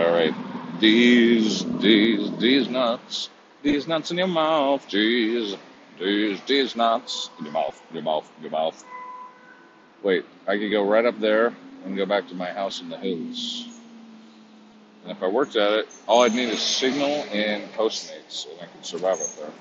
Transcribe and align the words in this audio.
All 0.00 0.12
right. 0.12 0.34
These, 0.80 1.64
these, 1.78 2.34
these 2.38 2.68
nuts. 2.70 3.28
These 3.62 3.86
nuts 3.86 4.10
in 4.10 4.16
your 4.16 4.28
mouth. 4.28 4.88
These, 4.88 5.56
these, 5.98 6.40
these 6.46 6.74
nuts. 6.74 7.28
In 7.38 7.44
your 7.44 7.52
mouth, 7.52 7.82
your 7.92 8.02
mouth, 8.02 8.32
your 8.40 8.50
mouth. 8.50 8.82
Wait, 10.02 10.24
I 10.48 10.56
could 10.56 10.70
go 10.70 10.88
right 10.88 11.04
up 11.04 11.20
there 11.20 11.54
and 11.84 11.98
go 11.98 12.06
back 12.06 12.28
to 12.28 12.34
my 12.34 12.50
house 12.50 12.80
in 12.80 12.88
the 12.88 12.96
hills. 12.96 13.68
And 15.02 15.12
if 15.12 15.22
I 15.22 15.28
worked 15.28 15.56
at 15.56 15.72
it, 15.72 15.88
all 16.06 16.22
I'd 16.22 16.32
need 16.32 16.48
is 16.48 16.62
Signal 16.62 17.26
and 17.32 17.70
Postmates, 17.72 18.50
and 18.50 18.58
I 18.62 18.66
could 18.66 18.86
survive 18.86 19.20
up 19.20 19.36
there. 19.38 19.52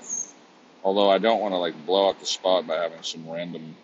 Although 0.86 1.10
I 1.10 1.18
don't 1.18 1.42
want 1.42 1.54
to 1.54 1.58
like 1.58 1.86
blow 1.86 2.10
up 2.10 2.20
the 2.22 2.26
spot 2.26 2.66
by 2.66 2.76
having 2.76 3.04
some 3.04 3.30
random 3.30 3.76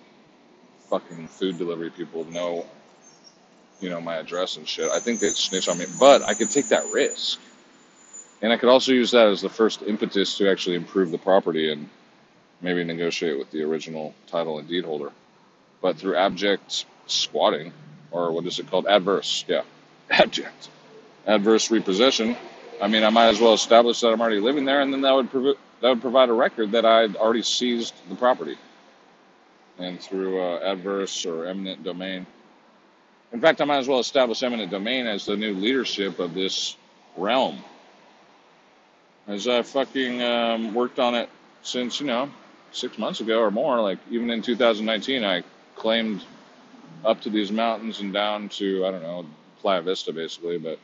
fucking 0.90 1.28
food 1.28 1.58
delivery 1.58 1.90
people 1.90 2.24
know, 2.26 2.66
you 3.80 3.90
know, 3.90 4.02
my 4.02 4.16
address 4.16 4.58
and 4.58 4.68
shit. 4.68 4.90
I 4.92 5.00
think 5.00 5.20
they'd 5.20 5.36
snitch 5.36 5.68
on 5.68 5.78
me, 5.78 5.86
but 6.00 6.24
I 6.24 6.34
could 6.34 6.50
take 6.50 6.70
that 6.70 6.86
risk, 6.94 7.40
and 8.42 8.52
I 8.52 8.58
could 8.58 8.70
also 8.70 8.92
use 8.92 9.12
that 9.12 9.28
as 9.28 9.42
the 9.42 9.50
first 9.50 9.82
impetus 9.84 10.38
to 10.38 10.50
actually 10.50 10.76
improve 10.76 11.12
the 11.12 11.18
property 11.18 11.72
and 11.72 11.90
maybe 12.62 12.84
negotiate 12.84 13.38
with 13.38 13.52
the 13.52 13.64
original 13.64 14.14
title 14.28 14.60
and 14.60 14.68
deed 14.68 14.86
holder. 14.86 15.12
But 15.82 15.98
through 15.98 16.16
abject 16.16 16.86
squatting, 17.08 17.74
or 18.12 18.32
what 18.32 18.46
is 18.46 18.60
it 18.60 18.70
called? 18.70 18.88
Adverse, 18.88 19.46
yeah, 19.48 19.64
abject 20.10 20.70
adverse 21.28 21.72
repossession. 21.72 22.36
I 22.82 22.88
mean, 22.88 23.04
I 23.04 23.10
might 23.10 23.28
as 23.28 23.40
well 23.40 23.54
establish 23.54 24.02
that 24.02 24.10
I'm 24.10 24.22
already 24.22 24.40
living 24.40 24.66
there, 24.66 24.82
and 24.82 24.92
then 24.94 25.02
that 25.02 25.14
would 25.14 25.32
prov- 25.32 25.58
that 25.82 25.90
would 25.90 26.02
provide 26.02 26.30
a 26.30 26.34
record 26.34 26.72
that 26.72 26.86
I'd 26.86 27.16
already 27.16 27.42
seized 27.42 27.94
the 28.10 28.16
property. 28.16 28.58
And 29.78 30.00
through 30.00 30.42
uh, 30.42 30.60
adverse 30.60 31.26
or 31.26 31.46
eminent 31.46 31.84
domain, 31.84 32.26
in 33.36 33.42
fact, 33.42 33.60
I 33.60 33.66
might 33.66 33.80
as 33.80 33.88
well 33.90 34.00
establish 34.00 34.42
eminent 34.44 34.72
domain 34.72 35.08
as 35.08 35.26
the 35.26 35.36
new 35.36 35.54
leadership 35.54 36.20
of 36.20 36.34
this 36.34 36.78
realm. 37.18 37.62
As 39.28 39.46
I 39.46 39.62
fucking 39.62 40.24
um, 40.24 40.74
worked 40.74 41.00
on 41.00 41.16
it 41.16 41.28
since 41.62 42.00
you 42.00 42.08
know 42.08 42.32
six 42.72 42.98
months 42.98 43.20
ago 43.20 43.42
or 43.42 43.52
more, 43.52 43.82
like 43.82 44.00
even 44.10 44.30
in 44.30 44.42
2019, 44.42 45.26
I 45.26 45.44
claimed 45.76 46.24
up 47.04 47.20
to 47.22 47.30
these 47.30 47.52
mountains 47.52 48.00
and 48.00 48.14
down 48.14 48.48
to 48.50 48.86
I 48.86 48.92
don't 48.92 49.04
know 49.04 49.26
Playa 49.60 49.82
Vista 49.82 50.14
basically, 50.14 50.58
but 50.58 50.80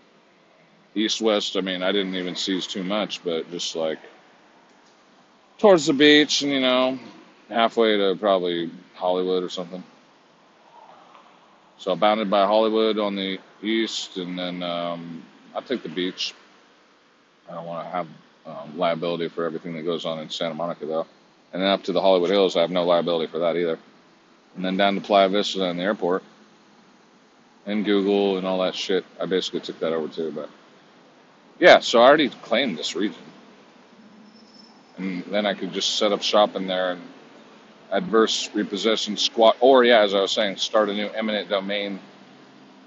east 0.94 1.22
west. 1.22 1.56
I 1.56 1.62
mean, 1.62 1.82
I 1.82 1.94
didn't 1.94 2.16
even 2.16 2.36
seize 2.36 2.68
too 2.68 2.84
much, 2.84 3.24
but 3.24 3.50
just 3.50 3.78
like 3.78 4.00
towards 5.58 5.86
the 5.86 5.94
beach 5.94 6.42
and 6.42 6.52
you 6.52 6.60
know 6.60 7.00
halfway 7.48 7.96
to 7.96 8.18
probably 8.20 8.70
Hollywood 8.96 9.42
or 9.42 9.50
something. 9.50 9.86
So 11.82 11.96
bounded 11.96 12.30
by 12.30 12.46
Hollywood 12.46 13.00
on 13.00 13.16
the 13.16 13.40
east, 13.64 14.18
and 14.18 14.38
then 14.38 14.62
um, 14.62 15.24
I 15.56 15.62
take 15.62 15.82
the 15.82 15.90
beach. 15.90 16.36
I 17.50 17.56
don't 17.56 17.66
want 17.66 17.88
to 17.88 17.90
have 17.90 18.08
um, 18.46 18.78
liability 18.78 19.30
for 19.30 19.46
everything 19.46 19.74
that 19.74 19.82
goes 19.82 20.06
on 20.06 20.20
in 20.20 20.30
Santa 20.30 20.54
Monica 20.54 20.86
though. 20.86 21.08
And 21.52 21.60
then 21.60 21.70
up 21.70 21.82
to 21.86 21.92
the 21.92 22.00
Hollywood 22.00 22.30
Hills, 22.30 22.56
I 22.56 22.62
have 22.62 22.70
no 22.70 22.84
liability 22.84 23.32
for 23.32 23.40
that 23.40 23.56
either. 23.56 23.80
And 24.56 24.64
then 24.64 24.78
down 24.78 24.94
to 24.94 25.02
Playa 25.02 25.28
Vista 25.30 25.64
and 25.64 25.80
the 25.80 25.84
airport, 25.84 26.22
and 27.66 27.84
Google 27.84 28.38
and 28.38 28.46
all 28.46 28.60
that 28.62 28.76
shit. 28.76 29.04
I 29.20 29.26
basically 29.26 29.62
took 29.62 29.80
that 29.80 29.92
over 29.92 30.08
too, 30.08 30.32
but 30.32 30.52
yeah. 31.60 31.80
So 31.80 32.00
I 32.00 32.08
already 32.08 32.30
claimed 32.30 32.78
this 32.78 32.96
region, 32.96 33.24
and 34.98 35.24
then 35.24 35.48
I 35.48 35.56
could 35.56 35.74
just 35.74 35.98
set 35.98 36.12
up 36.12 36.22
shop 36.22 36.56
in 36.56 36.68
there 36.68 36.92
and 36.92 37.02
adverse 37.92 38.50
repossession 38.54 39.18
squat, 39.18 39.58
or 39.60 39.84
yeah, 39.84 40.02
as 40.02 40.14
I 40.14 40.22
was 40.22 40.32
saying, 40.32 40.58
start 40.58 40.90
a 40.90 40.94
new 40.94 41.08
eminent 41.10 41.50
domain 41.50 42.00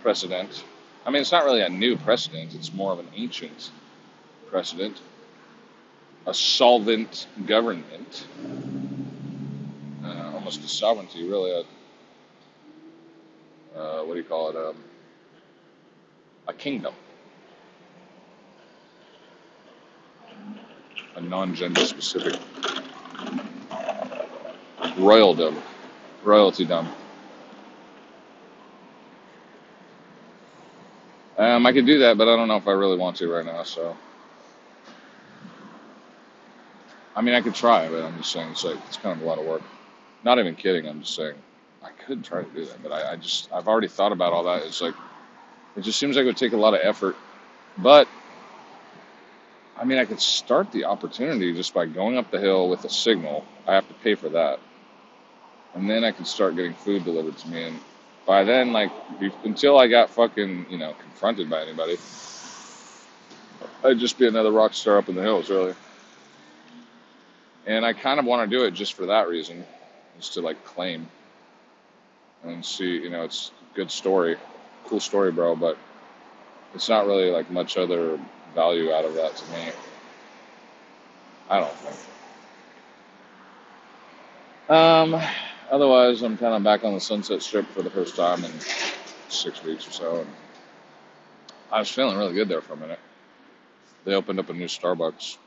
precedent. 0.03 0.65
I 1.07 1.11
mean, 1.11 1.21
it's 1.21 1.33
not 1.33 1.45
really 1.45 1.61
a 1.61 1.69
new 1.69 1.97
precedent; 1.97 2.55
it's 2.55 2.73
more 2.73 2.93
of 2.93 2.99
an 2.99 3.09
ancient 3.15 3.71
precedent. 4.51 5.01
A 6.27 6.33
solvent 6.33 7.27
government, 7.47 8.27
uh, 10.03 10.31
almost 10.35 10.65
a 10.65 10.69
sovereignty, 10.69 11.29
really. 11.29 11.51
A 11.51 11.65
uh, 13.79 14.05
what 14.05 14.15
do 14.15 14.21
you 14.21 14.25
call 14.25 14.51
it? 14.51 14.57
Um, 14.57 14.77
a 16.47 16.53
kingdom, 16.53 16.95
a 21.17 21.21
non-gender 21.21 21.85
specific 21.85 22.39
royaldom, 24.99 25.57
royaltydom. 26.25 26.89
Um, 31.37 31.67
I 31.67 31.73
could 31.73 31.87
do 31.87 31.99
that, 32.01 32.17
but 32.17 32.29
I 32.29 32.37
don't 32.37 32.49
know 32.49 32.57
if 32.57 32.69
I 32.69 32.73
really 32.73 32.97
want 32.97 33.17
to 33.17 33.29
right 33.31 33.45
now. 33.45 33.65
So, 33.65 33.97
I 37.17 37.23
mean, 37.23 37.35
I 37.35 37.41
could 37.41 37.55
try, 37.55 37.89
but 37.89 38.05
I'm 38.05 38.17
just 38.19 38.33
saying 38.33 38.51
it's 38.53 38.65
like 38.65 38.79
it's 38.87 38.97
kind 38.97 39.17
of 39.17 39.23
a 39.25 39.29
lot 39.29 39.39
of 39.39 39.47
work. 39.47 39.63
Not 40.23 40.39
even 40.39 40.55
kidding. 40.55 40.89
I'm 40.89 41.01
just 41.01 41.17
saying 41.17 41.35
I 41.83 41.91
could 42.07 42.25
try 42.25 42.43
to 42.43 42.51
do 42.51 42.65
that, 42.67 42.83
but 42.83 42.93
I, 42.93 43.13
I 43.13 43.17
just 43.17 43.53
I've 43.53 43.69
already 43.69 43.89
thought 43.89 44.13
about 44.13 44.33
all 44.33 44.45
that. 44.45 44.63
It's 44.63 44.81
like 44.81 44.95
it 45.77 45.83
just 45.83 45.99
seems 45.99 46.17
like 46.17 46.25
it 46.25 46.27
would 46.27 46.37
take 46.37 46.53
a 46.53 46.57
lot 46.57 46.75
of 46.75 46.81
effort. 46.83 47.17
But 47.79 48.09
I 49.77 49.85
mean, 49.85 49.99
I 49.99 50.05
could 50.05 50.21
start 50.21 50.71
the 50.73 50.85
opportunity 50.85 51.53
just 51.55 51.75
by 51.75 51.87
going 51.87 52.17
up 52.17 52.31
the 52.31 52.41
hill 52.41 52.69
with 52.69 52.85
a 52.85 52.89
signal. 52.91 53.45
I 53.67 53.75
have 53.75 53.89
to 53.89 53.95
pay 53.95 54.15
for 54.15 54.29
that, 54.31 54.61
and 55.75 55.89
then 55.89 56.05
I 56.05 56.13
could 56.13 56.27
start 56.27 56.57
getting 56.57 56.75
food 56.75 57.05
delivered 57.05 57.37
to 57.39 57.49
me. 57.49 57.65
And 57.65 57.81
by 58.27 58.45
then, 58.45 58.73
like 58.73 58.91
until 59.45 59.79
I 59.79 59.89
got 59.89 60.11
fucking 60.11 60.67
you 60.71 60.79
know 60.79 60.95
confronted 61.01 61.51
by 61.51 61.63
anybody, 61.63 61.99
I'd 63.85 63.99
just 63.99 64.19
be 64.19 64.27
another 64.27 64.53
rock 64.53 64.75
star 64.75 64.99
up 64.99 65.09
in 65.09 65.15
the 65.15 65.23
hills, 65.23 65.51
really. 65.51 65.75
And 67.67 67.85
I 67.85 67.93
kind 67.93 68.19
of 68.19 68.27
want 68.27 68.49
to 68.49 68.57
do 68.57 68.65
it 68.65 68.73
just 68.73 68.95
for 68.95 69.07
that 69.07 69.29
reason, 69.29 69.65
is 70.19 70.29
to 70.31 70.41
like 70.41 70.65
claim 70.65 71.09
and 72.45 72.65
see. 72.65 72.99
You 72.99 73.11
know, 73.11 73.25
it's 73.25 73.53
a 73.73 73.77
good 73.77 73.91
story, 73.91 74.37
cool 74.87 75.01
story, 75.01 75.33
bro. 75.33 75.57
But 75.57 75.77
it's 76.75 76.89
not 76.89 77.07
really 77.07 77.31
like 77.31 77.51
much 77.51 77.77
other 77.77 78.19
value 78.55 78.93
out 78.93 79.05
of 79.05 79.15
that 79.15 79.37
to 79.37 79.51
me. 79.53 79.71
I 81.51 81.61
don't 81.61 81.73
think. 81.73 81.97
Um, 84.69 85.21
otherwise, 85.71 86.23
I'm 86.23 86.37
kind 86.37 86.55
of 86.55 86.63
back 86.63 86.85
on 86.85 86.95
the 86.95 87.01
Sunset 87.01 87.43
Strip 87.43 87.67
for 87.69 87.83
the 87.83 87.91
first 87.91 88.17
time 88.17 88.45
in 88.45 88.51
six 89.29 89.63
weeks 89.63 89.87
or 89.89 89.93
so, 89.93 90.17
and 90.21 90.29
I 91.73 91.81
was 91.81 91.91
feeling 91.91 92.17
really 92.17 92.35
good 92.35 92.49
there 92.49 92.61
for 92.61 92.75
a 92.75 92.77
minute. 92.77 93.01
They 94.05 94.15
opened 94.15 94.39
up 94.39 94.51
a 94.51 94.53
new 94.53 94.67
Starbucks, 94.67 95.39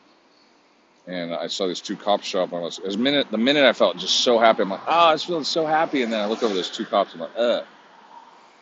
and 1.05 1.33
I 1.33 1.47
saw 1.47 1.67
these 1.67 1.79
two 1.79 1.95
cops 1.95 2.25
show 2.25 2.43
up. 2.43 2.51
And 2.51 2.59
I 2.59 2.63
was, 2.63 2.79
as 2.79 2.97
minute 2.97 3.31
the 3.31 3.37
minute 3.37 3.63
I 3.63 3.73
felt 3.73 3.97
just 3.97 4.21
so 4.21 4.39
happy, 4.39 4.63
I'm 4.63 4.69
like, 4.69 4.81
oh, 4.87 4.91
I 4.91 5.13
was 5.13 5.23
feeling 5.23 5.43
so 5.43 5.65
happy. 5.65 6.01
And 6.01 6.11
then 6.11 6.19
I 6.19 6.25
look 6.25 6.43
over 6.43 6.53
those 6.53 6.69
two 6.69 6.85
cops, 6.85 7.13
I'm 7.13 7.21
like, 7.21 7.37
ugh. 7.37 7.63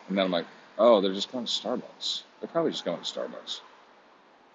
And 0.08 0.16
then 0.16 0.26
I'm 0.26 0.30
like, 0.30 0.46
oh, 0.78 1.00
they're 1.00 1.14
just 1.14 1.32
going 1.32 1.46
to 1.46 1.50
Starbucks. 1.50 2.22
They're 2.40 2.48
probably 2.48 2.70
just 2.70 2.84
going 2.84 3.00
to 3.00 3.04
Starbucks. 3.04 3.60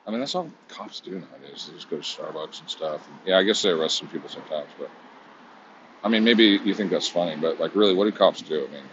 I 0.08 0.12
mean, 0.12 0.20
that's 0.20 0.36
all 0.36 0.50
cops 0.68 1.00
do 1.00 1.12
nowadays. 1.12 1.68
They 1.68 1.76
just 1.76 1.90
go 1.90 1.98
to 1.98 2.04
Starbucks 2.04 2.62
and 2.62 2.70
stuff. 2.70 3.08
And 3.08 3.18
yeah, 3.28 3.38
I 3.38 3.44
guess 3.44 3.62
they 3.62 3.70
arrest 3.70 3.98
some 3.98 4.08
people 4.08 4.30
sometimes, 4.30 4.70
but 4.80 4.90
I 6.04 6.10
mean, 6.10 6.24
maybe 6.24 6.60
you 6.64 6.74
think 6.74 6.92
that's 6.92 7.08
funny, 7.08 7.36
but 7.36 7.60
like, 7.60 7.76
really, 7.76 7.94
what 7.94 8.06
do 8.06 8.12
cops 8.12 8.42
do? 8.42 8.68
I 8.68 8.72
mean, 8.74 8.84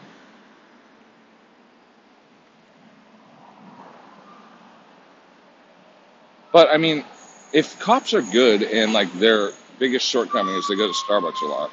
but 6.53 6.69
I 6.71 6.77
mean, 6.77 7.05
if 7.53 7.79
cops 7.79 8.15
are 8.15 8.23
good 8.23 8.63
and 8.63 8.93
like 8.93 9.13
their 9.15 9.53
biggest 9.79 10.07
shortcoming 10.07 10.55
is 10.55 10.69
they 10.69 10.77
go 10.77 10.87
to 10.87 10.93
Starbucks 10.93 11.43
a 11.43 11.47
lot, 11.47 11.71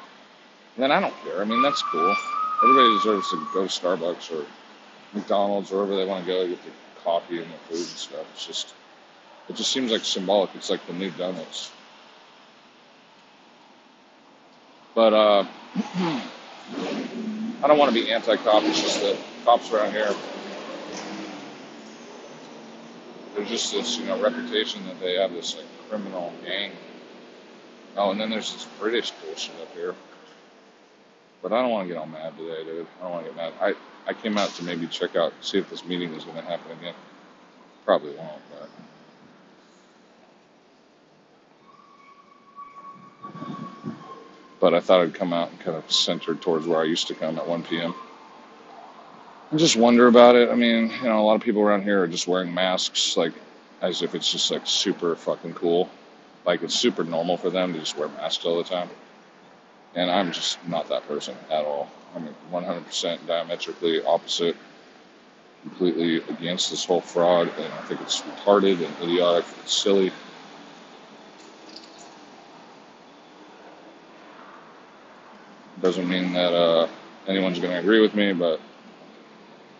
then 0.76 0.90
I 0.92 1.00
don't 1.00 1.14
care. 1.24 1.40
I 1.40 1.44
mean, 1.44 1.62
that's 1.62 1.82
cool. 1.82 2.14
Everybody 2.62 2.96
deserves 2.96 3.30
to 3.30 3.46
go 3.52 3.66
to 3.66 3.68
Starbucks 3.68 4.32
or 4.32 4.46
McDonald's 5.14 5.72
or 5.72 5.76
wherever 5.76 5.96
they 5.96 6.06
want 6.06 6.24
to 6.26 6.32
go 6.32 6.46
get 6.48 6.62
the 6.64 6.70
coffee 7.02 7.42
and 7.42 7.50
the 7.50 7.58
food 7.68 7.78
and 7.78 7.86
stuff. 7.86 8.26
It's 8.34 8.46
just, 8.46 8.74
it 9.48 9.56
just 9.56 9.72
seems 9.72 9.92
like 9.92 10.04
symbolic. 10.04 10.50
It's 10.54 10.70
like 10.70 10.86
the 10.86 10.94
new 10.94 11.10
donuts. 11.12 11.70
But 14.96 15.12
uh, 15.12 15.44
I 15.76 17.66
don't 17.66 17.76
want 17.76 17.94
to 17.94 18.02
be 18.02 18.10
anti-cop. 18.10 18.62
It's 18.64 18.80
just 18.80 19.02
that 19.02 19.18
cops 19.44 19.70
around 19.70 19.92
here, 19.92 20.12
there's 23.34 23.50
just 23.50 23.72
this, 23.74 23.98
you 23.98 24.06
know, 24.06 24.18
reputation 24.20 24.86
that 24.86 24.98
they 24.98 25.16
have 25.16 25.32
this 25.32 25.54
like 25.54 25.66
criminal 25.90 26.32
gang. 26.42 26.72
Oh, 27.94 28.10
and 28.10 28.18
then 28.18 28.30
there's 28.30 28.54
this 28.54 28.66
British 28.80 29.10
bullshit 29.10 29.54
up 29.60 29.72
here. 29.74 29.94
But 31.42 31.52
I 31.52 31.60
don't 31.60 31.70
want 31.70 31.86
to 31.86 31.94
get 31.94 32.00
all 32.00 32.06
mad 32.06 32.36
today, 32.38 32.64
dude. 32.64 32.86
I 32.98 33.02
don't 33.02 33.12
want 33.12 33.26
to 33.26 33.32
get 33.32 33.36
mad. 33.36 33.52
I, 33.60 33.74
I 34.08 34.14
came 34.14 34.38
out 34.38 34.48
to 34.54 34.64
maybe 34.64 34.86
check 34.86 35.14
out, 35.14 35.34
see 35.42 35.58
if 35.58 35.68
this 35.68 35.84
meeting 35.84 36.14
is 36.14 36.24
going 36.24 36.38
to 36.38 36.42
happen 36.42 36.72
again. 36.72 36.94
Probably 37.84 38.14
won't, 38.14 38.40
but. 38.50 38.70
But 44.58 44.74
I 44.74 44.80
thought 44.80 45.02
I'd 45.02 45.14
come 45.14 45.32
out 45.32 45.50
and 45.50 45.60
kind 45.60 45.76
of 45.76 45.90
center 45.92 46.34
towards 46.34 46.66
where 46.66 46.80
I 46.80 46.84
used 46.84 47.08
to 47.08 47.14
come 47.14 47.38
at 47.38 47.46
1 47.46 47.62
p.m. 47.64 47.94
I 49.52 49.56
just 49.56 49.76
wonder 49.76 50.06
about 50.08 50.34
it. 50.34 50.48
I 50.48 50.54
mean, 50.54 50.90
you 50.90 51.04
know, 51.04 51.20
a 51.20 51.22
lot 51.22 51.34
of 51.34 51.42
people 51.42 51.62
around 51.62 51.82
here 51.82 52.02
are 52.02 52.08
just 52.08 52.26
wearing 52.26 52.52
masks, 52.52 53.16
like 53.16 53.32
as 53.80 54.02
if 54.02 54.14
it's 54.14 54.30
just 54.32 54.50
like 54.50 54.62
super 54.64 55.14
fucking 55.14 55.54
cool. 55.54 55.88
Like 56.44 56.62
it's 56.62 56.74
super 56.74 57.04
normal 57.04 57.36
for 57.36 57.50
them 57.50 57.72
to 57.72 57.78
just 57.78 57.96
wear 57.98 58.08
masks 58.08 58.44
all 58.44 58.56
the 58.56 58.64
time. 58.64 58.88
And 59.94 60.10
I'm 60.10 60.32
just 60.32 60.58
not 60.66 60.88
that 60.88 61.06
person 61.06 61.36
at 61.50 61.64
all. 61.64 61.90
I'm 62.14 62.28
100% 62.50 63.26
diametrically 63.26 64.02
opposite, 64.04 64.56
completely 65.62 66.16
against 66.16 66.70
this 66.70 66.84
whole 66.84 67.00
fraud, 67.00 67.48
and 67.58 67.72
I 67.72 67.82
think 67.82 68.00
it's 68.00 68.22
retarded 68.22 68.84
and 68.84 69.02
idiotic 69.02 69.44
and 69.58 69.68
silly. 69.68 70.12
Doesn't 75.86 76.08
mean 76.08 76.32
that 76.32 76.52
uh, 76.52 76.88
anyone's 77.28 77.60
going 77.60 77.72
to 77.72 77.78
agree 77.78 78.00
with 78.00 78.12
me, 78.12 78.32
but 78.32 78.60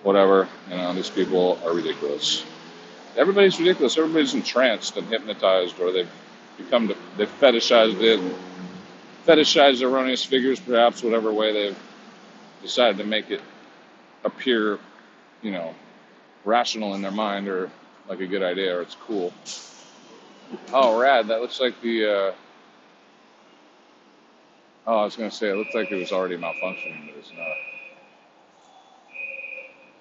whatever. 0.04 0.46
You 0.70 0.76
know, 0.76 0.94
these 0.94 1.10
people 1.10 1.58
are 1.64 1.74
ridiculous. 1.74 2.44
Everybody's 3.16 3.58
ridiculous. 3.58 3.98
Everybody's 3.98 4.32
entranced 4.32 4.96
and 4.96 5.08
hypnotized, 5.08 5.80
or 5.80 5.90
they've 5.90 6.08
become 6.58 6.94
they've 7.16 7.40
fetishized 7.40 8.00
it, 8.02 8.20
fetishized 9.26 9.82
erroneous 9.82 10.24
figures, 10.24 10.60
perhaps 10.60 11.02
whatever 11.02 11.32
way 11.32 11.52
they've 11.52 11.78
decided 12.62 12.98
to 12.98 13.04
make 13.04 13.32
it 13.32 13.40
appear, 14.22 14.78
you 15.42 15.50
know, 15.50 15.74
rational 16.44 16.94
in 16.94 17.02
their 17.02 17.10
mind 17.10 17.48
or 17.48 17.68
like 18.08 18.20
a 18.20 18.28
good 18.28 18.44
idea 18.44 18.78
or 18.78 18.82
it's 18.82 18.94
cool. 18.94 19.32
Oh, 20.72 21.00
rad! 21.00 21.26
That 21.26 21.40
looks 21.40 21.58
like 21.58 21.80
the. 21.80 22.06
Uh, 22.08 22.32
oh, 24.86 24.98
I 24.98 25.04
was 25.04 25.16
gonna 25.16 25.30
say 25.30 25.50
it 25.50 25.56
looked 25.56 25.74
like 25.74 25.90
it 25.90 25.96
was 25.96 26.12
already 26.12 26.36
malfunctioning, 26.36 27.06
but 27.06 27.16
it's 27.18 27.32
not. 27.36 27.46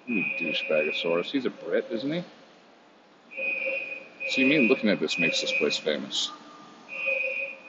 You 0.08 0.24
douchebagasaurus. 0.40 1.26
He's 1.26 1.46
a 1.46 1.50
Brit, 1.50 1.88
isn't 1.90 2.12
he? 2.12 2.24
See, 4.30 4.48
me 4.48 4.68
looking 4.70 4.90
at 4.90 5.00
this 5.00 5.18
makes 5.18 5.42
this 5.42 5.52
place 5.58 5.78
famous. 5.78 6.32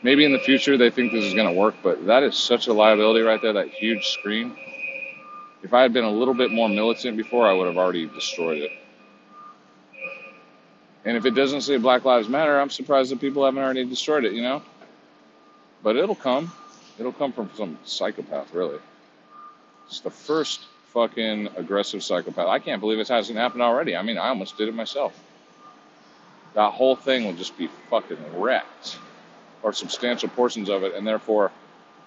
Maybe 0.03 0.25
in 0.25 0.33
the 0.33 0.39
future 0.39 0.77
they 0.77 0.91
think 0.91 1.13
this 1.13 1.25
is 1.25 1.35
going 1.35 1.49
to 1.49 1.59
work, 1.59 1.77
but 1.83 2.07
that 2.07 2.23
is 2.23 2.37
such 2.37 2.67
a 2.67 2.73
liability 2.73 3.23
right 3.23 3.41
there, 3.41 3.55
that 3.55 3.69
huge 3.69 4.07
screen. 4.09 4.57
If 5.62 5.75
I 5.75 5.83
had 5.83 5.93
been 5.93 6.05
a 6.05 6.11
little 6.11 6.35
bit 6.35 6.51
more 6.51 6.69
militant 6.69 7.17
before, 7.17 7.47
I 7.47 7.53
would 7.53 7.67
have 7.67 7.77
already 7.77 8.07
destroyed 8.07 8.59
it. 8.59 8.71
And 11.05 11.17
if 11.17 11.25
it 11.25 11.33
doesn't 11.33 11.62
say 11.62 11.77
Black 11.79 12.05
Lives 12.05 12.29
Matter, 12.29 12.61
I'm 12.61 12.71
surprised 12.71 13.11
that 13.11 13.21
people 13.21 13.45
haven't 13.45 13.62
already 13.62 13.85
destroyed 13.85 14.25
it, 14.25 14.33
you 14.33 14.43
know? 14.43 14.62
But 15.83 15.97
it'll 15.97 16.15
come. 16.15 16.53
It'll 16.99 17.13
come 17.13 17.33
from 17.33 17.51
some 17.55 17.79
psychopath, 17.85 18.55
really. 18.55 18.79
It's 19.87 20.01
the 20.01 20.11
first 20.11 20.65
fucking 20.93 21.49
aggressive 21.57 22.03
psychopath. 22.03 22.49
I 22.49 22.59
can't 22.59 22.81
believe 22.81 22.99
it 22.99 23.09
hasn't 23.09 23.39
happened 23.39 23.63
already. 23.63 23.97
I 23.97 24.03
mean, 24.03 24.19
I 24.19 24.29
almost 24.29 24.57
did 24.57 24.69
it 24.69 24.75
myself. 24.75 25.13
That 26.55 26.73
whole 26.73 26.97
thing 26.97 27.27
will 27.27 27.35
just 27.35 27.57
be 27.59 27.69
fucking 27.91 28.41
wrecked, 28.41 28.99
or 29.63 29.73
substantial 29.73 30.31
portions 30.31 30.71
of 30.71 30.85
it, 30.85 30.95
and 30.95 31.07
therefore 31.07 31.53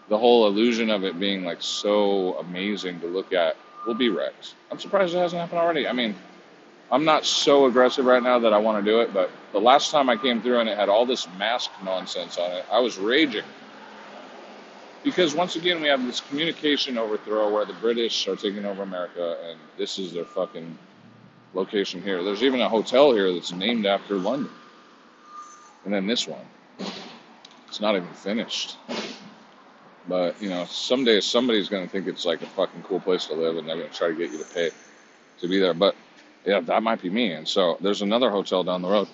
the 0.07 0.17
whole 0.17 0.47
illusion 0.47 0.89
of 0.89 1.03
it 1.03 1.19
being 1.19 1.45
like 1.45 1.61
so 1.61 2.39
amazing 2.39 2.99
to 3.01 3.07
look 3.07 3.31
at 3.31 3.55
will 3.85 3.93
be 3.93 4.09
wrecked. 4.09 4.55
I'm 4.71 4.79
surprised 4.79 5.13
it 5.13 5.19
hasn't 5.19 5.39
happened 5.39 5.59
already. 5.59 5.87
I 5.87 5.93
mean, 5.93 6.15
I'm 6.91 7.05
not 7.05 7.25
so 7.25 7.65
aggressive 7.65 8.05
right 8.05 8.23
now 8.23 8.39
that 8.39 8.53
I 8.53 8.57
want 8.57 8.83
to 8.83 8.91
do 8.91 9.01
it, 9.01 9.13
but 9.13 9.29
the 9.51 9.61
last 9.61 9.91
time 9.91 10.09
I 10.09 10.17
came 10.17 10.41
through 10.41 10.59
and 10.59 10.67
it 10.67 10.77
had 10.77 10.89
all 10.89 11.05
this 11.05 11.27
mask 11.37 11.69
nonsense 11.83 12.39
on 12.39 12.51
it, 12.51 12.65
I 12.71 12.79
was 12.79 12.97
raging. 12.97 13.43
Because 15.03 15.33
once 15.33 15.55
again, 15.55 15.81
we 15.81 15.87
have 15.87 16.05
this 16.05 16.19
communication 16.19 16.97
overthrow 16.97 17.51
where 17.51 17.65
the 17.65 17.73
British 17.73 18.27
are 18.27 18.35
taking 18.35 18.65
over 18.65 18.83
America, 18.83 19.37
and 19.49 19.57
this 19.77 19.97
is 19.97 20.13
their 20.13 20.25
fucking 20.25 20.77
location 21.53 22.01
here. 22.01 22.21
There's 22.21 22.43
even 22.43 22.59
a 22.61 22.67
hotel 22.67 23.13
here 23.13 23.31
that's 23.33 23.53
named 23.53 23.85
after 23.85 24.15
London. 24.15 24.51
And 25.85 25.93
then 25.93 26.05
this 26.05 26.27
one. 26.27 26.45
It's 27.67 27.79
not 27.79 27.95
even 27.95 28.09
finished. 28.09 28.77
But, 30.07 30.41
you 30.41 30.49
know, 30.49 30.65
someday 30.65 31.21
somebody's 31.21 31.69
going 31.69 31.85
to 31.85 31.89
think 31.89 32.07
it's 32.07 32.25
like 32.25 32.41
a 32.41 32.47
fucking 32.47 32.83
cool 32.83 32.99
place 32.99 33.25
to 33.27 33.35
live, 33.35 33.57
and 33.57 33.69
they're 33.69 33.77
going 33.77 33.89
to 33.89 33.95
try 33.95 34.09
to 34.09 34.15
get 34.15 34.31
you 34.31 34.39
to 34.39 34.53
pay 34.53 34.71
to 35.39 35.47
be 35.47 35.59
there. 35.59 35.73
But, 35.73 35.95
yeah, 36.45 36.59
that 36.61 36.83
might 36.83 37.01
be 37.01 37.09
me. 37.09 37.31
And 37.33 37.47
so 37.47 37.77
there's 37.79 38.01
another 38.01 38.29
hotel 38.29 38.63
down 38.63 38.81
the 38.81 38.89
road 38.89 39.07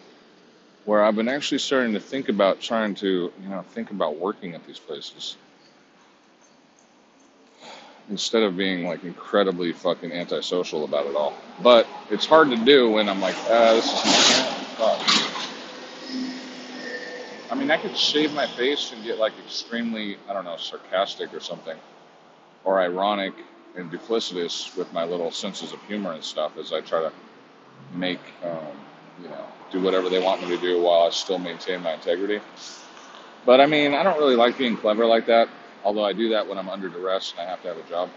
where 0.86 1.04
I've 1.04 1.16
been 1.16 1.30
actually 1.30 1.60
starting 1.60 1.94
to 1.94 2.00
think 2.00 2.30
about 2.30 2.60
trying 2.60 2.96
to, 2.96 3.08
you 3.42 3.50
know, 3.50 3.62
think 3.62 3.92
about 3.92 4.18
working 4.18 4.56
at 4.56 4.66
these 4.66 4.80
places 4.80 5.38
instead 8.10 8.44
of 8.44 8.56
being 8.56 8.86
like 8.86 9.04
incredibly 9.04 9.74
fucking 9.74 10.12
antisocial 10.12 10.84
about 10.84 11.08
it 11.08 11.16
all. 11.16 11.34
But 11.62 11.88
it's 12.10 12.26
hard 12.26 12.50
to 12.52 12.58
do 12.58 12.92
when 12.92 13.10
I'm 13.10 13.22
like, 13.22 13.36
ah, 13.50 13.74
this 13.74 13.86
is. 13.86 14.26
I 17.52 17.56
mean, 17.56 17.72
I 17.72 17.78
could 17.78 17.96
shave 17.96 18.34
my 18.34 18.48
face 18.48 18.92
and 18.92 19.04
get 19.04 19.18
like 19.18 19.34
extremely, 19.46 20.18
I 20.30 20.34
don't 20.34 20.46
know, 20.46 20.58
sarcastic 20.58 21.34
or 21.34 21.40
something, 21.40 21.78
or 22.64 22.82
ironic 22.82 23.34
and 23.76 23.92
duplicitous 23.92 24.76
with 24.78 24.92
my 24.94 25.06
little 25.06 25.32
senses 25.32 25.72
of 25.72 25.82
humor 25.84 26.14
and 26.14 26.24
stuff 26.24 26.58
as 26.58 26.74
I 26.74 26.82
try 26.82 27.02
to 27.02 27.12
make, 27.94 28.20
um, 28.44 28.76
you 29.22 29.30
know, 29.30 29.46
do 29.72 29.82
whatever 29.82 30.10
they 30.10 30.20
want 30.20 30.42
me 30.42 30.50
to 30.50 30.58
do 30.58 30.82
while 30.82 31.04
I 31.08 31.10
still 31.12 31.38
maintain 31.38 31.82
my 31.82 31.94
integrity. 31.94 32.42
But 33.46 33.62
I 33.62 33.68
mean, 33.68 33.94
I 33.94 34.04
don't 34.04 34.18
really 34.18 34.36
like 34.36 34.58
being 34.58 34.76
clever 34.76 35.06
like 35.06 35.28
that. 35.28 35.48
Although 35.86 36.04
I 36.04 36.14
do 36.14 36.30
that 36.30 36.48
when 36.48 36.58
I'm 36.58 36.68
under 36.68 36.90
duress 36.90 37.34
and 37.38 37.48
I 37.48 37.50
have 37.52 37.62
to 37.62 37.70
have 37.70 37.78
a 37.78 37.90
job. 37.90 38.10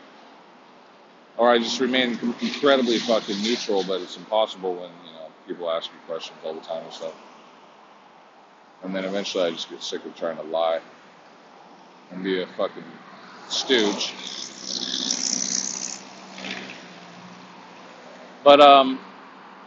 Or 1.36 1.50
I 1.50 1.58
just 1.58 1.80
remain 1.80 2.18
incredibly 2.40 2.98
fucking 2.98 3.40
neutral, 3.42 3.84
but 3.84 4.00
it's 4.00 4.16
impossible 4.16 4.74
when, 4.74 4.90
you 5.06 5.12
know, 5.12 5.26
people 5.46 5.70
ask 5.70 5.92
me 5.92 5.98
questions 6.08 6.38
all 6.44 6.54
the 6.54 6.60
time 6.62 6.82
and 6.82 6.92
stuff. 6.92 7.14
And 8.82 8.94
then 8.94 9.04
eventually 9.04 9.44
I 9.44 9.50
just 9.50 9.70
get 9.70 9.82
sick 9.82 10.04
of 10.06 10.16
trying 10.16 10.36
to 10.38 10.42
lie 10.44 10.80
and 12.10 12.24
be 12.24 12.42
a 12.42 12.46
fucking 12.56 12.84
stooge. 13.48 14.14
But, 18.42 18.60
um, 18.60 18.98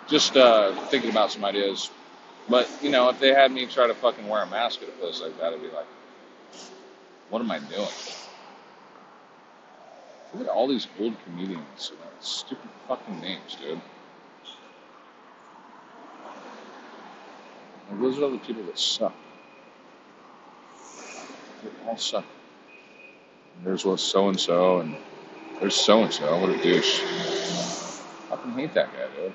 just 0.07 0.35
uh, 0.35 0.73
thinking 0.87 1.11
about 1.11 1.31
some 1.31 1.45
ideas. 1.45 1.91
But, 2.49 2.67
you 2.81 2.89
know, 2.89 3.09
if 3.09 3.19
they 3.19 3.33
had 3.33 3.51
me 3.51 3.65
try 3.67 3.87
to 3.87 3.93
fucking 3.93 4.27
wear 4.27 4.43
a 4.43 4.47
mask 4.47 4.81
at 4.81 4.89
a 4.89 4.91
place 4.93 5.21
like 5.21 5.37
that, 5.39 5.53
it'd 5.53 5.61
be 5.61 5.75
like, 5.75 5.87
what 7.31 7.41
am 7.41 7.49
I 7.49 7.59
doing? 7.59 7.87
Look 10.33 10.47
at 10.47 10.49
all 10.49 10.67
these 10.67 10.87
old 10.99 11.15
comedians. 11.23 11.91
Know, 11.91 12.07
stupid 12.19 12.69
fucking 12.87 13.21
names, 13.21 13.55
dude. 13.55 13.79
Those 17.99 18.19
are 18.19 18.23
all 18.23 18.31
the 18.31 18.37
people 18.37 18.63
that 18.63 18.77
suck. 18.77 19.13
They 21.63 21.69
all 21.87 21.97
suck. 21.97 22.25
There's 23.63 23.85
what 23.85 23.99
so 23.99 24.29
and 24.29 24.39
so, 24.39 24.79
and 24.79 24.95
there's 25.59 25.75
so 25.75 26.03
and 26.03 26.13
so. 26.13 26.37
What 26.37 26.49
a 26.49 26.61
douche. 26.61 27.01
I 27.01 28.35
fucking 28.35 28.53
hate 28.53 28.73
that 28.73 28.91
guy, 28.93 29.07
dude. 29.15 29.33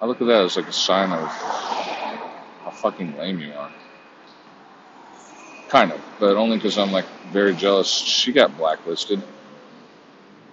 I 0.00 0.06
look 0.06 0.20
at 0.20 0.26
that 0.26 0.44
as 0.44 0.56
like 0.56 0.68
a 0.68 0.72
sign 0.72 1.12
of 1.12 1.71
how 2.64 2.70
fucking 2.70 3.16
lame 3.16 3.40
you 3.40 3.52
are. 3.52 3.72
Kind 5.68 5.92
of, 5.92 6.00
but 6.20 6.36
only 6.36 6.56
because 6.56 6.78
I'm 6.78 6.92
like 6.92 7.06
very 7.32 7.54
jealous. 7.54 7.88
She 7.88 8.32
got 8.32 8.56
blacklisted. 8.56 9.22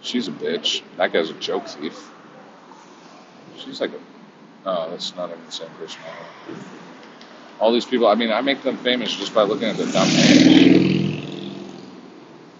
She's 0.01 0.27
a 0.27 0.31
bitch. 0.31 0.81
That 0.97 1.11
guy's 1.11 1.29
a 1.29 1.33
joke 1.33 1.67
thief. 1.67 2.09
She's 3.57 3.81
like 3.81 3.91
a. 3.91 3.99
Oh, 4.65 4.89
that's 4.91 5.15
not 5.15 5.29
even 5.29 5.45
the 5.45 5.51
same 5.51 5.69
person. 5.79 6.01
All 7.59 7.73
these 7.73 7.85
people, 7.85 8.07
I 8.07 8.15
mean, 8.15 8.31
I 8.31 8.39
make 8.41 8.61
them 8.63 8.77
famous 8.77 9.13
just 9.13 9.33
by 9.33 9.43
looking 9.43 9.67
at 9.67 9.75
their 9.75 9.87
thumbnails. 9.87 10.45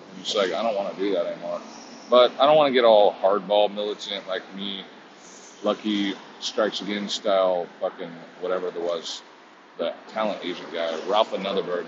And 0.09 0.19
it's 0.19 0.35
like, 0.35 0.51
I 0.51 0.61
don't 0.61 0.75
want 0.75 0.93
to 0.93 0.99
do 0.99 1.13
that 1.13 1.25
anymore. 1.25 1.61
But 2.09 2.33
I 2.39 2.45
don't 2.45 2.57
want 2.57 2.67
to 2.69 2.73
get 2.73 2.83
all 2.83 3.13
hardball 3.13 3.73
militant 3.73 4.27
like 4.27 4.43
me, 4.55 4.83
lucky 5.63 6.15
strikes 6.41 6.81
again 6.81 7.07
style, 7.07 7.67
fucking 7.79 8.11
whatever 8.41 8.71
there 8.71 8.83
was 8.83 9.21
the 9.79 9.93
talent 10.09 10.39
agent 10.43 10.71
guy, 10.71 10.99
Ralph 11.07 11.31
Anotherberg, 11.31 11.87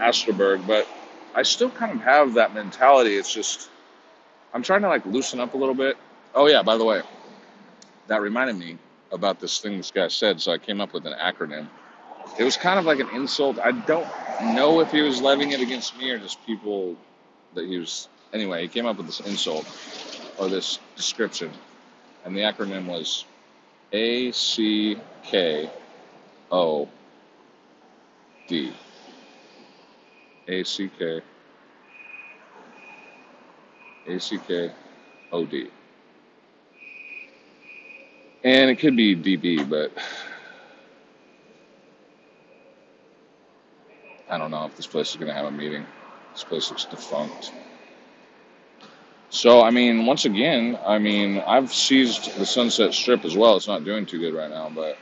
Astroberg, 0.00 0.66
but 0.66 0.88
I 1.34 1.42
still 1.42 1.70
kind 1.70 1.92
of 1.92 2.00
have 2.00 2.34
that 2.34 2.54
mentality. 2.54 3.14
It's 3.14 3.32
just 3.32 3.68
I'm 4.52 4.62
trying 4.62 4.82
to 4.82 4.88
like 4.88 5.06
loosen 5.06 5.38
up 5.38 5.54
a 5.54 5.56
little 5.56 5.74
bit. 5.74 5.96
Oh 6.34 6.46
yeah, 6.46 6.62
by 6.62 6.76
the 6.76 6.84
way, 6.84 7.02
that 8.08 8.20
reminded 8.20 8.56
me 8.56 8.78
about 9.12 9.38
this 9.38 9.60
thing 9.60 9.76
this 9.76 9.90
guy 9.90 10.08
said, 10.08 10.40
so 10.40 10.50
I 10.50 10.58
came 10.58 10.80
up 10.80 10.92
with 10.92 11.06
an 11.06 11.12
acronym. 11.12 11.68
It 12.38 12.44
was 12.44 12.56
kind 12.56 12.78
of 12.78 12.86
like 12.86 12.98
an 12.98 13.08
insult. 13.14 13.58
I 13.58 13.70
don't 13.70 14.08
know 14.54 14.80
if 14.80 14.90
he 14.90 15.02
was 15.02 15.20
levying 15.20 15.52
it 15.52 15.60
against 15.60 15.96
me 15.96 16.10
or 16.10 16.18
just 16.18 16.44
people 16.44 16.96
that 17.54 17.66
he 17.66 17.78
was. 17.78 18.08
Anyway, 18.32 18.62
he 18.62 18.68
came 18.68 18.86
up 18.86 18.96
with 18.96 19.06
this 19.06 19.20
insult 19.20 19.64
or 20.38 20.48
this 20.48 20.80
description, 20.96 21.50
and 22.24 22.36
the 22.36 22.40
acronym 22.40 22.86
was 22.86 23.24
A 23.92 24.32
C 24.32 24.98
K 25.22 25.70
O 26.50 26.88
D 28.46 28.72
A 30.48 30.62
C 30.64 30.90
K 30.98 31.20
A 34.06 34.20
C 34.20 34.38
K 34.46 34.72
O 35.32 35.44
D. 35.44 35.70
And 38.44 38.70
it 38.70 38.78
could 38.78 38.96
be 38.96 39.16
DB, 39.16 39.68
but 39.68 39.90
I 44.30 44.38
don't 44.38 44.50
know 44.50 44.64
if 44.66 44.76
this 44.76 44.86
place 44.86 45.10
is 45.10 45.16
going 45.16 45.28
to 45.28 45.34
have 45.34 45.46
a 45.46 45.50
meeting. 45.50 45.84
This 46.32 46.44
place 46.44 46.70
looks 46.70 46.84
defunct. 46.84 47.52
So, 49.30 49.62
I 49.62 49.70
mean, 49.70 50.06
once 50.06 50.24
again, 50.24 50.78
I 50.86 50.98
mean, 50.98 51.38
I've 51.38 51.72
seized 51.72 52.38
the 52.38 52.46
Sunset 52.46 52.94
Strip 52.94 53.24
as 53.24 53.36
well. 53.36 53.56
It's 53.56 53.66
not 53.66 53.84
doing 53.84 54.06
too 54.06 54.20
good 54.20 54.34
right 54.34 54.50
now, 54.50 54.70
but 54.72 54.96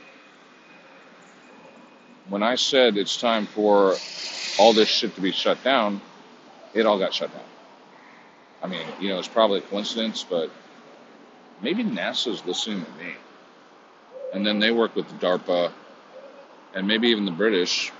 when 2.29 2.43
I 2.43 2.55
said 2.55 2.97
it's 2.97 3.17
time 3.17 3.45
for 3.45 3.95
all 4.59 4.73
this 4.73 4.89
shit 4.89 5.15
to 5.15 5.21
be 5.21 5.31
shut 5.31 5.63
down, 5.63 6.01
it 6.73 6.85
all 6.85 6.99
got 6.99 7.13
shut 7.13 7.31
down. 7.31 7.43
I 8.63 8.67
mean, 8.67 8.85
you 8.99 9.09
know, 9.09 9.19
it's 9.19 9.27
probably 9.27 9.59
a 9.59 9.61
coincidence, 9.61 10.25
but 10.27 10.49
maybe 11.61 11.83
NASA's 11.83 12.45
listening 12.45 12.83
to 12.83 12.91
me. 13.03 13.13
And 14.33 14.45
then 14.45 14.59
they 14.59 14.71
work 14.71 14.95
with 14.95 15.07
DARPA 15.19 15.71
and 16.73 16.87
maybe 16.87 17.09
even 17.09 17.25
the 17.25 17.31
British. 17.31 17.91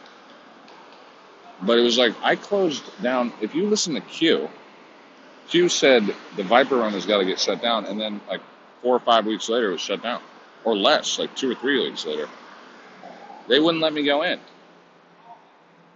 But 1.62 1.78
it 1.78 1.82
was 1.82 1.98
like 1.98 2.14
I 2.22 2.36
closed 2.36 2.84
down. 3.02 3.32
If 3.42 3.56
you 3.56 3.68
listen 3.68 3.94
to 3.94 4.02
Q, 4.02 4.50
Q 5.48 5.70
said 5.70 6.14
the 6.36 6.44
Viper 6.44 6.76
Room 6.76 6.92
has 6.94 7.06
got 7.06 7.20
to 7.20 7.26
get 7.26 7.40
shut 7.40 7.62
down, 7.62 7.86
and 7.86 8.00
then 8.00 8.20
like 8.28 8.42
four 8.82 8.96
or 8.96 9.00
five 9.00 9.26
weeks 9.26 9.48
later, 9.48 9.70
it 9.70 9.74
was 9.74 9.82
shut 9.82 10.04
down, 10.04 10.22
or 10.66 10.76
less, 10.76 11.18
like 11.18 11.34
two 11.36 11.52
or 11.52 11.56
three 11.56 11.82
weeks 11.82 12.06
later. 12.06 12.28
They 13.48 13.60
wouldn't 13.60 13.84
let 13.84 13.94
me 13.94 14.04
go 14.04 14.24
in. 14.24 14.40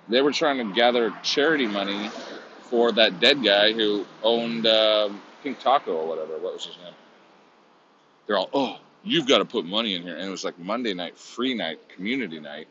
They 0.08 0.22
were 0.22 0.32
trying 0.32 0.58
to 0.68 0.74
gather 0.74 1.13
charity 1.24 1.68
money 1.68 2.10
for 2.62 2.91
that 2.94 3.20
dead 3.20 3.44
guy 3.44 3.74
who 3.74 4.06
owned 4.24 4.65
uh, 4.65 5.10
Pink 5.44 5.60
Taco 5.60 5.94
or 5.94 6.08
whatever. 6.08 6.38
What 6.38 6.53
was 6.53 6.65
his 6.65 6.77
name? 6.77 6.94
They're 8.27 8.38
all, 8.38 8.50
oh, 8.53 8.77
you've 9.03 9.27
got 9.27 9.39
to 9.39 9.46
put 9.46 9.65
money 9.65 9.96
in 9.96 10.03
here. 10.03 10.15
And 10.15 10.27
it 10.27 10.32
was 10.32 10.44
like 10.44 10.58
Monday 10.60 10.94
night, 10.94 11.18
free 11.18 11.53
night, 11.53 11.79
community 11.89 12.39
night. 12.39 12.68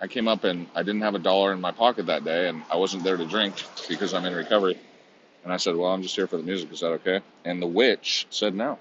I 0.00 0.06
came 0.06 0.28
up 0.28 0.44
and 0.44 0.68
I 0.74 0.82
didn't 0.82 1.02
have 1.02 1.16
a 1.16 1.18
dollar 1.18 1.52
in 1.52 1.60
my 1.60 1.72
pocket 1.72 2.06
that 2.06 2.24
day, 2.24 2.48
and 2.48 2.62
I 2.70 2.76
wasn't 2.76 3.02
there 3.02 3.16
to 3.16 3.26
drink 3.26 3.64
because 3.88 4.14
I'm 4.14 4.24
in 4.24 4.34
recovery. 4.34 4.78
And 5.42 5.52
I 5.52 5.56
said, 5.56 5.74
Well, 5.76 5.90
I'm 5.92 6.02
just 6.02 6.14
here 6.14 6.26
for 6.28 6.36
the 6.36 6.42
music. 6.42 6.72
Is 6.72 6.80
that 6.80 6.88
okay? 6.88 7.20
And 7.44 7.60
the 7.60 7.66
witch 7.66 8.26
said 8.30 8.54
no. 8.54 8.78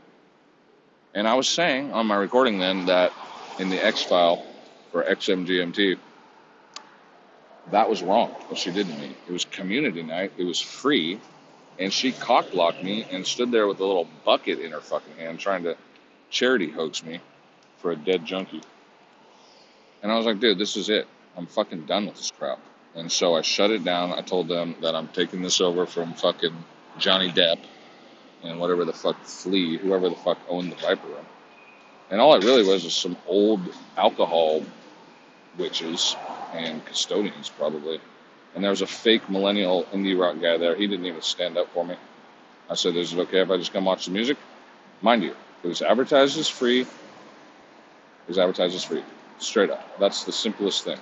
And 1.16 1.28
I 1.28 1.34
was 1.34 1.48
saying 1.48 1.94
on 1.94 2.06
my 2.06 2.16
recording 2.16 2.60
then 2.60 2.86
that 2.88 3.12
in 3.58 3.70
the 3.70 3.84
X 3.84 4.04
file 4.04 4.46
for 4.98 5.04
XMGMT, 5.04 6.00
that 7.70 7.88
was 7.88 8.02
wrong 8.02 8.30
what 8.48 8.58
she 8.58 8.72
did 8.72 8.88
to 8.88 8.94
me. 8.98 9.16
It 9.28 9.32
was 9.32 9.46
community 9.46 10.02
night, 10.02 10.32
it 10.38 10.44
was 10.44 10.60
free, 10.60 11.20
and 11.78 11.94
she 11.94 12.12
cock 12.12 12.50
blocked 12.50 12.84
me 12.84 13.06
and 13.12 13.24
stood 13.24 13.52
there 13.52 13.68
with 13.68 13.80
a 13.80 13.86
little 13.86 14.08
bucket 14.26 14.58
in 14.58 14.72
her 14.72 14.82
fucking 14.82 15.14
hand 15.18 15.40
trying 15.40 15.66
to 15.66 15.78
charity 16.32 16.72
hoax 16.72 17.04
me 17.04 17.20
for 17.78 17.92
a 17.92 17.96
dead 17.96 18.26
junkie. 18.26 18.64
And 20.02 20.12
I 20.12 20.18
was 20.18 20.26
like, 20.26 20.40
dude, 20.40 20.58
this 20.58 20.76
is 20.76 20.90
it. 20.90 21.06
I'm 21.38 21.46
fucking 21.46 21.86
done 21.86 22.08
with 22.08 22.16
this 22.16 22.32
crap. 22.32 22.58
And 22.96 23.12
so 23.12 23.36
I 23.36 23.44
shut 23.44 23.70
it 23.70 23.84
down. 23.84 24.14
I 24.14 24.22
told 24.22 24.48
them 24.48 24.74
that 24.82 24.96
I'm 24.96 25.10
taking 25.10 25.44
this 25.44 25.62
over 25.62 25.86
from 25.86 26.14
fucking 26.14 26.56
Johnny 26.98 27.30
Depp 27.30 27.60
and 28.44 28.60
whatever 28.60 28.84
the 28.84 28.94
fuck 28.94 29.24
Flea, 29.24 29.78
whoever 29.78 30.10
the 30.10 30.16
fuck 30.16 30.40
owned 30.50 30.72
the 30.72 30.76
Viper 30.78 31.06
Room. 31.06 31.26
And 32.10 32.22
all 32.22 32.36
it 32.36 32.44
really 32.44 32.66
was 32.66 32.84
was 32.84 32.94
some 32.94 33.18
old 33.28 33.62
alcohol 33.98 34.64
witches 35.58 36.16
and 36.54 36.86
custodians, 36.86 37.50
probably. 37.50 38.00
And 38.56 38.64
there 38.64 38.72
was 38.72 38.82
a 38.82 38.88
fake 38.88 39.30
millennial 39.30 39.84
indie 39.94 40.20
rock 40.20 40.42
guy 40.42 40.58
there. 40.58 40.76
He 40.76 40.88
didn't 40.88 41.06
even 41.06 41.22
stand 41.22 41.58
up 41.58 41.70
for 41.74 41.86
me. 41.86 41.96
I 42.70 42.76
said, 42.76 42.96
Is 42.96 43.14
it 43.14 43.20
okay 43.20 43.42
if 43.42 43.50
I 43.50 43.58
just 43.58 43.74
come 43.74 43.86
watch 43.86 44.06
the 44.06 44.12
music? 44.12 44.38
Mind 45.02 45.24
you, 45.24 45.36
it 45.64 45.68
was 45.68 45.82
advertised 45.82 46.38
as 46.38 46.50
free. 46.50 46.82
It 46.82 46.88
was 48.28 48.38
advertised 48.38 48.76
as 48.76 48.84
free. 48.84 49.04
Straight 49.40 49.70
up. 49.70 50.00
That's 50.00 50.24
the 50.24 50.32
simplest 50.32 50.84
thing. 50.84 50.98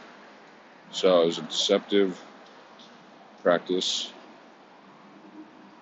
So 0.92 1.24
it 1.24 1.26
was 1.26 1.38
a 1.38 1.42
deceptive 1.44 2.22
practice. 3.42 4.12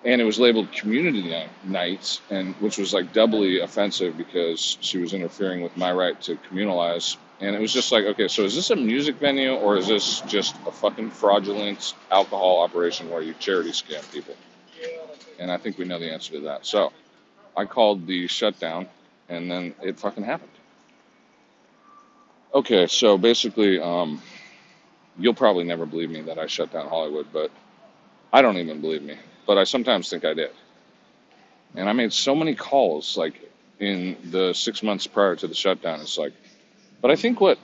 And 0.05 0.19
it 0.19 0.25
was 0.25 0.37
labeled 0.37 0.71
community 0.71 1.33
nights, 1.63 2.21
and 2.29 2.55
which 2.55 2.77
was 2.77 2.93
like 2.93 3.13
doubly 3.13 3.61
offensive 3.61 4.17
because 4.17 4.77
she 4.81 4.97
was 4.97 5.13
interfering 5.13 5.61
with 5.61 5.75
my 5.77 5.91
right 5.93 6.19
to 6.23 6.35
communalize. 6.35 7.15
And 7.43 7.57
it 7.57 7.59
was 7.59 7.73
just 7.73 7.91
like, 7.91 8.05
okay, 8.05 8.29
so 8.29 8.43
is 8.43 8.55
this 8.55 8.69
a 8.69 8.75
music 8.77 9.17
venue 9.17 9.53
or 9.55 9.75
is 9.75 9.85
this 9.85 10.21
just 10.21 10.55
a 10.65 10.71
fucking 10.71 11.11
fraudulent 11.11 11.93
alcohol 12.09 12.61
operation 12.61 13.09
where 13.09 13.21
you 13.21 13.33
charity 13.33 13.71
scam 13.71 14.09
people? 14.13 14.33
And 15.39 15.51
I 15.51 15.57
think 15.57 15.77
we 15.77 15.83
know 15.83 15.99
the 15.99 16.09
answer 16.09 16.31
to 16.35 16.39
that. 16.41 16.65
So 16.65 16.93
I 17.57 17.65
called 17.65 18.07
the 18.07 18.27
shutdown, 18.27 18.87
and 19.27 19.51
then 19.51 19.75
it 19.83 19.99
fucking 19.99 20.23
happened. 20.23 20.51
Okay, 22.53 22.87
so 22.87 23.17
basically, 23.17 23.77
um, 23.77 24.21
you'll 25.19 25.33
probably 25.33 25.65
never 25.65 25.85
believe 25.85 26.11
me 26.11 26.21
that 26.21 26.39
I 26.39 26.47
shut 26.47 26.71
down 26.71 26.87
Hollywood, 26.87 27.27
but 27.33 27.51
I 28.31 28.41
don't 28.41 28.55
even 28.55 28.79
believe 28.79 29.03
me. 29.03 29.17
But 29.45 29.57
I 29.57 29.65
sometimes 29.65 30.09
think 30.09 30.23
I 30.23 30.33
did. 30.33 30.51
And 31.75 31.89
I 31.89 31.91
made 31.91 32.13
so 32.13 32.35
many 32.35 32.55
calls, 32.55 33.17
like 33.17 33.33
in 33.79 34.15
the 34.31 34.53
six 34.53 34.81
months 34.81 35.07
prior 35.07 35.35
to 35.35 35.47
the 35.47 35.55
shutdown. 35.55 35.99
It's 35.99 36.17
like, 36.17 36.31
but 37.03 37.11
I 37.11 37.17
think 37.17 37.41
what 37.41 37.59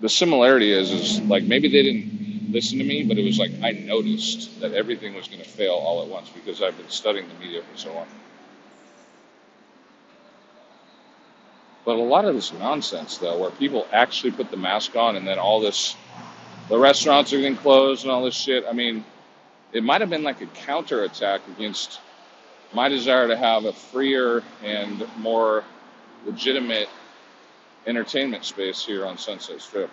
the 0.00 0.08
similarity 0.08 0.72
is, 0.72 0.90
is 0.90 1.20
like 1.22 1.44
maybe 1.44 1.68
they 1.68 1.84
didn't 1.84 2.52
listen 2.52 2.76
to 2.78 2.84
me, 2.84 3.04
but 3.04 3.16
it 3.16 3.24
was 3.24 3.38
like 3.38 3.52
I 3.62 3.70
noticed 3.70 4.60
that 4.60 4.72
everything 4.72 5.14
was 5.14 5.28
going 5.28 5.40
to 5.40 5.48
fail 5.48 5.74
all 5.74 6.02
at 6.02 6.08
once 6.08 6.28
because 6.28 6.60
I've 6.60 6.76
been 6.76 6.90
studying 6.90 7.28
the 7.28 7.34
media 7.34 7.62
for 7.62 7.78
so 7.78 7.94
long. 7.94 8.06
But 11.84 11.96
a 11.96 12.02
lot 12.02 12.24
of 12.24 12.34
this 12.34 12.52
nonsense, 12.52 13.16
though, 13.18 13.38
where 13.38 13.50
people 13.50 13.86
actually 13.92 14.32
put 14.32 14.50
the 14.50 14.56
mask 14.56 14.96
on 14.96 15.14
and 15.14 15.26
then 15.26 15.38
all 15.38 15.60
this, 15.60 15.94
the 16.68 16.78
restaurants 16.78 17.32
are 17.32 17.36
getting 17.36 17.56
closed 17.56 18.02
and 18.02 18.10
all 18.10 18.24
this 18.24 18.34
shit. 18.34 18.64
I 18.68 18.72
mean, 18.72 19.04
it 19.72 19.84
might 19.84 20.00
have 20.00 20.10
been 20.10 20.24
like 20.24 20.40
a 20.40 20.46
counterattack 20.46 21.42
against 21.56 22.00
my 22.72 22.88
desire 22.88 23.28
to 23.28 23.36
have 23.36 23.66
a 23.66 23.72
freer 23.72 24.42
and 24.64 25.06
more 25.18 25.62
legitimate 26.26 26.88
entertainment 27.86 28.44
space 28.44 28.84
here 28.84 29.06
on 29.06 29.18
Sunset 29.18 29.60
Strip. 29.60 29.90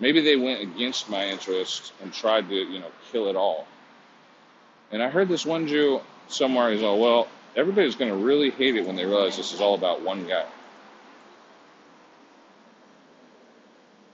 Maybe 0.00 0.20
they 0.20 0.36
went 0.36 0.60
against 0.60 1.08
my 1.08 1.26
interest 1.28 1.92
and 2.02 2.12
tried 2.12 2.48
to, 2.48 2.54
you 2.54 2.80
know, 2.80 2.90
kill 3.12 3.28
it 3.28 3.36
all. 3.36 3.66
And 4.90 5.02
I 5.02 5.08
heard 5.08 5.28
this 5.28 5.46
one 5.46 5.66
Jew 5.66 6.00
somewhere, 6.28 6.72
he's 6.72 6.82
all, 6.82 7.00
well, 7.00 7.28
everybody's 7.56 7.94
going 7.94 8.10
to 8.10 8.16
really 8.16 8.50
hate 8.50 8.76
it 8.76 8.86
when 8.86 8.96
they 8.96 9.04
realize 9.04 9.36
this 9.36 9.52
is 9.52 9.60
all 9.60 9.74
about 9.74 10.02
one 10.02 10.26
guy. 10.26 10.46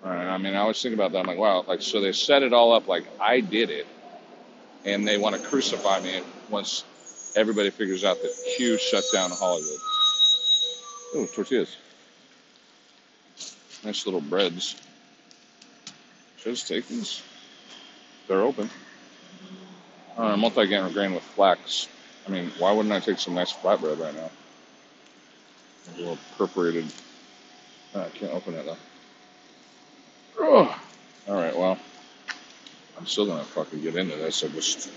Right, 0.02 0.26
I 0.26 0.38
mean, 0.38 0.54
I 0.54 0.58
always 0.58 0.80
think 0.80 0.94
about 0.94 1.12
that. 1.12 1.18
I'm 1.18 1.26
like, 1.26 1.38
wow, 1.38 1.64
like, 1.66 1.82
so 1.82 2.00
they 2.00 2.12
set 2.12 2.42
it 2.42 2.52
all 2.52 2.72
up 2.72 2.88
like 2.88 3.04
I 3.20 3.40
did 3.40 3.70
it, 3.70 3.86
and 4.84 5.06
they 5.06 5.18
want 5.18 5.36
to 5.36 5.42
crucify 5.42 6.00
me 6.00 6.22
once 6.48 6.84
everybody 7.36 7.70
figures 7.70 8.02
out 8.04 8.20
that 8.22 8.32
Q 8.56 8.78
shut 8.78 9.04
down 9.12 9.30
Hollywood. 9.30 9.78
Oh, 11.14 11.26
tortillas. 11.34 11.76
Nice 13.84 14.06
little 14.06 14.20
breads. 14.20 14.76
Just 16.42 16.68
take 16.68 16.86
these? 16.88 17.22
They're 18.28 18.42
open. 18.42 18.70
Uh, 20.16 20.36
multi-grain 20.36 20.92
grain 20.92 21.14
with 21.14 21.22
flax. 21.22 21.88
I 22.26 22.30
mean, 22.30 22.50
why 22.58 22.72
wouldn't 22.72 22.92
I 22.92 23.00
take 23.00 23.18
some 23.18 23.34
nice 23.34 23.52
flatbread 23.52 23.98
right 23.98 24.14
now? 24.14 24.30
A 25.94 25.98
little 25.98 26.18
perforated. 26.36 26.86
Uh, 27.94 28.02
I 28.02 28.08
can't 28.10 28.32
open 28.32 28.54
it 28.54 28.64
though. 28.64 28.76
Oh. 30.38 30.80
All 31.28 31.34
right, 31.34 31.56
well, 31.56 31.78
I'm 32.98 33.06
still 33.06 33.26
gonna 33.26 33.44
fucking 33.44 33.80
get 33.82 33.96
into 33.96 34.16
this. 34.16 34.44
I 34.44 34.48
just 34.48 34.90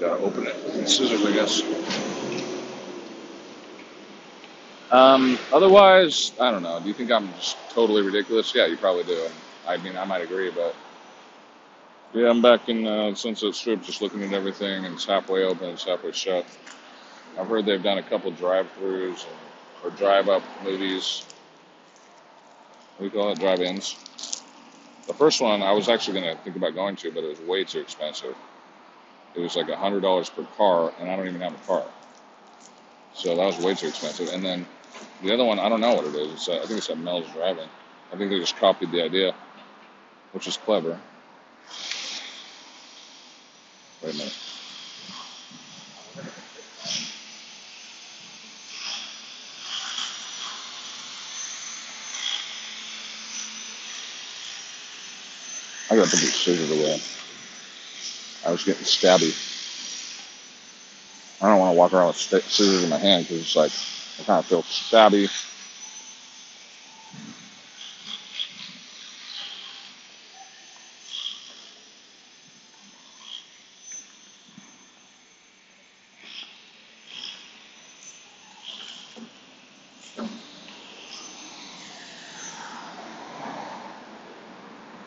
gotta 0.00 0.22
open 0.22 0.46
it 0.46 0.56
with 0.64 0.88
scissors, 0.88 1.24
I 1.24 1.32
guess. 1.32 1.62
Um, 4.90 5.38
otherwise, 5.52 6.32
I 6.40 6.50
don't 6.50 6.62
know. 6.62 6.80
Do 6.80 6.88
you 6.88 6.94
think 6.94 7.10
I'm 7.12 7.32
just 7.34 7.56
totally 7.70 8.02
ridiculous? 8.02 8.54
Yeah, 8.54 8.66
you 8.66 8.76
probably 8.76 9.04
do. 9.04 9.28
I 9.66 9.76
mean, 9.78 9.96
I 9.96 10.04
might 10.04 10.22
agree, 10.22 10.50
but 10.50 10.74
yeah, 12.14 12.30
I'm 12.30 12.40
back 12.40 12.68
in 12.70 12.86
uh, 12.86 13.14
Sunset 13.14 13.54
Strip, 13.54 13.82
just 13.82 14.00
looking 14.00 14.22
at 14.22 14.32
everything, 14.32 14.86
and 14.86 14.94
it's 14.94 15.04
halfway 15.04 15.44
open, 15.44 15.70
it's 15.70 15.84
halfway 15.84 16.12
shut. 16.12 16.46
I've 17.38 17.48
heard 17.48 17.66
they've 17.66 17.82
done 17.82 17.98
a 17.98 18.02
couple 18.02 18.30
drive-throughs 18.32 19.26
or 19.84 19.90
drive-up 19.90 20.42
movies. 20.64 21.24
You 23.00 23.10
call 23.10 23.32
it? 23.32 23.38
Drive-ins. 23.38 24.42
The 25.06 25.14
first 25.14 25.40
one 25.40 25.62
I 25.62 25.72
was 25.72 25.88
actually 25.88 26.20
going 26.20 26.36
to 26.36 26.42
think 26.42 26.56
about 26.56 26.74
going 26.74 26.96
to, 26.96 27.10
but 27.12 27.24
it 27.24 27.28
was 27.28 27.40
way 27.40 27.64
too 27.64 27.80
expensive. 27.80 28.36
It 29.34 29.40
was 29.40 29.56
like 29.56 29.68
hundred 29.70 30.00
dollars 30.00 30.30
per 30.30 30.44
car, 30.56 30.92
and 30.98 31.10
I 31.10 31.16
don't 31.16 31.28
even 31.28 31.40
have 31.42 31.54
a 31.54 31.66
car, 31.66 31.84
so 33.14 33.36
that 33.36 33.44
was 33.44 33.58
way 33.58 33.74
too 33.74 33.88
expensive. 33.88 34.28
And 34.32 34.44
then 34.44 34.66
the 35.22 35.32
other 35.34 35.44
one, 35.44 35.58
I 35.58 35.68
don't 35.68 35.80
know 35.80 35.94
what 35.94 36.06
it 36.06 36.14
is. 36.14 36.32
It's, 36.32 36.48
I 36.48 36.58
think 36.60 36.78
it's 36.78 36.88
a 36.90 36.96
Mel's 36.96 37.30
Drive-In. 37.32 37.68
I 38.12 38.16
think 38.16 38.30
they 38.30 38.38
just 38.38 38.56
copied 38.56 38.90
the 38.92 39.02
idea, 39.02 39.34
which 40.32 40.46
is 40.48 40.56
clever. 40.56 40.98
Wait 44.02 44.14
a 44.14 44.18
minute. 44.18 44.36
I 55.90 55.96
gotta 55.96 56.10
put 56.10 56.20
these 56.20 56.34
scissors 56.34 56.70
away. 56.70 57.00
I 58.46 58.52
was 58.52 58.64
getting 58.64 58.84
stabby. 58.84 59.34
I 61.40 61.48
don't 61.48 61.60
want 61.60 61.74
to 61.74 61.78
walk 61.78 61.92
around 61.92 62.08
with 62.08 62.16
scissors 62.16 62.84
in 62.84 62.90
my 62.90 62.98
hand 62.98 63.26
because 63.26 63.42
it's 63.42 63.56
like 63.56 63.72
I 64.20 64.24
kind 64.24 64.40
of 64.40 64.46
feel 64.46 64.62
stabby. 64.64 65.30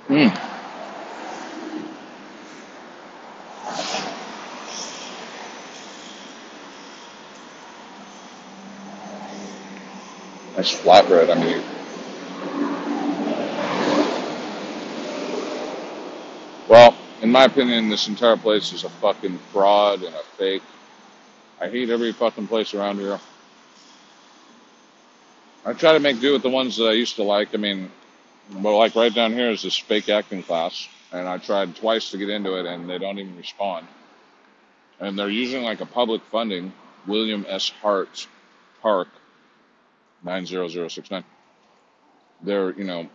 Mm, 0.10 0.48
nice 10.58 10.81
flatbread. 10.92 11.30
I 11.30 11.40
mean, 11.40 11.64
well, 16.68 16.96
in 17.22 17.32
my 17.32 17.46
opinion, 17.46 17.90
this 17.90 18.08
entire 18.10 18.36
place 18.36 18.74
is 18.74 18.84
a 18.84 18.90
fucking 18.90 19.38
fraud 19.54 20.04
and 20.04 20.14
a 20.14 20.24
fake. 20.38 20.64
I 21.62 21.70
hate 21.70 21.90
every 21.90 22.12
fucking 22.12 22.48
place 22.48 22.74
around 22.74 23.00
here. 23.00 23.20
I 25.66 25.74
try 25.74 25.94
to 25.94 26.00
make 26.00 26.20
do 26.20 26.34
with 26.34 26.42
the 26.42 26.50
ones 26.50 26.76
that 26.78 26.86
I 26.86 26.94
used 26.94 27.16
to 27.18 27.24
like. 27.24 27.54
I 27.54 27.58
mean, 27.58 27.90
well, 28.56 28.78
like 28.78 28.96
right 28.96 29.14
down 29.14 29.32
here 29.32 29.50
is 29.50 29.62
this 29.62 29.78
fake 29.78 30.10
acting 30.10 30.44
class, 30.44 30.90
and 31.14 31.28
I 31.30 31.38
tried 31.38 31.76
twice 31.76 32.12
to 32.12 32.18
get 32.18 32.30
into 32.30 32.60
it, 32.60 32.66
and 32.66 32.90
they 32.90 32.98
don't 32.98 33.18
even 33.20 33.38
respond. 33.38 33.88
And 35.00 35.18
they're 35.18 35.30
using 35.30 35.64
like 35.64 35.80
a 35.80 35.86
public 35.86 36.22
funding, 36.32 36.74
William 37.08 37.46
S. 37.48 37.70
Hart 37.82 38.28
Park, 38.82 39.08
90069. 40.26 41.24
They're, 42.44 42.72
you 42.72 42.84
know, 42.84 43.10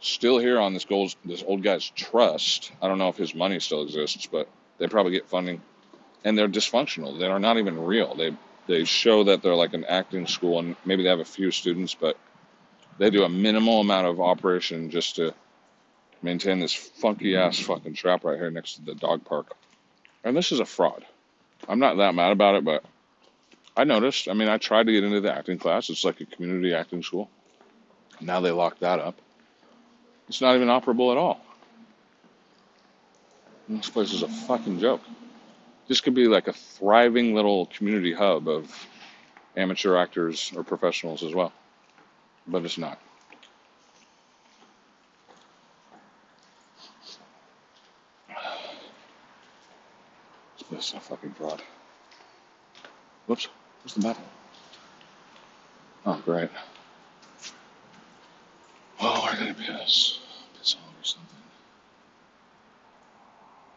still 0.00 0.38
here 0.38 0.60
on 0.60 0.74
this 0.74 0.84
gold, 0.84 1.14
this 1.24 1.42
old 1.46 1.62
guy's 1.62 1.88
trust. 1.90 2.72
I 2.80 2.88
don't 2.88 2.98
know 2.98 3.08
if 3.08 3.16
his 3.16 3.34
money 3.34 3.60
still 3.60 3.82
exists, 3.82 4.26
but 4.26 4.48
they 4.78 4.86
probably 4.86 5.12
get 5.12 5.28
funding, 5.28 5.62
and 6.24 6.36
they're 6.36 6.48
dysfunctional. 6.48 7.18
They 7.18 7.26
are 7.26 7.38
not 7.38 7.58
even 7.58 7.78
real. 7.84 8.14
They 8.14 8.36
they 8.66 8.84
show 8.84 9.24
that 9.24 9.42
they're 9.42 9.54
like 9.54 9.74
an 9.74 9.84
acting 9.84 10.26
school, 10.26 10.58
and 10.58 10.76
maybe 10.84 11.02
they 11.02 11.10
have 11.10 11.20
a 11.20 11.24
few 11.24 11.50
students, 11.50 11.94
but 11.94 12.16
they 12.98 13.10
do 13.10 13.24
a 13.24 13.28
minimal 13.28 13.80
amount 13.80 14.06
of 14.06 14.20
operation 14.20 14.90
just 14.90 15.16
to 15.16 15.34
maintain 16.22 16.60
this 16.60 16.72
funky 16.72 17.36
ass 17.36 17.58
fucking 17.58 17.94
trap 17.94 18.24
right 18.24 18.38
here 18.38 18.50
next 18.50 18.74
to 18.76 18.82
the 18.82 18.94
dog 18.94 19.24
park. 19.24 19.54
And 20.22 20.34
this 20.36 20.52
is 20.52 20.60
a 20.60 20.64
fraud. 20.64 21.04
I'm 21.68 21.78
not 21.78 21.98
that 21.98 22.14
mad 22.14 22.32
about 22.32 22.54
it, 22.56 22.64
but 22.64 22.84
I 23.76 23.84
noticed. 23.84 24.28
I 24.28 24.34
mean, 24.34 24.48
I 24.48 24.58
tried 24.58 24.86
to 24.86 24.92
get 24.92 25.04
into 25.04 25.20
the 25.20 25.34
acting 25.34 25.58
class. 25.58 25.90
It's 25.90 26.04
like 26.04 26.20
a 26.20 26.26
community 26.26 26.74
acting 26.74 27.02
school. 27.02 27.28
Now 28.20 28.40
they 28.40 28.52
locked 28.52 28.80
that 28.80 29.00
up. 29.00 29.16
It's 30.28 30.40
not 30.40 30.54
even 30.54 30.68
operable 30.68 31.10
at 31.10 31.18
all. 31.18 31.40
This 33.68 33.90
place 33.90 34.12
is 34.12 34.22
a 34.22 34.28
fucking 34.28 34.78
joke. 34.78 35.00
This 35.88 36.00
could 36.00 36.14
be 36.14 36.28
like 36.28 36.48
a 36.48 36.52
thriving 36.52 37.34
little 37.34 37.66
community 37.66 38.12
hub 38.12 38.48
of 38.48 38.86
amateur 39.56 39.96
actors 39.96 40.52
or 40.54 40.64
professionals 40.64 41.22
as 41.22 41.34
well, 41.34 41.52
but 42.46 42.64
it's 42.64 42.78
not. 42.78 42.98
This 48.28 48.38
place 50.68 50.88
is 50.88 50.94
a 50.94 51.00
fucking 51.00 51.32
fraud. 51.32 51.62
Whoops. 53.26 53.48
Where's 53.84 53.94
the 53.96 54.00
button? 54.00 54.22
Oh, 56.06 56.22
great. 56.24 56.48
Oh, 58.98 59.28
we're 59.30 59.38
gonna 59.38 59.52
piss. 59.52 60.20
Piss 60.58 60.76
all 60.76 60.88
or 60.88 61.04
something. 61.04 61.28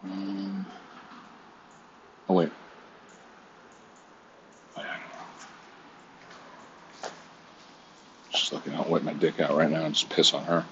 Um, 0.05 0.65
oh, 2.29 2.33
wait. 2.35 2.51
I. 4.77 4.85
Just 8.31 8.53
looking 8.53 8.75
out, 8.75 8.89
wet 8.89 9.03
my 9.03 9.11
dick 9.11 9.41
out 9.41 9.57
right 9.57 9.69
now 9.69 9.83
and 9.83 9.93
just 9.93 10.09
piss 10.09 10.33
on 10.33 10.45
her. 10.45 10.63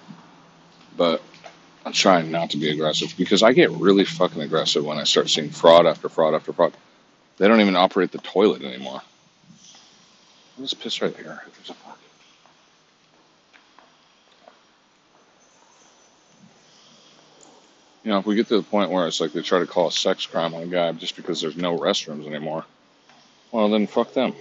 But 0.95 1.21
I'm 1.85 1.91
trying 1.91 2.31
not 2.31 2.51
to 2.51 2.57
be 2.57 2.69
aggressive 2.69 3.13
because 3.17 3.43
I 3.43 3.51
get 3.51 3.69
really 3.71 4.05
fucking 4.05 4.41
aggressive 4.41 4.85
when 4.85 4.97
I 4.97 5.03
start 5.03 5.29
seeing 5.29 5.49
fraud 5.49 5.85
after 5.85 6.07
fraud 6.07 6.35
after 6.35 6.53
fraud. 6.53 6.73
They 7.35 7.49
don't 7.49 7.59
even 7.59 7.75
operate 7.75 8.13
the 8.13 8.19
toilet 8.19 8.63
anymore. 8.63 9.01
Let's 10.57 10.73
piss 10.73 11.01
right 11.01 11.15
here. 11.15 11.43
There's 11.55 11.69
a. 11.69 11.75
You 18.03 18.11
know, 18.11 18.19
if 18.19 18.25
we 18.25 18.35
get 18.35 18.47
to 18.49 18.57
the 18.57 18.63
point 18.63 18.91
where 18.91 19.07
it's 19.07 19.19
like 19.19 19.33
they 19.33 19.41
try 19.41 19.59
to 19.59 19.65
call 19.65 19.87
a 19.87 19.91
sex 19.91 20.27
crime 20.27 20.53
on 20.53 20.61
a 20.61 20.67
guy 20.67 20.91
just 20.91 21.15
because 21.15 21.41
there's 21.41 21.57
no 21.57 21.77
restrooms 21.77 22.27
anymore, 22.27 22.63
well, 23.51 23.67
then 23.69 23.87
fuck 23.87 24.13
them. 24.13 24.33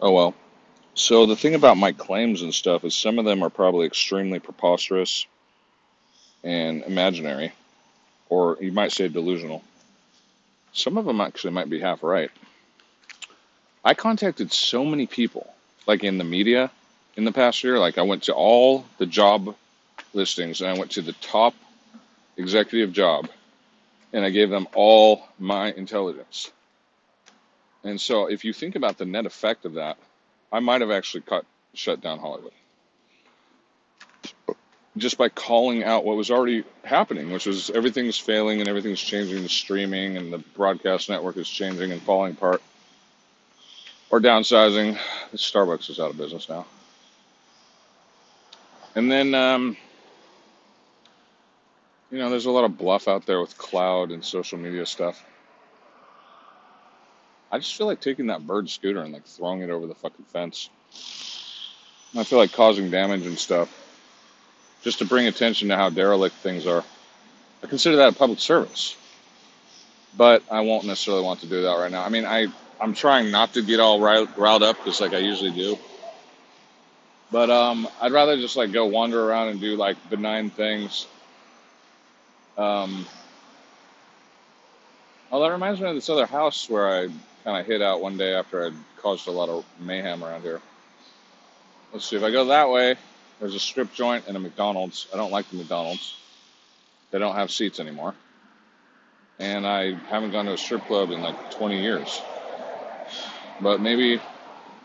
Oh 0.00 0.12
well. 0.12 0.34
So 1.08 1.24
the 1.24 1.36
thing 1.36 1.54
about 1.54 1.78
my 1.78 1.92
claims 1.92 2.42
and 2.42 2.54
stuff 2.54 2.84
is 2.84 2.94
some 2.94 3.18
of 3.18 3.24
them 3.24 3.42
are 3.42 3.48
probably 3.48 3.86
extremely 3.86 4.40
preposterous 4.40 5.24
and 6.44 6.82
imaginary, 6.82 7.54
or 8.28 8.58
you 8.60 8.72
might 8.72 8.92
say 8.92 9.08
delusional. 9.08 9.64
Some 10.74 10.98
of 10.98 11.06
them 11.06 11.22
actually 11.22 11.54
might 11.54 11.70
be 11.70 11.80
half 11.80 12.02
right. 12.02 12.30
I 13.82 13.94
contacted 13.94 14.52
so 14.52 14.84
many 14.84 15.06
people, 15.06 15.50
like 15.86 16.04
in 16.04 16.18
the 16.18 16.24
media 16.24 16.70
in 17.16 17.24
the 17.24 17.32
past 17.32 17.64
year. 17.64 17.78
Like 17.78 17.96
I 17.96 18.02
went 18.02 18.24
to 18.24 18.34
all 18.34 18.84
the 18.98 19.06
job 19.06 19.56
listings 20.12 20.60
and 20.60 20.68
I 20.68 20.78
went 20.78 20.90
to 20.90 21.00
the 21.00 21.14
top 21.14 21.54
executive 22.36 22.92
job 22.92 23.30
and 24.12 24.26
I 24.26 24.28
gave 24.28 24.50
them 24.50 24.68
all 24.74 25.26
my 25.38 25.72
intelligence. 25.72 26.50
And 27.82 27.98
so 27.98 28.26
if 28.26 28.44
you 28.44 28.52
think 28.52 28.76
about 28.76 28.98
the 28.98 29.06
net 29.06 29.24
effect 29.24 29.64
of 29.64 29.72
that, 29.72 29.96
I 30.52 30.60
might 30.60 30.80
have 30.80 30.90
actually 30.90 31.22
cut 31.22 31.44
shut 31.74 32.00
down 32.00 32.18
Hollywood 32.18 32.52
just 34.98 35.18
by 35.18 35.28
calling 35.28 35.84
out 35.84 36.04
what 36.04 36.16
was 36.16 36.30
already 36.30 36.64
happening, 36.84 37.30
which 37.30 37.46
was 37.46 37.70
everything's 37.70 38.18
failing 38.18 38.60
and 38.60 38.68
everything's 38.68 39.00
changing 39.00 39.42
the 39.42 39.48
streaming 39.48 40.16
and 40.16 40.32
the 40.32 40.38
broadcast 40.38 41.08
network 41.08 41.36
is 41.36 41.48
changing 41.48 41.92
and 41.92 42.02
falling 42.02 42.32
apart 42.32 42.62
or 44.10 44.20
downsizing. 44.20 44.98
Starbucks 45.34 45.90
is 45.90 46.00
out 46.00 46.10
of 46.10 46.16
business 46.16 46.48
now. 46.48 46.66
And 48.94 49.10
then, 49.10 49.34
um, 49.34 49.76
you 52.10 52.18
know, 52.18 52.30
there's 52.30 52.46
a 52.46 52.50
lot 52.50 52.64
of 52.64 52.76
bluff 52.76 53.06
out 53.06 53.26
there 53.26 53.40
with 53.40 53.56
cloud 53.56 54.10
and 54.10 54.24
social 54.24 54.58
media 54.58 54.86
stuff. 54.86 55.22
I 57.50 57.58
just 57.58 57.74
feel 57.76 57.86
like 57.86 58.00
taking 58.00 58.26
that 58.26 58.46
bird 58.46 58.68
scooter 58.68 59.00
and 59.00 59.12
like 59.12 59.26
throwing 59.26 59.62
it 59.62 59.70
over 59.70 59.86
the 59.86 59.94
fucking 59.94 60.26
fence. 60.26 60.68
I 62.16 62.24
feel 62.24 62.38
like 62.38 62.52
causing 62.52 62.90
damage 62.90 63.26
and 63.26 63.38
stuff 63.38 63.72
just 64.82 64.98
to 64.98 65.04
bring 65.04 65.26
attention 65.26 65.68
to 65.68 65.76
how 65.76 65.90
derelict 65.90 66.36
things 66.36 66.66
are. 66.66 66.84
I 67.62 67.66
consider 67.66 67.96
that 67.96 68.14
a 68.14 68.16
public 68.16 68.38
service, 68.38 68.96
but 70.16 70.42
I 70.50 70.60
won't 70.60 70.84
necessarily 70.84 71.22
want 71.22 71.40
to 71.40 71.46
do 71.46 71.62
that 71.62 71.74
right 71.74 71.90
now. 71.90 72.04
I 72.04 72.08
mean, 72.08 72.24
I 72.24 72.46
I'm 72.80 72.94
trying 72.94 73.30
not 73.30 73.54
to 73.54 73.62
get 73.62 73.80
all 73.80 74.00
riled, 74.00 74.62
up 74.62 74.84
just 74.84 75.00
like 75.00 75.12
I 75.12 75.18
usually 75.18 75.50
do, 75.50 75.76
but 77.32 77.50
um, 77.50 77.88
I'd 78.00 78.12
rather 78.12 78.36
just 78.36 78.56
like 78.56 78.72
go 78.72 78.86
wander 78.86 79.22
around 79.22 79.48
and 79.48 79.60
do 79.60 79.76
like 79.76 79.96
benign 80.08 80.50
things. 80.50 81.06
Um, 82.56 83.06
oh, 85.32 85.42
that 85.42 85.50
reminds 85.50 85.80
me 85.80 85.88
of 85.88 85.94
this 85.94 86.08
other 86.08 86.26
house 86.26 86.70
where 86.70 86.88
I 86.88 87.08
kind 87.48 87.60
of 87.62 87.66
hid 87.66 87.80
out 87.80 88.02
one 88.02 88.18
day 88.18 88.34
after 88.34 88.66
I'd 88.66 88.74
caused 88.98 89.26
a 89.26 89.30
lot 89.30 89.48
of 89.48 89.64
mayhem 89.80 90.22
around 90.22 90.42
here. 90.42 90.60
Let's 91.94 92.04
see 92.04 92.14
if 92.14 92.22
I 92.22 92.30
go 92.30 92.44
that 92.44 92.68
way. 92.68 92.94
There's 93.40 93.54
a 93.54 93.58
strip 93.58 93.94
joint 93.94 94.26
and 94.28 94.36
a 94.36 94.40
McDonald's. 94.40 95.08
I 95.14 95.16
don't 95.16 95.30
like 95.30 95.48
the 95.48 95.56
McDonald's. 95.56 96.14
They 97.10 97.18
don't 97.18 97.36
have 97.36 97.50
seats 97.50 97.80
anymore. 97.80 98.14
And 99.38 99.66
I 99.66 99.94
haven't 99.94 100.32
gone 100.32 100.44
to 100.44 100.52
a 100.52 100.58
strip 100.58 100.84
club 100.84 101.10
in 101.10 101.22
like 101.22 101.50
20 101.52 101.80
years. 101.80 102.20
But 103.62 103.80
maybe, 103.80 104.20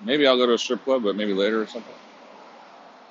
maybe 0.06 0.26
I'll 0.26 0.38
go 0.38 0.46
to 0.46 0.54
a 0.54 0.58
strip 0.58 0.86
club, 0.86 1.04
but 1.04 1.18
maybe 1.18 1.34
later 1.34 1.64
or 1.64 1.68
something. 1.68 1.94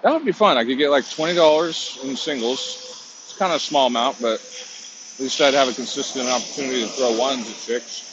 That 0.00 0.14
would 0.14 0.24
be 0.24 0.32
fun. 0.32 0.56
I 0.56 0.64
could 0.64 0.78
get 0.78 0.88
like 0.90 1.08
twenty 1.10 1.34
dollars 1.34 1.98
in 2.02 2.16
singles. 2.16 2.58
It's 3.26 3.36
kind 3.38 3.52
of 3.52 3.56
a 3.56 3.60
small 3.60 3.86
amount, 3.86 4.20
but 4.20 4.40
at 4.40 5.20
least 5.20 5.40
I'd 5.40 5.54
have 5.54 5.68
a 5.68 5.74
consistent 5.74 6.26
opportunity 6.26 6.80
to 6.82 6.88
throw 6.88 7.16
ones 7.18 7.48
at 7.48 7.56
chicks, 7.56 8.12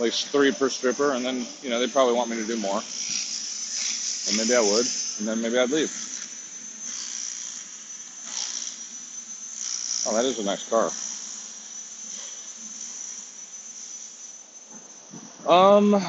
least 0.00 0.28
three 0.28 0.52
per 0.52 0.68
stripper, 0.68 1.12
and 1.12 1.24
then 1.24 1.46
you 1.62 1.70
know 1.70 1.78
they'd 1.78 1.92
probably 1.92 2.14
want 2.14 2.30
me 2.30 2.36
to 2.36 2.46
do 2.46 2.56
more, 2.56 2.80
and 4.28 4.36
maybe 4.36 4.54
I 4.54 4.60
would, 4.60 4.86
and 5.18 5.28
then 5.28 5.40
maybe 5.40 5.58
I'd 5.58 5.70
leave. 5.70 5.90
Oh, 10.06 10.14
that 10.14 10.24
is 10.24 10.38
a 10.38 10.44
nice 10.44 10.68
car. 10.68 10.90
Um, 15.46 16.00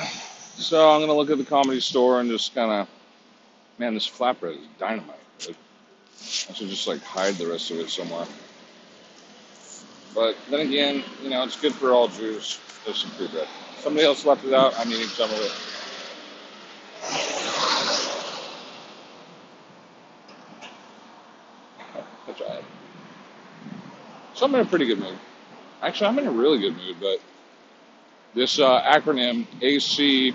so 0.56 0.90
I'm 0.92 1.02
gonna 1.02 1.14
look 1.14 1.30
at 1.30 1.38
the 1.38 1.44
comedy 1.44 1.80
store 1.80 2.20
and 2.20 2.30
just 2.30 2.54
kind 2.54 2.72
of, 2.72 2.88
man, 3.78 3.94
this 3.94 4.10
flatbread 4.10 4.60
is 4.60 4.68
dynamite. 4.80 5.16
dude. 5.40 5.56
I 6.50 6.54
should 6.54 6.70
just 6.70 6.88
like 6.88 7.02
hide 7.04 7.36
the 7.36 7.48
rest 7.48 7.72
of 7.72 7.80
it 7.80 7.90
somewhere. 7.90 8.28
But 10.14 10.36
then 10.50 10.62
again, 10.62 11.04
you 11.24 11.30
know, 11.30 11.44
it's 11.44 11.60
good 11.60 11.74
for 11.74 11.92
all 11.92 12.08
Jews. 12.08 12.60
There's 12.86 13.02
some 13.02 13.12
free 13.12 13.28
bread. 13.28 13.48
Somebody 13.80 14.06
else 14.06 14.26
left 14.26 14.46
it 14.46 14.54
out. 14.54 14.74
I'm 14.80 14.89
eating 14.91 15.08
some 15.08 15.30
of 15.30 15.38
it. 15.38 15.52
All 22.28 22.48
right. 22.50 22.63
So 24.34 24.46
I'm 24.46 24.56
in 24.56 24.62
a 24.62 24.65
pretty 24.65 24.86
good 24.86 25.00
mood. 25.00 25.17
Actually, 25.82 26.08
I'm 26.08 26.20
in 26.20 26.28
a 26.28 26.32
really 26.32 26.60
good 26.60 26.76
mood, 26.78 26.98
but 27.00 27.20
this 28.34 28.60
uh, 28.60 28.82
acronym 28.84 29.46
ACKOD, 29.62 30.34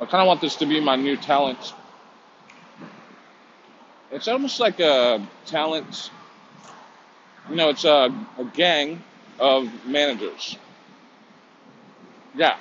I 0.00 0.06
kind 0.06 0.22
of 0.22 0.26
want 0.26 0.40
this 0.40 0.56
to 0.56 0.66
be 0.66 0.80
my 0.80 0.96
new 0.96 1.16
talent. 1.16 1.74
It's 4.10 4.28
almost 4.28 4.60
like 4.60 4.80
a 4.80 5.26
talent, 5.46 6.10
you 7.48 7.56
know, 7.56 7.68
it's 7.70 7.84
a, 7.84 8.14
a 8.38 8.44
gang 8.54 9.02
of 9.38 9.68
managers. 9.86 10.56
Yeah, 12.34 12.56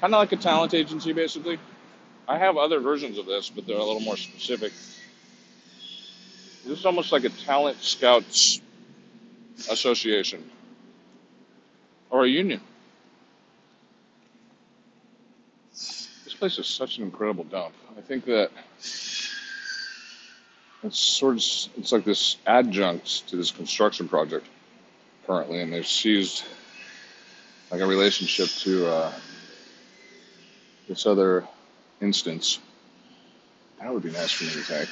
kind 0.00 0.14
of 0.14 0.18
like 0.18 0.32
a 0.32 0.36
talent 0.36 0.72
agency, 0.74 1.12
basically. 1.12 1.58
I 2.26 2.38
have 2.38 2.56
other 2.56 2.80
versions 2.80 3.18
of 3.18 3.26
this, 3.26 3.50
but 3.50 3.66
they're 3.66 3.76
a 3.76 3.84
little 3.84 4.00
more 4.00 4.16
specific. 4.16 4.72
This 6.64 6.78
is 6.78 6.86
almost 6.86 7.12
like 7.12 7.24
a 7.24 7.28
talent 7.28 7.82
scouts 7.82 8.60
association 9.70 10.48
or 12.10 12.24
a 12.24 12.28
union. 12.28 12.60
This 15.72 16.34
place 16.38 16.58
is 16.58 16.66
such 16.66 16.98
an 16.98 17.04
incredible 17.04 17.44
dump. 17.44 17.74
I 17.98 18.00
think 18.00 18.24
that 18.26 18.50
it's 20.82 20.98
sort 20.98 21.34
of 21.34 21.44
it's 21.78 21.92
like 21.92 22.04
this 22.04 22.36
adjunct 22.46 23.28
to 23.28 23.36
this 23.36 23.50
construction 23.50 24.08
project 24.08 24.46
currently, 25.26 25.60
and 25.60 25.72
they've 25.72 25.86
seized 25.86 26.44
like 27.70 27.80
a 27.80 27.86
relationship 27.86 28.48
to 28.48 28.86
uh, 28.86 29.12
this 30.88 31.06
other 31.06 31.46
instance. 32.00 32.58
That 33.80 33.92
would 33.92 34.02
be 34.02 34.10
nice 34.10 34.32
for 34.32 34.44
me 34.44 34.50
to 34.50 34.64
take. 34.64 34.88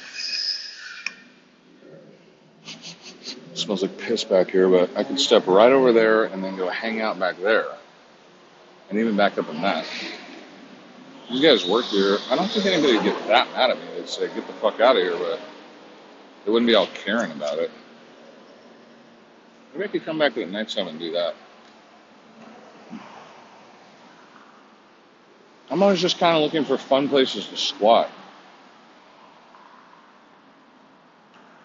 It 3.51 3.57
smells 3.57 3.81
like 3.81 3.97
piss 3.97 4.23
back 4.23 4.49
here, 4.49 4.69
but 4.69 4.95
I 4.95 5.03
could 5.03 5.19
step 5.19 5.47
right 5.47 5.71
over 5.71 5.91
there 5.91 6.25
and 6.25 6.43
then 6.43 6.55
go 6.55 6.69
hang 6.69 7.01
out 7.01 7.19
back 7.19 7.37
there, 7.39 7.67
and 8.89 8.99
even 8.99 9.15
back 9.17 9.37
up 9.37 9.49
in 9.49 9.61
that. 9.61 9.85
You 11.29 11.47
guys 11.47 11.67
work 11.67 11.85
here. 11.85 12.17
I 12.31 12.35
don't 12.35 12.49
think 12.49 12.65
anybody 12.65 12.95
would 12.95 13.03
get 13.03 13.27
that 13.27 13.51
mad 13.51 13.69
at 13.69 13.77
me. 13.77 13.83
They'd 13.95 14.09
say, 14.09 14.33
"Get 14.33 14.47
the 14.47 14.53
fuck 14.53 14.79
out 14.79 14.95
of 14.95 15.03
here," 15.03 15.15
but 15.15 15.39
they 16.45 16.51
wouldn't 16.51 16.67
be 16.67 16.75
all 16.75 16.87
caring 16.87 17.31
about 17.31 17.59
it. 17.59 17.71
Maybe 19.73 19.83
I 19.83 19.87
could 19.87 20.05
come 20.05 20.19
back 20.19 20.37
at 20.37 20.49
nighttime 20.49 20.87
and 20.87 20.99
do 20.99 21.11
that. 21.11 21.35
I'm 25.69 25.83
always 25.83 26.01
just 26.01 26.17
kind 26.17 26.35
of 26.35 26.41
looking 26.41 26.65
for 26.65 26.77
fun 26.77 27.09
places 27.09 27.47
to 27.49 27.57
squat. 27.57 28.09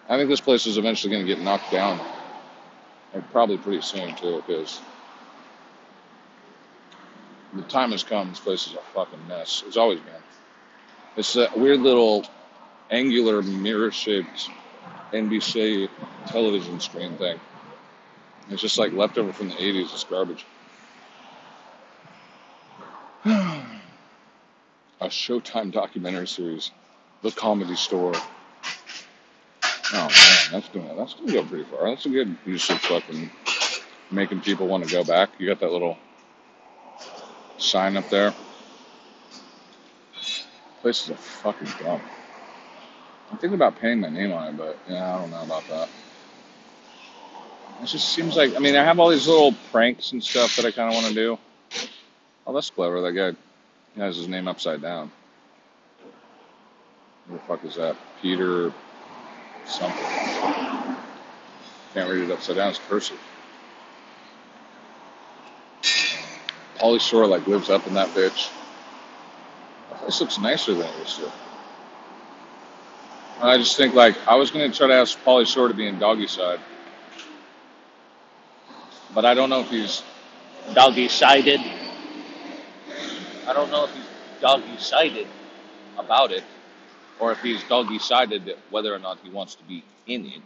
I 0.07 0.17
think 0.17 0.29
this 0.29 0.41
place 0.41 0.67
is 0.67 0.77
eventually 0.77 1.11
going 1.11 1.25
to 1.25 1.35
get 1.35 1.43
knocked 1.43 1.71
down, 1.71 1.99
and 3.13 3.27
probably 3.31 3.57
pretty 3.57 3.81
soon 3.81 4.13
too, 4.15 4.43
because 4.45 4.79
the 7.53 7.63
time 7.63 7.91
has 7.91 8.03
come. 8.03 8.29
This 8.29 8.39
place 8.39 8.67
is 8.67 8.73
a 8.73 8.81
fucking 8.93 9.27
mess. 9.27 9.63
It's 9.65 9.77
always 9.77 9.99
been. 9.99 10.13
It's 11.17 11.35
a 11.35 11.49
weird 11.55 11.79
little 11.79 12.23
angular 12.91 13.41
mirror-shaped 13.41 14.49
NBC 15.15 15.89
television 16.27 16.79
screen 16.79 17.17
thing. 17.17 17.39
It's 18.49 18.61
just 18.61 18.77
like 18.77 18.93
leftover 18.93 19.33
from 19.33 19.49
the 19.49 19.55
80s. 19.55 19.93
It's 19.93 20.03
garbage. 20.03 20.45
A 23.25 25.07
Showtime 25.07 25.71
documentary 25.71 26.27
series, 26.27 26.71
The 27.21 27.31
Comedy 27.31 27.75
Store. 27.75 28.13
Oh 29.93 30.07
man, 30.07 30.11
that's 30.51 30.69
gonna 30.69 30.95
that's 30.95 31.13
gonna 31.13 31.31
go 31.31 31.43
pretty 31.43 31.63
far. 31.65 31.89
That's 31.89 32.05
a 32.05 32.09
good 32.09 32.35
use 32.45 32.69
of 32.69 32.79
fucking 32.81 33.29
making 34.11 34.41
people 34.41 34.67
want 34.67 34.83
to 34.83 34.91
go 34.91 35.03
back. 35.03 35.29
You 35.37 35.47
got 35.47 35.59
that 35.59 35.71
little 35.71 35.97
sign 37.57 37.97
up 37.97 38.09
there. 38.09 38.33
Place 40.81 41.03
is 41.03 41.09
a 41.11 41.15
fucking 41.15 41.67
dump. 41.83 42.03
I'm 43.35 43.39
thinking 43.39 43.55
about 43.55 43.81
painting 43.81 43.99
my 43.99 44.07
name 44.07 44.31
on 44.31 44.47
it, 44.47 44.57
but 44.57 44.77
yeah, 44.87 45.13
I 45.13 45.19
don't 45.19 45.29
know 45.29 45.43
about 45.43 45.67
that. 45.67 45.89
It 47.83 47.87
just 47.87 48.07
seems 48.13 48.37
like 48.37 48.55
I 48.55 48.59
mean 48.59 48.77
I 48.77 48.83
have 48.85 48.97
all 48.97 49.09
these 49.09 49.27
little 49.27 49.53
pranks 49.73 50.13
and 50.13 50.23
stuff 50.23 50.55
that 50.55 50.63
I 50.63 50.71
kind 50.71 50.87
of 50.87 50.95
want 50.95 51.07
to 51.07 51.13
do. 51.13 51.37
Oh, 52.47 52.53
that's 52.53 52.69
clever. 52.69 53.01
That 53.01 53.11
guy 53.11 53.33
has 54.01 54.15
his 54.15 54.29
name 54.29 54.47
upside 54.47 54.81
down. 54.81 55.11
Who 57.27 57.33
the 57.33 57.39
fuck 57.41 57.65
is 57.65 57.75
that? 57.75 57.97
Peter 58.21 58.71
something. 59.65 60.05
Can't 61.93 62.09
read 62.09 62.23
it 62.23 62.31
upside 62.31 62.55
down. 62.55 62.69
It's 62.69 62.79
cursive. 62.87 63.19
Pauly 66.77 67.01
Shore 67.01 67.27
like 67.27 67.45
lives 67.47 67.69
up 67.69 67.85
in 67.85 67.95
that 67.95 68.07
bitch. 68.11 68.49
This 70.05 70.21
looks 70.21 70.39
nicer 70.39 70.73
than 70.73 70.87
it 70.87 70.99
used 70.99 71.17
to. 71.17 71.29
I 73.41 73.57
just 73.57 73.77
think 73.77 73.93
like 73.93 74.15
I 74.27 74.35
was 74.35 74.51
gonna 74.51 74.71
try 74.71 74.87
to 74.87 74.93
ask 74.93 75.17
Pauly 75.23 75.47
Shore 75.47 75.67
to 75.67 75.73
be 75.73 75.87
in 75.87 75.99
Doggy 75.99 76.27
Side, 76.27 76.59
but 79.13 79.25
I 79.25 79.33
don't 79.33 79.49
know 79.49 79.61
if 79.61 79.69
he's 79.69 80.03
Doggy 80.73 81.07
sided. 81.09 81.61
I 83.47 83.53
don't 83.53 83.69
know 83.71 83.85
if 83.85 83.93
he's 83.93 84.05
doggy 84.41 84.77
sided 84.77 85.27
about 85.97 86.31
it 86.31 86.43
or 87.19 87.31
if 87.31 87.41
he's 87.41 87.63
doggy 87.65 87.99
sided 87.99 88.57
whether 88.71 88.93
or 88.93 88.99
not 88.99 89.19
he 89.23 89.29
wants 89.29 89.55
to 89.55 89.63
be 89.63 89.83
in 90.07 90.25
it. 90.25 90.41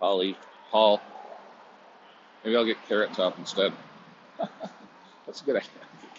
Pauly. 0.00 0.36
Paul, 0.70 1.00
maybe 2.44 2.56
I'll 2.56 2.64
get 2.64 2.76
Carrot 2.88 3.12
Top 3.14 3.38
instead. 3.38 3.72
That's 5.26 5.40
a 5.40 5.44
good 5.44 5.56
idea. 5.56 5.70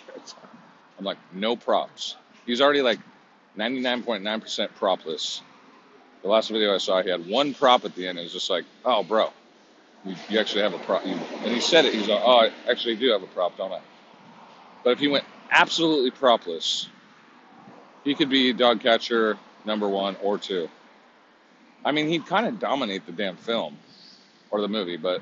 Carrot 0.06 0.26
Top. 0.26 0.56
I'm 0.98 1.06
like, 1.06 1.18
no 1.34 1.56
props. 1.56 2.16
He's 2.46 2.62
already 2.62 2.82
like 2.82 3.00
99.9% 3.58 4.70
propless. 4.76 5.42
The 6.22 6.30
last 6.30 6.50
video 6.50 6.74
I 6.74 6.78
saw, 6.78 7.02
he 7.02 7.10
had 7.10 7.28
one 7.28 7.54
prop 7.54 7.86
at 7.86 7.96
the 7.96 8.08
end. 8.08 8.18
It 8.18 8.24
was 8.24 8.34
just 8.34 8.50
like, 8.50 8.66
oh, 8.84 9.04
bro, 9.04 9.32
you, 10.06 10.16
you 10.30 10.40
actually 10.40 10.62
have 10.64 10.74
a 10.74 10.80
prop. 10.80 11.06
And 11.06 11.54
he 11.54 11.60
said 11.60 11.86
it. 11.86 11.94
He's 11.94 12.08
like, 12.08 12.22
oh, 12.24 12.48
I 12.48 12.52
actually 12.70 12.96
do 12.96 13.12
have 13.12 13.24
a 13.24 13.28
prop, 13.28 13.58
don't 13.58 13.72
I? 13.72 13.82
But 14.84 14.92
if 14.92 15.00
he 15.00 15.08
went 15.08 15.26
absolutely 15.52 16.12
propless, 16.12 16.90
he 18.04 18.16
could 18.16 18.30
be 18.30 18.54
dog 18.54 18.82
catcher 18.82 19.38
number 19.66 19.88
one 19.88 20.16
or 20.22 20.38
two. 20.38 20.70
I 21.84 21.92
mean, 21.92 22.08
he'd 22.08 22.26
kind 22.26 22.48
of 22.48 22.60
dominate 22.60 23.06
the 23.06 23.12
damn 23.12 23.36
film 23.36 23.78
or 24.50 24.62
the 24.62 24.68
movie, 24.68 24.98
but 24.98 25.22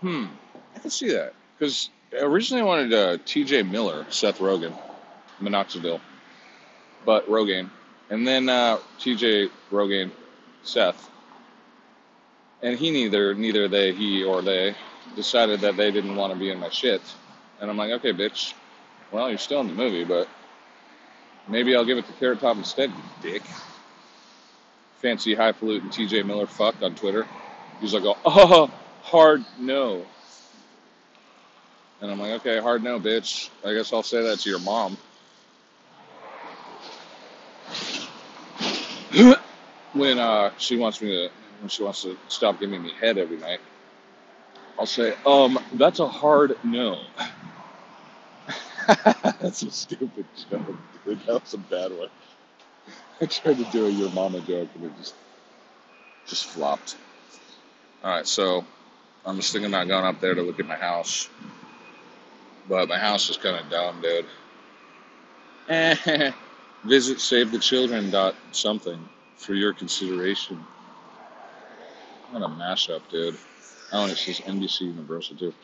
hmm, 0.00 0.26
I 0.74 0.78
can 0.80 0.90
see 0.90 1.12
that. 1.12 1.34
Because 1.58 1.90
originally 2.20 2.62
I 2.62 2.64
wanted 2.64 2.92
uh, 2.92 3.16
TJ 3.18 3.70
Miller, 3.70 4.06
Seth 4.10 4.38
Rogen, 4.38 4.76
Minoxidil, 5.40 6.00
but 7.04 7.28
Rogaine. 7.28 7.70
And 8.10 8.26
then 8.26 8.48
uh, 8.48 8.78
TJ 8.98 9.50
Rogaine, 9.70 10.10
Seth. 10.62 11.10
And 12.62 12.78
he 12.78 12.90
neither, 12.90 13.34
neither 13.34 13.68
they, 13.68 13.92
he 13.92 14.22
or 14.22 14.42
they, 14.42 14.74
decided 15.16 15.60
that 15.60 15.76
they 15.76 15.90
didn't 15.90 16.16
want 16.16 16.32
to 16.32 16.38
be 16.38 16.50
in 16.50 16.58
my 16.58 16.68
shit. 16.68 17.02
And 17.60 17.70
I'm 17.70 17.76
like, 17.76 17.90
okay, 17.92 18.12
bitch. 18.12 18.54
Well, 19.10 19.28
you're 19.28 19.38
still 19.38 19.60
in 19.60 19.66
the 19.66 19.74
movie, 19.74 20.04
but 20.04 20.28
maybe 21.48 21.76
I'll 21.76 21.84
give 21.84 21.98
it 21.98 22.06
to 22.06 22.12
Carrot 22.14 22.40
Top 22.40 22.56
instead, 22.56 22.90
dick. 23.20 23.42
Fancy 24.98 25.34
highfalutin 25.34 25.90
TJ 25.90 26.24
Miller 26.24 26.46
fuck 26.46 26.80
on 26.82 26.94
Twitter. 26.94 27.26
He's 27.80 27.92
like, 27.92 28.04
oh, 28.06 28.70
hard 29.02 29.44
no. 29.58 30.06
And 32.00 32.10
I'm 32.10 32.18
like, 32.18 32.32
okay, 32.40 32.58
hard 32.58 32.82
no, 32.82 32.98
bitch. 32.98 33.50
I 33.64 33.74
guess 33.74 33.92
I'll 33.92 34.02
say 34.02 34.22
that 34.22 34.40
to 34.40 34.50
your 34.50 34.60
mom. 34.60 34.96
when 39.92 40.18
uh, 40.18 40.50
she 40.58 40.76
wants 40.76 41.00
me 41.02 41.08
to 41.10 41.28
when 41.60 41.68
she 41.68 41.82
wants 41.82 42.02
to 42.02 42.16
stop 42.28 42.58
giving 42.58 42.82
me 42.82 42.92
head 43.00 43.18
every 43.18 43.36
night, 43.36 43.60
I'll 44.78 44.86
say, 44.86 45.14
um, 45.26 45.58
that's 45.74 46.00
a 46.00 46.08
hard 46.08 46.56
no. 46.64 46.98
That's 49.40 49.62
a 49.62 49.70
stupid 49.70 50.26
joke, 50.50 50.60
dude. 51.04 51.20
That 51.26 51.40
was 51.40 51.54
a 51.54 51.58
bad 51.58 51.96
one. 51.96 52.08
I 53.20 53.26
tried 53.26 53.58
to 53.58 53.64
do 53.70 53.86
a 53.86 53.90
your 53.90 54.10
mama 54.10 54.40
joke 54.40 54.70
and 54.74 54.84
it 54.84 54.92
just 54.98 55.14
just 56.26 56.46
flopped. 56.46 56.96
All 58.02 58.10
right, 58.10 58.26
so 58.26 58.64
I'm 59.24 59.36
just 59.36 59.52
thinking 59.52 59.70
about 59.70 59.86
going 59.86 60.04
up 60.04 60.20
there 60.20 60.34
to 60.34 60.42
look 60.42 60.58
at 60.58 60.66
my 60.66 60.74
house, 60.74 61.28
but 62.68 62.88
my 62.88 62.98
house 62.98 63.30
is 63.30 63.36
kind 63.36 63.56
of 63.56 63.70
dumb, 63.70 64.02
dude. 65.68 66.34
Visit 66.84 67.20
save 67.20 67.52
the 67.52 67.58
children 67.58 68.10
dot 68.10 68.34
something 68.50 69.08
for 69.36 69.54
your 69.54 69.72
consideration. 69.72 70.64
What 72.30 72.42
a 72.42 72.48
mashup, 72.48 73.02
dude. 73.10 73.36
Oh, 73.92 74.04
and 74.04 74.12
it 74.12 74.16
says 74.16 74.40
NBC 74.40 74.82
Universal 74.82 75.36
too. 75.36 75.54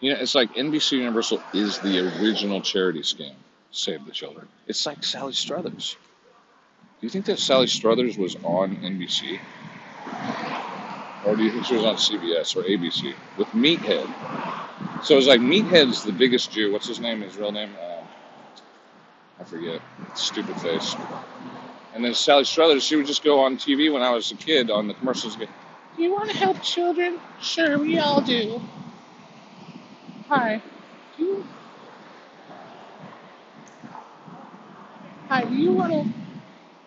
You 0.00 0.12
know, 0.12 0.20
it's 0.20 0.34
like 0.34 0.54
NBC 0.54 0.92
Universal 0.98 1.42
is 1.52 1.78
the 1.80 2.00
original 2.20 2.60
charity 2.60 3.02
scheme, 3.02 3.34
Save 3.70 4.06
the 4.06 4.12
Children. 4.12 4.46
It's 4.66 4.86
like 4.86 5.02
Sally 5.02 5.32
Struthers. 5.32 5.96
Do 7.00 7.06
you 7.06 7.10
think 7.10 7.26
that 7.26 7.38
Sally 7.38 7.66
Struthers 7.66 8.16
was 8.16 8.36
on 8.44 8.76
NBC? 8.76 9.38
Or 11.26 11.34
do 11.36 11.42
you 11.42 11.50
think 11.50 11.66
she 11.66 11.74
was 11.74 11.84
on 11.84 11.96
CBS 11.96 12.56
or 12.56 12.62
ABC 12.62 13.14
with 13.36 13.48
Meathead? 13.48 14.08
So 15.04 15.18
it's 15.18 15.26
like 15.26 15.40
Meathead's 15.40 16.04
the 16.04 16.12
biggest 16.12 16.52
Jew. 16.52 16.72
What's 16.72 16.86
his 16.86 17.00
name? 17.00 17.20
His 17.20 17.36
real 17.36 17.52
name? 17.52 17.70
Uh, 17.80 17.95
I 19.40 19.44
forget. 19.44 19.80
Stupid 20.14 20.56
face. 20.60 20.96
And 21.94 22.04
then 22.04 22.14
Sally 22.14 22.44
Struthers, 22.44 22.84
she 22.84 22.96
would 22.96 23.06
just 23.06 23.24
go 23.24 23.40
on 23.40 23.56
TV 23.56 23.92
when 23.92 24.02
I 24.02 24.10
was 24.10 24.30
a 24.30 24.34
kid 24.34 24.70
on 24.70 24.88
the 24.88 24.94
commercials. 24.94 25.36
Do 25.36 25.46
you 25.98 26.12
want 26.12 26.30
to 26.30 26.36
help 26.36 26.62
children? 26.62 27.18
Sure, 27.40 27.78
we 27.78 27.98
all 27.98 28.20
do. 28.20 28.60
Hi. 30.28 30.60
Do 31.16 31.24
you, 31.24 31.46
hi, 35.28 35.44
do 35.44 35.54
you 35.54 35.72
want 35.72 35.92
to 35.92 36.02
do 36.02 36.12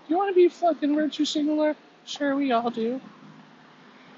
you 0.07 0.17
want 0.17 0.29
to 0.29 0.35
be 0.35 0.49
fucking 0.49 0.93
virtue 0.95 1.25
signaler? 1.25 1.75
Sure, 2.05 2.35
we 2.35 2.51
all 2.51 2.69
do. 2.69 3.01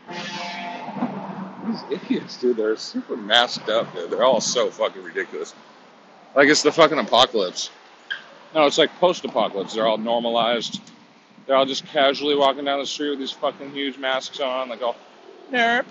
These 0.10 1.84
idiots, 1.92 2.38
dude, 2.38 2.58
they're 2.58 2.76
super 2.76 3.16
masked 3.16 3.70
up, 3.70 3.94
dude. 3.94 4.10
They're 4.10 4.24
all 4.24 4.42
so 4.42 4.70
fucking 4.72 5.04
ridiculous. 5.04 5.54
Like 6.36 6.50
it's 6.50 6.64
the 6.64 6.72
fucking 6.72 6.98
apocalypse. 7.00 7.70
No, 8.54 8.66
it's 8.66 8.78
like 8.78 8.92
post-apocalypse. 9.00 9.74
They're 9.74 9.88
all 9.88 9.98
normalized. 9.98 10.82
They're 11.46 11.56
all 11.56 11.66
just 11.66 11.86
casually 11.88 12.36
walking 12.36 12.66
down 12.66 12.80
the 12.80 12.86
street 12.86 13.12
with 13.12 13.20
these 13.20 13.32
fucking 13.32 13.72
huge 13.72 13.98
masks 13.98 14.40
on, 14.40 14.70
like 14.70 14.82
all 14.82 14.96
nerp, 15.52 15.86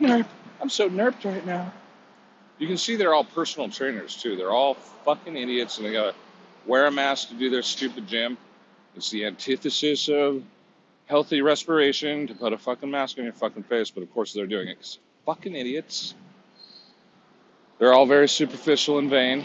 nerp. 0.00 0.26
I'm 0.60 0.70
so 0.70 0.88
nerped 0.88 1.24
right 1.24 1.44
now. 1.44 1.72
You 2.58 2.66
can 2.66 2.76
see 2.76 2.96
they're 2.96 3.14
all 3.14 3.24
personal 3.24 3.68
trainers 3.68 4.16
too. 4.16 4.36
They're 4.36 4.50
all 4.50 4.74
fucking 5.04 5.36
idiots, 5.36 5.78
and 5.78 5.86
they 5.86 5.92
gotta 5.92 6.14
wear 6.66 6.86
a 6.86 6.90
mask 6.90 7.28
to 7.28 7.34
do 7.34 7.50
their 7.50 7.62
stupid 7.62 8.06
gym. 8.06 8.36
It's 8.96 9.10
the 9.10 9.26
antithesis 9.26 10.08
of 10.08 10.42
healthy 11.06 11.40
respiration 11.40 12.26
to 12.26 12.34
put 12.34 12.52
a 12.52 12.58
fucking 12.58 12.90
mask 12.90 13.18
on 13.18 13.24
your 13.24 13.32
fucking 13.32 13.62
face, 13.64 13.90
but 13.90 14.02
of 14.02 14.12
course 14.12 14.32
they're 14.32 14.46
doing 14.46 14.68
it 14.68 14.74
because 14.76 14.98
fucking 15.24 15.54
idiots. 15.54 16.14
They're 17.78 17.92
all 17.92 18.06
very 18.06 18.28
superficial 18.28 18.98
and 18.98 19.08
vain, 19.08 19.44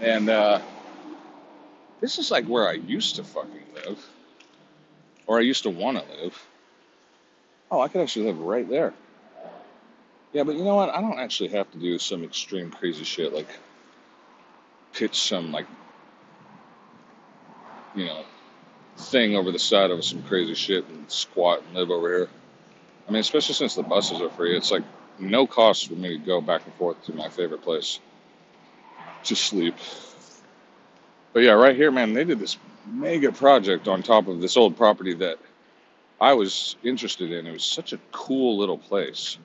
and 0.00 0.28
uh, 0.28 0.60
this 2.00 2.18
is 2.18 2.30
like 2.30 2.46
where 2.46 2.68
I 2.68 2.72
used 2.72 3.16
to 3.16 3.24
fucking 3.24 3.64
live, 3.74 4.04
or 5.26 5.38
I 5.38 5.42
used 5.42 5.64
to 5.64 5.70
want 5.70 5.98
to 5.98 6.22
live. 6.22 6.46
Oh, 7.70 7.80
I 7.80 7.88
could 7.88 8.00
actually 8.00 8.26
live 8.26 8.40
right 8.40 8.68
there. 8.68 8.94
Yeah, 10.32 10.44
but 10.44 10.56
you 10.56 10.64
know 10.64 10.74
what? 10.74 10.90
I 10.90 11.00
don't 11.00 11.18
actually 11.18 11.50
have 11.50 11.70
to 11.72 11.78
do 11.78 11.98
some 11.98 12.22
extreme 12.22 12.70
crazy 12.70 13.04
shit 13.04 13.32
like 13.32 13.48
pitch 14.92 15.20
some 15.20 15.52
like 15.52 15.66
you 17.94 18.06
know 18.06 18.24
thing 18.96 19.36
over 19.36 19.52
the 19.52 19.58
side 19.58 19.90
of 19.90 20.04
some 20.04 20.22
crazy 20.22 20.54
shit 20.54 20.86
and 20.88 21.10
squat 21.10 21.62
and 21.62 21.74
live 21.74 21.90
over 21.90 22.08
here. 22.08 22.28
I 23.06 23.10
mean, 23.10 23.20
especially 23.20 23.54
since 23.54 23.74
the 23.74 23.82
buses 23.82 24.20
are 24.20 24.30
free, 24.30 24.56
it's 24.56 24.70
like 24.70 24.82
no 25.18 25.46
cost 25.46 25.88
for 25.88 25.94
me 25.94 26.10
to 26.10 26.18
go 26.18 26.40
back 26.40 26.64
and 26.66 26.74
forth 26.74 27.02
to 27.06 27.14
my 27.14 27.28
favorite 27.28 27.62
place 27.62 28.00
to 29.24 29.36
sleep. 29.36 29.74
But 31.32 31.40
yeah, 31.40 31.52
right 31.52 31.76
here, 31.76 31.90
man, 31.90 32.14
they 32.14 32.24
did 32.24 32.38
this 32.38 32.56
mega 32.86 33.32
project 33.32 33.88
on 33.88 34.02
top 34.02 34.28
of 34.28 34.40
this 34.40 34.56
old 34.56 34.76
property 34.76 35.14
that 35.14 35.38
I 36.20 36.32
was 36.34 36.76
interested 36.82 37.30
in. 37.30 37.46
It 37.46 37.52
was 37.52 37.64
such 37.64 37.92
a 37.92 37.98
cool 38.12 38.58
little 38.58 38.78
place. 38.78 39.38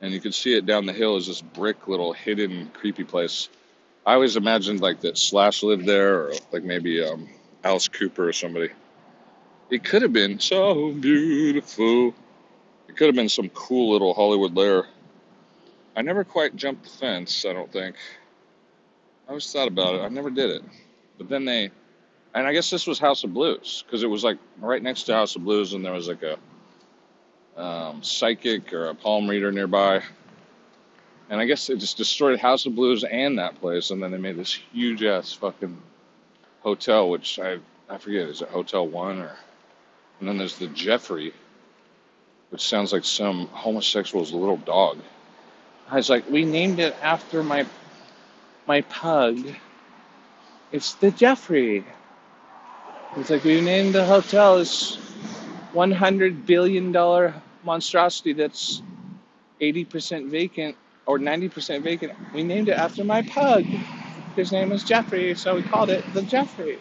And 0.00 0.12
you 0.12 0.20
could 0.20 0.34
see 0.34 0.56
it 0.56 0.66
down 0.66 0.86
the 0.86 0.92
hill 0.92 1.16
as 1.16 1.26
this 1.26 1.42
brick 1.42 1.88
little 1.88 2.12
hidden 2.12 2.70
creepy 2.72 3.04
place. 3.04 3.48
I 4.06 4.14
always 4.14 4.36
imagined 4.36 4.80
like 4.80 5.00
that 5.00 5.18
Slash 5.18 5.62
lived 5.62 5.86
there 5.86 6.22
or 6.22 6.32
like 6.52 6.62
maybe 6.62 7.04
um, 7.04 7.28
Alice 7.64 7.88
Cooper 7.88 8.28
or 8.28 8.32
somebody. 8.32 8.70
It 9.70 9.84
could 9.84 10.02
have 10.02 10.12
been 10.12 10.40
so 10.40 10.92
beautiful. 10.92 12.14
It 12.88 12.96
could 12.96 13.06
have 13.06 13.14
been 13.14 13.28
some 13.28 13.48
cool 13.50 13.92
little 13.92 14.14
Hollywood 14.14 14.56
lair. 14.56 14.86
I 15.96 16.02
never 16.02 16.24
quite 16.24 16.56
jumped 16.56 16.84
the 16.84 16.90
fence, 16.90 17.44
I 17.44 17.52
don't 17.52 17.70
think. 17.70 17.96
I 19.30 19.32
always 19.32 19.52
thought 19.52 19.68
about 19.68 19.94
it. 19.94 20.00
I 20.00 20.08
never 20.08 20.28
did 20.28 20.50
it. 20.50 20.64
But 21.16 21.28
then 21.28 21.44
they, 21.44 21.70
and 22.34 22.48
I 22.48 22.52
guess 22.52 22.68
this 22.68 22.88
was 22.88 22.98
House 22.98 23.22
of 23.22 23.32
Blues 23.32 23.84
because 23.86 24.02
it 24.02 24.08
was 24.08 24.24
like 24.24 24.38
right 24.58 24.82
next 24.82 25.04
to 25.04 25.14
House 25.14 25.36
of 25.36 25.44
Blues, 25.44 25.72
and 25.72 25.84
there 25.84 25.92
was 25.92 26.08
like 26.08 26.24
a 26.24 26.36
um, 27.56 28.02
psychic 28.02 28.72
or 28.72 28.88
a 28.88 28.94
palm 28.96 29.30
reader 29.30 29.52
nearby. 29.52 30.02
And 31.28 31.40
I 31.40 31.44
guess 31.44 31.68
they 31.68 31.76
just 31.76 31.96
destroyed 31.96 32.40
House 32.40 32.66
of 32.66 32.74
Blues 32.74 33.04
and 33.04 33.38
that 33.38 33.60
place, 33.60 33.92
and 33.92 34.02
then 34.02 34.10
they 34.10 34.18
made 34.18 34.36
this 34.36 34.52
huge 34.52 35.04
ass 35.04 35.32
fucking 35.32 35.80
hotel, 36.62 37.08
which 37.08 37.38
I 37.38 37.60
I 37.88 37.98
forget 37.98 38.28
is 38.28 38.42
it 38.42 38.48
Hotel 38.48 38.84
One 38.84 39.20
or, 39.20 39.36
and 40.18 40.28
then 40.28 40.38
there's 40.38 40.58
the 40.58 40.66
Jeffrey, 40.66 41.32
which 42.48 42.66
sounds 42.66 42.92
like 42.92 43.04
some 43.04 43.46
homosexual's 43.52 44.32
little 44.32 44.56
dog. 44.56 44.98
I 45.88 45.94
was 45.94 46.10
like, 46.10 46.28
we 46.28 46.44
named 46.44 46.80
it 46.80 46.96
after 47.00 47.44
my 47.44 47.64
my 48.70 48.82
pug. 48.82 49.36
It's 50.70 50.94
the 50.94 51.10
Jeffrey. 51.10 51.84
It's 53.16 53.28
like 53.28 53.42
we 53.42 53.60
named 53.60 53.96
the 53.96 54.04
hotel 54.04 54.58
this 54.58 54.96
one 55.72 55.90
hundred 55.90 56.46
billion 56.46 56.92
dollar 56.92 57.34
monstrosity 57.64 58.32
that's 58.32 58.80
eighty 59.60 59.84
percent 59.84 60.28
vacant 60.28 60.76
or 61.06 61.18
ninety 61.18 61.48
percent 61.48 61.82
vacant. 61.82 62.12
We 62.32 62.44
named 62.44 62.68
it 62.68 62.78
after 62.86 63.02
my 63.02 63.22
pug. 63.22 63.64
His 64.36 64.52
name 64.52 64.70
was 64.70 64.84
Jeffrey, 64.84 65.34
so 65.34 65.56
we 65.56 65.62
called 65.62 65.90
it 65.90 66.04
the 66.14 66.22
Jeffrey. 66.22 66.78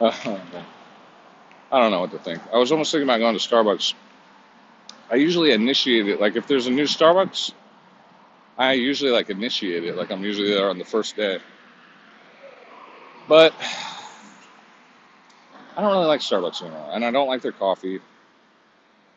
Uh, 0.00 0.12
I 1.76 1.80
don't 1.80 1.90
know 1.90 2.00
what 2.00 2.10
to 2.12 2.18
think. 2.18 2.40
I 2.54 2.56
was 2.56 2.72
almost 2.72 2.90
thinking 2.90 3.06
about 3.06 3.18
going 3.18 3.38
to 3.38 3.48
Starbucks. 3.48 3.92
I 5.10 5.16
usually 5.16 5.52
initiate 5.52 6.08
it. 6.08 6.18
Like 6.18 6.34
if 6.34 6.46
there's 6.46 6.66
a 6.66 6.70
new 6.70 6.84
Starbucks, 6.84 7.52
I 8.56 8.72
usually 8.72 9.10
like 9.10 9.28
initiate 9.28 9.84
it. 9.84 9.94
Like 9.94 10.10
I'm 10.10 10.24
usually 10.24 10.48
there 10.48 10.70
on 10.70 10.78
the 10.78 10.86
first 10.86 11.16
day. 11.16 11.38
But 13.28 13.52
I 15.76 15.82
don't 15.82 15.92
really 15.92 16.06
like 16.06 16.20
Starbucks 16.22 16.62
anymore, 16.62 16.88
and 16.92 17.04
I 17.04 17.10
don't 17.10 17.28
like 17.28 17.42
their 17.42 17.52
coffee. 17.52 18.00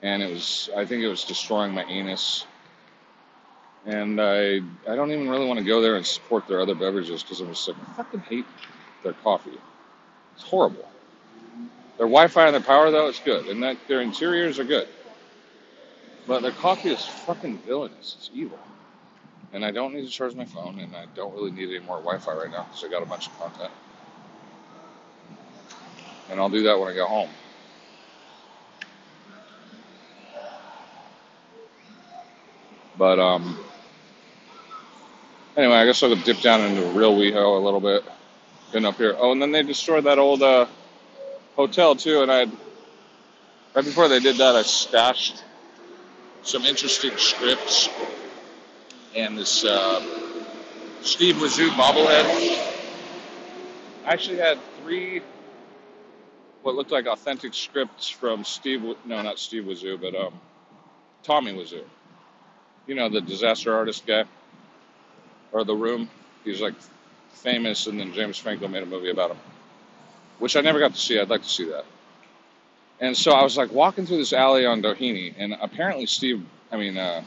And 0.02 0.22
it 0.22 0.30
was, 0.30 0.70
I 0.76 0.84
think 0.84 1.02
it 1.02 1.08
was 1.08 1.24
destroying 1.24 1.74
my 1.74 1.86
anus. 1.86 2.46
And 3.86 4.20
I, 4.20 4.60
I 4.86 4.96
don't 4.98 5.12
even 5.14 5.30
really 5.30 5.48
want 5.48 5.60
to 5.60 5.66
go 5.66 5.80
there 5.80 5.96
and 5.96 6.06
support 6.06 6.46
their 6.50 6.60
other 6.60 6.76
beverages 6.76 7.24
because 7.24 7.40
I'm 7.40 7.48
just 7.48 7.66
like, 7.70 7.78
I 7.78 7.94
fucking 7.94 8.20
hate 8.20 8.46
their 9.02 9.14
coffee. 9.14 9.58
It's 10.36 10.44
horrible. 10.44 10.90
Their 12.00 12.08
Wi-Fi 12.08 12.46
and 12.46 12.54
their 12.54 12.62
power 12.62 12.90
though, 12.92 13.08
is 13.10 13.20
good, 13.20 13.48
and 13.48 13.62
that 13.62 13.76
their 13.90 14.00
interiors 14.00 14.58
are 14.58 14.64
good. 14.64 14.88
But 16.26 16.42
their 16.42 16.54
coffee 16.54 16.92
is 16.92 17.04
fucking 17.06 17.58
villainous. 17.58 18.16
It's 18.18 18.30
evil. 18.34 18.58
And 19.52 19.66
I 19.66 19.72
don't 19.72 19.94
need 19.94 20.06
to 20.06 20.10
charge 20.10 20.34
my 20.34 20.46
phone, 20.46 20.80
and 20.80 20.96
I 20.96 21.08
don't 21.14 21.34
really 21.34 21.52
need 21.52 21.68
any 21.76 21.86
more 21.86 21.98
Wi-Fi 21.98 22.34
right 22.34 22.50
now 22.50 22.64
because 22.64 22.86
I 22.86 22.88
got 22.88 23.04
a 23.04 23.06
bunch 23.06 23.28
of 23.28 23.38
content. 23.38 23.72
And 26.32 26.40
I'll 26.40 26.50
do 26.50 26.64
that 26.64 26.80
when 26.80 26.88
I 26.88 26.94
get 26.94 27.06
home. 27.06 27.30
But 32.98 33.20
um, 33.20 33.60
anyway, 35.58 35.76
I 35.76 35.86
guess 35.86 36.02
I'll 36.02 36.16
dip 36.16 36.40
down 36.40 36.62
into 36.62 36.82
real 36.98 37.14
WeHo 37.14 37.60
a 37.60 37.64
little 37.64 37.82
bit. 37.82 38.06
Been 38.72 38.86
up 38.86 38.96
here. 38.96 39.18
Oh, 39.20 39.34
and 39.34 39.42
then 39.42 39.52
they 39.52 39.64
destroyed 39.64 40.06
that 40.06 40.18
old 40.18 40.42
uh, 40.44 40.66
hotel 41.60 41.94
too. 41.94 42.22
And 42.22 42.32
I, 42.32 42.46
right 43.76 43.84
before 43.84 44.08
they 44.08 44.22
did 44.22 44.38
that, 44.38 44.56
I 44.56 44.62
stashed 44.62 45.44
some 46.42 46.64
interesting 46.64 47.12
scripts 47.18 47.90
and 49.14 49.38
this 49.38 49.66
uh, 49.66 50.00
Steve 51.02 51.36
Wiseau 51.36 51.68
bobblehead. 51.72 52.26
I 54.06 54.14
actually 54.14 54.38
had 54.38 54.58
three 54.82 55.22
what 56.62 56.76
looked 56.76 56.92
like 56.92 57.08
authentic 57.08 57.54
scripts 57.54 58.08
from 58.08 58.46
Steve. 58.46 58.82
No, 59.06 59.22
not 59.22 59.38
Steve 59.38 59.64
Wiseau, 59.64 60.00
but 60.00 60.16
um, 60.16 60.40
Tommy 61.24 61.52
Wiseau. 61.52 61.84
You 62.88 62.96
know 62.96 63.10
the 63.10 63.20
disaster 63.22 63.76
artist 63.76 64.08
guy, 64.08 64.24
or 65.52 65.66
The 65.66 65.76
Room. 65.76 66.10
He's 66.46 66.62
like 66.62 66.76
famous, 67.34 67.88
and 67.88 68.00
then 68.00 68.14
James 68.14 68.38
Franco 68.38 68.70
made 68.70 68.84
a 68.84 68.86
movie 68.86 69.10
about 69.10 69.32
him, 69.32 69.38
which 70.40 70.56
I 70.56 70.62
never 70.62 70.80
got 70.80 70.94
to 70.94 71.00
see. 71.00 71.20
I'd 71.20 71.30
like 71.30 71.44
to 71.44 71.50
see 71.50 71.66
that. 71.66 71.86
And 73.00 73.16
so 73.16 73.32
I 73.32 73.44
was 73.44 73.56
like 73.58 73.72
walking 73.72 74.06
through 74.06 74.18
this 74.18 74.34
alley 74.34 74.66
on 74.66 74.82
Doheny, 74.82 75.34
and 75.38 75.56
apparently 75.62 76.06
Steve, 76.06 76.46
I 76.72 76.78
mean 76.78 76.98
uh, 76.98 77.24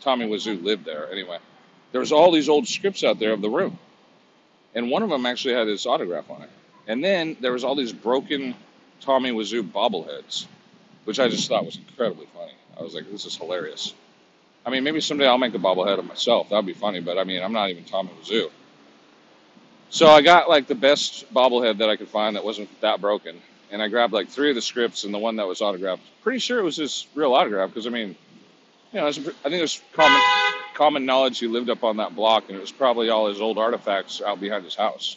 Tommy 0.00 0.26
Wiseau 0.26 0.62
lived 0.62 0.84
there. 0.84 1.10
Anyway, 1.10 1.38
there 1.92 2.00
was 2.00 2.12
all 2.12 2.30
these 2.30 2.48
old 2.48 2.66
scripts 2.66 3.04
out 3.04 3.18
there 3.18 3.32
of 3.32 3.40
The 3.40 3.48
Room, 3.48 3.78
and 4.74 4.90
one 4.90 5.02
of 5.02 5.08
them 5.08 5.24
actually 5.24 5.54
had 5.54 5.66
his 5.66 5.86
autograph 5.86 6.30
on 6.30 6.42
it. 6.42 6.50
And 6.86 7.02
then 7.02 7.36
there 7.40 7.52
was 7.52 7.64
all 7.64 7.74
these 7.74 7.92
broken 7.92 8.54
Tommy 9.00 9.30
Wiseau 9.30 9.62
bobbleheads, 9.62 10.46
which 11.04 11.18
I 11.18 11.28
just 11.28 11.48
thought 11.48 11.64
was 11.64 11.76
incredibly 11.76 12.26
funny. 12.34 12.52
I 12.78 12.82
was 12.82 12.94
like, 12.94 13.10
this 13.10 13.24
is 13.24 13.36
hilarious. 13.36 13.94
I 14.66 14.70
mean, 14.70 14.84
maybe 14.84 15.00
someday 15.00 15.26
I'll 15.26 15.38
make 15.38 15.54
a 15.54 15.58
bobblehead 15.58 15.98
of 15.98 16.06
myself. 16.06 16.50
That'd 16.50 16.66
be 16.66 16.72
funny, 16.74 17.00
but 17.00 17.18
I 17.18 17.24
mean, 17.24 17.42
I'm 17.42 17.52
not 17.52 17.70
even 17.70 17.84
Tommy 17.84 18.10
Wiseau. 18.20 18.50
So 19.94 20.08
I 20.08 20.22
got 20.22 20.48
like 20.48 20.66
the 20.66 20.74
best 20.74 21.32
bobblehead 21.32 21.78
that 21.78 21.88
I 21.88 21.94
could 21.94 22.08
find 22.08 22.34
that 22.34 22.44
wasn't 22.44 22.68
that 22.80 23.00
broken, 23.00 23.40
and 23.70 23.80
I 23.80 23.86
grabbed 23.86 24.12
like 24.12 24.28
three 24.28 24.48
of 24.48 24.56
the 24.56 24.60
scripts 24.60 25.04
and 25.04 25.14
the 25.14 25.20
one 25.20 25.36
that 25.36 25.46
was 25.46 25.60
autographed. 25.60 26.02
Pretty 26.24 26.40
sure 26.40 26.58
it 26.58 26.64
was 26.64 26.78
his 26.78 27.06
real 27.14 27.32
autograph 27.32 27.68
because 27.68 27.86
I 27.86 27.90
mean, 27.90 28.16
you 28.92 29.00
know, 29.00 29.06
I 29.06 29.12
think 29.12 29.36
it 29.44 29.60
was 29.60 29.80
common 29.92 30.20
common 30.74 31.06
knowledge 31.06 31.38
he 31.38 31.46
lived 31.46 31.70
up 31.70 31.84
on 31.84 31.98
that 31.98 32.16
block, 32.16 32.46
and 32.48 32.58
it 32.58 32.60
was 32.60 32.72
probably 32.72 33.08
all 33.08 33.28
his 33.28 33.40
old 33.40 33.56
artifacts 33.56 34.20
out 34.20 34.40
behind 34.40 34.64
his 34.64 34.74
house. 34.74 35.16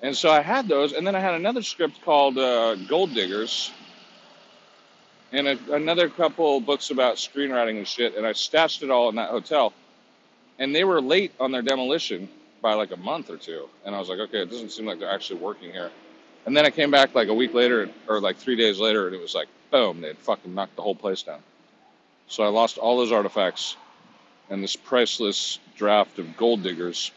And 0.00 0.16
so 0.16 0.30
I 0.30 0.40
had 0.40 0.66
those, 0.66 0.94
and 0.94 1.06
then 1.06 1.14
I 1.14 1.20
had 1.20 1.34
another 1.34 1.60
script 1.60 2.00
called 2.06 2.38
uh, 2.38 2.74
Gold 2.74 3.12
Diggers, 3.12 3.70
and 5.30 5.46
a, 5.46 5.58
another 5.74 6.08
couple 6.08 6.58
books 6.60 6.88
about 6.90 7.16
screenwriting 7.16 7.76
and 7.76 7.86
shit, 7.86 8.16
and 8.16 8.26
I 8.26 8.32
stashed 8.32 8.82
it 8.82 8.90
all 8.90 9.10
in 9.10 9.16
that 9.16 9.28
hotel. 9.28 9.74
And 10.58 10.74
they 10.74 10.84
were 10.84 11.02
late 11.02 11.32
on 11.38 11.52
their 11.52 11.62
demolition 11.62 12.30
by 12.60 12.74
like 12.74 12.90
a 12.90 12.96
month 12.96 13.30
or 13.30 13.36
two, 13.36 13.68
and 13.84 13.94
I 13.94 13.98
was 13.98 14.08
like, 14.08 14.18
okay, 14.18 14.42
it 14.42 14.50
doesn't 14.50 14.70
seem 14.70 14.86
like 14.86 14.98
they're 14.98 15.10
actually 15.10 15.40
working 15.40 15.70
here. 15.72 15.90
And 16.46 16.56
then 16.56 16.64
I 16.64 16.70
came 16.70 16.90
back 16.90 17.14
like 17.14 17.28
a 17.28 17.34
week 17.34 17.54
later, 17.54 17.90
or 18.08 18.20
like 18.20 18.36
three 18.36 18.56
days 18.56 18.78
later, 18.78 19.06
and 19.06 19.14
it 19.14 19.20
was 19.20 19.34
like, 19.34 19.48
boom, 19.70 20.00
they 20.00 20.08
had 20.08 20.18
fucking 20.18 20.54
knocked 20.54 20.76
the 20.76 20.82
whole 20.82 20.94
place 20.94 21.22
down. 21.22 21.40
So 22.28 22.42
I 22.42 22.48
lost 22.48 22.78
all 22.78 22.98
those 22.98 23.12
artifacts 23.12 23.76
and 24.50 24.62
this 24.62 24.76
priceless 24.76 25.58
draft 25.76 26.18
of 26.18 26.36
Gold 26.36 26.62
Diggers, 26.62 27.10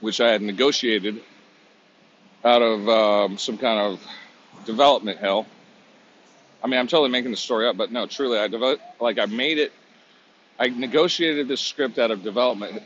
which 0.00 0.20
I 0.20 0.30
had 0.30 0.42
negotiated 0.42 1.20
out 2.44 2.62
of 2.62 2.88
um, 2.88 3.38
some 3.38 3.58
kind 3.58 3.78
of 3.78 4.06
development 4.64 5.18
hell. 5.18 5.46
I 6.62 6.68
mean, 6.68 6.78
I'm 6.78 6.86
totally 6.86 7.10
making 7.10 7.32
the 7.32 7.36
story 7.36 7.66
up, 7.66 7.76
but 7.76 7.90
no, 7.90 8.06
truly, 8.06 8.38
I 8.38 8.48
developed, 8.48 8.82
like 9.00 9.18
I 9.18 9.26
made 9.26 9.58
it. 9.58 9.72
I 10.58 10.68
negotiated 10.68 11.48
this 11.48 11.60
script 11.60 11.98
out 11.98 12.10
of 12.10 12.22
development 12.22 12.82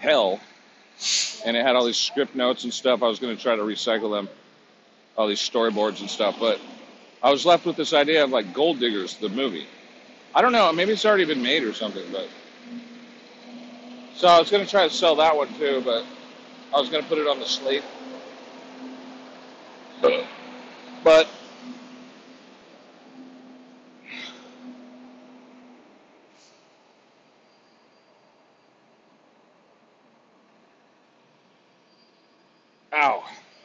hell, 0.00 0.40
and 1.46 1.56
it 1.56 1.64
had 1.64 1.76
all 1.76 1.84
these 1.84 1.96
script 1.96 2.34
notes 2.34 2.64
and 2.64 2.74
stuff. 2.74 3.02
I 3.02 3.06
was 3.06 3.18
going 3.18 3.36
to 3.36 3.40
try 3.40 3.54
to 3.54 3.62
recycle 3.62 4.10
them, 4.10 4.28
all 5.16 5.28
these 5.28 5.40
storyboards 5.40 6.00
and 6.00 6.10
stuff, 6.10 6.36
but 6.40 6.60
I 7.22 7.30
was 7.30 7.46
left 7.46 7.64
with 7.66 7.76
this 7.76 7.92
idea 7.92 8.24
of 8.24 8.30
like 8.30 8.52
Gold 8.52 8.80
Diggers, 8.80 9.16
the 9.18 9.28
movie. 9.28 9.66
I 10.34 10.42
don't 10.42 10.52
know, 10.52 10.72
maybe 10.72 10.92
it's 10.92 11.04
already 11.04 11.24
been 11.24 11.42
made 11.42 11.62
or 11.62 11.72
something, 11.72 12.04
but 12.12 12.28
so 14.14 14.26
I 14.28 14.38
was 14.38 14.50
going 14.50 14.64
to 14.64 14.70
try 14.70 14.88
to 14.88 14.92
sell 14.92 15.16
that 15.16 15.36
one 15.36 15.52
too, 15.54 15.82
but 15.84 16.04
I 16.74 16.80
was 16.80 16.88
going 16.88 17.02
to 17.02 17.08
put 17.08 17.18
it 17.18 17.26
on 17.26 17.38
the 17.38 17.46
slate 17.46 17.84
but 21.02 21.28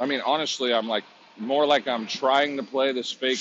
I 0.06 0.08
mean, 0.08 0.22
honestly, 0.24 0.72
I'm 0.72 0.88
like 0.88 1.04
more 1.36 1.66
like 1.66 1.88
I'm 1.88 2.06
trying 2.06 2.58
to 2.58 2.64
play 2.64 2.92
this 2.92 3.12
fake 3.12 3.40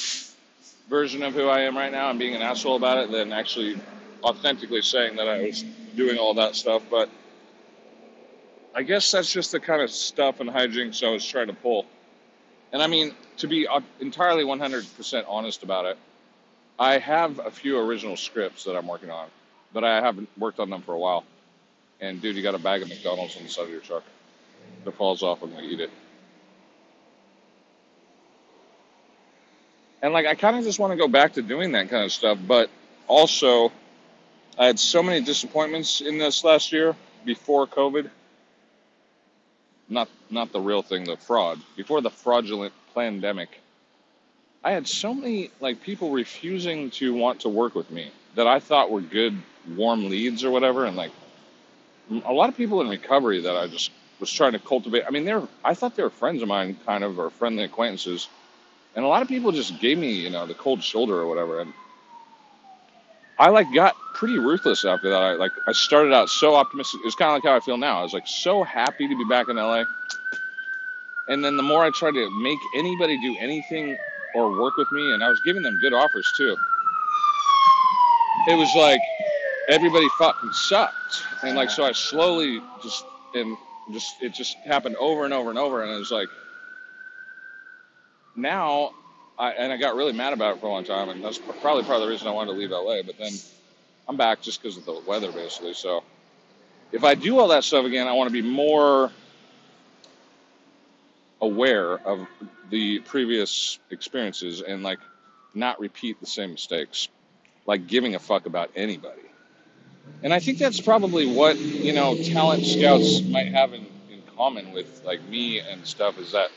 version 0.88 1.22
of 1.22 1.34
who 1.34 1.46
I 1.46 1.60
am 1.60 1.76
right 1.76 1.92
now 1.92 2.08
and 2.08 2.18
being 2.18 2.34
an 2.34 2.40
asshole 2.40 2.76
about 2.76 2.96
it 2.96 3.10
than 3.10 3.34
actually 3.34 3.78
authentically 4.22 4.80
saying 4.80 5.16
that 5.16 5.28
I 5.28 5.42
was 5.42 5.62
doing 5.94 6.16
all 6.16 6.32
that 6.34 6.56
stuff. 6.56 6.82
But 6.90 7.10
I 8.74 8.82
guess 8.82 9.10
that's 9.10 9.30
just 9.30 9.52
the 9.52 9.60
kind 9.60 9.82
of 9.82 9.90
stuff 9.90 10.40
and 10.40 10.48
hijinks 10.48 11.06
I 11.06 11.10
was 11.10 11.26
trying 11.26 11.48
to 11.48 11.52
pull. 11.52 11.84
And 12.72 12.82
I 12.82 12.86
mean, 12.86 13.14
to 13.36 13.46
be 13.46 13.68
entirely 14.00 14.44
100% 14.44 15.24
honest 15.28 15.64
about 15.64 15.84
it, 15.84 15.98
I 16.78 16.96
have 16.96 17.40
a 17.40 17.50
few 17.50 17.78
original 17.78 18.16
scripts 18.16 18.64
that 18.64 18.74
I'm 18.74 18.86
working 18.86 19.10
on, 19.10 19.28
but 19.74 19.84
I 19.84 20.00
haven't 20.00 20.30
worked 20.38 20.60
on 20.60 20.70
them 20.70 20.80
for 20.80 20.94
a 20.94 20.98
while. 20.98 21.24
And 22.00 22.22
dude, 22.22 22.36
you 22.36 22.42
got 22.42 22.54
a 22.54 22.58
bag 22.58 22.80
of 22.80 22.88
McDonald's 22.88 23.36
on 23.36 23.42
the 23.42 23.50
side 23.50 23.64
of 23.64 23.70
your 23.70 23.80
truck 23.80 24.04
that 24.86 24.94
falls 24.94 25.22
off 25.22 25.42
when 25.42 25.52
you 25.62 25.70
eat 25.70 25.80
it. 25.80 25.90
And 30.04 30.12
like, 30.12 30.26
I 30.26 30.34
kind 30.34 30.54
of 30.58 30.64
just 30.64 30.78
want 30.78 30.92
to 30.92 30.98
go 30.98 31.08
back 31.08 31.32
to 31.32 31.42
doing 31.42 31.72
that 31.72 31.88
kind 31.88 32.04
of 32.04 32.12
stuff, 32.12 32.36
but 32.46 32.68
also, 33.08 33.72
I 34.58 34.66
had 34.66 34.78
so 34.78 35.02
many 35.02 35.24
disappointments 35.24 36.02
in 36.02 36.18
this 36.18 36.44
last 36.44 36.72
year 36.72 36.94
before 37.24 37.66
COVID 37.66 38.10
not 39.88 40.10
not 40.28 40.52
the 40.52 40.60
real 40.60 40.82
thing, 40.82 41.04
the 41.04 41.16
fraud. 41.16 41.58
Before 41.74 42.02
the 42.02 42.10
fraudulent 42.10 42.74
pandemic, 42.94 43.48
I 44.62 44.72
had 44.72 44.86
so 44.86 45.14
many 45.14 45.50
like 45.58 45.82
people 45.82 46.10
refusing 46.10 46.90
to 46.92 47.14
want 47.14 47.40
to 47.40 47.48
work 47.48 47.74
with 47.74 47.90
me 47.90 48.10
that 48.34 48.46
I 48.46 48.60
thought 48.60 48.90
were 48.90 49.00
good 49.00 49.40
warm 49.74 50.10
leads 50.10 50.44
or 50.44 50.50
whatever, 50.50 50.84
and 50.84 50.98
like 50.98 51.12
a 52.26 52.32
lot 52.32 52.50
of 52.50 52.58
people 52.58 52.82
in 52.82 52.88
recovery 52.88 53.40
that 53.40 53.56
I 53.56 53.68
just 53.68 53.90
was 54.20 54.30
trying 54.30 54.52
to 54.52 54.58
cultivate. 54.58 55.04
I 55.06 55.10
mean, 55.10 55.24
they're 55.24 55.48
I 55.64 55.72
thought 55.72 55.96
they 55.96 56.02
were 56.02 56.10
friends 56.10 56.42
of 56.42 56.48
mine, 56.48 56.76
kind 56.84 57.04
of, 57.04 57.18
or 57.18 57.30
friendly 57.30 57.64
acquaintances, 57.64 58.28
and 58.96 59.04
a 59.04 59.08
lot 59.08 59.22
of 59.22 59.28
people 59.28 59.52
just 59.52 59.80
gave 59.80 59.98
me 59.98 60.12
you 60.12 60.30
know 60.30 60.46
the 60.46 60.54
cold 60.54 60.82
shoulder 60.82 61.18
or 61.18 61.26
whatever, 61.26 61.60
and 61.60 61.72
I 63.38 63.50
like 63.50 63.72
got 63.72 63.96
pretty 64.14 64.38
ruthless 64.38 64.84
after 64.84 65.10
that. 65.10 65.22
I 65.22 65.32
like 65.34 65.52
I 65.66 65.72
started 65.72 66.12
out 66.12 66.28
so 66.28 66.54
optimistic. 66.54 67.00
It's 67.04 67.16
kind 67.16 67.30
of 67.30 67.34
like 67.34 67.50
how 67.50 67.56
I 67.56 67.60
feel 67.60 67.76
now. 67.76 68.00
I 68.00 68.02
was 68.02 68.12
like 68.12 68.26
so 68.26 68.62
happy 68.62 69.08
to 69.08 69.16
be 69.16 69.24
back 69.24 69.48
in 69.48 69.56
LA. 69.56 69.84
And 71.28 71.44
then 71.44 71.56
the 71.56 71.62
more 71.62 71.82
I 71.82 71.90
tried 71.90 72.12
to 72.12 72.30
make 72.42 72.58
anybody 72.76 73.18
do 73.20 73.36
anything 73.40 73.96
or 74.34 74.50
work 74.60 74.76
with 74.76 74.90
me, 74.92 75.12
and 75.12 75.24
I 75.24 75.28
was 75.28 75.40
giving 75.44 75.62
them 75.62 75.78
good 75.80 75.92
offers 75.92 76.30
too. 76.36 76.56
It 78.48 78.56
was 78.56 78.72
like 78.76 79.00
everybody 79.68 80.08
fucking 80.18 80.52
sucked, 80.52 81.22
and 81.42 81.56
like 81.56 81.70
so 81.70 81.84
I 81.84 81.92
slowly 81.92 82.60
just 82.82 83.04
and 83.34 83.56
just 83.92 84.22
it 84.22 84.34
just 84.34 84.56
happened 84.64 84.96
over 84.96 85.24
and 85.24 85.34
over 85.34 85.50
and 85.50 85.58
over, 85.58 85.82
and 85.82 85.92
it 85.92 85.98
was 85.98 86.10
like 86.10 86.28
now 88.36 88.92
I, 89.38 89.50
and 89.50 89.72
I 89.72 89.76
got 89.76 89.96
really 89.96 90.12
mad 90.12 90.32
about 90.32 90.56
it 90.56 90.60
for 90.60 90.66
a 90.66 90.70
long 90.70 90.84
time, 90.84 91.08
and 91.08 91.22
that's 91.22 91.38
probably 91.38 91.82
part 91.82 91.96
of 91.96 92.02
the 92.02 92.08
reason 92.08 92.28
I 92.28 92.30
wanted 92.30 92.52
to 92.52 92.58
leave 92.58 92.70
LA. 92.70 93.02
But 93.02 93.18
then 93.18 93.32
I'm 94.08 94.16
back 94.16 94.40
just 94.42 94.62
because 94.62 94.76
of 94.76 94.84
the 94.84 95.00
weather, 95.06 95.32
basically. 95.32 95.74
So 95.74 96.04
if 96.92 97.04
I 97.04 97.14
do 97.14 97.38
all 97.38 97.48
that 97.48 97.64
stuff 97.64 97.84
again, 97.84 98.06
I 98.06 98.12
want 98.12 98.28
to 98.28 98.32
be 98.32 98.42
more 98.42 99.10
aware 101.40 101.98
of 102.06 102.26
the 102.70 103.00
previous 103.00 103.78
experiences 103.90 104.62
and 104.62 104.82
like 104.82 105.00
not 105.52 105.80
repeat 105.80 106.20
the 106.20 106.26
same 106.26 106.52
mistakes, 106.52 107.08
like 107.66 107.86
giving 107.86 108.14
a 108.14 108.18
fuck 108.18 108.46
about 108.46 108.70
anybody. 108.76 109.20
And 110.22 110.32
I 110.32 110.38
think 110.38 110.58
that's 110.58 110.80
probably 110.80 111.26
what 111.26 111.58
you 111.58 111.92
know 111.92 112.16
talent 112.22 112.64
scouts 112.64 113.22
might 113.22 113.48
have 113.48 113.72
in, 113.72 113.86
in 114.10 114.22
common 114.36 114.72
with 114.72 115.02
like 115.04 115.22
me 115.24 115.58
and 115.58 115.84
stuff 115.84 116.18
is 116.18 116.32
that, 116.32 116.50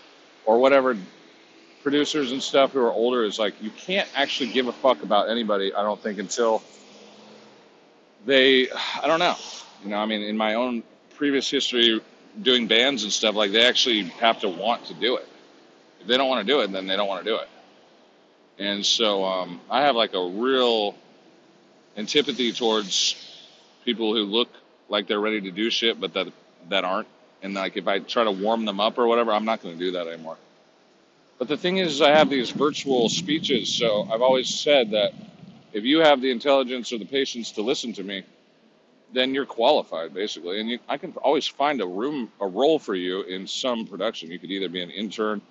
or 0.45 0.60
whatever 0.60 0.95
producers 1.84 2.32
and 2.32 2.42
stuff 2.42 2.72
who 2.72 2.80
are 2.80 2.92
older 2.92 3.24
is 3.24 3.40
like 3.40 3.62
you 3.62 3.70
can't 3.72 4.08
actually 4.16 4.52
give 4.52 4.68
a 4.68 4.74
fuck 4.74 5.04
about 5.04 5.30
anybody. 5.30 5.74
I 5.74 5.84
don't 5.84 6.02
think 6.02 6.20
until 6.20 6.62
they. 8.26 8.70
I 8.72 9.08
don't 9.08 9.20
know. 9.20 9.36
You 9.84 9.90
know, 9.90 9.98
I 9.98 10.06
mean, 10.06 10.22
in 10.22 10.38
my 10.38 10.56
own 10.56 10.84
previous 11.16 11.50
history 11.50 12.02
doing 12.42 12.68
bands 12.68 13.04
and 13.04 13.12
stuff, 13.12 13.36
like 13.36 13.52
they 13.52 13.66
actually 13.66 14.04
have 14.04 14.40
to 14.42 14.50
want 14.50 14.86
to 14.86 14.94
do 14.94 15.18
it. 15.18 15.28
If 16.02 16.08
they 16.08 16.18
don't 16.18 16.30
want 16.30 16.46
to 16.46 16.54
do 16.54 16.62
it, 16.62 16.72
then 16.72 16.88
they 16.88 16.96
don't 16.96 17.08
want 17.08 17.24
to 17.24 17.30
do 17.30 17.38
it. 17.38 17.48
And 18.60 18.86
so 18.86 19.24
um, 19.24 19.62
I 19.70 19.82
have 19.82 19.96
like 19.96 20.14
a 20.14 20.28
real 20.28 20.96
antipathy 21.96 22.52
towards 22.52 23.16
people 23.86 24.14
who 24.14 24.24
look 24.24 24.50
like 24.90 25.08
they're 25.08 25.20
ready 25.20 25.42
to 25.42 25.52
do 25.52 25.70
shit, 25.70 26.00
but 26.00 26.14
that 26.14 26.28
that 26.70 26.84
aren't. 26.84 27.08
And 27.44 27.54
like 27.54 27.78
if 27.78 27.88
I 27.88 28.00
try 28.00 28.24
to 28.24 28.32
warm 28.32 28.66
them 28.66 28.80
up 28.80 28.98
or 28.98 29.08
whatever, 29.08 29.32
I'm 29.32 29.46
not 29.46 29.62
going 29.62 29.78
to 29.78 29.80
do 29.80 29.92
that 29.92 30.08
anymore. 30.08 30.38
But 31.38 31.48
the 31.48 31.58
thing 31.58 31.78
is, 31.78 32.02
I 32.02 32.10
have 32.10 32.30
these 32.30 32.50
virtual 32.50 33.10
speeches, 33.10 33.70
so 33.70 34.08
I've 34.12 34.22
always 34.22 34.50
said 34.50 34.92
that 34.92 35.14
if 35.72 35.84
you 35.84 36.00
have 36.00 36.22
the 36.22 36.32
intelligence 36.32 36.92
or 36.92 36.98
the 36.98 37.06
patience 37.06 37.52
to 37.54 37.62
listen 37.62 37.94
to 37.94 38.04
me, 38.04 38.24
then 39.14 39.34
you're 39.34 39.46
qualified 39.46 40.14
basically. 40.14 40.60
And 40.60 40.70
you, 40.70 40.80
I 40.88 40.98
can 40.98 41.12
always 41.18 41.48
find 41.48 41.80
a 41.82 41.86
room, 41.86 42.32
a 42.42 42.48
role 42.48 42.80
for 42.80 42.96
you 42.96 43.22
in 43.22 43.48
some 43.48 43.86
production. 43.86 44.32
You 44.32 44.40
could 44.40 44.52
either 44.52 44.70
be 44.70 44.82
an 44.82 44.90
intern 44.90 45.42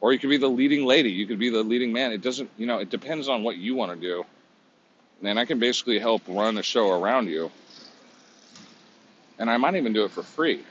or 0.00 0.12
you 0.12 0.18
could 0.18 0.30
be 0.30 0.38
the 0.38 0.48
leading 0.48 0.86
lady. 0.86 1.10
You 1.10 1.26
could 1.26 1.38
be 1.38 1.50
the 1.50 1.62
leading 1.62 1.92
man. 1.92 2.12
It 2.12 2.22
doesn't, 2.22 2.50
you 2.56 2.66
know, 2.66 2.78
it 2.78 2.90
depends 2.90 3.28
on 3.28 3.42
what 3.42 3.56
you 3.56 3.74
want 3.74 3.92
to 3.92 4.00
do. 4.00 4.24
And 5.22 5.38
I 5.38 5.44
can 5.44 5.58
basically 5.58 5.98
help 5.98 6.22
run 6.26 6.58
a 6.58 6.62
show 6.62 6.90
around 6.90 7.28
you. 7.28 7.50
And 9.38 9.50
I 9.50 9.56
might 9.56 9.74
even 9.74 9.92
do 9.92 10.04
it 10.04 10.10
for 10.10 10.22
free. 10.22 10.62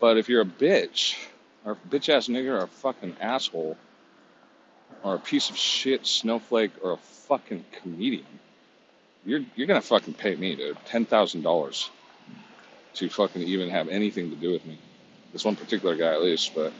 But 0.00 0.16
if 0.16 0.28
you're 0.28 0.42
a 0.42 0.46
bitch, 0.46 1.16
or 1.64 1.76
bitch 1.90 2.08
ass 2.10 2.28
nigger, 2.28 2.62
or 2.62 2.66
fucking 2.68 3.16
asshole, 3.20 3.76
or 5.04 5.16
a 5.16 5.18
piece 5.20 5.50
of 5.50 5.56
shit 5.56 6.06
snowflake, 6.06 6.72
or 6.82 6.92
a 6.92 6.96
fucking 6.98 7.64
comedian, 7.72 8.26
you're 9.26 9.42
you're 9.56 9.66
gonna 9.68 9.82
fucking 9.82 10.14
pay 10.14 10.36
me, 10.36 10.56
dude, 10.56 10.78
ten 10.86 11.06
thousand 11.06 11.42
dollars 11.42 11.90
to 12.94 13.08
fucking 13.08 13.42
even 13.42 13.70
have 13.70 13.88
anything 13.88 14.30
to 14.30 14.36
do 14.36 14.52
with 14.52 14.66
me. 14.66 14.78
This 15.32 15.44
one 15.44 15.56
particular 15.56 15.96
guy, 15.96 16.12
at 16.14 16.22
least, 16.22 16.54
but 16.54 16.72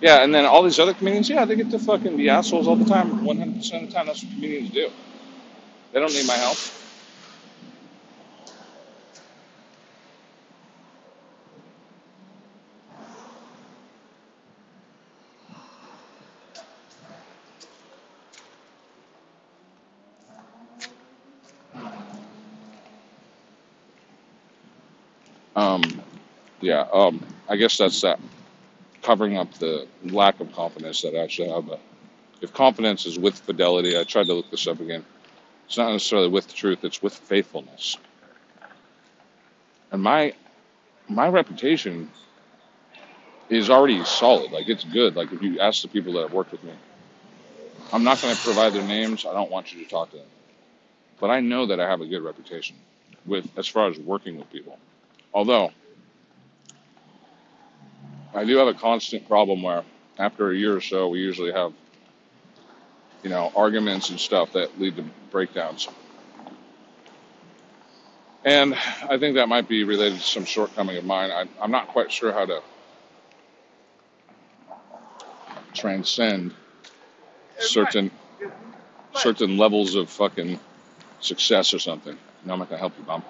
yeah. 0.00 0.22
And 0.24 0.34
then 0.34 0.46
all 0.46 0.62
these 0.62 0.78
other 0.80 0.94
comedians, 0.94 1.30
yeah, 1.30 1.44
they 1.44 1.56
get 1.56 1.70
to 1.72 1.78
fucking 1.78 2.16
be 2.16 2.28
assholes 2.30 2.68
all 2.68 2.76
the 2.76 2.84
time. 2.86 3.24
One 3.24 3.38
hundred 3.38 3.56
percent 3.58 3.84
of 3.84 3.90
the 3.90 3.96
time, 3.96 4.06
that's 4.06 4.24
what 4.24 4.32
comedians 4.34 4.70
do. 4.70 4.90
They 5.92 6.00
don't 6.00 6.12
need 6.12 6.26
my 6.26 6.34
help. 6.36 6.58
Um, 25.56 25.82
yeah. 26.60 26.75
Um, 26.92 27.24
I 27.48 27.56
guess 27.56 27.76
that's 27.78 28.00
that 28.02 28.20
covering 29.02 29.36
up 29.36 29.52
the 29.54 29.86
lack 30.04 30.40
of 30.40 30.52
confidence 30.52 31.02
that 31.02 31.14
I 31.14 31.18
actually 31.18 31.50
have. 31.50 31.66
But 31.66 31.80
if 32.40 32.52
confidence 32.52 33.06
is 33.06 33.18
with 33.18 33.38
fidelity, 33.38 33.98
I 33.98 34.04
tried 34.04 34.26
to 34.26 34.34
look 34.34 34.50
this 34.50 34.66
up 34.66 34.80
again. 34.80 35.04
It's 35.66 35.76
not 35.76 35.92
necessarily 35.92 36.28
with 36.28 36.54
truth; 36.54 36.84
it's 36.84 37.02
with 37.02 37.14
faithfulness. 37.14 37.98
And 39.92 40.02
my 40.02 40.34
my 41.08 41.28
reputation 41.28 42.10
is 43.48 43.70
already 43.70 44.04
solid. 44.04 44.52
Like 44.52 44.68
it's 44.68 44.84
good. 44.84 45.16
Like 45.16 45.32
if 45.32 45.42
you 45.42 45.60
ask 45.60 45.82
the 45.82 45.88
people 45.88 46.12
that 46.14 46.22
have 46.22 46.32
worked 46.32 46.52
with 46.52 46.64
me, 46.64 46.72
I'm 47.92 48.04
not 48.04 48.20
going 48.20 48.34
to 48.34 48.42
provide 48.42 48.72
their 48.72 48.86
names. 48.86 49.24
I 49.24 49.32
don't 49.32 49.50
want 49.50 49.72
you 49.72 49.82
to 49.84 49.90
talk 49.90 50.10
to 50.10 50.16
them. 50.16 50.26
But 51.20 51.30
I 51.30 51.40
know 51.40 51.66
that 51.66 51.80
I 51.80 51.88
have 51.88 52.00
a 52.00 52.06
good 52.06 52.22
reputation 52.22 52.76
with 53.24 53.48
as 53.56 53.66
far 53.66 53.88
as 53.88 53.98
working 53.98 54.36
with 54.36 54.50
people. 54.50 54.78
Although 55.32 55.72
I 58.36 58.44
do 58.44 58.58
have 58.58 58.68
a 58.68 58.74
constant 58.74 59.28
problem 59.28 59.62
where 59.62 59.84
after 60.18 60.50
a 60.50 60.56
year 60.56 60.76
or 60.76 60.82
so, 60.82 61.08
we 61.08 61.20
usually 61.20 61.52
have 61.52 61.72
you 63.22 63.30
know 63.30 63.52
arguments 63.56 64.10
and 64.10 64.20
stuff 64.20 64.52
that 64.52 64.78
lead 64.80 64.96
to 64.96 65.04
breakdowns. 65.30 65.88
And 68.44 68.74
I 69.08 69.18
think 69.18 69.36
that 69.36 69.48
might 69.48 69.68
be 69.68 69.84
related 69.84 70.18
to 70.20 70.24
some 70.24 70.44
shortcoming 70.44 70.96
of 70.98 71.04
mine. 71.04 71.30
I, 71.32 71.46
I'm 71.60 71.72
not 71.72 71.88
quite 71.88 72.12
sure 72.12 72.32
how 72.32 72.46
to 72.46 72.62
transcend 75.74 76.54
certain 77.58 78.10
certain 79.14 79.56
levels 79.58 79.94
of 79.94 80.10
fucking 80.10 80.60
success 81.20 81.74
or 81.74 81.78
something. 81.78 82.16
No, 82.44 82.52
I'm 82.54 82.58
not 82.60 82.68
gonna 82.68 82.78
help 82.80 82.94
you, 82.98 83.04
mom. 83.06 83.22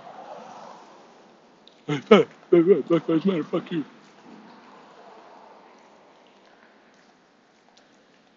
Black 2.89 3.09
Lives 3.09 3.25
Matter. 3.27 3.45
Fuck 3.45 3.73
you. 3.73 3.85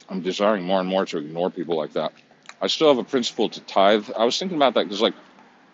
I'm 0.10 0.22
desiring 0.22 0.64
more 0.64 0.80
and 0.80 0.90
more 0.90 1.06
to 1.06 1.18
ignore 1.18 1.50
people 1.50 1.78
like 1.78 1.94
that. 1.94 2.14
I 2.62 2.68
still 2.68 2.90
have 2.90 2.98
a 2.98 3.04
principle 3.04 3.50
to 3.50 3.62
tithe. 3.62 4.10
I 4.18 4.26
was 4.26 4.38
thinking 4.38 4.58
about 4.58 4.74
that 4.74 4.84
because, 4.84 5.02
like, 5.02 5.14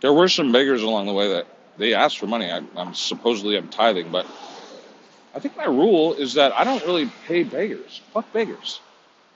there 0.01 0.13
were 0.13 0.27
some 0.27 0.51
beggars 0.51 0.83
along 0.83 1.07
the 1.07 1.13
way 1.13 1.29
that 1.33 1.47
they 1.77 1.93
asked 1.93 2.19
for 2.19 2.27
money. 2.27 2.51
I, 2.51 2.61
I'm 2.75 2.93
supposedly 2.93 3.57
I'm 3.57 3.69
tithing, 3.69 4.11
but 4.11 4.27
I 5.33 5.39
think 5.39 5.57
my 5.57 5.65
rule 5.65 6.13
is 6.13 6.35
that 6.35 6.53
I 6.53 6.63
don't 6.63 6.83
really 6.85 7.11
pay 7.27 7.43
beggars. 7.43 8.01
Fuck 8.13 8.31
beggars. 8.31 8.79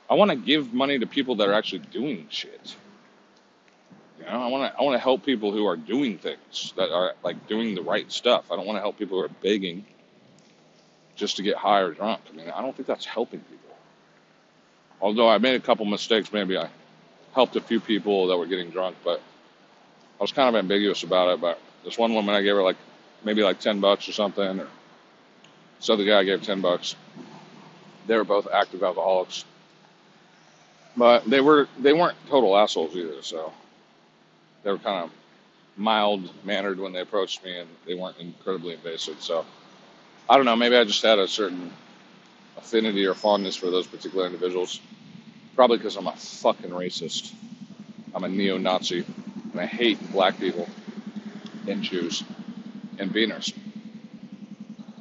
I 0.09 0.15
want 0.15 0.31
to 0.31 0.37
give 0.37 0.73
money 0.73 0.99
to 0.99 1.07
people 1.07 1.35
that 1.35 1.47
are 1.47 1.53
actually 1.53 1.79
doing 1.79 2.27
shit. 2.29 2.75
You 4.17 4.25
know, 4.25 4.31
I 4.31 4.47
want 4.47 4.71
to 4.71 4.79
I 4.79 4.83
want 4.83 4.95
to 4.95 4.99
help 4.99 5.23
people 5.25 5.51
who 5.51 5.65
are 5.65 5.77
doing 5.77 6.17
things 6.17 6.73
that 6.75 6.91
are 6.91 7.13
like 7.23 7.47
doing 7.47 7.75
the 7.75 7.81
right 7.81 8.11
stuff. 8.11 8.51
I 8.51 8.55
don't 8.55 8.65
want 8.65 8.77
to 8.77 8.81
help 8.81 8.97
people 8.97 9.17
who 9.19 9.25
are 9.25 9.35
begging 9.41 9.85
just 11.15 11.37
to 11.37 11.43
get 11.43 11.57
high 11.57 11.81
or 11.81 11.93
drunk. 11.93 12.21
I 12.31 12.35
mean, 12.35 12.49
I 12.49 12.61
don't 12.61 12.75
think 12.75 12.87
that's 12.87 13.05
helping 13.05 13.41
people. 13.41 13.58
Although 15.01 15.29
I 15.29 15.37
made 15.37 15.55
a 15.55 15.59
couple 15.59 15.85
mistakes, 15.85 16.31
maybe 16.33 16.57
I 16.57 16.69
helped 17.33 17.55
a 17.55 17.61
few 17.61 17.79
people 17.79 18.27
that 18.27 18.37
were 18.37 18.47
getting 18.47 18.69
drunk, 18.69 18.97
but 19.03 19.21
I 20.19 20.23
was 20.23 20.31
kind 20.31 20.49
of 20.49 20.59
ambiguous 20.59 21.03
about 21.03 21.33
it. 21.33 21.41
But 21.41 21.59
this 21.85 21.97
one 21.97 22.13
woman, 22.13 22.35
I 22.35 22.41
gave 22.41 22.55
her 22.55 22.63
like 22.63 22.77
maybe 23.23 23.43
like 23.43 23.59
ten 23.59 23.79
bucks 23.79 24.09
or 24.09 24.13
something, 24.13 24.59
or 24.59 24.67
this 25.77 25.89
other 25.89 26.05
guy 26.05 26.23
gave 26.23 26.43
ten 26.43 26.61
bucks. 26.61 26.95
They 28.07 28.17
were 28.17 28.25
both 28.25 28.47
active 28.53 28.83
alcoholics, 28.83 29.45
but 30.97 31.25
they 31.25 31.41
were 31.41 31.67
they 31.79 31.93
weren't 31.93 32.17
total 32.29 32.57
assholes 32.57 32.95
either. 32.95 33.21
So 33.21 33.53
they 34.63 34.71
were 34.71 34.79
kind 34.79 35.05
of 35.05 35.11
mild 35.77 36.29
mannered 36.45 36.79
when 36.79 36.93
they 36.93 37.01
approached 37.01 37.43
me, 37.45 37.57
and 37.59 37.69
they 37.87 37.95
weren't 37.95 38.17
incredibly 38.19 38.73
invasive. 38.73 39.21
So 39.21 39.45
I 40.29 40.37
don't 40.37 40.45
know. 40.45 40.57
Maybe 40.57 40.75
I 40.75 40.83
just 40.83 41.03
had 41.03 41.19
a 41.19 41.27
certain 41.27 41.71
affinity 42.59 43.05
or 43.07 43.15
fondness 43.15 43.55
for 43.55 43.71
those 43.71 43.87
particular 43.87 44.27
individuals. 44.27 44.81
Probably 45.55 45.77
because 45.77 45.97
I'm 45.97 46.07
a 46.07 46.15
fucking 46.15 46.71
racist. 46.71 47.33
I'm 48.13 48.23
a 48.23 48.29
neo-Nazi, 48.29 49.05
and 49.51 49.59
I 49.61 49.65
hate 49.65 50.11
black 50.11 50.39
people 50.39 50.67
and 51.67 51.83
Jews 51.83 52.23
and 52.97 53.11
Beaners, 53.11 53.53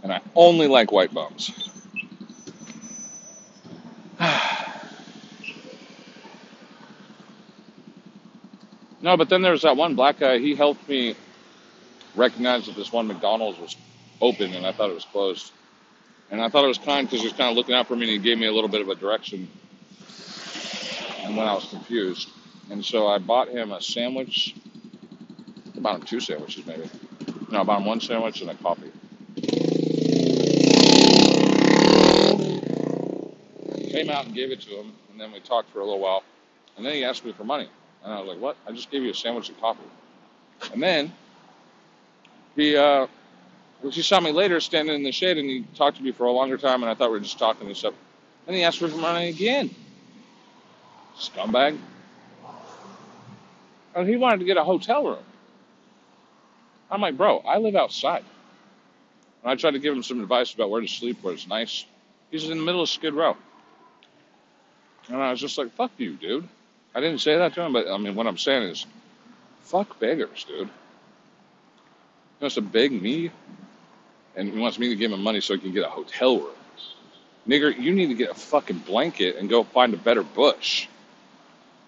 and 0.03 0.13
I 0.13 0.21
only 0.35 0.69
like 0.69 0.93
white 0.93 1.15
bums. 1.15 1.53
no, 9.03 9.17
but 9.17 9.29
then 9.29 9.43
there's 9.43 9.63
that 9.63 9.77
one 9.77 9.95
black 9.97 10.19
guy. 10.21 10.39
He 10.39 10.55
helped 10.55 10.89
me 10.89 11.17
recognize 12.15 12.67
that 12.67 12.77
this 12.77 12.93
one 12.93 13.07
McDonald's 13.09 13.59
was 13.59 13.77
open, 14.21 14.55
and 14.55 14.67
I 14.67 14.73
thought 14.73 14.91
it 14.91 14.95
was 14.95 15.07
closed. 15.07 15.53
And 16.31 16.43
I 16.43 16.49
thought 16.49 16.65
it 16.65 16.69
was 16.69 16.79
kind 16.79 17.07
because 17.07 17.21
he 17.21 17.27
was 17.27 17.37
kind 17.37 17.51
of 17.51 17.57
looking 17.57 17.75
out 17.75 17.87
for 17.87 17.97
me, 17.97 18.03
and 18.03 18.11
he 18.11 18.19
gave 18.19 18.39
me 18.39 18.47
a 18.47 18.53
little 18.53 18.69
bit 18.69 18.83
of 18.83 18.89
a 18.89 18.95
direction. 18.95 19.49
And 21.23 21.37
when 21.37 21.47
I 21.47 21.55
was 21.55 21.67
confused, 21.67 22.29
and 22.71 22.85
so 22.85 23.07
I 23.07 23.19
bought 23.19 23.49
him 23.49 23.73
a 23.73 23.81
sandwich. 23.81 24.55
I 25.77 25.81
bought 25.81 25.97
him 25.97 26.03
two 26.03 26.21
sandwiches, 26.21 26.67
maybe. 26.67 26.89
No, 27.51 27.61
I 27.61 27.65
bought 27.65 27.81
him 27.81 27.87
one 27.87 28.01
sandwich 28.01 28.43
and 28.43 28.51
a 28.51 28.55
coffee. 28.55 28.93
Came 33.91 34.11
out 34.11 34.27
and 34.27 34.35
gave 34.35 34.51
it 34.51 34.61
to 34.63 34.71
him, 34.71 34.93
and 35.11 35.21
then 35.21 35.33
we 35.33 35.41
talked 35.41 35.71
for 35.71 35.81
a 35.81 35.85
little 35.85 35.99
while. 35.99 36.23
And 36.77 36.85
then 36.85 36.93
he 36.95 37.05
asked 37.05 37.25
me 37.25 37.33
for 37.33 37.45
money, 37.45 37.69
and 38.05 38.13
I 38.13 38.21
was 38.21 38.29
like, 38.29 38.39
"What? 38.39 38.57
I 38.67 38.73
just 38.73 38.91
gave 38.91 39.03
you 39.03 39.11
a 39.11 39.15
sandwich 39.15 39.49
and 39.49 39.59
coffee." 39.61 39.81
And 40.73 40.83
then 40.83 41.13
he 42.55 42.77
uh, 42.77 43.07
well, 43.83 43.93
she 43.93 44.03
saw 44.03 44.21
me 44.21 44.33
later 44.33 44.61
standing 44.61 44.95
in 44.95 45.03
the 45.03 45.13
shade 45.13 45.39
and 45.39 45.49
he 45.49 45.65
talked 45.75 45.99
to 45.99 46.03
me 46.03 46.13
for 46.13 46.27
a 46.27 46.33
longer 46.33 46.59
time 46.59 46.83
and 46.83 46.91
I 46.91 46.95
thought 46.95 47.11
we 47.11 47.19
were 47.19 47.25
just 47.25 47.39
talking 47.39 47.67
and 47.67 47.77
stuff. 47.77 47.95
And 48.47 48.57
he 48.57 48.65
asked 48.65 48.79
for 48.79 48.89
money 48.89 49.29
again. 49.29 49.71
Scumbag. 51.17 51.79
And 53.95 54.09
he 54.09 54.17
wanted 54.17 54.41
to 54.41 54.45
get 54.45 54.57
a 54.57 54.65
hotel 54.65 55.05
room. 55.05 55.19
I'm 56.91 57.01
like, 57.01 57.17
bro, 57.17 57.39
I 57.41 57.59
live 57.59 57.77
outside. 57.77 58.25
And 59.43 59.53
I 59.53 59.55
tried 59.55 59.73
to 59.73 59.79
give 59.79 59.95
him 59.95 60.03
some 60.03 60.21
advice 60.21 60.55
about 60.55 60.71
where 60.71 60.81
to 60.81 60.89
sleep, 60.89 61.23
where 61.23 61.35
it's 61.35 61.47
nice. 61.47 61.85
He's 62.31 62.49
in 62.49 62.59
the 62.59 62.65
middle 62.65 62.83
of 62.83 62.89
Skid 62.89 63.15
Row. 63.15 63.37
And 65.09 65.17
I 65.17 65.31
was 65.31 65.41
just 65.41 65.57
like, 65.59 65.73
fuck 65.73 65.93
you, 65.99 66.15
dude. 66.15 66.49
I 66.95 67.01
didn't 67.01 67.21
say 67.21 67.37
that 67.37 67.55
to 67.55 67.63
him, 67.63 67.73
but 67.73 67.89
I 67.89 67.97
mean, 67.99 68.15
what 68.15 68.27
I'm 68.27 68.39
saying 68.39 68.65
is, 68.71 68.87
fuck 69.63 69.99
beggars, 69.99 70.45
dude. 70.45 70.69
Wants 72.41 72.55
to 72.55 72.61
beg 72.61 72.93
me 72.93 73.31
and 74.39 74.55
he 74.55 74.59
wants 74.59 74.79
me 74.81 74.89
to 74.91 74.97
give 74.97 75.13
him 75.13 75.23
money 75.23 75.43
so 75.43 75.55
he 75.55 75.61
can 75.61 75.73
get 75.73 75.85
a 75.85 75.91
hotel 75.91 76.39
room. 76.39 76.55
Nigger, 77.49 77.77
you 77.79 77.95
need 77.95 78.09
to 78.09 78.15
get 78.15 78.31
a 78.31 78.35
fucking 78.35 78.81
blanket 78.81 79.37
and 79.37 79.51
go 79.51 79.65
find 79.65 79.95
a 79.95 79.99
better 79.99 80.23
bush. 80.23 80.89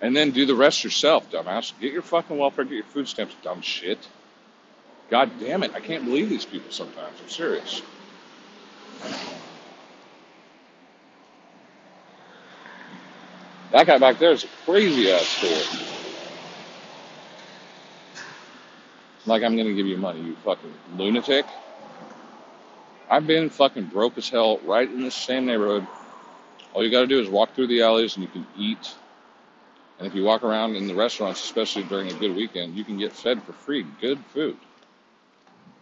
And 0.01 0.17
then 0.17 0.33
do 0.33 0.47
the 0.47 0.55
rest 0.55 0.85
yourself, 0.85 1.31
dumbass. 1.31 1.73
Get 1.81 1.93
your 1.93 2.03
fucking 2.03 2.37
welfare, 2.37 2.65
get 2.65 2.75
your 2.75 2.85
food 2.85 3.09
stamps, 3.09 3.37
dumb 3.43 3.63
shit. 3.63 3.99
God 5.11 5.31
damn 5.41 5.63
it, 5.63 5.73
I 5.75 5.81
can't 5.81 6.05
believe 6.05 6.29
these 6.29 6.47
people 6.47 6.73
sometimes. 6.73 7.17
I'm 7.23 7.29
serious. 7.31 7.83
That 13.73 13.87
guy 13.87 13.99
back 13.99 14.19
there 14.19 14.33
is 14.33 14.45
a 14.45 14.49
crazy 14.67 15.11
ass 15.13 15.27
fool. 15.35 15.87
Like, 19.27 19.43
I'm 19.43 19.57
gonna 19.57 19.75
give 19.75 19.87
you 19.87 19.99
money, 19.99 20.21
you 20.23 20.37
fucking 20.45 20.75
lunatic. 20.97 21.47
I've 23.11 23.27
been 23.27 23.51
fucking 23.51 23.87
broke 23.87 24.17
as 24.19 24.29
hell 24.29 24.59
right 24.59 24.89
in 24.89 25.03
this 25.03 25.17
same 25.17 25.47
neighborhood. 25.47 25.85
All 26.73 26.85
you 26.85 26.91
gotta 26.93 27.09
do 27.09 27.19
is 27.19 27.29
walk 27.29 27.55
through 27.55 27.67
the 27.67 27.83
alleys 27.83 28.17
and 28.17 28.25
you 28.25 28.31
can 28.31 28.47
eat. 28.57 28.95
And 29.99 30.07
if 30.07 30.15
you 30.15 30.23
walk 30.23 30.45
around 30.45 30.77
in 30.77 30.87
the 30.87 30.95
restaurants, 30.95 31.43
especially 31.43 31.83
during 31.83 32.09
a 32.09 32.15
good 32.15 32.35
weekend, 32.35 32.77
you 32.77 32.85
can 32.85 32.99
get 32.99 33.13
fed 33.13 33.43
for 33.43 33.53
free 33.53 33.85
good 34.01 34.21
food. 34.33 34.57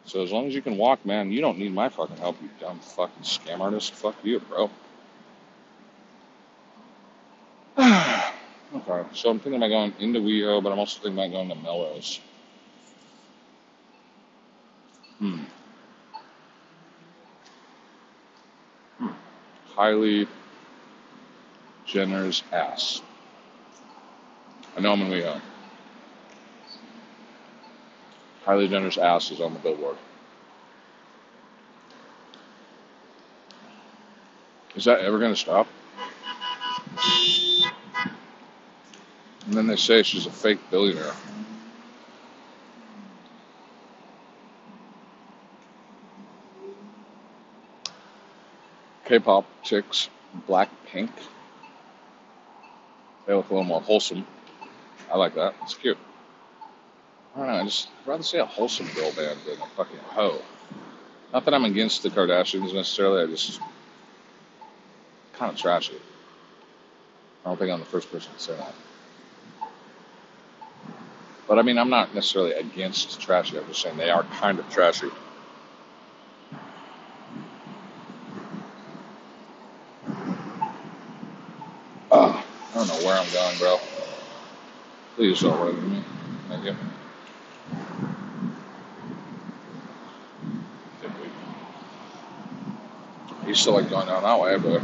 So 0.06 0.22
as 0.22 0.32
long 0.32 0.46
as 0.46 0.54
you 0.54 0.62
can 0.62 0.78
walk, 0.78 1.04
man, 1.04 1.30
you 1.30 1.42
don't 1.42 1.58
need 1.58 1.74
my 1.74 1.90
fucking 1.90 2.16
help, 2.16 2.40
you 2.40 2.48
dumb 2.58 2.80
fucking 2.80 3.22
scam 3.22 3.60
artist. 3.60 3.92
Fuck 3.92 4.16
you, 4.24 4.40
bro. 4.40 4.70
okay, 7.78 9.08
so 9.12 9.28
I'm 9.28 9.38
thinking 9.38 9.56
about 9.56 9.68
going 9.68 9.94
into 10.00 10.20
WeHo, 10.20 10.62
but 10.62 10.72
I'm 10.72 10.78
also 10.78 11.02
thinking 11.02 11.18
about 11.18 11.30
going 11.30 11.48
to 11.50 11.54
Melrose. 11.56 12.20
Hmm. 15.18 15.42
Kylie 19.78 20.26
Jenner's 21.86 22.42
ass. 22.50 23.00
I 24.76 24.80
know 24.80 24.92
I'm 24.92 25.02
in 25.02 25.08
WeHo. 25.08 25.36
Uh, 25.36 25.40
Kylie 28.44 28.68
Jenner's 28.68 28.98
ass 28.98 29.30
is 29.30 29.40
on 29.40 29.54
the 29.54 29.60
billboard. 29.60 29.96
Is 34.74 34.84
that 34.86 34.98
ever 34.98 35.20
going 35.20 35.32
to 35.32 35.38
stop? 35.38 35.68
And 39.46 39.54
then 39.54 39.68
they 39.68 39.76
say 39.76 40.02
she's 40.02 40.26
a 40.26 40.30
fake 40.30 40.58
billionaire. 40.72 41.14
K-pop 49.08 49.46
chicks, 49.62 50.10
Blackpink. 50.46 51.08
They 53.26 53.32
look 53.32 53.48
a 53.48 53.54
little 53.54 53.64
more 53.64 53.80
wholesome. 53.80 54.26
I 55.10 55.16
like 55.16 55.34
that. 55.34 55.54
It's 55.62 55.74
cute. 55.74 55.96
I 57.34 57.38
don't 57.38 57.48
know. 57.48 57.54
I 57.54 57.64
just 57.64 57.88
rather 58.04 58.22
see 58.22 58.36
a 58.36 58.44
wholesome 58.44 58.86
girl 58.94 59.10
band 59.12 59.38
than 59.46 59.60
a 59.62 59.66
fucking 59.76 59.98
hoe. 60.08 60.42
Not 61.32 61.46
that 61.46 61.54
I'm 61.54 61.64
against 61.64 62.02
the 62.02 62.10
Kardashians 62.10 62.74
necessarily. 62.74 63.22
I 63.22 63.26
just 63.26 63.60
kind 65.32 65.50
of 65.50 65.58
trashy. 65.58 65.94
I 67.44 67.48
don't 67.48 67.58
think 67.58 67.70
I'm 67.70 67.80
the 67.80 67.86
first 67.86 68.12
person 68.12 68.30
to 68.34 68.40
say 68.40 68.56
that. 68.56 68.74
But 71.46 71.58
I 71.58 71.62
mean, 71.62 71.78
I'm 71.78 71.88
not 71.88 72.14
necessarily 72.14 72.52
against 72.52 73.18
trashy. 73.20 73.56
I'm 73.56 73.66
just 73.68 73.80
saying 73.80 73.96
they 73.96 74.10
are 74.10 74.24
kind 74.24 74.58
of 74.58 74.68
trashy. 74.68 75.10
Ugh, 82.10 82.42
I 82.42 82.74
don't 82.74 82.88
know 82.88 83.06
where 83.06 83.17
I'm 83.28 83.34
going, 83.34 83.58
bro. 83.58 83.80
Please 85.16 85.40
don't 85.42 85.68
into 85.68 85.82
me. 85.82 86.04
Thank 86.48 86.64
you. 86.64 86.76
Used 93.46 93.64
to 93.64 93.72
like 93.72 93.90
going 93.90 94.06
down 94.08 94.22
that 94.24 94.40
way, 94.40 94.56
but 94.58 94.82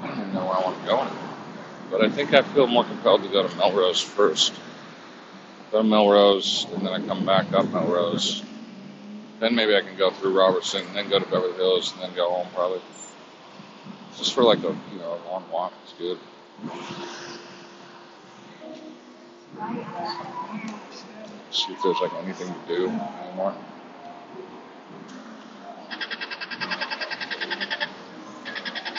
I 0.00 0.08
don't 0.08 0.18
even 0.20 0.34
know 0.34 0.46
where 0.46 0.54
I 0.56 0.62
want 0.64 0.80
to 0.80 0.86
go 0.86 1.00
anymore. 1.02 1.36
But 1.90 2.02
I 2.02 2.10
think 2.10 2.34
I 2.34 2.42
feel 2.42 2.66
more 2.66 2.84
compelled 2.84 3.22
to 3.24 3.28
go 3.30 3.46
to 3.46 3.56
Melrose 3.56 4.02
first. 4.02 4.54
Go 5.72 5.82
to 5.82 5.88
Melrose, 5.88 6.66
and 6.72 6.86
then 6.86 6.92
I 6.92 7.06
come 7.06 7.26
back 7.26 7.52
up 7.54 7.68
Melrose. 7.70 8.44
Then 9.40 9.54
maybe 9.54 9.76
I 9.76 9.82
can 9.82 9.96
go 9.96 10.10
through 10.10 10.38
Robertson, 10.38 10.86
and 10.86 10.96
then 10.96 11.08
go 11.10 11.18
to 11.18 11.26
Beverly 11.26 11.54
Hills, 11.54 11.92
and 11.94 12.02
then 12.02 12.14
go 12.14 12.30
home 12.30 12.48
probably. 12.54 12.82
Just 14.18 14.34
for 14.34 14.44
like 14.44 14.60
a 14.60 14.76
you 14.92 14.98
know 14.98 15.18
a 15.24 15.30
long 15.30 15.44
walk, 15.52 15.72
it's 15.84 15.94
good. 15.94 16.18
See 21.52 21.72
if 21.72 21.82
there's 21.82 22.00
like 22.00 22.14
anything 22.24 22.54
to 22.54 22.60
do 22.68 22.88
anymore. 22.88 23.54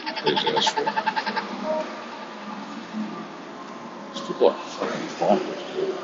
Crazy 0.09 0.49
ass. 0.49 0.75
These 4.13 4.21
people 4.27 4.49
are 4.49 4.55
fucking 4.57 5.07
bonkers, 5.19 5.75
dude. 5.75 5.95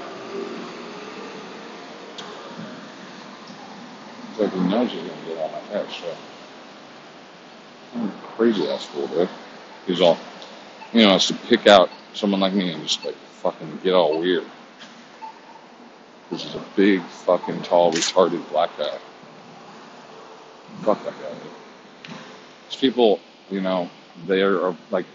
It's 4.32 4.40
like 4.40 4.54
he 4.54 4.60
knows 4.62 4.92
he's 4.92 5.02
gonna 5.02 5.26
get 5.26 5.38
on 5.40 5.52
my 5.52 5.60
head, 5.60 5.88
so. 5.92 6.16
Crazy 8.42 8.68
ass 8.70 8.86
fool, 8.86 9.06
dude. 9.06 9.30
He's 9.86 10.02
all, 10.02 10.18
you 10.94 11.04
know, 11.04 11.14
it's 11.14 11.28
to 11.28 11.36
pick 11.36 11.68
out 11.68 11.92
someone 12.16 12.40
like 12.40 12.54
me 12.54 12.72
and 12.74 12.82
just 12.82 13.06
like 13.06 13.14
fucking 13.14 13.82
get 13.84 13.94
all 13.94 14.20
weird. 14.20 14.46
This 16.32 16.46
is 16.46 16.56
a 16.56 16.66
big, 16.76 17.04
fucking, 17.04 17.62
tall, 17.62 17.92
retarded 17.94 18.50
black 18.50 18.76
guy. 18.80 18.98
Fuck 20.82 21.04
that 21.04 21.14
guy. 21.22 21.30
Dude. 21.30 22.16
These 22.72 22.80
people, 22.80 23.20
you 23.52 23.62
know, 23.62 23.92
they 24.26 24.42
are, 24.42 24.76
like 24.90 25.06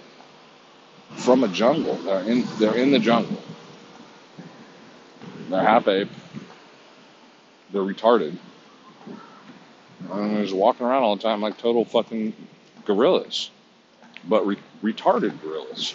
from 1.16 1.42
a 1.42 1.48
jungle. 1.48 1.96
They're 1.96 2.22
in, 2.22 2.44
they're 2.60 2.76
in 2.76 2.92
the 2.92 3.00
jungle. 3.00 3.42
They're 5.50 5.64
half 5.64 5.88
ape. 5.88 6.10
They're 7.72 7.82
retarded. 7.82 8.36
And 10.12 10.36
just 10.44 10.54
walking 10.54 10.86
around 10.86 11.02
all 11.02 11.16
the 11.16 11.22
time 11.24 11.40
like 11.40 11.58
total 11.58 11.84
fucking 11.84 12.32
gorillas, 12.86 13.50
but 14.24 14.46
re- 14.46 14.58
retarded 14.82 15.40
gorillas. 15.42 15.94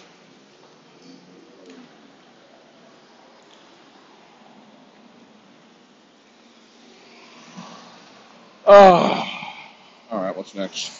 Oh, 8.66 9.28
all 10.10 10.20
right. 10.22 10.36
What's 10.36 10.54
next? 10.54 10.92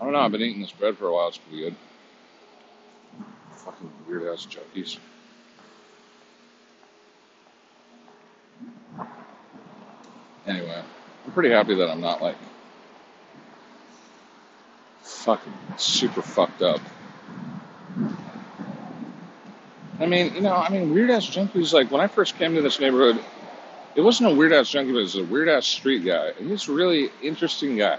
I 0.00 0.04
don't 0.04 0.12
know. 0.12 0.18
I've 0.18 0.32
been 0.32 0.42
eating 0.42 0.60
this 0.60 0.72
bread 0.72 0.98
for 0.98 1.06
a 1.08 1.12
while. 1.14 1.28
It's 1.28 1.38
pretty 1.38 1.62
good. 1.62 1.76
Fucking 3.52 3.90
weird 4.08 4.24
ass 4.24 4.46
junkies. 4.46 4.98
Anyway, 10.46 10.82
I'm 11.24 11.32
pretty 11.32 11.50
happy 11.50 11.74
that 11.74 11.88
I'm 11.90 12.00
not 12.00 12.22
like 12.22 12.36
fucking 15.26 15.52
super 15.76 16.22
fucked 16.22 16.62
up. 16.62 16.80
I 19.98 20.06
mean, 20.06 20.32
you 20.36 20.40
know, 20.40 20.54
I 20.54 20.68
mean, 20.68 20.94
weird 20.94 21.10
ass 21.10 21.26
junkies. 21.26 21.72
Like 21.72 21.90
when 21.90 22.00
I 22.00 22.06
first 22.06 22.38
came 22.38 22.54
to 22.54 22.62
this 22.62 22.78
neighborhood, 22.78 23.18
it 23.96 24.02
wasn't 24.02 24.30
a 24.30 24.34
weird 24.36 24.52
ass 24.52 24.70
junkie, 24.70 24.92
but 24.92 24.98
it 24.98 25.02
was 25.02 25.16
a 25.16 25.24
weird 25.24 25.48
ass 25.48 25.66
street 25.66 26.04
guy, 26.04 26.30
and 26.38 26.48
he's 26.48 26.68
a 26.68 26.72
really 26.72 27.10
interesting 27.22 27.76
guy. 27.76 27.98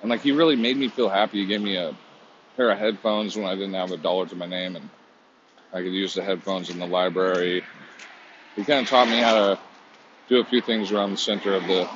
And 0.00 0.08
like 0.08 0.22
he 0.22 0.32
really 0.32 0.56
made 0.56 0.78
me 0.78 0.88
feel 0.88 1.10
happy. 1.10 1.40
He 1.40 1.46
gave 1.46 1.60
me 1.60 1.76
a 1.76 1.94
pair 2.56 2.70
of 2.70 2.78
headphones 2.78 3.36
when 3.36 3.44
I 3.44 3.54
didn't 3.54 3.74
have 3.74 3.92
a 3.92 3.98
dollar 3.98 4.26
to 4.26 4.36
my 4.36 4.46
name, 4.46 4.76
and 4.76 4.88
I 5.74 5.82
could 5.82 5.92
use 5.92 6.14
the 6.14 6.22
headphones 6.22 6.70
in 6.70 6.78
the 6.78 6.86
library. 6.86 7.62
He 8.54 8.64
kind 8.64 8.80
of 8.80 8.88
taught 8.88 9.08
me 9.08 9.18
how 9.18 9.34
to 9.34 9.58
do 10.30 10.40
a 10.40 10.44
few 10.44 10.62
things 10.62 10.92
around 10.92 11.10
the 11.10 11.18
center 11.18 11.52
of 11.52 11.66
the 11.66 11.86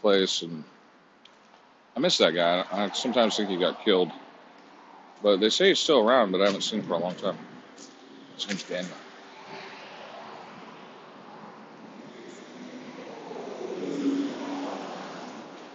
place, 0.00 0.42
and 0.42 0.64
I 1.96 2.00
miss 2.00 2.18
that 2.18 2.32
guy. 2.32 2.64
I 2.72 2.90
sometimes 2.90 3.36
think 3.36 3.50
he 3.50 3.58
got 3.58 3.78
killed, 3.80 4.12
but 5.22 5.40
they 5.40 5.50
say 5.50 5.68
he's 5.68 5.80
still 5.80 6.00
around, 6.00 6.32
but 6.32 6.40
I 6.42 6.46
haven't 6.46 6.62
seen 6.62 6.80
him 6.80 6.86
for 6.86 6.94
a 6.94 6.98
long 6.98 7.14
time. 7.16 7.38
His 8.34 8.48
name's 8.48 8.64
Daniel. 8.64 8.96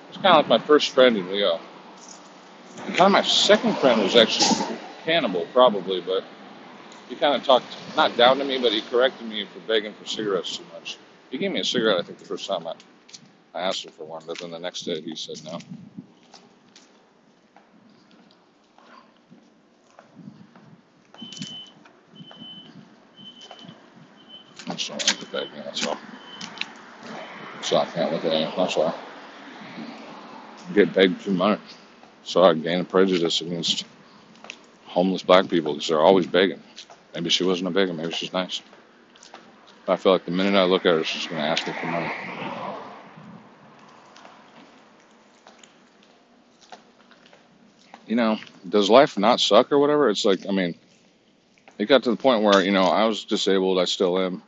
He's 0.07 0.17
kind 0.17 0.37
of 0.37 0.47
like 0.49 0.61
my 0.61 0.65
first 0.65 0.91
friend 0.91 1.17
in 1.17 1.31
Leo. 1.31 1.61
And 2.85 2.95
kind 2.95 3.07
of 3.07 3.11
my 3.11 3.21
second 3.23 3.77
friend 3.77 4.01
was 4.01 4.15
actually 4.15 4.79
Cannibal, 5.03 5.47
probably, 5.47 6.01
but 6.01 6.23
he 7.09 7.15
kind 7.15 7.35
of 7.35 7.43
talked 7.43 7.77
not 7.95 8.17
down 8.17 8.39
to 8.39 8.45
me, 8.45 8.59
but 8.59 8.73
he 8.73 8.81
corrected 8.81 9.27
me 9.27 9.45
for 9.45 9.59
begging 9.61 9.93
for 9.93 10.05
cigarettes 10.05 10.57
too 10.57 10.65
much. 10.73 10.99
He 11.31 11.37
gave 11.37 11.51
me 11.51 11.59
a 11.61 11.63
cigarette, 11.65 11.99
I 11.99 12.03
think, 12.03 12.19
the 12.19 12.25
first 12.25 12.47
time 12.47 12.67
I, 12.67 12.73
I 13.53 13.61
asked 13.61 13.85
him 13.85 13.91
for 13.91 14.05
one, 14.05 14.23
but 14.27 14.39
then 14.39 14.51
the 14.51 14.59
next 14.59 14.83
day 14.83 15.01
he 15.01 15.15
said 15.15 15.43
no. 15.45 15.59
Don't 24.67 24.89
like 25.07 25.19
the 25.19 25.25
that's 25.63 25.87
all. 25.87 25.97
So 27.61 27.77
I 27.77 27.85
can't 27.85 28.11
look 28.11 28.25
at 28.25 28.33
it, 28.33 28.53
that's 28.57 28.75
why. 28.77 28.93
I 30.69 30.73
get 30.73 30.93
begged 30.93 31.21
too 31.21 31.33
much. 31.33 31.59
So 32.23 32.43
I 32.43 32.53
gain 32.53 32.81
a 32.81 32.83
prejudice 32.83 33.41
against 33.41 33.85
homeless 34.83 35.23
black 35.23 35.49
people 35.49 35.73
because 35.73 35.87
they're 35.87 36.01
always 36.01 36.27
begging. 36.27 36.61
Maybe 37.13 37.29
she 37.29 37.43
wasn't 37.43 37.75
a 37.75 37.87
one. 37.87 37.97
Maybe 37.97 38.11
she's 38.11 38.33
nice. 38.33 38.61
I 39.87 39.95
feel 39.95 40.11
like 40.11 40.25
the 40.25 40.31
minute 40.31 40.55
I 40.57 40.63
look 40.65 40.85
at 40.85 40.93
her, 40.93 41.03
she's 41.03 41.27
gonna 41.27 41.43
ask 41.47 41.65
me 41.67 41.73
for 41.73 41.87
money. 41.87 42.11
You 48.05 48.15
know, 48.15 48.37
does 48.67 48.89
life 48.89 49.17
not 49.17 49.39
suck 49.39 49.71
or 49.71 49.79
whatever? 49.79 50.09
It's 50.09 50.25
like, 50.25 50.45
I 50.47 50.51
mean, 50.51 50.75
it 51.79 51.85
got 51.85 52.03
to 52.03 52.11
the 52.11 52.17
point 52.17 52.43
where 52.43 52.61
you 52.63 52.71
know 52.71 52.85
I 52.85 53.05
was 53.05 53.25
disabled. 53.25 53.79
I 53.79 53.85
still 53.85 54.19
am, 54.19 54.43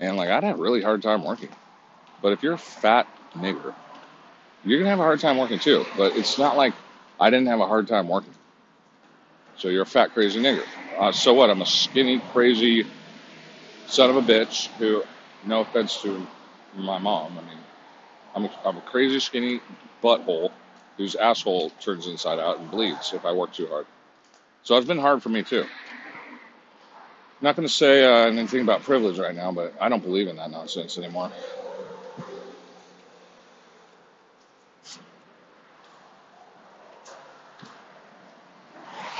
and 0.00 0.16
like 0.16 0.30
I'd 0.30 0.44
have 0.44 0.58
a 0.58 0.62
really 0.62 0.82
hard 0.82 1.02
time 1.02 1.24
working. 1.24 1.50
But 2.22 2.32
if 2.32 2.42
you're 2.42 2.54
a 2.54 2.58
fat 2.58 3.08
nigger, 3.36 3.74
you're 4.64 4.78
gonna 4.78 4.90
have 4.90 5.00
a 5.00 5.04
hard 5.04 5.20
time 5.20 5.38
working 5.38 5.58
too. 5.58 5.84
But 5.96 6.16
it's 6.16 6.38
not 6.38 6.56
like 6.56 6.74
I 7.20 7.30
didn't 7.30 7.48
have 7.48 7.60
a 7.60 7.66
hard 7.66 7.88
time 7.88 8.08
working. 8.08 8.34
So 9.56 9.68
you're 9.68 9.82
a 9.82 9.86
fat 9.86 10.12
crazy 10.14 10.40
nigger. 10.40 10.66
Uh, 10.98 11.12
so 11.12 11.34
what? 11.34 11.50
I'm 11.50 11.62
a 11.62 11.66
skinny 11.66 12.20
crazy 12.32 12.86
son 13.86 14.10
of 14.10 14.16
a 14.16 14.22
bitch 14.22 14.68
who, 14.78 15.04
no 15.46 15.60
offense 15.60 16.00
to 16.02 16.26
my 16.76 16.98
mom, 16.98 17.38
I 17.38 17.42
mean, 17.42 17.58
I'm 18.34 18.44
a, 18.46 18.50
I'm 18.64 18.76
a 18.76 18.82
crazy 18.82 19.20
skinny 19.20 19.60
butthole 20.02 20.52
whose 20.96 21.16
asshole 21.16 21.70
turns 21.80 22.06
inside 22.06 22.38
out 22.38 22.58
and 22.58 22.70
bleeds 22.70 23.12
if 23.12 23.24
I 23.24 23.32
work 23.32 23.52
too 23.52 23.66
hard. 23.66 23.86
So 24.62 24.76
it's 24.76 24.86
been 24.86 24.98
hard 24.98 25.22
for 25.22 25.30
me 25.30 25.42
too. 25.42 25.66
Not 27.42 27.56
going 27.56 27.66
to 27.66 27.72
say 27.72 28.04
uh, 28.04 28.26
anything 28.26 28.60
about 28.60 28.82
privilege 28.82 29.18
right 29.18 29.34
now, 29.34 29.50
but 29.50 29.74
I 29.80 29.88
don't 29.88 30.02
believe 30.02 30.28
in 30.28 30.36
that 30.36 30.50
nonsense 30.50 30.98
anymore. 30.98 31.30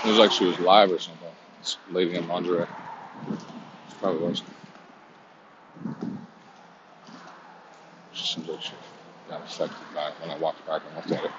It 0.04 0.08
was 0.08 0.18
like 0.18 0.32
she 0.32 0.44
was 0.44 0.58
live 0.58 0.92
or 0.92 0.98
something. 0.98 1.28
This 1.60 1.78
lady 1.90 2.14
in 2.14 2.28
lingerie. 2.28 2.66
She 3.88 3.94
probably 4.00 4.26
was. 4.26 4.42
She 8.12 8.34
seems 8.34 8.48
like 8.48 8.60
she 8.60 8.72
got 9.28 9.42
affected 9.42 9.78
by 9.94 10.08
it 10.08 10.14
when 10.20 10.30
I 10.30 10.38
walked 10.38 10.66
back 10.66 10.82
and 10.86 10.96
looked 10.96 11.12
at 11.12 11.24
it. 11.24 11.30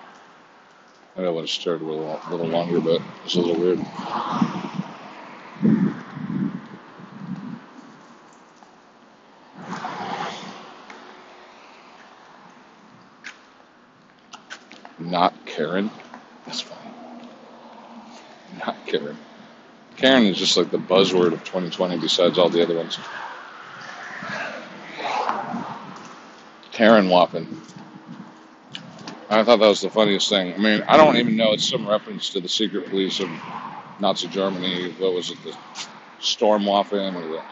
Maybe 1.16 1.28
I 1.28 1.32
would 1.32 1.42
have 1.42 1.50
stared 1.50 1.82
a 1.82 1.86
little, 1.86 2.20
a 2.28 2.32
little 2.32 2.48
longer, 2.48 2.80
but 2.80 3.02
it's 3.26 3.36
a 3.36 3.42
little 3.42 3.60
weird. 3.60 3.80
Not 15.12 15.34
Karen. 15.46 15.92
That's 16.46 16.62
funny. 16.62 16.90
Not 18.66 18.78
Karen. 18.88 19.18
Karen 19.98 20.26
is 20.26 20.38
just 20.38 20.56
like 20.56 20.72
the 20.72 20.78
buzzword 20.78 21.34
of 21.34 21.44
2020 21.44 22.00
besides 22.00 22.38
all 22.38 22.48
the 22.48 22.64
other 22.64 22.78
ones. 22.78 22.98
Karen 26.72 27.08
Waffen. 27.08 27.46
I 29.30 29.44
thought 29.44 29.60
that 29.60 29.68
was 29.68 29.82
the 29.82 29.90
funniest 29.90 30.30
thing. 30.30 30.54
I 30.54 30.58
mean, 30.58 30.82
I 30.88 30.96
don't 30.96 31.18
even 31.18 31.36
know. 31.36 31.52
It's 31.52 31.68
some 31.68 31.86
reference 31.86 32.30
to 32.30 32.40
the 32.40 32.48
secret 32.48 32.90
police 32.90 33.20
of 33.20 33.30
Nazi 34.00 34.30
Germany. 34.30 34.94
What 34.98 35.14
was 35.14 35.30
it? 35.30 35.38
The 35.44 35.56
Stormwaffen 36.22 37.16
or 37.16 37.28
the 37.28 37.44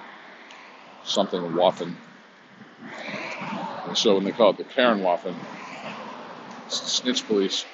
something 1.04 1.42
Waffen. 1.42 1.94
And 3.86 3.98
so 3.98 4.16
when 4.16 4.24
they 4.24 4.32
call 4.32 4.52
it 4.52 4.58
the 4.58 4.64
Karen 4.64 5.02
Waffen, 5.02 5.36
snitch 6.70 7.26
police. 7.28 7.66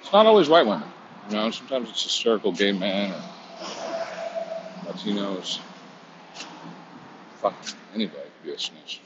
It's 0.00 0.12
not 0.12 0.26
always 0.26 0.48
white 0.48 0.66
women. 0.66 0.88
You 1.28 1.36
know, 1.36 1.50
sometimes 1.50 1.88
it's 1.88 2.02
hysterical 2.02 2.52
gay 2.52 2.72
men 2.72 3.12
or 3.12 3.22
Latinos. 4.86 5.58
Fuck 7.40 7.54
anybody 7.94 8.20
could 8.20 8.46
be 8.46 8.52
a 8.52 8.58
snitch. 8.58 9.00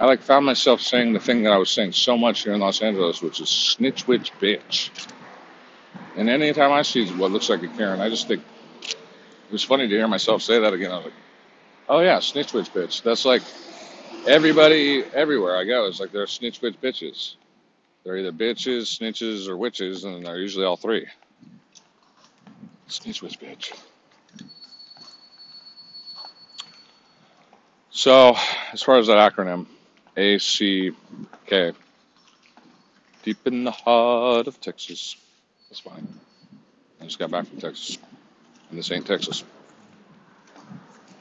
I 0.00 0.06
like 0.06 0.22
found 0.22 0.46
myself 0.46 0.80
saying 0.80 1.12
the 1.12 1.20
thing 1.20 1.42
that 1.42 1.52
I 1.52 1.58
was 1.58 1.70
saying 1.70 1.92
so 1.92 2.16
much 2.16 2.42
here 2.42 2.54
in 2.54 2.60
Los 2.60 2.80
Angeles, 2.80 3.20
which 3.20 3.40
is 3.40 3.48
snitch 3.48 4.08
witch 4.08 4.32
bitch. 4.40 4.90
And 6.16 6.28
anytime 6.28 6.72
I 6.72 6.82
see 6.82 7.08
what 7.12 7.30
looks 7.30 7.50
like 7.50 7.62
a 7.62 7.68
Karen, 7.68 8.00
I 8.00 8.08
just 8.08 8.26
think 8.26 8.42
it 8.82 9.52
was 9.52 9.62
funny 9.62 9.86
to 9.86 9.94
hear 9.94 10.08
myself 10.08 10.42
say 10.42 10.58
that 10.58 10.72
again. 10.72 10.90
I 10.90 10.96
was 10.96 11.04
like, 11.04 11.14
oh 11.88 12.00
yeah, 12.00 12.18
snitch 12.18 12.52
witch 12.52 12.72
bitch. 12.72 13.02
That's 13.02 13.24
like 13.24 13.42
everybody 14.26 15.04
everywhere 15.14 15.56
I 15.56 15.64
go 15.64 15.86
is 15.86 16.00
like 16.00 16.12
they're 16.12 16.26
snitch 16.26 16.60
witch 16.60 16.80
bitches. 16.80 17.36
They're 18.04 18.16
either 18.16 18.32
bitches, 18.32 18.98
snitches, 18.98 19.48
or 19.48 19.56
witches, 19.56 20.04
and 20.04 20.24
they're 20.24 20.38
usually 20.38 20.64
all 20.64 20.76
three. 20.76 21.06
Snitch 22.88 23.22
witch 23.22 23.38
bitch. 23.38 23.72
So, 27.90 28.36
as 28.72 28.82
far 28.82 28.98
as 28.98 29.08
that 29.08 29.32
acronym, 29.32 29.66
ACK, 30.16 31.76
deep 33.22 33.46
in 33.46 33.64
the 33.64 33.70
heart 33.70 34.46
of 34.46 34.60
Texas. 34.60 35.16
That's 35.68 35.80
fine. 35.80 36.06
I 37.00 37.04
just 37.04 37.18
got 37.18 37.30
back 37.30 37.46
from 37.46 37.58
Texas, 37.58 37.98
and 38.70 38.78
this 38.78 38.90
ain't 38.90 39.06
Texas. 39.06 39.44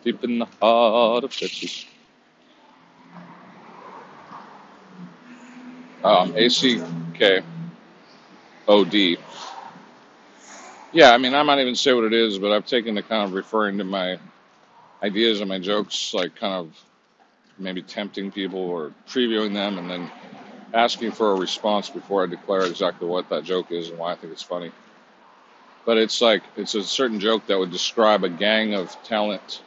Deep 0.04 0.24
in 0.24 0.40
the 0.40 0.48
heart 0.62 1.24
of 1.24 1.36
Texas. 1.36 1.86
Um, 6.04 6.34
ACK, 6.38 7.44
OD. 8.68 9.18
Yeah, 10.92 11.12
I 11.12 11.18
mean, 11.18 11.36
I 11.36 11.44
might 11.44 11.60
even 11.60 11.76
say 11.76 11.94
what 11.94 12.06
it 12.06 12.14
is, 12.14 12.40
but 12.40 12.52
I've 12.52 12.66
taken 12.66 12.96
to 12.96 13.04
kind 13.04 13.24
of 13.28 13.34
referring 13.34 13.78
to 13.78 13.84
my 13.84 14.18
ideas 15.04 15.40
and 15.40 15.50
my 15.50 15.60
jokes, 15.60 16.14
like 16.14 16.36
kind 16.36 16.54
of 16.54 16.84
maybe 17.58 17.82
tempting 17.82 18.32
people 18.32 18.60
or 18.60 18.94
previewing 19.08 19.54
them 19.54 19.78
and 19.78 19.90
then 19.90 20.10
asking 20.74 21.12
for 21.12 21.34
a 21.34 21.36
response 21.36 21.90
before 21.90 22.24
I 22.24 22.28
declare 22.28 22.66
exactly 22.66 23.08
what 23.08 23.30
that 23.30 23.44
joke 23.44 23.72
is 23.72 23.90
and 23.90 24.00
why 24.00 24.14
I 24.14 24.16
think 24.16 24.32
it's 24.32 24.42
funny. 24.42 24.72
But 25.86 25.98
it's 25.98 26.22
like, 26.22 26.44
it's 26.56 26.76
a 26.76 26.84
certain 26.84 27.20
joke 27.20 27.46
that 27.48 27.60
would 27.60 27.72
describe 27.72 28.24
a 28.24 28.30
gang 28.30 28.74
of 28.74 28.92
talent 29.04 29.62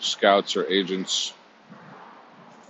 scouts 0.00 0.56
or 0.56 0.66
agents. 0.66 1.32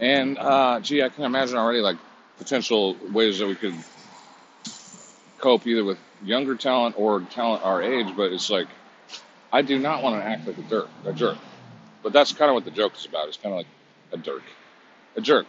And, 0.01 0.39
uh, 0.39 0.81
gee, 0.81 1.03
I 1.03 1.09
can 1.09 1.25
imagine 1.25 1.57
already 1.57 1.81
like 1.81 1.97
potential 2.39 2.97
ways 3.13 3.39
that 3.39 3.47
we 3.47 3.55
could 3.55 3.75
cope 5.39 5.67
either 5.67 5.85
with 5.85 5.99
younger 6.23 6.55
talent 6.55 6.97
or 6.99 7.21
talent 7.21 7.65
our 7.65 7.83
age, 7.83 8.15
but 8.17 8.33
it's 8.33 8.51
like, 8.51 8.69
I 9.53 9.63
do 9.63 9.79
not 9.79 10.03
want 10.03 10.21
to 10.21 10.27
act 10.27 10.47
like 10.47 10.59
a 10.59 10.63
jerk, 10.63 10.89
a 11.05 11.13
jerk. 11.13 11.39
But 12.03 12.13
that's 12.13 12.33
kind 12.33 12.51
of 12.51 12.55
what 12.55 12.65
the 12.65 12.71
joke 12.71 12.97
is 12.97 13.07
about. 13.07 13.29
It's 13.29 13.37
kind 13.37 13.53
of 13.53 13.59
like 13.59 13.67
a 14.13 14.17
dirk, 14.17 14.43
a 15.17 15.21
jerk. 15.21 15.47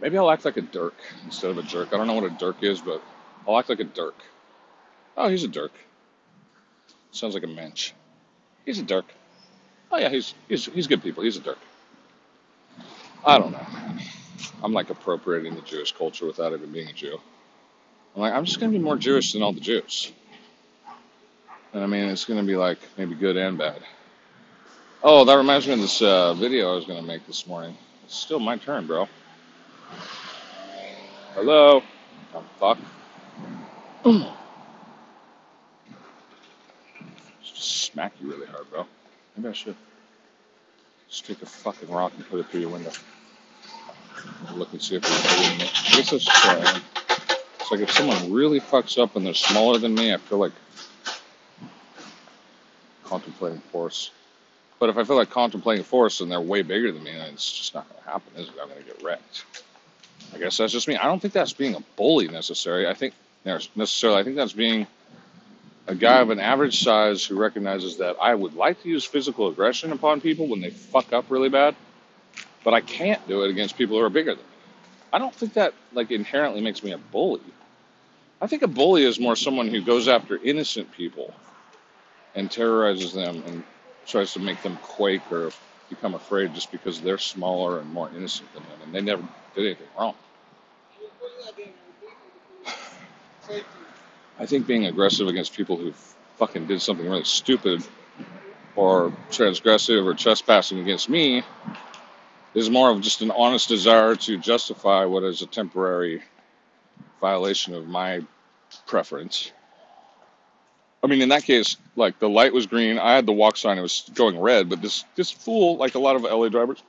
Maybe 0.00 0.18
I'll 0.18 0.30
act 0.30 0.44
like 0.44 0.56
a 0.56 0.62
dirk 0.62 0.94
instead 1.24 1.50
of 1.50 1.58
a 1.58 1.62
jerk. 1.62 1.92
I 1.92 1.96
don't 1.96 2.06
know 2.06 2.14
what 2.14 2.24
a 2.24 2.30
dirk 2.30 2.62
is, 2.62 2.80
but 2.80 3.02
I'll 3.46 3.58
act 3.58 3.68
like 3.68 3.80
a 3.80 3.84
dirk. 3.84 4.16
Oh, 5.16 5.28
he's 5.28 5.44
a 5.44 5.48
dirk. 5.48 5.72
Sounds 7.12 7.34
like 7.34 7.44
a 7.44 7.48
mensch. 7.48 7.92
He's 8.66 8.78
a 8.78 8.82
dirk. 8.82 9.06
Oh 9.90 9.98
yeah, 9.98 10.10
he's 10.10 10.34
he's 10.48 10.66
he's 10.66 10.86
good 10.86 11.02
people. 11.02 11.22
He's 11.22 11.36
a 11.36 11.40
dirk. 11.40 11.58
I 13.24 13.38
don't 13.38 13.52
know. 13.52 13.66
I'm 14.62 14.72
like 14.72 14.90
appropriating 14.90 15.54
the 15.54 15.60
Jewish 15.62 15.92
culture 15.92 16.26
without 16.26 16.52
even 16.52 16.72
being 16.72 16.88
a 16.88 16.92
Jew. 16.92 17.18
I'm 18.14 18.22
like, 18.22 18.32
I'm 18.32 18.44
just 18.44 18.60
gonna 18.60 18.72
be 18.72 18.78
more 18.78 18.96
Jewish 18.96 19.32
than 19.32 19.42
all 19.42 19.52
the 19.52 19.60
Jews. 19.60 20.12
And 21.72 21.82
I 21.82 21.86
mean, 21.86 22.08
it's 22.08 22.24
gonna 22.24 22.42
be 22.42 22.56
like 22.56 22.78
maybe 22.96 23.14
good 23.14 23.36
and 23.36 23.58
bad. 23.58 23.82
Oh, 25.02 25.24
that 25.24 25.34
reminds 25.36 25.66
me 25.66 25.74
of 25.74 25.80
this 25.80 26.00
uh, 26.02 26.34
video 26.34 26.72
I 26.72 26.74
was 26.76 26.84
gonna 26.86 27.02
make 27.02 27.26
this 27.26 27.46
morning. 27.46 27.76
It's 28.04 28.16
still 28.16 28.40
my 28.40 28.56
turn, 28.56 28.86
bro. 28.86 29.08
Hello. 31.34 31.82
Oh, 32.34 32.44
fuck. 32.58 32.78
Just 37.42 37.82
smack 37.84 38.12
you 38.20 38.30
really 38.30 38.46
hard, 38.46 38.70
bro. 38.70 38.86
Maybe 39.36 39.48
I 39.50 39.52
should 39.52 39.76
just 41.08 41.26
take 41.26 41.42
a 41.42 41.46
fucking 41.46 41.90
rock 41.90 42.12
and 42.16 42.26
put 42.28 42.40
it 42.40 42.46
through 42.46 42.60
your 42.60 42.70
window. 42.70 42.92
Look 44.54 44.72
and 44.72 44.82
see 44.82 44.96
if 44.96 45.04
a 45.04 45.54
in 45.54 45.60
it. 45.60 45.72
I 45.74 45.96
guess 45.96 46.12
it's, 46.12 46.28
uh, 46.28 46.80
it's 47.60 47.70
like 47.70 47.80
if 47.80 47.90
someone 47.90 48.32
really 48.32 48.60
fucks 48.60 49.00
up 49.00 49.16
and 49.16 49.26
they're 49.26 49.34
smaller 49.34 49.78
than 49.78 49.94
me, 49.94 50.12
I 50.12 50.16
feel 50.16 50.38
like 50.38 50.52
contemplating 53.04 53.60
force. 53.60 54.10
But 54.78 54.90
if 54.90 54.98
I 54.98 55.04
feel 55.04 55.16
like 55.16 55.30
contemplating 55.30 55.84
force 55.84 56.20
and 56.20 56.30
they're 56.30 56.40
way 56.40 56.62
bigger 56.62 56.92
than 56.92 57.02
me, 57.02 57.10
it's 57.10 57.50
just 57.50 57.74
not 57.74 57.88
going 57.88 58.02
to 58.02 58.10
happen, 58.10 58.32
is 58.36 58.48
it? 58.48 58.54
I'm 58.60 58.68
going 58.68 58.82
to 58.82 58.86
get 58.86 59.02
wrecked. 59.02 59.44
I 60.34 60.38
guess 60.38 60.56
that's 60.56 60.72
just 60.72 60.88
me. 60.88 60.96
I 60.96 61.04
don't 61.04 61.20
think 61.20 61.32
that's 61.32 61.52
being 61.52 61.74
a 61.74 61.80
bully 61.96 62.28
necessarily. 62.28 62.86
I 62.86 62.94
think 62.94 63.14
there's 63.44 63.70
necessarily. 63.74 64.20
I 64.20 64.24
think 64.24 64.36
that's 64.36 64.52
being 64.52 64.86
a 65.86 65.94
guy 65.94 66.20
of 66.20 66.30
an 66.30 66.40
average 66.40 66.82
size 66.82 67.24
who 67.24 67.36
recognizes 67.36 67.98
that 67.98 68.16
I 68.20 68.34
would 68.34 68.54
like 68.54 68.82
to 68.82 68.88
use 68.88 69.04
physical 69.04 69.48
aggression 69.48 69.92
upon 69.92 70.20
people 70.20 70.48
when 70.48 70.60
they 70.60 70.70
fuck 70.70 71.12
up 71.12 71.26
really 71.30 71.48
bad, 71.48 71.76
but 72.66 72.74
I 72.74 72.80
can't 72.80 73.26
do 73.28 73.44
it 73.44 73.50
against 73.50 73.78
people 73.78 73.96
who 73.96 74.02
are 74.04 74.10
bigger 74.10 74.34
than 74.34 74.44
me. 74.44 74.56
I 75.12 75.20
don't 75.20 75.32
think 75.32 75.52
that 75.52 75.72
like 75.92 76.10
inherently 76.10 76.60
makes 76.60 76.82
me 76.82 76.90
a 76.90 76.98
bully. 76.98 77.40
I 78.40 78.48
think 78.48 78.62
a 78.62 78.66
bully 78.66 79.04
is 79.04 79.20
more 79.20 79.36
someone 79.36 79.68
who 79.68 79.80
goes 79.80 80.08
after 80.08 80.36
innocent 80.36 80.90
people 80.90 81.32
and 82.34 82.50
terrorizes 82.50 83.12
them 83.12 83.40
and 83.46 83.62
tries 84.04 84.32
to 84.32 84.40
make 84.40 84.60
them 84.62 84.76
quake 84.82 85.30
or 85.30 85.52
become 85.88 86.16
afraid 86.16 86.54
just 86.54 86.72
because 86.72 87.00
they're 87.00 87.18
smaller 87.18 87.78
and 87.78 87.88
more 87.92 88.10
innocent 88.10 88.52
than 88.52 88.64
them, 88.64 88.82
and 88.82 88.92
they 88.92 89.00
never 89.00 89.22
did 89.54 89.64
anything 89.64 89.86
wrong. 89.96 90.16
I 94.40 94.46
think 94.46 94.66
being 94.66 94.86
aggressive 94.86 95.28
against 95.28 95.54
people 95.54 95.76
who 95.76 95.92
fucking 96.38 96.66
did 96.66 96.82
something 96.82 97.08
really 97.08 97.22
stupid 97.22 97.86
or 98.74 99.12
transgressive 99.30 100.04
or 100.04 100.14
trespassing 100.14 100.80
against 100.80 101.08
me 101.08 101.44
is 102.56 102.70
more 102.70 102.90
of 102.90 103.02
just 103.02 103.20
an 103.20 103.30
honest 103.30 103.68
desire 103.68 104.16
to 104.16 104.38
justify 104.38 105.04
what 105.04 105.22
is 105.22 105.42
a 105.42 105.46
temporary 105.46 106.22
violation 107.20 107.74
of 107.74 107.86
my 107.86 108.22
preference. 108.86 109.52
I 111.04 111.06
mean, 111.06 111.20
in 111.20 111.28
that 111.28 111.44
case, 111.44 111.76
like 111.96 112.18
the 112.18 112.30
light 112.30 112.54
was 112.54 112.66
green, 112.66 112.98
I 112.98 113.14
had 113.14 113.26
the 113.26 113.32
walk 113.32 113.58
sign, 113.58 113.76
it 113.76 113.82
was 113.82 114.10
going 114.14 114.40
red, 114.40 114.70
but 114.70 114.80
this 114.80 115.04
this 115.14 115.30
fool, 115.30 115.76
like 115.76 115.96
a 115.96 115.98
lot 115.98 116.16
of 116.16 116.22
LA 116.22 116.48
drivers, 116.48 116.82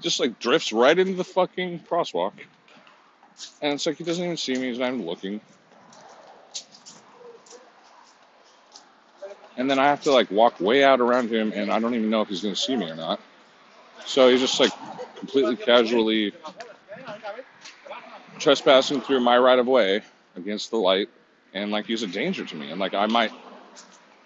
just 0.00 0.20
like 0.20 0.38
drifts 0.38 0.72
right 0.72 0.96
into 0.96 1.14
the 1.14 1.24
fucking 1.24 1.80
crosswalk, 1.80 2.32
and 3.60 3.74
it's 3.74 3.84
like 3.84 3.96
he 3.96 4.04
doesn't 4.04 4.24
even 4.24 4.36
see 4.36 4.54
me, 4.54 4.68
he's 4.68 4.78
not 4.78 4.94
even 4.94 5.04
looking, 5.04 5.40
and 9.56 9.68
then 9.68 9.80
I 9.80 9.86
have 9.86 10.02
to 10.02 10.12
like 10.12 10.30
walk 10.30 10.60
way 10.60 10.84
out 10.84 11.00
around 11.00 11.28
him, 11.28 11.52
and 11.52 11.72
I 11.72 11.80
don't 11.80 11.96
even 11.96 12.08
know 12.08 12.22
if 12.22 12.28
he's 12.28 12.42
gonna 12.42 12.54
see 12.54 12.76
me 12.76 12.88
or 12.88 12.94
not. 12.94 13.20
So 14.06 14.28
he's 14.28 14.40
just 14.40 14.58
like 14.60 14.72
completely 15.22 15.54
casually 15.54 16.32
trespassing 18.40 19.00
through 19.00 19.20
my 19.20 19.38
right 19.38 19.60
of 19.60 19.68
way 19.68 20.02
against 20.34 20.72
the 20.72 20.76
light, 20.76 21.08
and 21.54 21.70
like 21.70 21.86
he's 21.86 22.02
a 22.02 22.08
danger 22.08 22.44
to 22.44 22.56
me, 22.56 22.72
and 22.72 22.80
like 22.80 22.92
I 22.92 23.06
might 23.06 23.30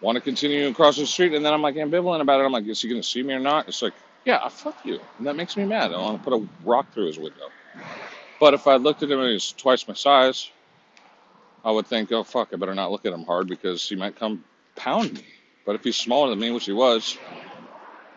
want 0.01 0.17
to 0.17 0.23
continue 0.23 0.69
across 0.69 0.97
the 0.97 1.07
street, 1.07 1.35
and 1.35 1.45
then 1.45 1.53
I'm 1.53 1.61
like 1.61 1.75
ambivalent 1.75 2.23
about 2.23 2.41
it. 2.41 2.45
I'm 2.45 2.53
like, 2.53 2.67
is 2.67 2.81
he 2.81 2.89
gonna 2.89 3.03
see 3.03 3.23
me 3.23 3.35
or 3.35 3.39
not? 3.39 3.69
It's 3.69 3.83
like, 3.83 3.93
yeah, 4.25 4.37
uh, 4.37 4.49
fuck 4.49 4.87
you, 4.87 4.99
and 5.19 5.27
that 5.27 5.37
makes 5.37 5.55
me 5.55 5.67
mad. 5.67 5.93
I 5.93 5.99
want 5.99 6.25
to 6.25 6.31
put 6.31 6.41
a 6.41 6.49
rock 6.65 6.91
through 6.95 7.09
his 7.09 7.19
window. 7.19 7.51
But 8.41 8.55
if 8.55 8.67
I 8.67 8.77
looked 8.77 9.03
at 9.03 9.11
him 9.11 9.21
and 9.21 9.33
he's 9.33 9.53
twice 9.53 9.87
my 9.87 9.95
size, 9.95 10.51
I 11.63 11.73
would 11.73 11.87
think, 11.87 12.11
oh 12.11 12.25
fuck, 12.25 12.55
I 12.55 12.57
better 12.57 12.75
not 12.75 12.91
look 12.91 13.05
at 13.05 13.13
him 13.13 13.25
hard 13.25 13.49
because 13.49 13.87
he 13.87 13.97
might 13.97 14.17
come 14.17 14.45
pound 14.77 15.13
me. 15.13 15.27
But 15.67 15.75
if 15.75 15.85
he's 15.85 15.97
smaller 15.97 16.31
than 16.31 16.39
me, 16.39 16.53
which 16.53 16.65
he 16.65 16.73
was, 16.73 17.19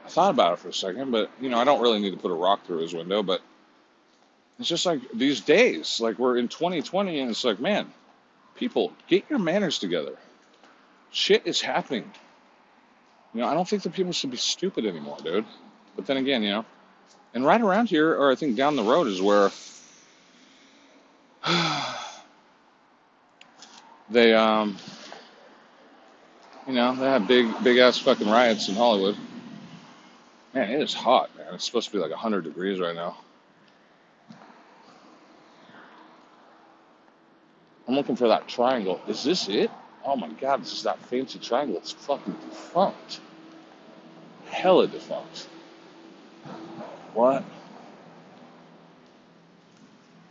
I 0.10 0.12
thought 0.12 0.32
about 0.32 0.54
it 0.54 0.60
for 0.60 0.70
a 0.70 0.74
second, 0.74 1.12
but 1.12 1.30
you 1.40 1.50
know, 1.50 1.60
I 1.60 1.64
don't 1.64 1.82
really 1.82 2.00
need 2.00 2.10
to 2.10 2.18
put 2.18 2.32
a 2.32 2.34
rock 2.34 2.66
through 2.66 2.80
his 2.80 2.96
window, 2.96 3.22
but 3.22 3.42
it's 4.58 4.68
just 4.68 4.88
like 4.88 5.02
these 5.14 5.40
days, 5.40 6.02
like 6.02 6.18
we're 6.18 6.38
in 6.38 6.48
2020 6.48 7.20
and 7.20 7.30
it's 7.30 7.44
like, 7.44 7.60
man, 7.60 7.86
people, 8.56 8.92
get 9.08 9.24
your 9.30 9.38
manners 9.38 9.78
together. 9.78 10.18
Shit 11.12 11.44
is 11.46 11.62
happening. 11.62 12.12
You 13.36 13.42
know, 13.42 13.48
I 13.48 13.54
don't 13.54 13.70
think 13.70 13.84
that 13.84 13.94
people 13.94 14.12
should 14.12 14.32
be 14.32 14.38
stupid 14.38 14.84
anymore, 14.88 15.18
dude. 15.24 15.46
But 15.96 16.08
then 16.08 16.18
again, 16.18 16.42
you 16.42 16.50
know, 16.50 16.66
and 17.36 17.46
right 17.46 17.62
around 17.62 17.90
here, 17.90 18.16
or 18.16 18.32
I 18.32 18.36
think 18.36 18.56
down 18.56 18.76
the 18.76 18.82
road, 18.82 19.06
is 19.06 19.22
where 19.22 19.52
they, 24.10 24.34
um, 24.34 24.76
you 26.66 26.74
know, 26.74 26.96
they 26.96 27.06
have 27.06 27.28
big, 27.28 27.64
big 27.64 27.78
ass 27.78 28.00
fucking 28.00 28.28
riots 28.28 28.70
in 28.70 28.74
Hollywood. 28.74 29.16
Man, 30.54 30.70
it 30.70 30.82
is 30.82 30.94
hot, 30.94 31.36
man. 31.38 31.54
It's 31.54 31.66
supposed 31.66 31.88
to 31.88 31.94
be 31.94 32.00
like 32.00 32.12
100 32.12 32.44
degrees 32.44 32.80
right 32.80 32.96
now. 32.96 33.18
I'm 37.88 37.96
looking 37.96 38.16
for 38.16 38.28
that 38.28 38.48
triangle. 38.48 39.02
Is 39.08 39.24
this 39.24 39.48
it? 39.48 39.72
Oh 40.06 40.16
my 40.16 40.30
god, 40.30 40.62
this 40.62 40.74
is 40.74 40.84
that 40.84 41.00
fancy 41.00 41.40
triangle. 41.40 41.78
It's 41.78 41.92
fucking 41.92 42.36
defunct. 42.50 43.20
Hella 44.48 44.88
defunct. 44.88 45.48
What? 47.14 47.44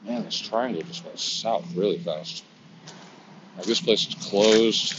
Man, 0.05 0.25
this 0.25 0.39
triangle 0.39 0.83
just 0.83 1.05
went 1.05 1.19
south 1.19 1.64
really 1.75 1.99
fast. 1.99 2.45
Like 3.57 3.66
this 3.66 3.81
place 3.81 4.07
is 4.07 4.14
closed. 4.14 4.95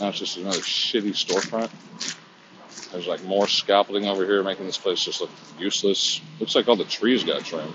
Now 0.00 0.08
it's 0.08 0.18
just 0.18 0.36
another 0.38 0.58
shitty 0.58 1.12
storefront. 1.12 1.70
There's 2.94 3.08
like 3.08 3.24
more 3.24 3.48
scaffolding 3.48 4.06
over 4.06 4.24
here, 4.24 4.44
making 4.44 4.66
this 4.66 4.78
place 4.78 5.04
just 5.04 5.20
look 5.20 5.30
useless. 5.58 6.20
Looks 6.38 6.54
like 6.54 6.68
all 6.68 6.76
the 6.76 6.84
trees 6.84 7.24
got 7.24 7.44
trimmed. 7.44 7.74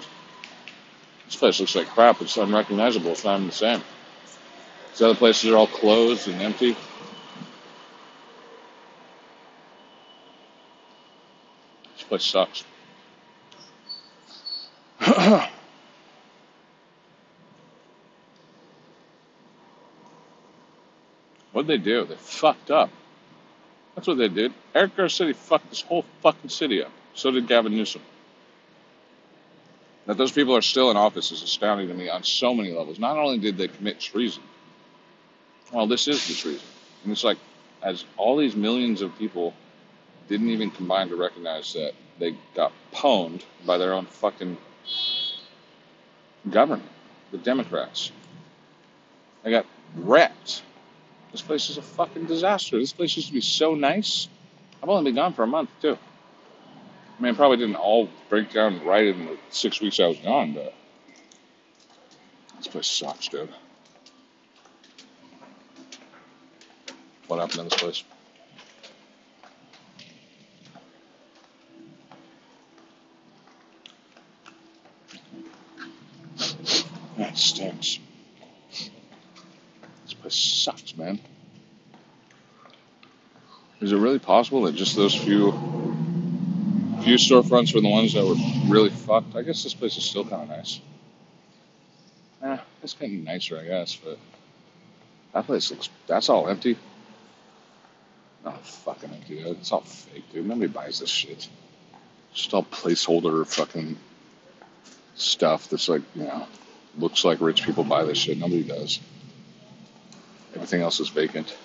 This 1.26 1.36
place 1.36 1.59
looks 1.59 1.76
like 1.76 1.88
crap. 1.88 2.22
It's 2.22 2.38
unrecognizable. 2.38 3.11
It's 3.11 3.26
not 3.26 3.36
even 3.36 3.47
the 3.47 3.53
same. 3.53 3.82
These 4.91 5.01
other 5.01 5.15
places 5.15 5.49
are 5.49 5.57
all 5.57 5.67
closed 5.67 6.30
and 6.30 6.41
empty. 6.41 6.78
This 11.95 12.03
place 12.07 12.24
sucks. 12.24 12.63
What'd 21.51 21.67
they 21.67 21.78
do? 21.78 22.05
They 22.05 22.15
fucked 22.15 22.72
up. 22.72 22.89
That's 23.96 24.08
what 24.08 24.18
they 24.18 24.30
did. 24.30 24.54
Eric 24.74 24.96
Garcetti 24.96 25.36
fucked 25.36 25.70
this 25.70 25.82
whole 25.82 26.06
fucking 26.22 26.50
city 26.50 26.84
up. 26.84 26.92
So 27.14 27.32
did 27.32 27.48
Gavin 27.48 27.76
Newsom. 27.76 28.02
That 30.06 30.18
those 30.18 30.32
people 30.32 30.56
are 30.56 30.62
still 30.62 30.90
in 30.90 30.98
office 30.98 31.32
is 31.32 31.44
astounding 31.44 31.88
to 31.90 31.94
me 31.94 32.10
on 32.10 32.24
so 32.24 32.54
many 32.54 32.72
levels. 32.72 32.98
Not 32.98 33.18
only 33.18 33.38
did 33.38 33.58
they 33.58 33.68
commit 33.68 34.00
treason, 34.00 34.44
well, 35.72 35.86
this 35.86 36.08
is 36.08 36.28
the 36.28 36.34
treason. 36.34 36.68
And 37.04 37.12
it's 37.12 37.24
like, 37.24 37.38
as 37.84 38.06
all 38.18 38.38
these 38.38 38.56
millions 38.56 39.02
of 39.02 39.18
people 39.18 39.54
didn't 40.28 40.50
even 40.50 40.72
combine 40.72 41.10
to 41.10 41.16
recognize 41.16 41.74
that 41.74 41.94
they 42.20 42.36
got 42.56 42.72
pwned 42.94 43.44
by 43.66 43.78
their 43.78 43.94
own 43.94 44.06
fucking 44.06 44.58
government, 46.50 46.90
the 47.32 47.38
Democrats. 47.38 48.12
They 49.44 49.52
got 49.52 49.66
wrecked. 49.96 50.64
This 51.32 51.42
place 51.42 51.70
is 51.70 51.78
a 51.78 51.82
fucking 51.82 52.26
disaster. 52.26 52.80
This 52.80 52.94
place 52.94 53.16
used 53.16 53.28
to 53.28 53.34
be 53.34 53.42
so 53.42 53.76
nice. 53.76 54.28
I've 54.82 54.90
only 54.90 55.12
been 55.12 55.16
gone 55.16 55.34
for 55.34 55.44
a 55.44 55.48
month, 55.48 55.70
too. 55.82 55.98
I 57.18 57.22
mean, 57.22 57.34
it 57.34 57.38
probably 57.38 57.58
didn't 57.58 57.76
all 57.76 58.10
break 58.30 58.52
down 58.52 58.84
right 58.86 59.08
in 59.08 59.26
the 59.26 59.38
six 59.50 59.82
weeks 59.82 60.00
I 60.00 60.08
was 60.08 60.18
gone, 60.20 60.54
but 60.54 60.74
this 62.58 62.68
place 62.68 62.88
sucks, 62.88 63.28
dude. 63.28 63.50
What 67.28 67.40
happened 67.40 67.60
in 67.60 67.66
this 67.66 67.76
place? 67.76 68.04
That 77.18 77.38
stinks. 77.38 78.00
Sucks, 80.30 80.96
man. 80.98 81.20
Is 83.82 83.92
it 83.92 83.98
really 83.98 84.20
possible 84.20 84.64
that 84.64 84.76
just 84.76 84.96
those 84.96 85.16
few 85.16 85.52
few 87.02 87.16
storefronts 87.16 87.74
were 87.74 87.82
the 87.82 87.90
ones 87.90 88.14
that 88.14 88.26
were 88.26 88.36
really 88.68 88.90
fucked? 88.90 89.36
I 89.36 89.42
guess 89.42 89.64
this 89.64 89.74
place 89.74 89.98
is 89.98 90.04
still 90.04 90.26
kind 90.26 90.44
of 90.44 90.50
nice. 90.50 90.82
Eh, 92.44 92.58
it's 92.84 92.94
getting 92.94 93.24
nicer, 93.24 93.58
I 93.58 93.66
guess, 93.66 93.96
but 93.96 94.18
that 95.34 95.46
place 95.46 95.72
looks. 95.72 95.90
That's 96.08 96.30
all 96.30 96.48
empty. 96.48 96.78
Oh, 98.46 98.52
fucking 98.52 99.12
empty, 99.12 99.38
dude. 99.38 99.58
It's 99.58 99.72
all 99.72 99.82
fake, 99.82 100.24
dude. 100.34 100.46
Nobody 100.46 100.68
buys 100.68 101.00
this 101.00 101.10
shit. 101.10 101.48
It's 102.32 102.42
just 102.42 102.54
all 102.54 102.64
placeholder 102.64 103.46
fucking 103.48 103.98
stuff 105.16 105.70
that's 105.70 105.90
like, 105.90 106.02
you 106.16 106.24
know, 106.24 106.48
looks 106.98 107.26
like 107.26 107.42
rich 107.42 107.64
people 107.64 107.84
buy 107.84 108.04
this 108.06 108.18
shit. 108.18 108.38
Nobody 108.38 108.64
does. 108.64 109.00
Everything 110.60 110.82
else 110.82 110.99
is 110.99 111.07
vacant. 111.07 111.55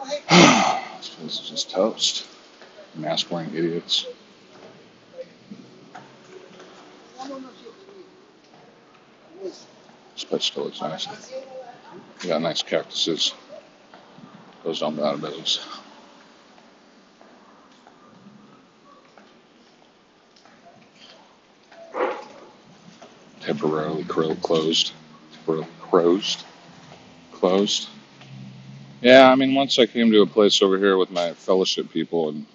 this 0.30 1.08
place 1.10 1.38
is 1.38 1.50
just 1.50 1.70
toast. 1.70 2.26
Mask 2.94 3.30
wearing 3.30 3.54
idiots. 3.54 4.06
This 9.42 10.24
place 10.24 10.44
still 10.44 10.64
looks 10.64 10.80
nice. 10.80 11.06
You 12.22 12.28
got 12.28 12.40
nice 12.40 12.62
cactuses. 12.62 13.34
Those 14.64 14.80
don't 14.80 14.96
go 14.96 15.04
out 15.04 15.16
of 15.16 15.20
business. 15.20 15.60
Temporarily 23.42 24.04
closed. 24.04 24.92
Closed. 25.44 26.44
Closed. 27.32 27.88
Yeah, 29.00 29.30
I 29.30 29.34
mean, 29.34 29.54
once 29.54 29.78
I 29.78 29.86
came 29.86 30.10
to 30.12 30.22
a 30.22 30.26
place 30.26 30.62
over 30.62 30.78
here 30.78 30.96
with 30.96 31.10
my 31.10 31.32
fellowship 31.32 31.90
people, 31.90 32.28
and 32.28 32.46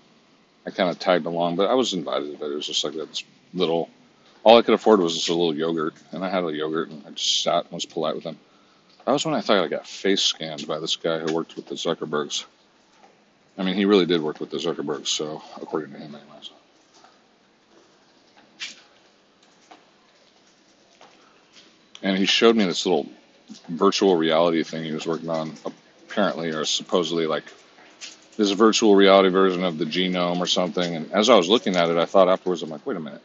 I 0.66 0.72
kind 0.72 0.90
of 0.90 0.98
tagged 0.98 1.26
along, 1.26 1.58
but 1.58 1.70
I 1.70 1.74
was 1.74 1.94
invited. 1.94 2.40
But 2.40 2.52
it 2.52 2.56
was 2.56 2.68
just 2.68 2.84
like 2.84 2.94
that 2.94 3.22
little. 3.54 3.90
All 4.44 4.58
I 4.58 4.62
could 4.62 4.76
afford 4.76 5.02
was 5.02 5.16
just 5.16 5.28
a 5.30 5.34
little 5.34 5.56
yogurt, 5.56 5.96
and 6.12 6.24
I 6.24 6.30
had 6.30 6.46
a 6.46 6.54
yogurt, 6.54 6.90
and 6.90 7.04
I 7.06 7.12
just 7.12 7.44
sat 7.44 7.66
and 7.66 7.74
was 7.74 7.86
polite 7.86 8.16
with 8.16 8.24
them. 8.24 8.38
That 9.06 9.12
was 9.12 9.26
when 9.26 9.36
I 9.36 9.42
thought 9.42 9.64
I 9.64 9.68
got 9.68 9.88
face 9.88 10.22
scanned 10.22 10.68
by 10.68 10.80
this 10.80 10.96
guy 10.96 11.20
who 11.20 11.34
worked 11.34 11.56
with 11.56 11.68
the 11.68 11.76
Zuckerbergs. 11.76 12.46
I 13.58 13.64
mean, 13.64 13.76
he 13.76 13.86
really 13.86 14.06
did 14.06 14.22
work 14.22 14.40
with 14.40 14.50
the 14.50 14.58
Zuckerbergs, 14.58 15.08
so 15.08 15.42
according 15.62 15.94
to 15.94 16.00
him, 16.00 16.16
anyways. 16.16 16.50
And 22.04 22.18
he 22.18 22.26
showed 22.26 22.56
me 22.56 22.66
this 22.66 22.86
little 22.86 23.08
virtual 23.70 24.16
reality 24.16 24.64
thing 24.64 24.84
he 24.84 24.92
was 24.92 25.08
working 25.08 25.30
on, 25.30 25.54
apparently 26.10 26.50
or 26.52 26.66
supposedly 26.66 27.28
like 27.28 27.46
this 28.36 28.52
virtual 28.52 28.96
reality 28.96 29.30
version 29.30 29.64
of 29.64 29.78
the 29.78 29.86
genome 29.86 30.40
or 30.40 30.46
something. 30.48 30.96
And 30.96 31.12
as 31.12 31.30
I 31.30 31.36
was 31.36 31.50
looking 31.50 31.76
at 31.76 31.90
it, 31.90 31.98
I 31.98 32.06
thought 32.06 32.30
afterwards, 32.30 32.62
I'm 32.62 32.70
like, 32.70 32.86
wait 32.86 32.98
a 32.98 33.00
minute, 33.00 33.24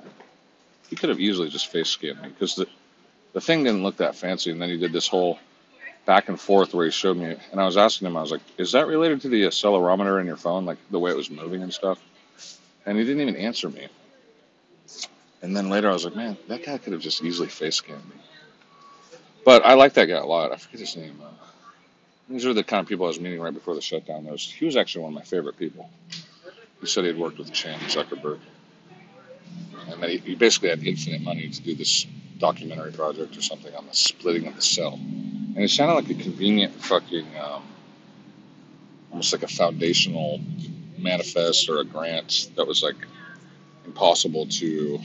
he 0.89 0.97
could 0.97 1.11
have 1.11 1.21
easily 1.21 1.49
just 1.49 1.69
face 1.69 1.89
scanned 1.89 2.23
me 2.23 2.29
because 2.29 2.55
the 2.55 2.67
the 3.33 3.41
thing 3.41 3.65
didn't 3.65 3.83
look 3.83 3.97
that 3.99 4.15
fancy. 4.17 4.51
And 4.51 4.61
then 4.61 4.69
he 4.69 4.77
did 4.77 4.93
this 4.93 5.09
whole 5.09 5.39
back 6.05 6.29
and 6.29 6.39
forth 6.39 6.75
where 6.75 6.85
he 6.85 6.91
showed 6.91 7.17
me, 7.17 7.37
and 7.51 7.61
I 7.61 7.65
was 7.65 7.77
asking 7.77 8.07
him, 8.07 8.17
I 8.17 8.21
was 8.21 8.33
like, 8.33 8.41
is 8.59 8.73
that 8.73 8.87
related 8.87 9.21
to 9.23 9.29
the 9.29 9.45
accelerometer 9.45 10.21
in 10.21 10.27
your 10.27 10.37
phone, 10.37 10.65
like 10.65 10.79
the 10.91 10.99
way 10.99 11.11
it 11.11 11.17
was 11.17 11.31
moving 11.31 11.63
and 11.63 11.73
stuff? 11.73 12.03
And 12.85 12.99
he 12.99 13.05
didn't 13.05 13.23
even 13.23 13.37
answer 13.37 13.69
me. 13.69 13.87
And 15.43 15.57
then 15.57 15.71
later 15.71 15.89
I 15.89 15.93
was 15.93 16.05
like, 16.05 16.17
man, 16.17 16.37
that 16.49 16.65
guy 16.65 16.79
could 16.79 16.93
have 16.93 17.03
just 17.03 17.23
easily 17.23 17.49
face 17.49 17.77
scanned 17.77 18.05
me. 18.09 18.17
But 19.45 19.65
I 19.65 19.75
like 19.75 19.95
that 19.95 20.07
guy 20.07 20.19
a 20.19 20.25
lot. 20.25 20.53
I 20.53 20.57
forget 20.57 20.81
his 20.81 20.97
name. 20.97 21.21
Uh, 21.23 21.29
these 22.29 22.47
are 22.47 22.55
the 22.55 22.63
kind 22.63 22.81
of 22.81 22.89
people 22.89 23.07
I 23.07 23.09
was 23.09 23.21
meeting 23.21 23.41
right 23.41 23.53
before 23.53 23.75
the 23.75 23.81
shutdown. 23.81 24.25
There 24.25 24.33
Was, 24.33 24.51
he 24.51 24.65
was 24.65 24.77
actually 24.77 25.03
one 25.05 25.13
of 25.13 25.17
my 25.17 25.25
favorite 25.25 25.59
people. 25.59 25.91
He 26.81 26.87
said 26.87 27.05
he 27.05 27.09
had 27.09 27.19
worked 27.19 27.39
with 27.39 27.53
Chan 27.53 27.79
Zuckerberg. 27.81 28.39
And 29.89 30.03
that 30.03 30.11
he, 30.11 30.19
he 30.19 30.35
basically 30.35 30.71
had 30.71 30.85
infinite 30.87 31.23
money 31.23 31.49
to 31.49 31.63
do 31.63 31.75
this 31.75 32.07
documentary 32.39 32.93
project 32.93 33.37
or 33.37 33.43
something 33.43 33.75
on 33.75 33.87
the 33.87 33.95
splitting 33.95 34.47
of 34.47 34.57
the 34.57 34.63
cell. 34.63 34.95
And 34.95 35.59
it 35.59 35.71
sounded 35.71 35.95
like 35.95 36.11
a 36.11 36.23
convenient 36.23 36.75
fucking, 36.75 37.27
um, 37.37 37.63
almost 39.11 39.33
like 39.33 39.43
a 39.43 39.49
foundational 39.49 40.41
manifest 40.99 41.69
or 41.69 41.81
a 41.81 41.85
grant 41.85 42.49
that 42.57 42.67
was 42.67 42.83
like 42.83 42.97
impossible 43.85 44.47
to 44.47 45.01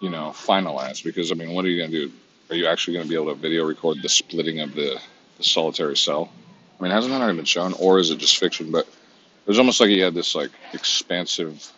you 0.00 0.10
know, 0.10 0.30
finalized 0.34 1.04
because 1.04 1.32
I 1.32 1.34
mean, 1.34 1.52
what 1.52 1.64
are 1.64 1.68
you 1.68 1.78
going 1.78 1.90
to 1.90 2.08
do? 2.08 2.12
Are 2.50 2.56
you 2.56 2.66
actually 2.66 2.94
going 2.94 3.04
to 3.04 3.08
be 3.08 3.14
able 3.14 3.34
to 3.34 3.40
video 3.40 3.66
record 3.66 3.98
the 4.02 4.08
splitting 4.08 4.60
of 4.60 4.74
the, 4.74 4.98
the 5.36 5.44
solitary 5.44 5.96
cell? 5.96 6.30
I 6.78 6.82
mean, 6.82 6.92
hasn't 6.92 7.12
that 7.12 7.20
already 7.20 7.36
been 7.36 7.44
shown, 7.44 7.72
or 7.74 7.98
is 7.98 8.10
it 8.10 8.18
just 8.18 8.38
fiction? 8.38 8.70
But 8.70 8.86
it 8.86 9.48
was 9.48 9.58
almost 9.58 9.80
like 9.80 9.90
he 9.90 9.98
had 9.98 10.14
this 10.14 10.34
like 10.34 10.50
expansive 10.72 11.72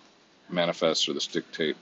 manifest 0.48 1.08
or 1.08 1.14
this 1.14 1.26
dictate 1.26 1.76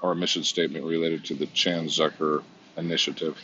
or 0.00 0.12
a 0.12 0.16
mission 0.16 0.44
statement 0.44 0.84
related 0.84 1.24
to 1.24 1.34
the 1.34 1.46
Chan 1.46 1.86
Zucker 1.86 2.42
initiative, 2.76 3.38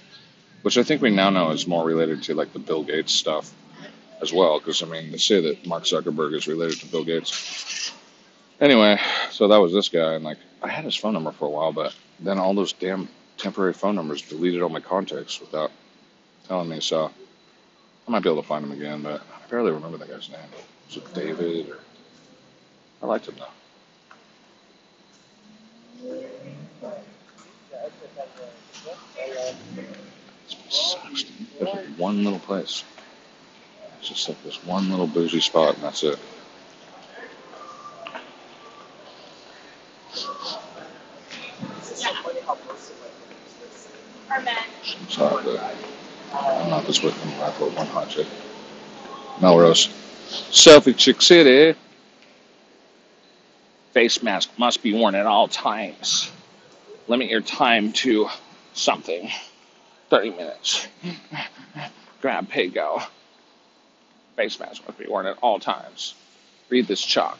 which 0.62 0.78
I 0.78 0.82
think 0.82 1.02
we 1.02 1.10
now 1.10 1.30
know 1.30 1.50
is 1.50 1.66
more 1.66 1.84
related 1.84 2.22
to 2.24 2.34
like 2.34 2.52
the 2.52 2.58
Bill 2.58 2.82
Gates 2.82 3.12
stuff 3.12 3.52
as 4.20 4.32
well. 4.32 4.58
Because 4.58 4.82
I 4.82 4.86
mean, 4.86 5.10
they 5.10 5.18
say 5.18 5.40
that 5.40 5.66
Mark 5.66 5.84
Zuckerberg 5.84 6.34
is 6.34 6.46
related 6.46 6.80
to 6.80 6.86
Bill 6.86 7.04
Gates. 7.04 7.92
Anyway, 8.61 9.00
so 9.30 9.48
that 9.48 9.56
was 9.56 9.72
this 9.72 9.88
guy, 9.88 10.14
and 10.14 10.24
like 10.24 10.36
I 10.62 10.68
had 10.68 10.84
his 10.84 10.94
phone 10.94 11.14
number 11.14 11.32
for 11.32 11.46
a 11.46 11.50
while, 11.50 11.72
but 11.72 11.94
then 12.18 12.38
all 12.38 12.52
those 12.52 12.74
damn 12.74 13.08
temporary 13.38 13.72
phone 13.72 13.94
numbers 13.94 14.20
deleted 14.20 14.61
all 14.61 14.68
my 14.68 14.80
contacts 14.80 15.40
without 15.40 15.72
telling 16.46 16.68
me. 16.68 16.80
So 16.80 17.11
I 18.06 18.11
might 18.11 18.22
be 18.22 18.28
able 18.28 18.42
to 18.42 18.48
find 18.48 18.62
him 18.64 18.72
again, 18.72 19.00
but 19.02 19.22
I 19.22 19.48
barely 19.48 19.72
remember 19.72 19.96
that 19.96 20.11
guy's 20.11 20.28
name. 20.28 20.40
Was 20.88 20.98
it 20.98 21.14
David? 21.14 21.70
Or 21.70 21.78
I 23.02 23.06
liked 23.06 23.28
him 23.28 23.36
though. 23.38 23.46
Sucks. 30.68 31.24
There's 31.58 31.98
one 31.98 32.24
little 32.24 32.38
place. 32.40 32.84
It's 34.00 34.08
just 34.08 34.28
like 34.28 34.42
this 34.44 34.62
one 34.66 34.90
little 34.90 35.06
bougie 35.06 35.40
spot, 35.40 35.76
and 35.76 35.82
that's 35.82 36.02
it. 36.02 36.18
So 45.08 45.40
the, 45.42 45.60
I'm 46.32 46.70
not 46.70 46.86
this 46.86 47.02
with 47.02 47.20
them. 47.20 47.32
I 47.42 47.50
put 47.50 47.74
one 47.74 47.86
hot 47.88 48.08
chick. 48.08 48.28
Melrose. 49.40 49.88
Selfie 50.28 50.96
Chick 50.96 51.20
City. 51.20 51.76
Face 53.92 54.22
mask 54.22 54.50
must 54.56 54.82
be 54.82 54.92
worn 54.92 55.16
at 55.16 55.26
all 55.26 55.48
times. 55.48 56.30
Limit 57.08 57.28
your 57.28 57.40
time 57.40 57.92
to 57.92 58.28
something. 58.72 59.28
30 60.10 60.30
minutes. 60.30 60.86
Grab 62.20 62.48
pay 62.48 62.68
go. 62.68 63.02
Face 64.36 64.60
mask 64.60 64.82
must 64.86 64.98
be 64.98 65.06
worn 65.08 65.26
at 65.26 65.38
all 65.42 65.58
times. 65.58 66.14
Read 66.68 66.86
this 66.86 67.00
chalk. 67.00 67.38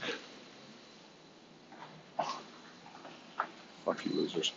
Fuck 3.85 4.05
you 4.05 4.13
losers. 4.13 4.53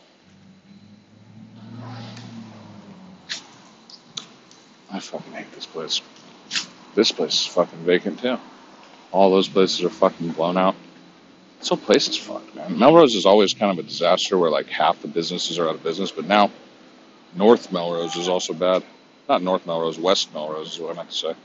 I 4.94 5.00
fucking 5.00 5.34
hate 5.34 5.52
this 5.54 5.66
place. 5.66 6.02
This 6.94 7.12
place 7.12 7.34
is 7.34 7.46
fucking 7.48 7.80
vacant 7.80 8.20
too. 8.20 8.38
All 9.12 9.32
those 9.32 9.50
places 9.50 9.84
are 9.84 9.89
fucking 9.89 10.30
blown 10.30 10.56
out. 10.56 10.76
This 11.58 11.70
whole 11.70 11.80
place 11.80 12.08
is 12.08 12.16
fucked, 12.18 12.56
man. 12.56 12.78
Melrose 12.78 13.16
is 13.16 13.26
always 13.26 13.56
kind 13.56 13.72
of 13.78 13.84
a 13.84 13.88
disaster 13.88 14.38
where 14.38 14.52
like 14.52 14.68
half 14.68 15.02
the 15.02 15.08
businesses 15.08 15.58
are 15.58 15.68
out 15.68 15.74
of 15.74 15.84
business, 15.84 16.12
but 16.12 16.26
now 16.26 16.52
North 17.36 17.72
Melrose 17.72 18.16
is 18.16 18.28
also 18.30 18.54
bad. 18.54 18.84
Not 19.28 19.41
North 19.41 19.66
Melrose, 19.66 19.98
West 19.98 20.32
Melrose 20.32 20.74
is 20.74 20.80
what 20.80 20.91
I 20.91 20.96
meant 20.98 21.10
to 21.10 21.16
say. 21.16 21.36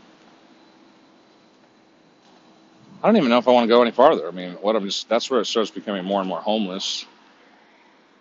I 3.02 3.06
don't 3.06 3.16
even 3.16 3.30
know 3.30 3.38
if 3.38 3.48
I 3.48 3.52
want 3.52 3.64
to 3.64 3.68
go 3.68 3.80
any 3.80 3.92
farther. 3.92 4.28
I 4.28 4.32
mean, 4.32 4.54
what 4.54 4.76
I'm 4.76 4.84
just 4.84 5.08
that's 5.08 5.30
where 5.30 5.40
it 5.40 5.46
starts 5.46 5.70
becoming 5.70 6.04
more 6.04 6.20
and 6.20 6.28
more 6.28 6.40
homeless. 6.40 7.06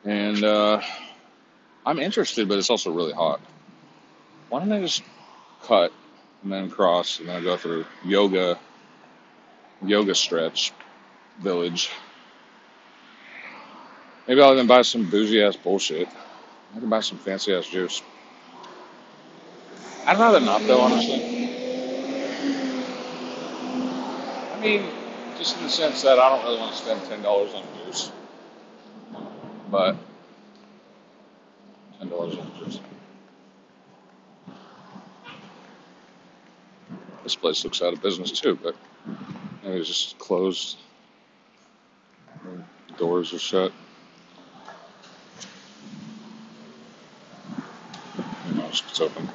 And 0.06 0.42
uh, 0.42 0.82
I'm 1.86 2.00
interested, 2.00 2.48
but 2.48 2.60
it's 2.60 2.70
also 2.70 2.92
really 2.92 3.12
hot. 3.12 3.42
Why 4.50 4.60
don't 4.60 4.72
I 4.72 4.80
just 4.80 5.02
cut 5.68 5.92
and 6.44 6.52
then 6.52 6.70
cross 6.70 7.20
and 7.20 7.28
then 7.28 7.44
go 7.44 7.58
through 7.58 7.86
yoga 8.06 8.58
yoga 9.84 10.16
stretch 10.16 10.72
village? 11.40 11.90
Maybe 14.28 14.42
I'll 14.42 14.54
even 14.54 14.68
buy 14.68 14.82
some 14.82 15.10
bougie 15.10 15.42
ass 15.42 15.56
bullshit. 15.56 16.08
I 16.76 16.80
can 16.80 16.90
buy 16.90 17.00
some 17.02 17.18
fancy 17.18 17.54
ass 17.54 17.68
juice. 17.68 18.02
I'd 20.06 20.18
rather 20.18 20.40
not 20.40 20.62
though, 20.68 20.82
honestly. 20.82 21.22
I 24.54 24.60
mean, 24.62 24.86
just 25.38 25.58
in 25.58 25.64
the 25.64 25.70
sense 25.70 26.02
that 26.02 26.18
I 26.20 26.30
don't 26.30 26.44
really 26.44 26.60
want 26.60 26.74
to 26.76 26.78
spend 26.78 27.04
ten 27.06 27.22
dollars 27.22 27.54
on 27.54 27.64
juice, 27.86 28.12
but 29.70 29.96
ten 32.00 32.10
dollars 32.10 32.38
on 32.38 32.52
juice. 32.60 32.80
This 37.28 37.36
place 37.36 37.62
looks 37.66 37.82
out 37.82 37.92
of 37.92 38.02
business 38.02 38.32
too, 38.32 38.58
but 38.64 38.74
it's 39.66 39.90
just 39.90 40.18
closed. 40.18 40.78
Doors 42.98 43.34
are 43.34 43.38
shut. 43.38 43.74
Who 48.46 48.56
knows 48.56 48.80
if 48.80 48.90
it's 48.90 49.02
open? 49.02 49.28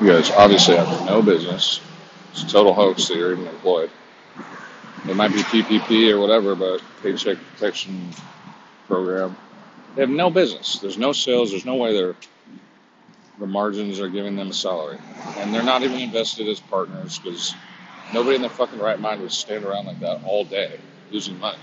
You 0.00 0.06
guys 0.06 0.30
obviously 0.30 0.76
have 0.76 1.04
no 1.04 1.20
business. 1.20 1.82
It's 2.32 2.44
a 2.44 2.48
total 2.48 2.72
hoax 2.72 3.06
that 3.08 3.18
you're 3.18 3.32
even 3.32 3.46
employed. 3.46 3.90
It 5.06 5.14
might 5.14 5.34
be 5.34 5.42
PPP 5.42 6.10
or 6.10 6.18
whatever, 6.18 6.54
but 6.54 6.80
paycheck 7.02 7.36
protection 7.52 8.08
program. 8.86 9.36
They 9.94 10.00
have 10.00 10.08
no 10.08 10.30
business. 10.30 10.78
There's 10.78 10.96
no 10.96 11.12
sales. 11.12 11.50
There's 11.50 11.66
no 11.66 11.74
way 11.74 11.92
they're 11.92 12.16
the 13.38 13.46
margins 13.46 14.00
are 14.00 14.08
giving 14.08 14.36
them 14.36 14.50
a 14.50 14.52
salary, 14.52 14.98
and 15.38 15.52
they're 15.52 15.62
not 15.62 15.82
even 15.82 15.98
invested 15.98 16.48
as 16.48 16.60
partners 16.60 17.18
because 17.18 17.54
nobody 18.12 18.36
in 18.36 18.42
their 18.42 18.50
fucking 18.50 18.78
right 18.78 18.98
mind 19.00 19.20
would 19.22 19.32
stand 19.32 19.64
around 19.64 19.86
like 19.86 20.00
that 20.00 20.22
all 20.24 20.44
day 20.44 20.78
losing 21.10 21.38
money. 21.38 21.58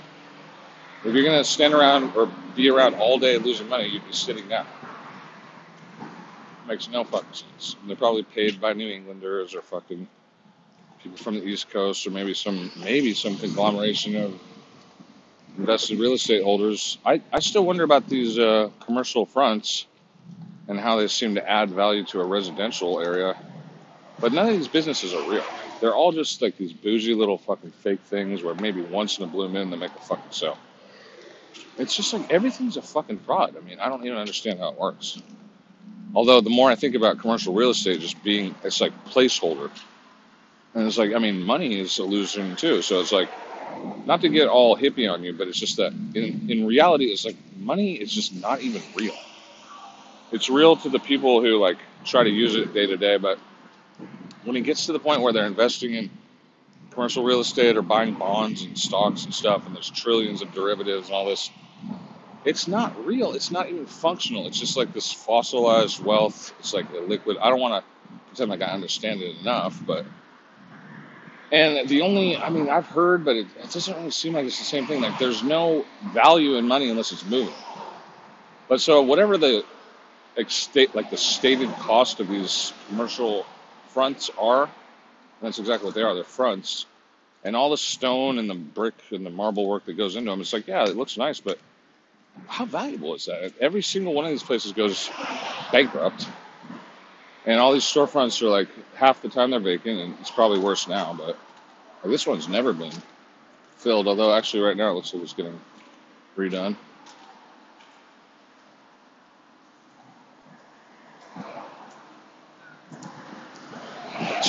If 1.06 1.16
you're 1.16 1.24
gonna 1.24 1.44
stand 1.44 1.74
around 1.74 2.16
or 2.16 2.30
be 2.56 2.70
around 2.70 2.96
all 2.96 3.18
day 3.18 3.38
losing 3.38 3.70
money, 3.70 3.88
you'd 3.88 4.06
be 4.06 4.14
sitting 4.14 4.48
down. 4.48 4.68
Makes 6.68 6.90
no 6.90 7.04
fucking 7.04 7.34
sense. 7.34 7.76
And 7.80 7.90
they're 7.90 7.98
probably 7.98 8.24
paid 8.24 8.62
by 8.62 8.74
New 8.74 8.88
Englanders 8.88 9.56
or 9.56 9.62
fucking 9.62 10.08
people 11.02 11.18
from 11.18 11.36
the 11.36 11.44
East 11.44 11.70
Coast 11.70 12.06
or 12.06 12.12
maybe 12.12 12.34
some 12.34 12.72
maybe 12.78 13.14
some 13.14 13.38
conglomeration 13.38 14.16
of 14.16 14.40
invested 15.58 16.00
real 16.00 16.14
estate 16.14 16.44
holders. 16.44 16.98
I, 17.06 17.22
I 17.34 17.40
still 17.40 17.66
wonder 17.66 17.84
about 17.84 18.08
these 18.08 18.38
uh, 18.38 18.70
commercial 18.80 19.26
fronts 19.26 19.88
and 20.72 20.80
how 20.80 20.96
they 20.96 21.08
seem 21.08 21.36
to 21.36 21.50
add 21.50 21.70
value 21.70 22.06
to 22.06 22.22
a 22.22 22.26
residential 22.26 23.02
area. 23.02 23.36
But 24.20 24.32
none 24.32 24.48
of 24.48 24.54
these 24.54 24.70
businesses 24.70 25.14
are 25.14 25.22
real. 25.22 25.44
They're 25.82 25.94
all 25.94 26.14
just 26.14 26.42
like 26.42 26.58
these 26.58 26.72
bougie 26.72 27.14
little 27.14 27.38
fucking 27.38 27.72
fake 27.72 28.04
things 28.04 28.42
where 28.42 28.56
maybe 28.56 28.82
once 28.82 29.18
in 29.18 29.26
a 29.26 29.28
blue 29.28 29.50
moon 29.50 29.70
they 29.70 29.76
make 29.76 29.96
a 29.96 30.00
fucking 30.00 30.32
sale. 30.32 30.58
It's 31.78 31.94
just 31.94 32.14
like 32.14 32.32
everything's 32.32 32.78
a 32.78 32.82
fucking 32.82 33.20
fraud. 33.20 33.58
I 33.58 33.60
mean, 33.60 33.80
I 33.82 33.90
don't 33.90 34.06
even 34.06 34.18
understand 34.18 34.60
how 34.60 34.70
it 34.70 34.80
works. 34.80 35.22
Although 36.16 36.40
the 36.40 36.50
more 36.50 36.72
I 36.72 36.76
think 36.76 36.96
about 36.96 37.20
commercial 37.20 37.54
real 37.54 37.72
estate 37.72 38.00
just 38.00 38.24
being, 38.24 38.56
it's 38.64 38.80
like 38.80 38.94
placeholder. 39.06 39.72
And 40.74 40.88
it's 40.88 40.98
like, 40.98 41.14
I 41.14 41.20
mean, 41.20 41.44
money 41.44 41.80
is 41.82 42.00
illusion 42.00 42.56
too. 42.56 42.82
So 42.82 43.02
it's 43.02 43.12
like, 43.12 43.30
not 44.06 44.22
to 44.22 44.30
get 44.30 44.48
all 44.48 44.78
hippie 44.78 45.12
on 45.12 45.24
you, 45.24 45.34
but 45.34 45.50
it's 45.50 45.60
just 45.60 45.78
that 45.78 45.92
in, 45.92 46.50
in 46.50 46.66
reality, 46.66 47.08
it's 47.08 47.26
like 47.26 47.38
money 47.58 47.96
is 47.96 48.14
just 48.14 48.34
not 48.36 48.62
even 48.62 48.82
real. 48.96 49.16
It's 50.32 50.50
real 50.50 50.76
to 50.78 50.90
the 50.90 51.00
people 51.00 51.42
who 51.42 51.58
like 51.60 51.78
try 52.06 52.24
to 52.24 52.30
use 52.30 52.56
it 52.56 52.74
day 52.74 52.88
to 52.88 52.98
day, 52.98 53.18
but 53.18 53.38
when 54.44 54.56
it 54.56 54.62
gets 54.62 54.86
to 54.86 54.94
the 54.94 55.00
point 55.00 55.22
where 55.22 55.34
they're 55.34 55.46
investing 55.46 55.94
in 55.94 56.10
commercial 56.92 57.24
real 57.24 57.40
estate 57.40 57.78
or 57.78 57.82
buying 57.82 58.16
bonds 58.16 58.64
and 58.64 58.78
stocks 58.78 59.26
and 59.26 59.34
stuff, 59.34 59.66
and 59.66 59.76
there's 59.76 59.90
trillions 59.90 60.42
of 60.42 60.54
derivatives 60.54 61.08
and 61.08 61.16
all 61.16 61.26
this, 61.26 61.52
it's 62.46 62.68
not 62.68 63.06
real. 63.06 63.34
It's 63.34 63.52
not 63.52 63.70
even 63.70 63.86
functional. 63.86 64.48
It's 64.48 64.60
just 64.60 64.78
like 64.78 64.94
this 64.94 65.12
fossilized 65.12 66.04
wealth. 66.04 66.54
It's 66.60 66.74
like 66.74 66.90
a 66.92 67.00
liquid. 67.00 67.38
I 67.42 67.50
don't 67.50 67.60
want 67.60 67.84
to 67.84 68.14
pretend 68.28 68.50
like 68.50 68.62
I 68.62 68.72
understand 68.72 69.22
it 69.22 69.38
enough, 69.42 69.80
but 69.86 70.06
and 71.52 71.88
the 71.90 72.02
only, 72.02 72.38
I 72.38 72.50
mean, 72.50 72.70
I've 72.70 72.88
heard, 72.88 73.26
but 73.26 73.36
it, 73.36 73.48
it 73.62 73.72
doesn't 73.72 73.94
really 73.98 74.12
seem 74.12 74.34
like 74.34 74.46
it's 74.46 74.58
the 74.58 74.64
same 74.64 74.88
thing. 74.88 75.02
Like 75.02 75.20
there's 75.20 75.44
no 75.44 75.86
value 76.14 76.56
in 76.56 76.66
money 76.66 76.90
unless 76.90 77.12
it's 77.12 77.26
moving. 77.26 77.54
But 78.70 78.80
so 78.80 79.02
whatever 79.02 79.38
the 79.38 79.66
state, 80.48 80.96
like 80.96 81.10
the 81.10 81.18
stated 81.18 81.70
cost 81.74 82.20
of 82.20 82.28
these 82.28 82.74
commercial 82.88 83.46
fronts 83.90 84.30
are, 84.40 84.64
and 84.64 84.72
that's 85.42 85.60
exactly 85.60 85.86
what 85.86 85.96
they 85.96 86.04
are. 86.04 86.14
They're 86.16 86.24
fronts, 86.24 86.86
and 87.44 87.56
all 87.56 87.70
the 87.70 87.78
stone 87.78 88.40
and 88.40 88.50
the 88.50 88.56
brick 88.56 88.96
and 89.12 89.26
the 89.26 89.30
marble 89.30 89.68
work 89.68 89.86
that 89.86 89.94
goes 89.94 90.16
into 90.16 90.32
them. 90.32 90.42
It's 90.42 90.54
like, 90.54 90.68
yeah, 90.68 90.84
it 90.84 90.96
looks 90.96 91.18
nice, 91.18 91.40
but 91.40 91.58
how 92.48 92.66
valuable 92.66 93.14
is 93.16 93.26
that? 93.26 93.54
Every 93.60 93.82
single 93.82 94.14
one 94.14 94.26
of 94.26 94.32
these 94.32 94.44
places 94.44 94.72
goes 94.72 95.10
bankrupt, 95.72 96.28
and 97.46 97.60
all 97.60 97.74
these 97.74 97.84
storefronts 97.84 98.42
are 98.42 98.50
like 98.50 98.70
half 98.96 99.22
the 99.22 99.30
time 99.30 99.52
they're 99.52 99.60
vacant, 99.60 100.00
and 100.00 100.18
it's 100.20 100.32
probably 100.32 100.60
worse 100.60 100.88
now. 100.88 101.14
But 101.18 101.38
like, 102.04 102.12
this 102.12 102.26
one's 102.26 102.48
never 102.48 102.74
been 102.74 102.94
filled. 103.78 104.08
Although 104.08 104.34
actually, 104.34 104.64
right 104.64 104.78
now 104.78 104.92
it 104.92 104.94
looks 104.94 105.14
like 105.14 105.24
it's 105.24 105.34
getting 105.34 105.60
redone. 106.38 106.76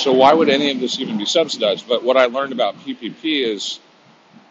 So 0.03 0.13
why 0.13 0.35
would 0.35 0.49
any 0.49 0.69
of 0.73 0.81
this 0.81 0.99
even 0.99 1.17
be 1.17 1.25
subsidized? 1.25 1.87
But 1.87 2.03
what 2.03 2.17
I 2.17 2.25
learned 2.25 2.53
about 2.53 2.75
PPP 2.81 3.47
is 3.47 3.79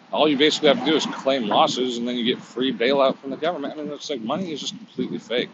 all 0.10 0.30
you 0.30 0.38
basically 0.38 0.70
have 0.70 0.80
to 0.80 0.86
do 0.86 0.96
is 0.96 1.06
claim 1.06 1.46
losses, 1.46 1.98
and 1.98 2.08
then 2.08 2.16
you 2.16 2.24
get 2.24 2.42
free 2.42 2.72
bailout 2.72 3.18
from 3.18 3.32
the 3.32 3.36
government. 3.36 3.74
I 3.74 3.84
mean, 3.84 3.92
it's 3.92 4.10
like 4.10 4.22
money 4.22 4.54
is 4.54 4.62
just 4.62 4.78
completely 4.78 5.18
fake. 5.18 5.50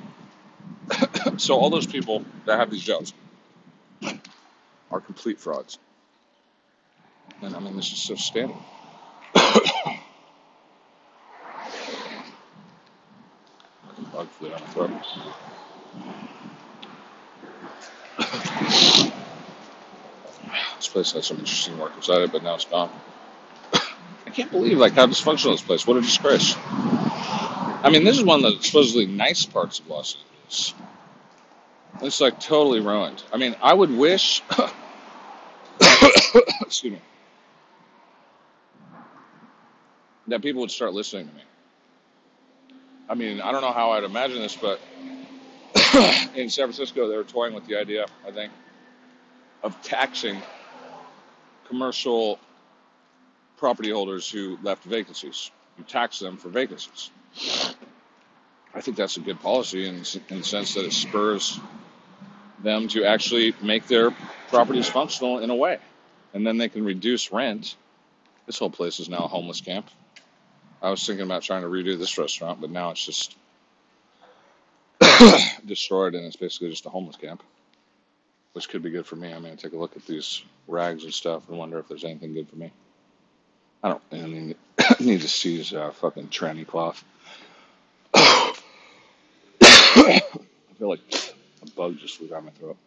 so 1.37 1.55
all 1.57 1.71
those 1.71 1.87
people 1.87 2.23
that 2.45 2.59
have 2.59 2.69
these 2.69 2.83
jobs 2.83 3.11
are 4.91 5.01
complete 5.01 5.39
frauds. 5.39 5.79
And 7.41 7.55
I 7.55 7.59
mean, 7.59 7.75
this 7.75 7.91
is 7.91 7.97
so 7.97 8.13
standard. 8.13 8.55
Bug 14.13 14.29
flew 14.29 14.49
down 14.49 14.61
my 14.61 14.67
throat. 14.67 14.91
This 20.77 20.87
place 20.87 21.11
had 21.11 21.23
some 21.23 21.37
interesting 21.39 21.77
work 21.79 21.95
inside 21.95 22.21
it, 22.21 22.31
but 22.31 22.43
now 22.43 22.55
it's 22.55 22.65
gone. 22.65 22.91
I 23.73 24.29
can't 24.31 24.51
believe 24.51 24.77
like 24.77 24.93
how 24.93 25.07
dysfunctional 25.07 25.53
this 25.53 25.61
place. 25.61 25.85
What 25.85 25.97
a 25.97 26.01
disgrace. 26.01 26.55
I 27.83 27.89
mean, 27.91 28.03
this 28.03 28.17
is 28.17 28.23
one 28.23 28.45
of 28.45 28.57
the 28.57 28.63
supposedly 28.63 29.07
nice 29.07 29.45
parts 29.45 29.79
of 29.79 29.87
Los 29.87 30.15
Angeles. 30.15 30.73
It's 32.01 32.21
like 32.21 32.39
totally 32.39 32.79
ruined. 32.79 33.23
I 33.33 33.37
mean, 33.37 33.55
I 33.61 33.73
would 33.73 33.91
wish, 33.91 34.43
excuse 36.61 36.93
me, 36.93 37.01
that 40.27 40.41
people 40.43 40.61
would 40.61 40.71
start 40.71 40.93
listening 40.93 41.27
to 41.27 41.33
me. 41.33 41.41
I 43.09 43.15
mean, 43.15 43.41
I 43.41 43.51
don't 43.51 43.61
know 43.61 43.71
how 43.71 43.91
I'd 43.91 44.03
imagine 44.03 44.39
this, 44.41 44.55
but 44.55 44.79
in 46.35 46.49
San 46.49 46.65
Francisco, 46.65 47.07
they 47.09 47.17
were 47.17 47.23
toying 47.23 47.53
with 47.55 47.65
the 47.65 47.77
idea, 47.77 48.05
I 48.27 48.31
think, 48.31 48.51
of 49.63 49.81
taxing 49.81 50.37
commercial 51.67 52.39
property 53.57 53.91
holders 53.91 54.29
who 54.29 54.57
left 54.63 54.83
vacancies. 54.83 55.51
You 55.77 55.83
tax 55.83 56.19
them 56.19 56.37
for 56.37 56.49
vacancies. 56.49 57.11
I 58.73 58.81
think 58.81 58.97
that's 58.97 59.17
a 59.17 59.21
good 59.21 59.39
policy 59.39 59.87
in, 59.87 60.03
in 60.29 60.39
the 60.39 60.43
sense 60.43 60.73
that 60.75 60.85
it 60.85 60.93
spurs 60.93 61.59
them 62.63 62.87
to 62.89 63.05
actually 63.05 63.53
make 63.61 63.87
their 63.87 64.11
properties 64.49 64.87
functional 64.87 65.39
in 65.39 65.49
a 65.49 65.55
way. 65.55 65.79
And 66.33 66.45
then 66.45 66.57
they 66.57 66.69
can 66.69 66.83
reduce 66.83 67.31
rent. 67.31 67.75
This 68.45 68.59
whole 68.59 68.69
place 68.69 68.99
is 68.99 69.09
now 69.09 69.19
a 69.19 69.27
homeless 69.27 69.61
camp. 69.61 69.89
I 70.81 70.89
was 70.89 71.05
thinking 71.05 71.25
about 71.25 71.41
trying 71.41 71.63
to 71.63 71.67
redo 71.67 71.97
this 71.97 72.17
restaurant, 72.17 72.61
but 72.61 72.69
now 72.69 72.91
it's 72.91 73.03
just 73.03 73.35
destroyed 75.65 76.15
and 76.15 76.25
it's 76.25 76.35
basically 76.35 76.69
just 76.69 76.85
a 76.85 76.89
homeless 76.89 77.15
camp, 77.15 77.41
which 78.57 78.67
could 78.69 78.81
be 78.81 78.89
good 78.89 79.05
for 79.05 79.15
me. 79.15 79.31
I'm 79.31 79.43
going 79.43 79.55
to 79.55 79.61
take 79.61 79.73
a 79.73 79.77
look 79.77 79.95
at 79.95 80.03
these 80.07 80.41
rags 80.67 81.03
and 81.03 81.13
stuff 81.13 81.47
and 81.47 81.59
wonder 81.59 81.77
if 81.77 81.87
there's 81.87 82.03
anything 82.03 82.33
good 82.33 82.49
for 82.49 82.55
me. 82.55 82.71
I 83.83 83.89
don't 83.89 84.01
I 84.11 84.25
mean, 84.25 84.55
need 84.99 85.21
to 85.21 85.27
seize 85.27 85.75
uh, 85.75 85.91
fucking 85.91 86.29
tranny 86.29 86.65
cloth. 86.65 87.03
I 88.15 88.55
feel 90.79 90.89
like 90.89 91.01
a 91.61 91.69
bug 91.75 91.99
just 91.99 92.17
flew 92.17 92.29
down 92.29 92.45
my 92.45 92.51
throat. 92.51 92.77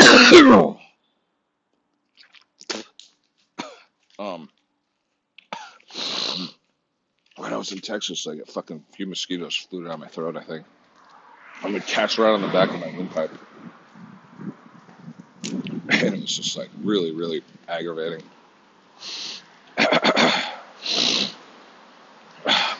um, 4.18 4.48
when 7.36 7.52
I 7.52 7.56
was 7.56 7.70
in 7.70 7.78
Texas, 7.78 8.26
like 8.26 8.40
a 8.40 8.46
fucking 8.46 8.84
few 8.96 9.06
mosquitoes 9.06 9.54
flew 9.54 9.86
down 9.86 10.00
my 10.00 10.08
throat. 10.08 10.36
I 10.36 10.42
think 10.42 10.66
I'm 11.64 11.72
gonna 11.72 11.82
catch 11.84 12.18
right 12.18 12.30
on 12.30 12.42
the 12.42 12.48
back 12.48 12.68
of 12.68 12.78
my 12.78 12.88
windpipe, 12.88 13.32
and 15.44 16.14
it 16.14 16.20
was 16.20 16.36
just 16.36 16.58
like 16.58 16.68
really, 16.82 17.10
really 17.10 17.42
aggravating. 17.66 18.22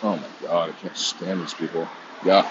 Oh 0.07 0.21
my 0.21 0.47
god, 0.47 0.69
I 0.69 0.73
can't 0.83 0.95
stand 0.99 1.41
these 1.41 1.55
people. 1.55 1.89
Yuck. 2.21 2.45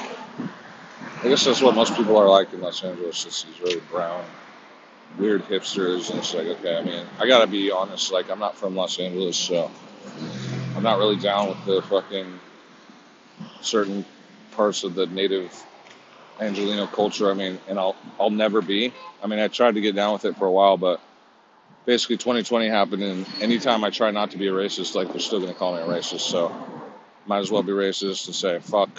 I 1.23 1.27
guess 1.27 1.45
that's 1.45 1.61
what 1.61 1.75
most 1.75 1.95
people 1.95 2.17
are 2.17 2.27
like 2.27 2.51
in 2.51 2.61
Los 2.61 2.83
Angeles. 2.83 3.27
It's 3.27 3.43
these 3.43 3.59
really 3.61 3.81
brown, 3.91 4.25
weird 5.19 5.43
hipsters, 5.43 6.09
and 6.09 6.17
it's 6.17 6.33
like, 6.33 6.47
okay, 6.47 6.75
I 6.75 6.81
mean, 6.81 7.05
I 7.19 7.27
gotta 7.27 7.45
be 7.45 7.69
honest. 7.69 8.11
Like, 8.11 8.31
I'm 8.31 8.39
not 8.39 8.57
from 8.57 8.75
Los 8.75 8.97
Angeles, 8.99 9.37
so 9.37 9.69
I'm 10.75 10.81
not 10.81 10.97
really 10.97 11.17
down 11.17 11.49
with 11.49 11.63
the 11.65 11.83
fucking 11.83 12.39
certain 13.61 14.03
parts 14.55 14.83
of 14.83 14.95
the 14.95 15.05
native 15.05 15.63
Angelino 16.39 16.87
culture. 16.87 17.29
I 17.29 17.33
mean, 17.33 17.59
and 17.67 17.79
I'll 17.79 17.95
I'll 18.19 18.29
never 18.29 18.61
be. 18.61 18.93
I 19.23 19.27
mean, 19.27 19.39
I 19.39 19.47
tried 19.47 19.75
to 19.75 19.81
get 19.81 19.95
down 19.95 20.13
with 20.13 20.25
it 20.25 20.35
for 20.37 20.45
a 20.45 20.51
while, 20.51 20.77
but 20.77 20.99
basically 21.85 22.17
2020 22.17 22.67
happened, 22.67 23.03
and 23.03 23.25
anytime 23.41 23.83
I 23.83 23.89
try 23.89 24.11
not 24.11 24.31
to 24.31 24.37
be 24.37 24.47
a 24.47 24.51
racist, 24.51 24.95
like 24.95 25.09
they're 25.09 25.19
still 25.19 25.39
gonna 25.39 25.53
call 25.53 25.75
me 25.75 25.81
a 25.81 25.85
racist. 25.85 26.21
So 26.21 26.53
might 27.25 27.39
as 27.39 27.51
well 27.51 27.63
be 27.63 27.71
racist 27.71 28.25
and 28.27 28.35
say 28.35 28.59
fuck. 28.59 28.89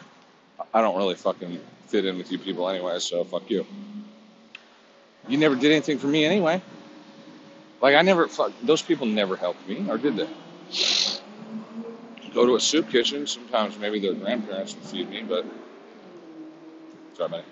I 0.72 0.80
don't 0.80 0.96
really 0.96 1.14
fucking 1.14 1.60
fit 1.86 2.04
in 2.04 2.16
with 2.18 2.30
you 2.32 2.38
people 2.38 2.68
anyway, 2.68 2.98
so 2.98 3.24
fuck 3.24 3.50
you. 3.50 3.66
You 5.28 5.38
never 5.38 5.56
did 5.56 5.70
anything 5.72 5.98
for 5.98 6.06
me 6.06 6.24
anyway. 6.24 6.60
Like 7.80 7.94
I 7.94 8.02
never 8.02 8.28
fuck 8.28 8.52
those 8.62 8.82
people 8.82 9.06
never 9.06 9.36
helped 9.36 9.66
me, 9.68 9.86
or 9.88 9.98
did 9.98 10.16
they? 10.16 10.28
Go 12.32 12.46
to 12.46 12.56
a 12.56 12.60
soup 12.60 12.90
kitchen. 12.90 13.26
Sometimes 13.26 13.78
maybe 13.78 14.00
their 14.00 14.14
grandparents 14.14 14.74
would 14.74 14.84
feed 14.84 15.08
me, 15.10 15.22
but 15.22 15.44
sorry, 17.16 17.30
buddy. 17.30 17.44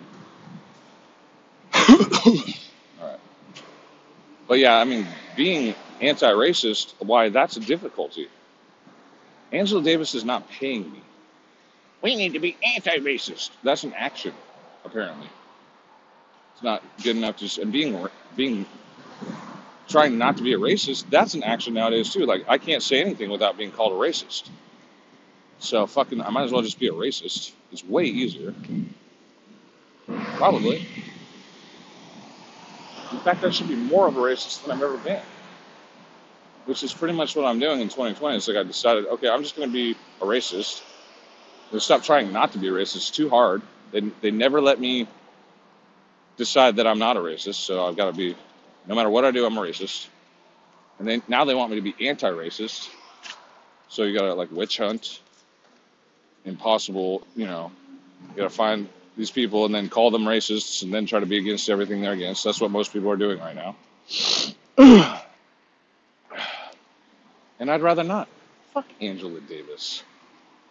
All 3.01 3.09
right. 3.09 3.21
But 4.49 4.59
yeah, 4.59 4.77
I 4.77 4.85
mean, 4.85 5.07
being 5.37 5.75
anti-racist, 6.01 6.95
why 7.01 7.29
that's 7.31 7.57
a 7.57 7.61
difficulty. 7.61 8.29
Angela 9.53 9.83
Davis 9.83 10.15
is 10.15 10.25
not 10.25 10.49
paying 10.51 10.91
me. 10.93 11.03
We 12.03 12.17
need 12.17 12.35
to 12.35 12.41
be 12.41 12.57
anti-racist. 12.77 13.51
That's 13.63 13.85
an 13.85 13.95
action, 13.95 14.35
apparently. 14.85 15.29
It's 16.55 16.63
not 16.63 16.83
good 17.03 17.17
enough 17.17 17.37
to 17.39 17.63
and 17.63 17.73
being 17.73 18.09
being 18.37 18.67
trying 19.89 20.19
not 20.19 20.39
to 20.39 20.43
be 20.43 20.55
a 20.55 20.59
racist. 20.59 21.05
That's 21.11 21.35
an 21.35 21.43
action 21.43 21.75
nowadays 21.75 22.13
too. 22.13 22.27
Like 22.27 22.45
I 22.49 22.59
can't 22.59 22.83
say 22.83 23.01
anything 23.01 23.31
without 23.31 23.59
being 23.59 23.71
called 23.73 23.93
a 23.93 23.97
racist. 23.97 24.49
So 25.59 25.87
fucking, 25.87 26.21
I 26.21 26.31
might 26.31 26.45
as 26.45 26.53
well 26.53 26.63
just 26.63 26.81
be 26.81 26.89
a 26.89 26.93
racist. 26.93 27.53
It's 27.71 27.85
way 27.85 28.05
easier, 28.05 28.55
probably. 30.43 30.89
In 33.13 33.21
fact, 33.21 33.45
I 33.45 33.51
should 33.51 33.69
be 33.69 33.77
more 33.77 34.09
of 34.09 34.17
a 34.17 34.21
racist 34.21 34.63
than 34.65 34.73
I've 34.77 34.83
ever 34.83 34.99
been. 34.99 35.23
which 36.67 36.83
is 36.83 36.93
pretty 36.95 37.15
much 37.15 37.35
what 37.37 37.45
I'm 37.45 37.59
doing 37.59 37.81
in 37.81 37.89
2020. 37.89 38.37
It's 38.37 38.49
like 38.49 38.57
I 38.57 38.63
decided, 38.63 39.07
okay, 39.07 39.29
I'm 39.29 39.43
just 39.43 39.57
going 39.57 39.69
to 39.69 39.73
be 39.73 39.97
a 40.21 40.25
racist. 40.25 40.83
Gonna 41.71 41.81
stop 41.81 42.03
trying 42.03 42.33
not 42.33 42.53
to 42.53 42.59
be 42.59 42.69
racist. 42.69 42.97
It's 42.97 43.11
too 43.11 43.29
hard. 43.29 43.63
They, 43.93 44.01
they 44.21 44.31
never 44.31 44.61
let 44.61 44.81
me 44.81 45.09
decide 46.37 46.77
that 46.77 46.87
I'm 46.87 46.99
not 46.99 47.17
a 47.17 47.21
racist, 47.21 47.57
so 47.57 47.87
I've 47.87 47.97
got 47.97 48.07
to 48.07 48.13
be, 48.13 48.37
no 48.87 48.95
matter 48.95 49.11
what 49.11 49.25
I 49.25 49.31
do, 49.31 49.47
I'm 49.47 49.57
a 49.57 49.61
racist. 49.61 50.09
And 50.99 51.09
then 51.09 51.23
now 51.29 51.45
they 51.45 51.55
want 51.55 51.71
me 51.71 51.77
to 51.77 51.83
be 51.83 52.09
anti-racist, 52.09 52.89
so 53.89 54.05
you 54.05 54.17
got 54.19 54.27
to 54.27 54.35
like 54.35 54.51
witch 54.53 54.79
hunt, 54.79 55.21
impossible, 56.45 57.27
you 57.37 57.47
know, 57.47 57.73
you 58.31 58.37
got 58.37 58.45
to 58.45 58.51
find 58.51 58.89
these 59.17 59.31
people 59.31 59.65
and 59.65 59.75
then 59.75 59.89
call 59.89 60.11
them 60.11 60.25
racists 60.25 60.83
and 60.83 60.93
then 60.93 61.07
try 61.07 61.21
to 61.21 61.27
be 61.27 61.39
against 61.39 61.69
everything 61.69 62.01
they're 62.01 62.13
against. 62.13 62.45
That's 62.45 62.61
what 62.61 62.71
most 62.71 62.93
people 62.93 63.11
are 63.11 63.17
doing 63.17 63.39
right 63.39 63.55
now. 63.55 63.77
and 67.59 67.71
I'd 67.71 67.83
rather 67.83 68.05
not. 68.05 68.29
Fuck 68.73 68.87
Angela 69.01 69.41
Davis. 69.41 70.03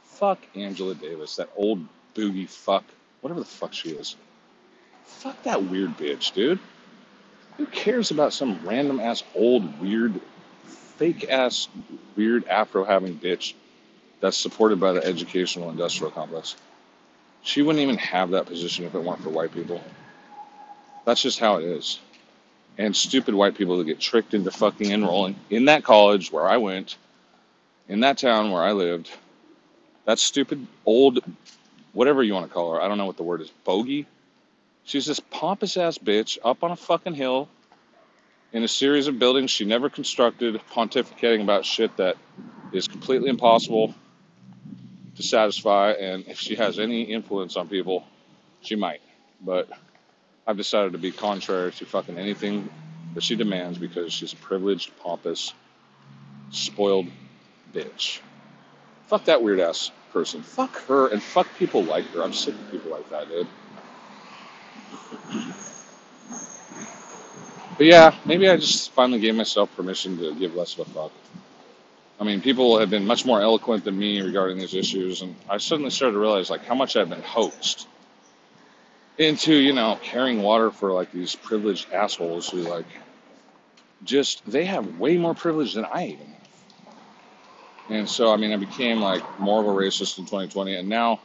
Fuck 0.03 0.39
Angela 0.55 0.95
Davis, 0.95 1.35
that 1.35 1.49
old 1.55 1.85
boogie 2.15 2.49
fuck, 2.49 2.83
whatever 3.21 3.39
the 3.39 3.45
fuck 3.45 3.73
she 3.73 3.89
is. 3.89 4.15
Fuck 5.05 5.43
that 5.43 5.63
weird 5.63 5.97
bitch, 5.97 6.33
dude. 6.33 6.59
Who 7.57 7.65
cares 7.67 8.11
about 8.11 8.33
some 8.33 8.59
random 8.63 8.99
ass 8.99 9.23
old 9.35 9.79
weird, 9.79 10.19
fake 10.97 11.29
ass 11.29 11.67
weird 12.15 12.47
afro 12.47 12.83
having 12.83 13.17
bitch 13.17 13.53
that's 14.19 14.37
supported 14.37 14.79
by 14.79 14.93
the 14.93 15.03
educational 15.03 15.69
industrial 15.69 16.11
complex? 16.11 16.55
She 17.43 17.61
wouldn't 17.61 17.81
even 17.81 17.97
have 17.97 18.31
that 18.31 18.45
position 18.45 18.85
if 18.85 18.93
it 18.93 19.03
weren't 19.03 19.21
for 19.21 19.29
white 19.29 19.53
people. 19.53 19.81
That's 21.05 21.21
just 21.21 21.39
how 21.39 21.57
it 21.57 21.63
is. 21.65 21.99
And 22.77 22.95
stupid 22.95 23.33
white 23.33 23.55
people 23.55 23.77
that 23.77 23.85
get 23.85 23.99
tricked 23.99 24.33
into 24.33 24.51
fucking 24.51 24.91
enrolling 24.91 25.35
in 25.49 25.65
that 25.65 25.83
college 25.83 26.31
where 26.31 26.47
I 26.47 26.57
went, 26.57 26.97
in 27.89 28.01
that 28.01 28.17
town 28.17 28.51
where 28.51 28.63
I 28.63 28.71
lived. 28.71 29.11
That 30.05 30.19
stupid 30.19 30.65
old, 30.85 31.19
whatever 31.93 32.23
you 32.23 32.33
want 32.33 32.47
to 32.47 32.53
call 32.53 32.73
her, 32.73 32.81
I 32.81 32.87
don't 32.87 32.97
know 32.97 33.05
what 33.05 33.17
the 33.17 33.23
word 33.23 33.41
is, 33.41 33.49
bogey. 33.63 34.07
She's 34.83 35.05
this 35.05 35.19
pompous 35.19 35.77
ass 35.77 35.97
bitch 35.97 36.37
up 36.43 36.63
on 36.63 36.71
a 36.71 36.75
fucking 36.75 37.13
hill 37.13 37.49
in 38.53 38.63
a 38.63 38.67
series 38.67 39.07
of 39.07 39.19
buildings 39.19 39.51
she 39.51 39.65
never 39.65 39.89
constructed, 39.89 40.59
pontificating 40.73 41.41
about 41.41 41.65
shit 41.65 41.95
that 41.97 42.17
is 42.71 42.87
completely 42.87 43.29
impossible 43.29 43.93
to 45.21 45.27
satisfy. 45.27 45.91
And 45.91 46.27
if 46.27 46.39
she 46.39 46.55
has 46.55 46.79
any 46.79 47.03
influence 47.03 47.57
on 47.57 47.69
people, 47.69 48.05
she 48.61 48.75
might. 48.75 49.01
But 49.41 49.69
I've 50.47 50.57
decided 50.57 50.93
to 50.93 50.99
be 50.99 51.11
contrary 51.11 51.71
to 51.73 51.85
fucking 51.85 52.17
anything 52.17 52.69
that 53.15 53.23
she 53.23 53.35
demands 53.35 53.77
because 53.77 54.13
she's 54.13 54.33
a 54.33 54.37
privileged, 54.37 54.97
pompous, 54.99 55.53
spoiled 56.51 57.07
bitch. 57.73 58.19
Fuck 59.07 59.25
that 59.25 59.43
weird 59.43 59.59
ass 59.59 59.91
person. 60.13 60.41
Fuck 60.43 60.75
her 60.87 61.09
and 61.09 61.21
fuck 61.23 61.47
people 61.57 61.83
like 61.83 62.05
her. 62.13 62.23
I'm 62.23 62.33
sick 62.33 62.55
of 62.55 62.71
people 62.71 62.91
like 62.91 63.09
that, 63.11 63.29
dude. 63.29 63.47
But 67.77 67.87
yeah, 67.87 68.15
maybe 68.25 68.49
I 68.49 68.57
just 68.57 68.91
finally 68.93 69.19
gave 69.19 69.35
myself 69.35 69.75
permission 69.75 70.17
to 70.19 70.35
give 70.35 70.55
less 70.55 70.73
of 70.77 70.87
a 70.87 70.91
fuck. 70.91 71.11
I 72.21 72.23
mean, 72.23 72.39
people 72.39 72.77
have 72.77 72.91
been 72.91 73.07
much 73.07 73.25
more 73.25 73.41
eloquent 73.41 73.83
than 73.83 73.97
me 73.97 74.21
regarding 74.21 74.59
these 74.59 74.75
issues, 74.75 75.23
and 75.23 75.35
I 75.49 75.57
suddenly 75.57 75.89
started 75.89 76.13
to 76.13 76.19
realize 76.19 76.51
like 76.51 76.63
how 76.63 76.75
much 76.75 76.95
I've 76.95 77.09
been 77.09 77.23
hoaxed 77.23 77.87
into, 79.17 79.55
you 79.55 79.73
know, 79.73 79.97
carrying 80.03 80.43
water 80.43 80.69
for 80.69 80.91
like 80.91 81.11
these 81.11 81.33
privileged 81.33 81.91
assholes 81.91 82.47
who 82.47 82.59
like 82.59 82.85
just 84.03 84.45
they 84.45 84.65
have 84.65 84.99
way 84.99 85.17
more 85.17 85.33
privilege 85.33 85.73
than 85.73 85.83
I 85.85 86.09
even 86.09 86.27
have. 86.27 86.95
And 87.89 88.07
so, 88.07 88.31
I 88.31 88.37
mean, 88.37 88.53
I 88.53 88.57
became 88.57 89.01
like 89.01 89.39
more 89.39 89.59
of 89.59 89.65
a 89.65 89.71
racist 89.71 90.19
in 90.19 90.25
2020, 90.25 90.75
and 90.75 90.87
now 90.87 91.21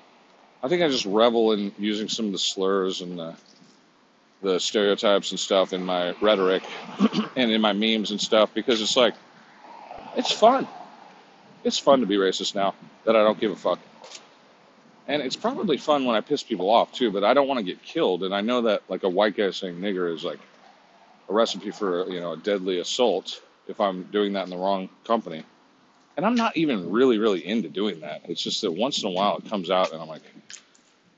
I 0.63 0.69
think 0.69 0.83
I 0.83 0.89
just 0.89 1.05
revel 1.05 1.53
in 1.53 1.73
using 1.79 2.09
some 2.09 2.25
of 2.25 2.33
the 2.33 2.39
slurs 2.39 3.03
and 3.03 3.19
the, 3.19 3.37
the 4.41 4.59
stereotypes 4.59 5.31
and 5.31 5.39
stuff 5.39 5.75
in 5.75 5.85
my 5.85 6.15
rhetoric 6.23 6.63
and 7.37 7.51
in 7.51 7.61
my 7.61 7.75
memes 7.75 8.13
and 8.13 8.21
stuff 8.21 8.55
because 8.55 8.81
it's 8.81 8.97
like 8.97 9.15
it's 10.17 10.33
fun. 10.33 10.67
It's 11.67 11.81
fun 11.81 11.99
to 11.99 12.07
be 12.07 12.17
racist 12.17 12.55
now 12.55 12.77
that 13.07 13.17
I 13.17 13.25
don't 13.25 13.41
give 13.41 13.51
a 13.51 13.57
fuck. 13.57 13.81
And 15.09 15.21
it's 15.21 15.35
probably 15.35 15.77
fun 15.77 16.05
when 16.05 16.15
I 16.15 16.21
piss 16.21 16.45
people 16.45 16.71
off 16.71 16.93
too, 16.93 17.11
but 17.11 17.25
I 17.25 17.35
don't 17.35 17.49
want 17.49 17.59
to 17.59 17.65
get 17.65 17.83
killed. 17.83 18.23
And 18.23 18.33
I 18.33 18.41
know 18.41 18.63
that 18.63 18.83
like 18.89 19.03
a 19.03 19.09
white 19.09 19.37
guy 19.37 19.51
saying 19.51 19.75
nigger 19.81 20.15
is 20.15 20.23
like 20.23 20.39
a 21.29 21.33
recipe 21.33 21.73
for 21.73 22.09
you 22.09 22.21
know 22.21 22.35
a 22.35 22.37
deadly 22.37 22.79
assault 22.79 23.43
if 23.67 23.81
I'm 23.81 24.05
doing 24.05 24.35
that 24.35 24.45
in 24.45 24.51
the 24.51 24.57
wrong 24.57 24.89
company. 25.03 25.43
And 26.17 26.25
I'm 26.25 26.37
not 26.37 26.57
even 26.57 26.89
really 26.93 27.19
really 27.19 27.45
into 27.45 27.69
doing 27.69 27.99
that. 27.99 28.21
It's 28.29 28.45
just 28.45 28.61
that 28.61 28.71
once 28.71 29.03
in 29.03 29.09
a 29.09 29.13
while 29.13 29.39
it 29.39 29.51
comes 29.51 29.69
out 29.69 29.91
and 29.91 30.01
I'm 30.01 30.07
like, 30.07 30.23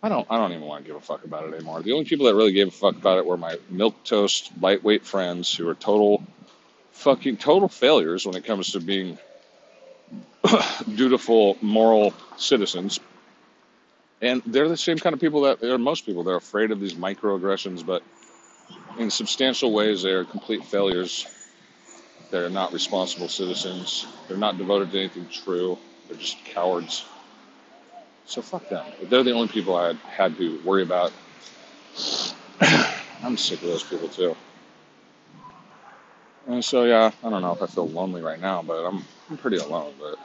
I 0.02 0.08
don't 0.08 0.26
I 0.30 0.38
don't 0.38 0.52
even 0.52 0.64
want 0.64 0.82
to 0.82 0.88
give 0.88 0.96
a 0.96 1.00
fuck 1.04 1.24
about 1.24 1.44
it 1.44 1.52
anymore. 1.52 1.82
The 1.82 1.92
only 1.92 2.06
people 2.06 2.24
that 2.24 2.34
really 2.34 2.52
gave 2.52 2.68
a 2.68 2.70
fuck 2.70 2.96
about 2.96 3.18
it 3.18 3.26
were 3.26 3.36
my 3.36 3.58
milk 3.68 4.02
toast 4.02 4.50
lightweight 4.62 5.04
friends 5.04 5.54
who 5.54 5.68
are 5.68 5.74
total 5.74 6.22
fucking 6.92 7.36
total 7.36 7.68
failures 7.68 8.24
when 8.24 8.34
it 8.34 8.46
comes 8.46 8.72
to 8.72 8.80
being 8.80 9.18
dutiful 10.94 11.56
moral 11.60 12.14
citizens 12.36 13.00
and 14.20 14.42
they're 14.46 14.68
the 14.68 14.76
same 14.76 14.98
kind 14.98 15.14
of 15.14 15.20
people 15.20 15.42
that 15.42 15.62
are 15.62 15.78
most 15.78 16.04
people. 16.04 16.24
They're 16.24 16.36
afraid 16.36 16.70
of 16.70 16.80
these 16.80 16.94
microaggressions, 16.94 17.84
but 17.86 18.02
in 18.98 19.10
substantial 19.10 19.72
ways, 19.72 20.02
they 20.02 20.10
are 20.10 20.24
complete 20.24 20.64
failures. 20.64 21.26
They're 22.30 22.50
not 22.50 22.72
responsible 22.72 23.28
citizens. 23.28 24.06
They're 24.26 24.36
not 24.36 24.58
devoted 24.58 24.90
to 24.92 24.98
anything 24.98 25.28
true. 25.28 25.78
They're 26.08 26.18
just 26.18 26.44
cowards. 26.44 27.04
So 28.26 28.42
fuck 28.42 28.68
them. 28.68 28.84
They're 29.04 29.22
the 29.22 29.32
only 29.32 29.48
people 29.48 29.76
I 29.76 29.88
had, 29.88 29.96
had 29.96 30.36
to 30.38 30.60
worry 30.62 30.82
about. 30.82 31.12
I'm 33.22 33.36
sick 33.36 33.62
of 33.62 33.68
those 33.68 33.84
people 33.84 34.08
too. 34.08 34.36
And 36.46 36.64
so 36.64 36.84
yeah, 36.84 37.12
I 37.22 37.30
don't 37.30 37.42
know 37.42 37.52
if 37.52 37.62
I 37.62 37.66
feel 37.66 37.88
lonely 37.88 38.20
right 38.20 38.40
now, 38.40 38.62
but 38.62 38.84
I'm 38.84 39.04
I'm 39.30 39.36
pretty 39.36 39.58
alone. 39.58 39.94
But 40.00 40.18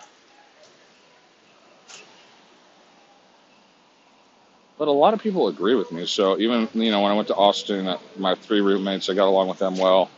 but 4.77 4.88
a 4.88 4.91
lot 4.91 5.13
of 5.13 5.21
people 5.21 5.47
agree 5.47 5.75
with 5.75 5.91
me. 5.91 6.05
So 6.05 6.38
even 6.39 6.67
you 6.73 6.91
know 6.91 7.01
when 7.01 7.11
I 7.11 7.15
went 7.15 7.27
to 7.30 7.35
Austin, 7.35 7.88
uh, 7.88 7.97
my 8.17 8.35
three 8.35 8.61
roommates, 8.61 9.09
I 9.09 9.13
got 9.13 9.27
along 9.27 9.47
with 9.49 9.59
them 9.59 9.77
well. 9.77 10.09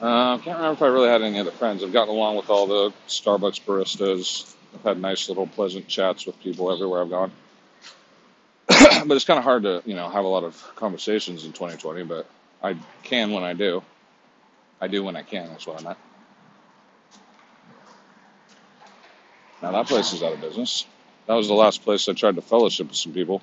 Uh, 0.00 0.34
I 0.34 0.38
can't 0.38 0.56
remember 0.56 0.72
if 0.72 0.82
I 0.82 0.86
really 0.86 1.08
had 1.08 1.20
any 1.22 1.38
other 1.38 1.50
friends. 1.50 1.84
I've 1.84 1.92
gotten 1.92 2.14
along 2.14 2.36
with 2.36 2.48
all 2.48 2.66
the 2.66 2.92
Starbucks 3.06 3.62
baristas. 3.64 4.54
I've 4.74 4.82
had 4.82 5.00
nice 5.00 5.28
little 5.28 5.46
pleasant 5.46 5.88
chats 5.88 6.26
with 6.26 6.40
people 6.40 6.72
everywhere 6.72 7.02
I've 7.02 7.10
gone. 7.10 7.32
but 8.68 9.10
it's 9.10 9.24
kind 9.24 9.38
of 9.38 9.44
hard 9.44 9.64
to 9.64 9.82
you 9.84 9.94
know 9.94 10.08
have 10.08 10.24
a 10.24 10.28
lot 10.28 10.44
of 10.44 10.56
conversations 10.76 11.44
in 11.44 11.52
2020. 11.52 12.04
But 12.04 12.26
I 12.62 12.76
can 13.02 13.32
when 13.32 13.44
I 13.44 13.54
do. 13.54 13.82
I 14.80 14.88
do 14.88 15.04
when 15.04 15.16
I 15.16 15.22
can. 15.22 15.48
That's 15.48 15.66
what 15.66 15.80
I 15.80 15.84
meant. 15.84 15.98
Now 19.62 19.72
that 19.72 19.86
place 19.86 20.12
is 20.12 20.22
out 20.22 20.32
of 20.32 20.40
business. 20.40 20.86
That 21.26 21.34
was 21.34 21.48
the 21.48 21.54
last 21.54 21.82
place 21.84 22.08
I 22.08 22.12
tried 22.14 22.36
to 22.36 22.42
fellowship 22.42 22.88
with 22.88 22.96
some 22.96 23.12
people. 23.12 23.42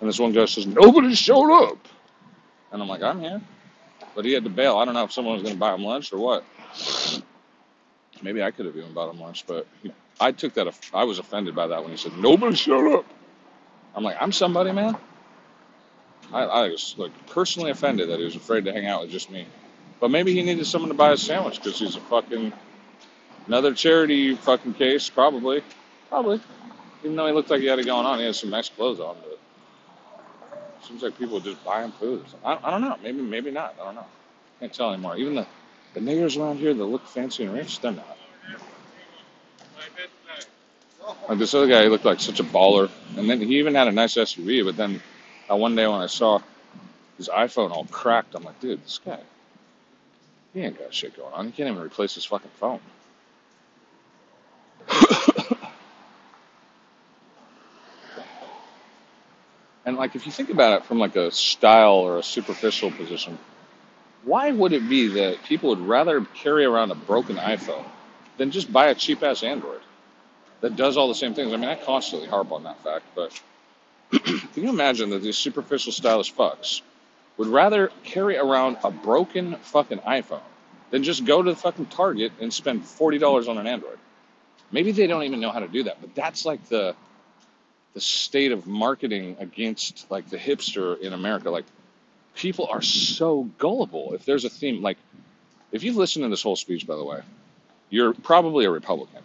And 0.00 0.08
this 0.08 0.18
one 0.18 0.32
guy 0.32 0.44
says, 0.46 0.66
Nobody 0.66 1.14
showed 1.14 1.52
up. 1.52 1.78
And 2.72 2.82
I'm 2.82 2.88
like, 2.88 3.02
I'm 3.02 3.20
here. 3.20 3.40
But 4.14 4.24
he 4.24 4.32
had 4.32 4.44
to 4.44 4.50
bail. 4.50 4.76
I 4.76 4.84
don't 4.84 4.94
know 4.94 5.04
if 5.04 5.12
someone 5.12 5.34
was 5.34 5.42
going 5.42 5.54
to 5.54 5.60
buy 5.60 5.74
him 5.74 5.82
lunch 5.84 6.12
or 6.12 6.18
what. 6.18 6.44
Maybe 8.22 8.42
I 8.42 8.50
could 8.50 8.66
have 8.66 8.76
even 8.76 8.92
bought 8.92 9.12
him 9.12 9.20
lunch, 9.20 9.46
but 9.46 9.66
I 10.20 10.32
took 10.32 10.54
that. 10.54 10.68
I 10.92 11.04
was 11.04 11.18
offended 11.18 11.54
by 11.54 11.68
that 11.68 11.82
when 11.82 11.90
he 11.90 11.96
said, 11.96 12.16
Nobody 12.18 12.56
showed 12.56 12.98
up. 12.98 13.06
I'm 13.94 14.04
like, 14.04 14.16
I'm 14.20 14.32
somebody, 14.32 14.72
man. 14.72 14.96
I, 16.32 16.42
I 16.42 16.68
was 16.68 16.94
like 16.98 17.12
personally 17.28 17.70
offended 17.70 18.10
that 18.10 18.18
he 18.18 18.24
was 18.24 18.36
afraid 18.36 18.64
to 18.64 18.72
hang 18.72 18.86
out 18.86 19.02
with 19.02 19.10
just 19.10 19.30
me. 19.30 19.46
But 20.00 20.10
maybe 20.10 20.32
he 20.34 20.42
needed 20.42 20.66
someone 20.66 20.88
to 20.90 20.96
buy 20.96 21.12
a 21.12 21.16
sandwich 21.16 21.56
because 21.62 21.78
he's 21.78 21.96
a 21.96 22.00
fucking 22.00 22.52
another 23.46 23.74
charity 23.74 24.34
fucking 24.34 24.74
case, 24.74 25.10
probably. 25.10 25.62
Probably. 26.08 26.40
Even 27.02 27.16
though 27.16 27.26
he 27.26 27.32
looked 27.32 27.50
like 27.50 27.60
he 27.60 27.66
had 27.66 27.78
it 27.78 27.86
going 27.86 28.06
on, 28.06 28.18
he 28.18 28.24
had 28.24 28.34
some 28.34 28.50
nice 28.50 28.68
clothes 28.68 29.00
on, 29.00 29.16
but 29.22 29.38
seems 30.84 31.02
like 31.02 31.18
people 31.18 31.40
just 31.40 31.62
buy 31.64 31.82
him 31.82 31.92
food. 31.92 32.24
I, 32.44 32.58
I 32.62 32.70
don't 32.70 32.82
know. 32.82 32.96
Maybe 33.02 33.22
maybe 33.22 33.50
not. 33.50 33.74
I 33.80 33.84
don't 33.84 33.94
know. 33.94 34.06
Can't 34.60 34.72
tell 34.72 34.92
anymore. 34.92 35.16
Even 35.16 35.34
the, 35.34 35.46
the 35.94 36.00
niggers 36.00 36.38
around 36.38 36.58
here 36.58 36.74
that 36.74 36.84
look 36.84 37.06
fancy 37.06 37.44
and 37.44 37.54
rich, 37.54 37.80
they're 37.80 37.92
not. 37.92 38.16
Like 41.28 41.38
this 41.38 41.54
other 41.54 41.66
guy, 41.66 41.82
he 41.82 41.88
looked 41.88 42.04
like 42.04 42.20
such 42.20 42.40
a 42.40 42.44
baller, 42.44 42.90
and 43.16 43.28
then 43.28 43.40
he 43.40 43.58
even 43.58 43.74
had 43.74 43.88
a 43.88 43.92
nice 43.92 44.14
SUV. 44.14 44.64
But 44.64 44.76
then 44.76 45.00
uh, 45.50 45.56
one 45.56 45.74
day 45.74 45.86
when 45.86 46.00
I 46.00 46.06
saw 46.06 46.40
his 47.16 47.28
iPhone 47.28 47.70
all 47.70 47.84
cracked, 47.86 48.34
I'm 48.34 48.44
like, 48.44 48.60
dude, 48.60 48.82
this 48.82 48.98
guy, 49.04 49.20
he 50.52 50.60
ain't 50.60 50.78
got 50.78 50.94
shit 50.94 51.16
going 51.16 51.32
on. 51.32 51.46
He 51.46 51.52
can't 51.52 51.68
even 51.70 51.82
replace 51.82 52.14
his 52.14 52.24
fucking 52.24 52.50
phone. 52.56 52.80
And 59.84 59.96
like 59.96 60.14
if 60.14 60.26
you 60.26 60.32
think 60.32 60.50
about 60.50 60.80
it 60.80 60.86
from 60.86 60.98
like 60.98 61.16
a 61.16 61.30
style 61.30 61.96
or 61.96 62.18
a 62.18 62.22
superficial 62.22 62.90
position, 62.90 63.38
why 64.24 64.50
would 64.50 64.72
it 64.72 64.88
be 64.88 65.08
that 65.08 65.42
people 65.44 65.70
would 65.70 65.80
rather 65.80 66.22
carry 66.24 66.64
around 66.64 66.90
a 66.90 66.94
broken 66.94 67.36
iPhone 67.36 67.84
than 68.38 68.50
just 68.50 68.72
buy 68.72 68.86
a 68.86 68.94
cheap 68.94 69.22
ass 69.22 69.42
Android 69.42 69.80
that 70.60 70.76
does 70.76 70.96
all 70.96 71.08
the 71.08 71.14
same 71.14 71.34
things. 71.34 71.52
I 71.52 71.56
mean, 71.56 71.68
I 71.68 71.74
constantly 71.74 72.28
harp 72.28 72.50
on 72.50 72.62
that 72.62 72.82
fact, 72.82 73.04
but 73.14 73.38
can 74.10 74.62
you 74.62 74.70
imagine 74.70 75.10
that 75.10 75.22
these 75.22 75.36
superficial 75.36 75.92
stylish 75.92 76.32
fucks 76.34 76.80
would 77.36 77.48
rather 77.48 77.90
carry 78.04 78.38
around 78.38 78.78
a 78.82 78.90
broken 78.90 79.56
fucking 79.56 79.98
iPhone 79.98 80.40
than 80.90 81.02
just 81.02 81.24
go 81.26 81.42
to 81.42 81.50
the 81.50 81.56
fucking 81.56 81.86
Target 81.86 82.32
and 82.40 82.52
spend 82.52 82.84
forty 82.86 83.18
dollars 83.18 83.48
on 83.48 83.58
an 83.58 83.66
Android? 83.66 83.98
Maybe 84.74 84.90
they 84.90 85.06
don't 85.06 85.22
even 85.22 85.38
know 85.38 85.52
how 85.52 85.60
to 85.60 85.68
do 85.68 85.84
that, 85.84 86.00
but 86.00 86.16
that's 86.16 86.44
like 86.44 86.68
the 86.68 86.96
the 87.92 88.00
state 88.00 88.50
of 88.50 88.66
marketing 88.66 89.36
against 89.38 90.10
like 90.10 90.28
the 90.28 90.36
hipster 90.36 91.00
in 91.00 91.12
America. 91.12 91.48
Like 91.48 91.64
people 92.34 92.66
are 92.66 92.82
so 92.82 93.44
gullible. 93.56 94.14
If 94.14 94.24
there's 94.24 94.44
a 94.44 94.48
theme, 94.48 94.82
like 94.82 94.98
if 95.70 95.84
you've 95.84 95.94
listened 95.94 96.24
to 96.24 96.28
this 96.28 96.42
whole 96.42 96.56
speech, 96.56 96.88
by 96.88 96.96
the 96.96 97.04
way, 97.04 97.20
you're 97.88 98.14
probably 98.14 98.64
a 98.64 98.70
Republican 98.70 99.22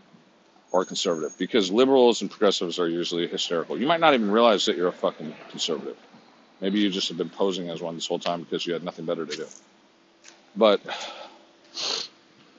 or 0.72 0.84
a 0.84 0.86
conservative 0.86 1.36
because 1.40 1.72
liberals 1.72 2.22
and 2.22 2.30
progressives 2.30 2.78
are 2.78 2.88
usually 2.88 3.26
hysterical. 3.26 3.76
You 3.76 3.88
might 3.88 4.02
not 4.02 4.14
even 4.14 4.30
realize 4.30 4.68
that 4.68 4.78
you're 4.78 4.90
a 4.90 4.92
fucking 4.92 5.34
conservative. 5.50 5.98
Maybe 6.62 6.78
you 6.78 6.92
just 6.92 7.08
have 7.08 7.18
been 7.18 7.32
posing 7.32 7.72
as 7.72 7.82
one 7.82 7.96
this 7.96 8.06
whole 8.06 8.20
time 8.20 8.44
because 8.44 8.68
you 8.68 8.74
had 8.74 8.84
nothing 8.84 9.06
better 9.06 9.26
to 9.26 9.36
do. 9.36 9.48
But 10.56 10.80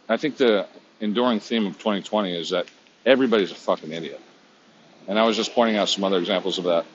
I 0.08 0.16
think 0.16 0.38
the 0.38 0.66
enduring 0.98 1.38
theme 1.38 1.66
of 1.68 1.74
2020 1.78 2.36
is 2.36 2.50
that 2.50 2.66
everybody's 3.04 3.50
a 3.50 3.54
fucking 3.54 3.92
idiot. 3.92 4.20
And 5.08 5.18
I 5.18 5.24
was 5.24 5.36
just 5.36 5.54
pointing 5.54 5.76
out 5.76 5.88
some 5.88 6.04
other 6.04 6.18
examples 6.18 6.58
of 6.58 6.64
that. 6.64 6.86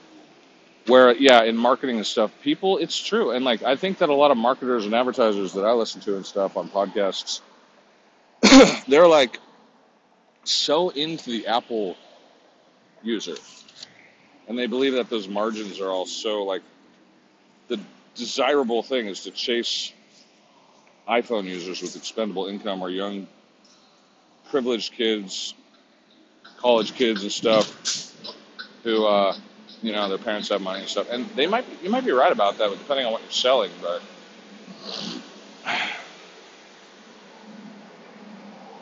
Where, 0.88 1.16
yeah, 1.16 1.44
in 1.44 1.58
marketing 1.58 1.98
and 1.98 2.06
stuff, 2.06 2.32
people, 2.42 2.78
it's 2.78 2.98
true. 2.98 3.32
And 3.32 3.44
like, 3.44 3.64
I 3.64 3.76
think 3.76 3.98
that 4.00 4.10
a 4.10 4.14
lot 4.14 4.32
of 4.32 4.38
marketers 4.38 4.86
and 4.86 4.94
advertisers 4.94 5.54
that 5.54 5.66
I 5.66 5.72
listen 5.72 6.02
to 6.02 6.16
and 6.16 6.26
stuff 6.26 6.58
on 6.58 6.70
podcasts, 6.70 7.42
they're 8.88 9.08
like 9.08 9.40
so 10.44 10.90
into 10.90 11.32
the 11.32 11.48
Apple 11.48 11.98
user. 13.02 13.36
And 14.48 14.58
they 14.58 14.68
believe 14.68 14.94
that 14.94 15.10
those 15.10 15.28
margins 15.28 15.80
are 15.80 15.90
all 15.90 16.06
so 16.06 16.44
like, 16.44 16.62
the 17.68 17.80
desirable 18.14 18.84
thing 18.84 19.08
is 19.08 19.22
to 19.24 19.32
chase 19.32 19.92
iPhone 21.10 21.46
users 21.46 21.82
with 21.82 21.96
expendable 21.96 22.46
income 22.48 22.82
or 22.82 22.90
young 22.90 23.28
privileged 24.50 24.94
kids, 24.94 25.54
college 26.58 26.94
kids 26.96 27.24
and 27.24 27.32
stuff 27.32 28.14
who, 28.84 29.06
uh, 29.06 29.36
you 29.82 29.92
know, 29.92 30.08
their 30.10 30.18
parents 30.18 30.50
have 30.50 30.62
money 30.62 30.82
and 30.82 30.90
stuff. 30.90 31.08
And 31.10 31.26
they 31.30 31.48
might, 31.48 31.66
you 31.84 31.90
might 31.90 32.06
be 32.06 32.12
right 32.12 32.32
about 32.32 32.58
that, 32.58 32.70
depending 32.72 33.06
on 33.06 33.12
what 33.12 33.22
you're 33.22 33.32
selling. 33.32 33.72
But 33.82 34.02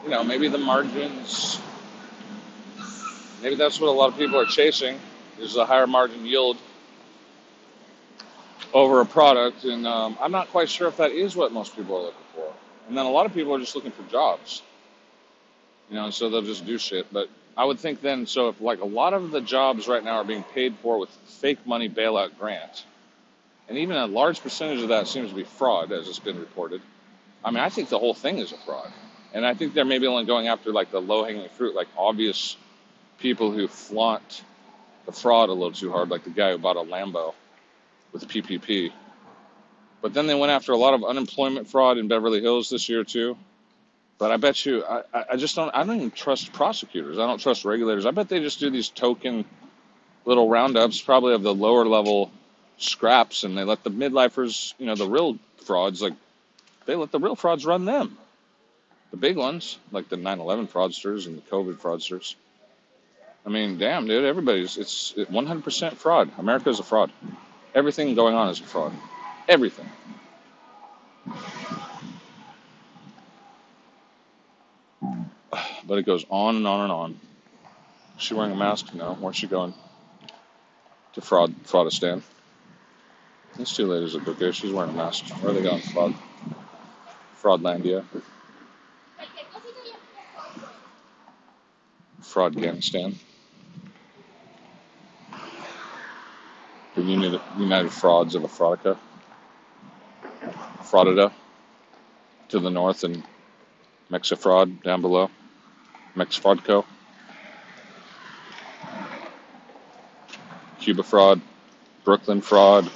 you 0.03 0.09
know, 0.09 0.23
maybe 0.23 0.47
the 0.49 0.57
margins, 0.57 1.59
maybe 3.41 3.55
that's 3.55 3.79
what 3.79 3.87
a 3.87 3.91
lot 3.91 4.09
of 4.09 4.17
people 4.17 4.39
are 4.39 4.45
chasing 4.45 4.99
is 5.39 5.55
a 5.55 5.65
higher 5.65 5.87
margin 5.87 6.25
yield 6.25 6.57
over 8.73 9.01
a 9.01 9.05
product. 9.05 9.63
And 9.63 9.87
um, 9.87 10.17
I'm 10.21 10.31
not 10.31 10.49
quite 10.49 10.69
sure 10.69 10.87
if 10.87 10.97
that 10.97 11.11
is 11.11 11.35
what 11.35 11.51
most 11.51 11.75
people 11.75 11.95
are 11.97 12.01
looking 12.03 12.25
for. 12.35 12.53
And 12.87 12.97
then 12.97 13.05
a 13.05 13.11
lot 13.11 13.25
of 13.25 13.33
people 13.33 13.55
are 13.55 13.59
just 13.59 13.75
looking 13.75 13.91
for 13.91 14.03
jobs, 14.03 14.61
you 15.89 15.95
know, 15.95 16.09
so 16.09 16.29
they'll 16.29 16.41
just 16.41 16.65
do 16.65 16.77
shit. 16.77 17.11
But 17.11 17.29
I 17.55 17.65
would 17.65 17.79
think 17.79 18.01
then, 18.01 18.25
so 18.25 18.49
if 18.49 18.59
like 18.61 18.81
a 18.81 18.85
lot 18.85 19.13
of 19.13 19.31
the 19.31 19.41
jobs 19.41 19.87
right 19.87 20.03
now 20.03 20.15
are 20.15 20.23
being 20.23 20.43
paid 20.43 20.75
for 20.81 20.97
with 20.97 21.09
fake 21.09 21.65
money 21.65 21.89
bailout 21.89 22.37
grants, 22.39 22.83
and 23.69 23.77
even 23.77 23.95
a 23.95 24.07
large 24.07 24.41
percentage 24.41 24.81
of 24.81 24.89
that 24.89 25.07
seems 25.07 25.29
to 25.29 25.35
be 25.35 25.43
fraud, 25.43 25.91
as 25.91 26.07
it's 26.07 26.19
been 26.19 26.39
reported. 26.39 26.81
I 27.43 27.51
mean, 27.51 27.59
I 27.59 27.69
think 27.69 27.89
the 27.89 27.99
whole 27.99 28.13
thing 28.13 28.39
is 28.39 28.51
a 28.51 28.57
fraud. 28.57 28.91
And 29.33 29.45
I 29.45 29.53
think 29.53 29.73
they're 29.73 29.85
maybe 29.85 30.07
only 30.07 30.25
going 30.25 30.47
after 30.47 30.71
like 30.71 30.91
the 30.91 31.01
low 31.01 31.23
hanging 31.23 31.49
fruit, 31.49 31.75
like 31.75 31.87
obvious 31.97 32.55
people 33.19 33.51
who 33.51 33.67
flaunt 33.67 34.43
the 35.05 35.11
fraud 35.11 35.49
a 35.49 35.53
little 35.53 35.71
too 35.71 35.91
hard, 35.91 36.09
like 36.09 36.23
the 36.23 36.29
guy 36.29 36.51
who 36.51 36.57
bought 36.57 36.77
a 36.77 36.81
Lambo 36.81 37.33
with 38.11 38.27
PPP. 38.27 38.91
But 40.01 40.13
then 40.13 40.27
they 40.27 40.35
went 40.35 40.51
after 40.51 40.71
a 40.71 40.77
lot 40.77 40.93
of 40.93 41.03
unemployment 41.03 41.67
fraud 41.67 41.97
in 41.97 42.07
Beverly 42.07 42.41
Hills 42.41 42.69
this 42.69 42.89
year 42.89 43.03
too. 43.03 43.37
But 44.23 44.31
I 44.31 44.37
bet 44.37 44.65
you, 44.65 44.85
I, 44.85 45.03
I 45.31 45.35
just 45.35 45.57
don't, 45.57 45.69
I 45.75 45.83
don't 45.83 45.97
even 45.97 46.09
trust 46.11 46.53
prosecutors. 46.53 47.19
I 47.19 47.27
don't 47.27 47.41
trust 47.41 47.65
regulators. 47.65 48.05
I 48.05 48.11
bet 48.11 48.29
they 48.29 48.39
just 48.39 48.57
do 48.57 48.69
these 48.69 48.87
token 48.87 49.43
little 50.23 50.47
roundups, 50.47 51.01
probably 51.01 51.33
of 51.33 51.43
the 51.43 51.53
lower 51.53 51.83
level 51.83 52.31
scraps, 52.77 53.43
and 53.43 53.57
they 53.57 53.65
let 53.65 53.83
the 53.83 53.89
midlifers, 53.91 54.75
you 54.77 54.85
know, 54.85 54.95
the 54.95 55.09
real 55.09 55.37
frauds, 55.65 56.01
like 56.01 56.13
they 56.85 56.95
let 56.95 57.11
the 57.11 57.19
real 57.19 57.35
frauds 57.35 57.65
run 57.65 57.83
them. 57.83 58.17
The 59.11 59.17
big 59.17 59.35
ones, 59.35 59.77
like 59.91 60.07
the 60.07 60.15
9/11 60.15 60.69
fraudsters 60.69 61.27
and 61.27 61.35
the 61.35 61.41
COVID 61.41 61.81
fraudsters. 61.81 62.35
I 63.45 63.49
mean, 63.49 63.77
damn, 63.77 64.07
dude, 64.07 64.23
everybody's 64.23 64.77
it's 64.77 65.11
100% 65.11 65.97
fraud. 65.97 66.31
America 66.37 66.69
is 66.69 66.79
a 66.79 66.83
fraud. 66.83 67.11
Everything 67.75 68.15
going 68.15 68.35
on 68.35 68.47
is 68.47 68.61
a 68.61 68.63
fraud. 68.63 68.93
Everything. 69.49 69.89
But 75.93 75.99
it 75.99 76.05
goes 76.07 76.25
on 76.31 76.55
and 76.55 76.65
on 76.65 76.81
and 76.81 76.91
on. 76.91 77.19
Is 78.17 78.23
she 78.23 78.33
wearing 78.33 78.51
a 78.51 78.55
mask? 78.55 78.95
No. 78.95 79.13
Where's 79.13 79.35
she 79.35 79.45
going? 79.45 79.75
To 81.13 81.21
fraud, 81.21 81.53
fraudistan. 81.65 82.23
These 83.59 83.73
two 83.73 83.85
ladies 83.85 84.15
look 84.15 84.27
okay. 84.27 84.51
She's 84.51 84.71
wearing 84.71 84.89
a 84.89 84.93
mask. 84.93 85.25
Where 85.25 85.51
are 85.51 85.53
they 85.53 85.61
going? 85.61 85.81
Fraud, 85.81 86.15
Fraudlandia, 87.39 88.03
Fraudganistan, 92.23 93.13
the 96.95 97.01
United, 97.03 97.39
United 97.59 97.91
Frauds 97.91 98.33
of 98.33 98.41
Fraudica, 98.45 98.97
Fraudida 100.79 101.31
to 102.49 102.59
the 102.59 102.71
north, 102.71 103.03
and 103.03 103.23
Mexifraud 104.09 104.81
down 104.81 105.01
below, 105.01 105.29
Mexfraudco, 106.15 106.85
Cuba 110.79 111.03
Fraud, 111.03 111.41
Brooklyn 112.03 112.41
Fraud, 112.41 112.89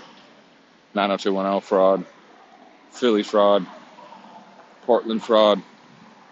90210 0.93 1.61
Fraud, 1.61 2.05
Philly 2.91 3.23
Fraud, 3.23 3.65
Portland 4.83 5.23
Fraud, 5.23 5.61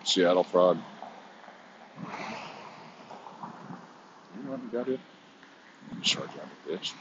Seattle 0.03 0.43
Fraud. 0.43 0.79
You 4.35 4.51
we 4.51 4.77
got 4.77 4.87
here? 4.87 4.99
Charge 6.03 6.29
out 6.29 6.43
of 6.43 6.81
bitch. 6.81 6.93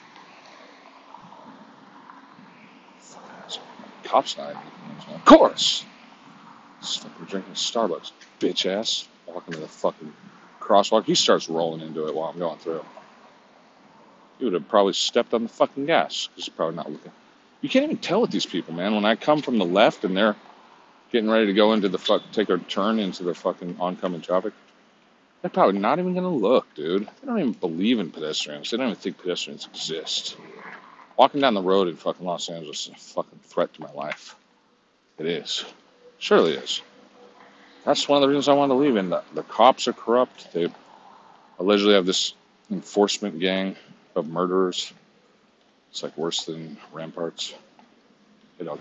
Cops 4.05 4.39
not 4.39 4.55
Of 5.15 5.25
course! 5.25 5.85
We're 7.19 7.27
drinking 7.27 7.55
Starbucks, 7.55 8.13
bitch 8.39 8.67
ass. 8.67 9.09
Walking 9.27 9.55
to 9.55 9.61
the 9.61 9.69
fucking 9.69 10.13
crosswalk. 10.61 11.05
He 11.05 11.15
starts 11.15 11.49
rolling 11.49 11.81
into 11.81 12.07
it 12.07 12.15
while 12.15 12.31
I'm 12.31 12.39
going 12.39 12.59
through. 12.59 12.85
He 14.39 14.45
would 14.45 14.55
have 14.55 14.69
probably 14.69 14.93
stepped 14.93 15.33
on 15.35 15.45
the 15.45 15.49
fucking 15.49 15.87
gas 15.87 16.27
because 16.27 16.45
he's 16.45 16.55
probably 16.55 16.77
not 16.77 16.91
looking. 16.91 17.13
You 17.61 17.69
can't 17.69 17.85
even 17.85 17.97
tell 17.97 18.21
with 18.21 18.31
these 18.31 18.47
people, 18.47 18.75
man. 18.75 18.95
When 18.95 19.05
I 19.05 19.17
come 19.17 19.41
from 19.41 19.59
the 19.59 19.65
left 19.65 20.05
and 20.05 20.17
they're 20.17 20.37
getting 21.13 21.31
ready 21.31 21.47
to 21.47 21.55
go 21.55 21.73
into 21.73 21.89
the 21.89 21.99
fuck, 21.99 22.23
take 22.33 22.51
a 22.51 22.59
turn 22.59 22.99
into 22.99 23.23
the 23.23 23.35
fucking 23.35 23.77
oncoming 23.81 24.21
traffic, 24.21 24.53
they're 25.41 25.51
probably 25.51 25.79
not 25.79 25.99
even 25.99 26.15
gonna 26.15 26.29
look, 26.29 26.67
dude. 26.75 27.03
They 27.03 27.27
don't 27.27 27.39
even 27.39 27.53
believe 27.53 28.01
in 28.01 28.11
pedestrians. 28.11 28.71
They 28.71 28.77
don't 28.77 28.89
even 28.89 28.97
think 28.97 29.19
pedestrians 29.19 29.67
exist. 29.67 30.37
Walking 31.17 31.41
down 31.41 31.55
the 31.55 31.63
road 31.63 31.89
in 31.89 31.97
fucking 31.97 32.27
Los 32.27 32.49
Angeles 32.49 32.87
is 32.87 32.93
a 32.95 32.97
fucking 32.97 33.39
threat 33.45 33.73
to 33.75 33.83
my 33.83 33.93
life. 33.93 34.35
It 35.19 35.27
is. 35.27 35.65
Surely 36.19 36.55
is. 36.55 36.83
That's 37.85 38.09
one 38.09 38.17
of 38.17 38.23
the 38.23 38.29
reasons 38.29 38.49
I 38.49 38.55
wanted 38.55 38.75
to 38.75 38.81
leave. 38.81 38.97
And 38.97 39.13
the, 39.13 39.23
the 39.35 39.43
cops 39.43 39.89
are 39.89 39.93
corrupt. 39.93 40.53
They 40.53 40.69
allegedly 41.59 41.95
have 41.95 42.07
this 42.07 42.35
enforcement 42.71 43.39
gang 43.39 43.77
of 44.15 44.29
murderers. 44.29 44.93
It's 45.91 46.03
like 46.03 46.17
worse 46.17 46.45
than 46.45 46.77
ramparts. 46.93 47.55
You 48.59 48.65
know. 48.67 48.79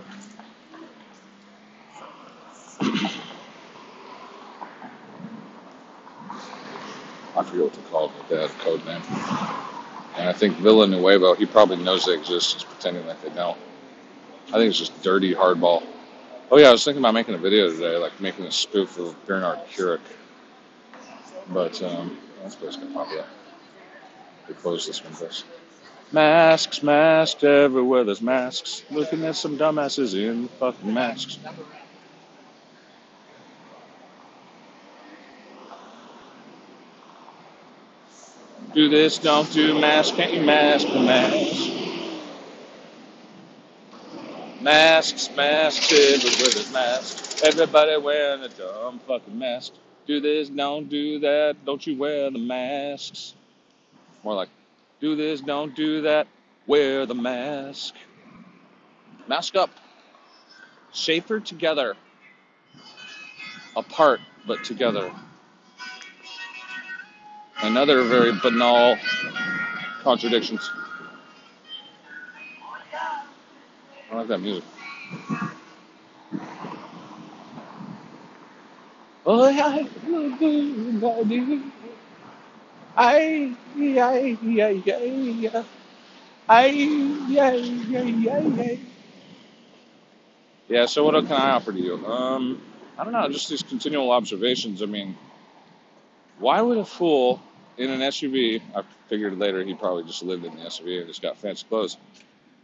I 7.36 7.44
forget 7.44 7.64
what 7.64 7.74
they 7.74 7.82
call 7.90 8.06
it, 8.06 8.30
they 8.30 8.44
a 8.44 8.48
code 8.48 8.86
name. 8.86 9.02
And 10.16 10.30
I 10.30 10.34
think 10.34 10.56
Villanueva, 10.58 11.36
he 11.36 11.48
probably 11.48 11.78
knows 11.78 12.06
they 12.06 12.14
exist, 12.14 12.54
he's 12.54 12.64
pretending 12.64 13.08
like 13.08 13.22
they 13.24 13.30
don't. 13.30 13.58
I 14.50 14.52
think 14.54 14.70
it's 14.70 14.78
just 14.78 15.02
dirty 15.02 15.34
hardball. 15.34 15.84
Oh 16.52 16.58
yeah, 16.58 16.70
I 16.70 16.72
was 16.72 16.84
thinking 16.84 17.02
about 17.02 17.14
making 17.14 17.36
a 17.36 17.40
video 17.40 17.72
today, 17.72 17.98
like 17.98 18.20
making 18.20 18.46
a 18.46 18.52
spoof 18.52 19.00
of 19.00 19.16
Bernard 19.26 19.60
Keurig. 19.74 20.02
But 21.50 21.82
um, 21.82 22.18
this 22.44 22.56
place 22.56 22.76
can 22.76 22.94
pop. 22.94 23.08
We 24.48 24.54
close 24.56 24.86
this 24.86 25.04
one 25.04 25.14
first. 25.14 25.46
Masks, 26.12 26.84
masks 26.84 27.44
everywhere. 27.44 28.04
There's 28.04 28.22
masks. 28.22 28.84
Looking 28.92 29.26
at 29.26 29.36
some 29.36 29.58
dumbasses 29.58 30.14
in 30.14 30.48
fucking 30.48 30.94
masks. 30.94 31.40
Do 38.74 38.90
this, 38.90 39.18
don't 39.18 39.52
do 39.54 39.80
mask. 39.80 40.16
Can't 40.16 40.34
you 40.34 40.42
mask 40.42 40.88
the 40.88 41.00
mask? 41.00 41.73
Masks, 44.64 45.30
masks, 45.36 45.92
everybody 45.92 46.58
with 46.58 46.72
masks. 46.72 47.44
Everybody 47.44 47.98
wearing 47.98 48.44
a 48.44 48.48
dumb 48.48 48.98
fucking 49.06 49.38
mask. 49.38 49.74
Do 50.08 50.22
this, 50.22 50.48
don't 50.48 50.88
do 50.88 51.20
that, 51.20 51.58
don't 51.66 51.86
you 51.86 51.98
wear 51.98 52.32
the 52.32 52.40
masks. 52.40 53.34
More 54.24 54.36
like, 54.36 54.48
do 55.02 55.18
this, 55.18 55.42
don't 55.42 55.76
do 55.76 56.04
that, 56.04 56.28
wear 56.66 57.06
the 57.06 57.14
mask. 57.14 57.96
Mask 59.28 59.54
up. 59.58 59.70
Safer 60.94 61.42
together. 61.42 61.96
Apart, 63.76 64.22
but 64.48 64.64
together. 64.64 65.12
Another 67.62 68.02
very 68.04 68.32
banal 68.32 68.96
contradictions. 70.04 70.72
I 74.14 74.18
like 74.18 74.28
that 74.28 74.42
music. 74.42 74.64
Oh, 79.26 79.50
do, 80.40 81.08
I 81.08 81.24
do. 81.24 81.72
I, 82.96 83.56
I, 83.78 84.00
I, 84.00 84.38
I, 84.62 84.84
I, 86.50 86.60
I, 86.60 87.50
I, 88.30 88.62
I. 88.62 88.80
Yeah, 90.70 90.86
so 90.86 91.04
what 91.06 91.16
can 91.26 91.34
I 91.34 91.52
offer 91.52 91.74
to 91.74 91.80
you? 91.80 92.06
Um, 92.06 92.62
I 92.98 93.04
don't 93.04 93.14
know, 93.14 93.28
just 93.30 93.50
these 93.50 93.64
continual 93.64 94.12
observations. 94.12 94.84
I 94.84 94.86
mean, 94.86 95.18
why 96.40 96.62
would 96.62 96.78
a 96.78 96.86
fool 96.86 97.42
in 97.78 97.90
an 97.90 98.02
SUV, 98.02 98.62
I 98.76 98.84
figured 99.10 99.40
later 99.40 99.64
he 99.64 99.74
probably 99.74 100.04
just 100.04 100.24
lived 100.24 100.46
in 100.46 100.56
the 100.56 100.64
SUV 100.64 101.00
and 101.00 101.08
just 101.08 101.22
got 101.22 101.38
fancy 101.38 101.66
clothes. 101.68 101.98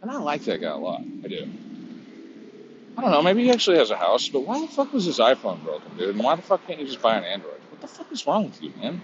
And 0.01 0.09
I 0.09 0.17
like 0.17 0.43
that 0.43 0.61
guy 0.61 0.69
a 0.69 0.77
lot. 0.77 1.01
I 1.01 1.27
do. 1.27 1.47
I 2.97 3.01
don't 3.01 3.11
know, 3.11 3.21
maybe 3.21 3.43
he 3.43 3.51
actually 3.51 3.77
has 3.77 3.91
a 3.91 3.95
house, 3.95 4.27
but 4.27 4.41
why 4.41 4.59
the 4.59 4.67
fuck 4.67 4.91
was 4.91 5.05
his 5.05 5.19
iPhone 5.19 5.63
broken, 5.63 5.97
dude? 5.97 6.15
And 6.15 6.23
why 6.23 6.35
the 6.35 6.41
fuck 6.41 6.65
can't 6.67 6.79
you 6.79 6.85
just 6.85 7.01
buy 7.01 7.17
an 7.17 7.23
Android? 7.23 7.59
What 7.69 7.79
the 7.79 7.87
fuck 7.87 8.11
is 8.11 8.27
wrong 8.27 8.45
with 8.45 8.61
you, 8.61 8.73
man? 8.77 9.01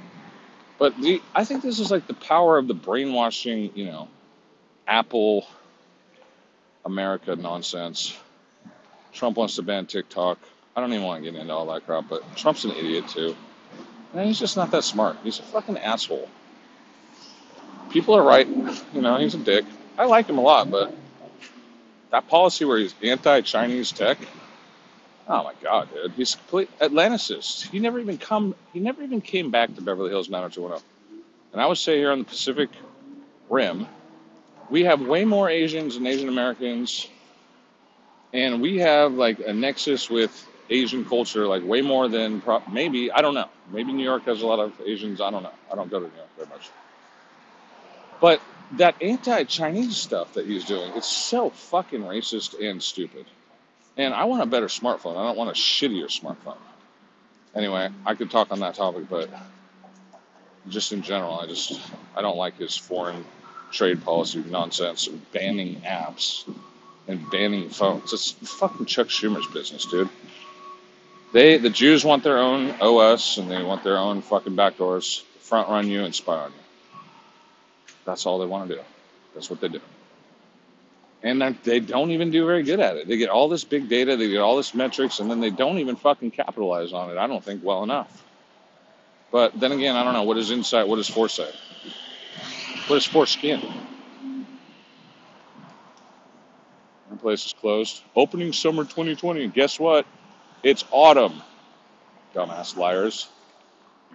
But 0.77 0.99
the, 0.99 1.21
I 1.33 1.45
think 1.45 1.63
this 1.63 1.79
is 1.79 1.91
like 1.91 2.05
the 2.05 2.13
power 2.13 2.57
of 2.57 2.67
the 2.67 2.73
brainwashing, 2.73 3.71
you 3.73 3.85
know, 3.85 4.09
Apple 4.85 5.47
America 6.83 7.35
nonsense. 7.35 8.17
Trump 9.13 9.37
wants 9.37 9.55
to 9.55 9.61
ban 9.61 9.85
TikTok. 9.85 10.39
I 10.75 10.81
don't 10.81 10.91
even 10.91 11.05
want 11.05 11.23
to 11.23 11.31
get 11.31 11.39
into 11.39 11.53
all 11.53 11.67
that 11.67 11.85
crap, 11.85 12.09
but 12.09 12.21
Trump's 12.35 12.65
an 12.65 12.71
idiot 12.71 13.07
too. 13.07 13.33
And 14.13 14.27
he's 14.27 14.39
just 14.39 14.57
not 14.57 14.71
that 14.71 14.83
smart. 14.83 15.15
He's 15.23 15.39
a 15.39 15.43
fucking 15.43 15.77
asshole. 15.77 16.27
People 17.91 18.15
are 18.15 18.23
right. 18.23 18.47
You 18.47 19.01
know, 19.01 19.17
he's 19.17 19.35
a 19.35 19.37
dick. 19.37 19.63
I 19.97 20.05
like 20.05 20.27
him 20.27 20.37
a 20.37 20.41
lot, 20.41 20.69
but 20.69 20.93
that 22.11 22.27
policy 22.27 22.65
where 22.65 22.77
he's 22.77 22.95
anti-Chinese 23.01 23.91
tech, 23.91 24.17
oh 25.27 25.43
my 25.43 25.53
god, 25.61 25.89
dude, 25.93 26.11
he's 26.13 26.35
complete 26.35 26.69
Atlanticist. 26.79 27.69
He 27.69 27.79
never 27.79 27.99
even 27.99 28.17
come. 28.17 28.55
He 28.73 28.79
never 28.79 29.01
even 29.03 29.21
came 29.21 29.51
back 29.51 29.73
to 29.75 29.81
Beverly 29.81 30.09
Hills 30.09 30.29
90210. 30.29 30.83
And 31.53 31.61
I 31.61 31.67
would 31.67 31.77
say 31.77 31.97
here 31.97 32.11
on 32.11 32.19
the 32.19 32.25
Pacific 32.25 32.69
Rim, 33.49 33.87
we 34.69 34.83
have 34.83 35.01
way 35.01 35.25
more 35.25 35.49
Asians 35.49 35.95
and 35.95 36.07
Asian 36.07 36.29
Americans, 36.29 37.09
and 38.33 38.61
we 38.61 38.77
have 38.79 39.13
like 39.13 39.39
a 39.39 39.53
nexus 39.53 40.09
with 40.09 40.47
Asian 40.69 41.05
culture, 41.05 41.47
like 41.47 41.63
way 41.63 41.81
more 41.81 42.09
than 42.09 42.41
pro- 42.41 42.63
maybe 42.71 43.11
I 43.11 43.21
don't 43.21 43.35
know. 43.35 43.49
Maybe 43.71 43.93
New 43.93 44.03
York 44.03 44.25
has 44.25 44.41
a 44.41 44.47
lot 44.47 44.59
of 44.59 44.73
Asians. 44.85 45.21
I 45.21 45.31
don't 45.31 45.43
know. 45.43 45.53
I 45.71 45.75
don't 45.75 45.89
go 45.89 45.99
to 45.99 46.07
New 46.07 46.15
York 46.15 46.29
very 46.35 46.49
much. 46.49 46.69
But 48.19 48.41
that 48.73 49.01
anti-Chinese 49.01 49.95
stuff 49.95 50.33
that 50.33 50.45
he's 50.45 50.65
doing, 50.65 50.91
it's 50.95 51.07
so 51.07 51.49
fucking 51.49 52.01
racist 52.01 52.59
and 52.59 52.81
stupid. 52.81 53.25
And 53.97 54.13
I 54.13 54.25
want 54.25 54.43
a 54.43 54.45
better 54.45 54.67
smartphone. 54.67 55.17
I 55.17 55.23
don't 55.23 55.37
want 55.37 55.49
a 55.49 55.53
shittier 55.53 56.07
smartphone. 56.07 56.57
Anyway, 57.55 57.89
I 58.05 58.15
could 58.15 58.29
talk 58.29 58.51
on 58.51 58.59
that 58.59 58.75
topic, 58.75 59.05
but 59.09 59.29
just 60.67 60.91
in 60.91 61.01
general, 61.01 61.39
I 61.39 61.47
just 61.47 61.79
I 62.15 62.21
don't 62.21 62.37
like 62.37 62.57
his 62.57 62.75
foreign 62.75 63.23
trade 63.71 64.03
policy 64.03 64.43
nonsense 64.49 65.07
and 65.07 65.31
banning 65.31 65.81
apps 65.81 66.49
and 67.07 67.29
banning 67.31 67.69
phones. 67.69 68.11
It's 68.11 68.31
fucking 68.31 68.87
Chuck 68.87 69.07
Schumer's 69.07 69.47
business, 69.47 69.85
dude. 69.85 70.09
They 71.31 71.57
the 71.57 71.69
Jews 71.69 72.03
want 72.03 72.23
their 72.23 72.39
own 72.39 72.71
OS 72.81 73.37
and 73.37 73.49
they 73.49 73.63
want 73.63 73.83
their 73.83 73.97
own 73.97 74.21
fucking 74.21 74.55
backdoors 74.55 75.21
to 75.21 75.39
front 75.39 75.69
run 75.69 75.87
you 75.87 76.03
and 76.03 76.13
spy 76.13 76.35
on 76.35 76.51
you. 76.51 76.64
That's 78.05 78.25
all 78.25 78.39
they 78.39 78.45
want 78.45 78.69
to 78.69 78.75
do. 78.75 78.81
That's 79.33 79.49
what 79.49 79.59
they 79.59 79.67
do. 79.67 79.81
And 81.23 81.41
they 81.63 81.79
don't 81.79 82.11
even 82.11 82.29
do 82.29 82.45
very 82.45 82.61
good 82.63 82.79
at 82.79 82.97
it. 82.97 83.07
They 83.07 83.17
get 83.17 83.29
all 83.29 83.49
this 83.49 83.63
big 83.63 83.89
data, 83.89 84.15
they 84.15 84.29
get 84.29 84.41
all 84.41 84.57
this 84.57 84.75
metrics, 84.75 85.19
and 85.19 85.29
then 85.29 85.39
they 85.39 85.49
don't 85.49 85.79
even 85.79 85.95
fucking 85.95 86.31
capitalize 86.31 86.93
on 86.93 87.09
it. 87.09 87.17
I 87.17 87.25
don't 87.25 87.43
think 87.43 87.63
well 87.63 87.83
enough. 87.83 88.23
But 89.31 89.59
then 89.59 89.71
again, 89.71 89.95
I 89.95 90.03
don't 90.03 90.13
know. 90.13 90.23
What 90.23 90.37
is 90.37 90.51
insight? 90.51 90.87
What 90.87 90.99
is 90.99 91.09
foresight? 91.09 91.53
What 92.87 92.97
is 92.97 93.05
foreskin? 93.05 93.61
Our 97.09 97.17
place 97.17 97.45
is 97.47 97.53
closed. 97.53 98.01
Opening 98.15 98.53
summer 98.53 98.83
2020. 98.83 99.45
and 99.45 99.53
Guess 99.53 99.79
what? 99.79 100.05
It's 100.63 100.85
autumn. 100.91 101.41
Dumbass 102.35 102.77
liars. 102.77 103.27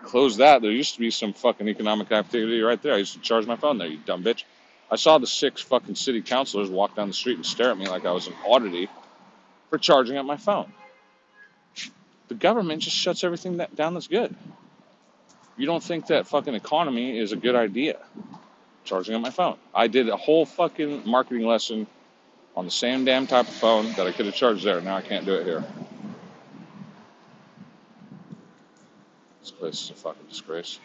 Close 0.05 0.39
that. 0.39 0.63
There 0.63 0.71
used 0.71 0.95
to 0.95 1.01
be 1.01 1.11
some 1.11 1.33
fucking 1.33 1.69
economic 1.69 2.11
activity 2.13 2.61
right 2.61 2.81
there. 2.83 2.95
I 2.95 2.99
used 2.99 3.15
to 3.15 3.21
charge 3.21 3.47
my 3.47 3.57
phone 3.57 3.79
there, 3.79 3.89
you 3.89 3.99
dumb 3.99 4.25
bitch. 4.25 4.45
I 4.91 4.97
saw 4.97 5.19
the 5.19 5.27
six 5.27 5.61
fucking 5.61 5.95
city 5.95 6.21
councilors 6.21 6.69
walk 6.69 6.97
down 6.97 7.09
the 7.09 7.15
street 7.15 7.37
and 7.37 7.47
stare 7.47 7.71
at 7.71 7.79
me 7.79 7.87
like 7.87 8.05
I 8.05 8.13
was 8.13 8.27
an 8.27 8.35
oddity 8.47 8.89
for 9.69 9.79
charging 9.79 10.17
up 10.17 10.27
my 10.27 10.37
phone. 10.37 10.73
The 12.29 12.35
government 12.35 12.83
just 12.83 12.97
shuts 12.97 13.23
everything 13.25 13.59
that 13.59 13.75
down 13.77 13.95
that's 13.95 14.09
good. 14.09 14.35
You 15.57 15.67
don't 15.67 15.83
think 15.83 16.07
that 16.07 16.27
fucking 16.27 16.55
economy 16.55 17.19
is 17.19 17.33
a 17.33 17.37
good 17.37 17.55
idea? 17.55 17.99
Charging 18.85 19.15
up 19.15 19.21
my 19.21 19.31
phone. 19.31 19.59
I 19.75 19.87
did 19.87 20.09
a 20.09 20.17
whole 20.17 20.47
fucking 20.47 21.03
marketing 21.07 21.47
lesson 21.47 21.87
on 22.57 22.65
the 22.65 22.71
same 22.71 23.05
damn 23.05 23.27
type 23.27 23.47
of 23.47 23.55
phone 23.55 23.93
that 23.93 24.07
I 24.07 24.13
could 24.13 24.27
have 24.27 24.35
charged 24.35 24.65
there. 24.65 24.81
Now 24.81 24.97
I 24.97 25.03
can't 25.03 25.25
do 25.25 25.35
it 25.35 25.45
here. 25.45 25.65
This 29.41 29.51
place 29.53 29.83
is 29.85 29.91
a 29.91 29.95
fucking 29.95 30.27
disgrace. 30.29 30.79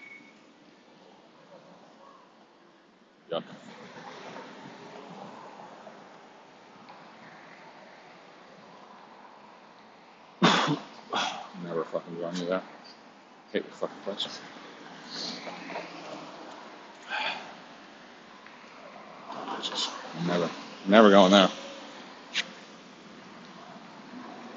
Yuck. 3.31 3.43
Never 11.63 11.83
fucking 11.85 12.17
going 12.19 12.35
there. 12.47 12.61
Hate 13.53 13.65
the 13.65 13.75
fucking 13.75 13.97
place. 14.05 14.39
Never, 20.27 20.49
never 20.87 21.09
going 21.11 21.31
there. 21.31 21.49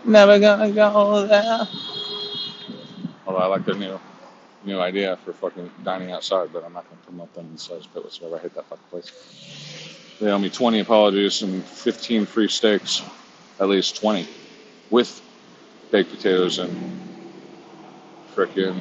Never 0.05 0.39
gonna 0.41 0.71
go 0.71 1.27
there. 1.27 1.69
I 3.39 3.47
like 3.47 3.65
their 3.65 3.75
new 3.75 3.99
new 4.65 4.81
idea 4.81 5.17
for 5.25 5.33
fucking 5.33 5.71
dining 5.85 6.11
outside, 6.11 6.53
but 6.53 6.65
I'm 6.65 6.73
not 6.73 6.89
gonna 6.89 7.01
promote 7.03 7.33
them 7.35 7.49
in 7.51 7.59
slightest 7.59 7.93
bit 7.95 8.03
whatsoever. 8.03 8.37
I 8.37 8.41
hate 8.41 8.55
that 8.55 8.67
fucking 8.67 8.85
place. 8.91 9.13
They 10.21 10.31
owe 10.31 10.39
me 10.39 10.51
20 10.51 10.81
apologies 10.81 11.43
and 11.43 11.63
15 11.63 12.27
free 12.27 12.49
steaks, 12.49 13.03
at 13.61 13.69
least 13.69 13.97
20, 14.01 14.27
with 14.91 15.23
baked 15.93 16.11
potatoes 16.11 16.59
and 16.59 17.01
frickin' 18.35 18.81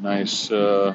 nice 0.00 0.50
uh, 0.50 0.94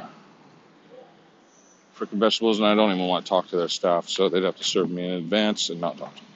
vegetables. 2.11 2.57
And 2.57 2.67
I 2.67 2.73
don't 2.73 2.91
even 2.91 3.07
want 3.07 3.25
to 3.25 3.29
talk 3.29 3.47
to 3.49 3.57
their 3.57 3.67
staff, 3.67 4.09
so 4.09 4.29
they'd 4.29 4.43
have 4.43 4.57
to 4.57 4.63
serve 4.63 4.89
me 4.89 5.05
in 5.05 5.13
advance 5.13 5.69
and 5.69 5.79
not 5.79 5.97
talk 5.97 6.15
to 6.15 6.21
me. 6.21 6.27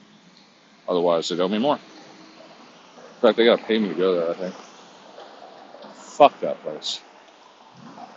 Otherwise, 0.88 1.28
they'd 1.28 1.40
owe 1.40 1.48
me 1.48 1.58
more. 1.58 1.76
In 1.76 3.20
fact, 3.20 3.36
they 3.36 3.44
gotta 3.44 3.64
pay 3.64 3.78
me 3.78 3.88
to 3.88 3.94
go 3.94 4.14
there. 4.14 4.30
I 4.30 4.34
think. 4.34 4.54
Fuck 6.14 6.38
that 6.40 6.62
place. 6.62 7.00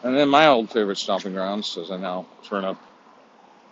And 0.04 0.16
then 0.16 0.30
my 0.30 0.46
old 0.46 0.70
favorite 0.70 1.00
stomping 1.00 1.34
grounds, 1.34 1.76
as 1.78 1.90
I 1.90 1.98
now 1.98 2.28
turn 2.44 2.64
up 2.64 2.78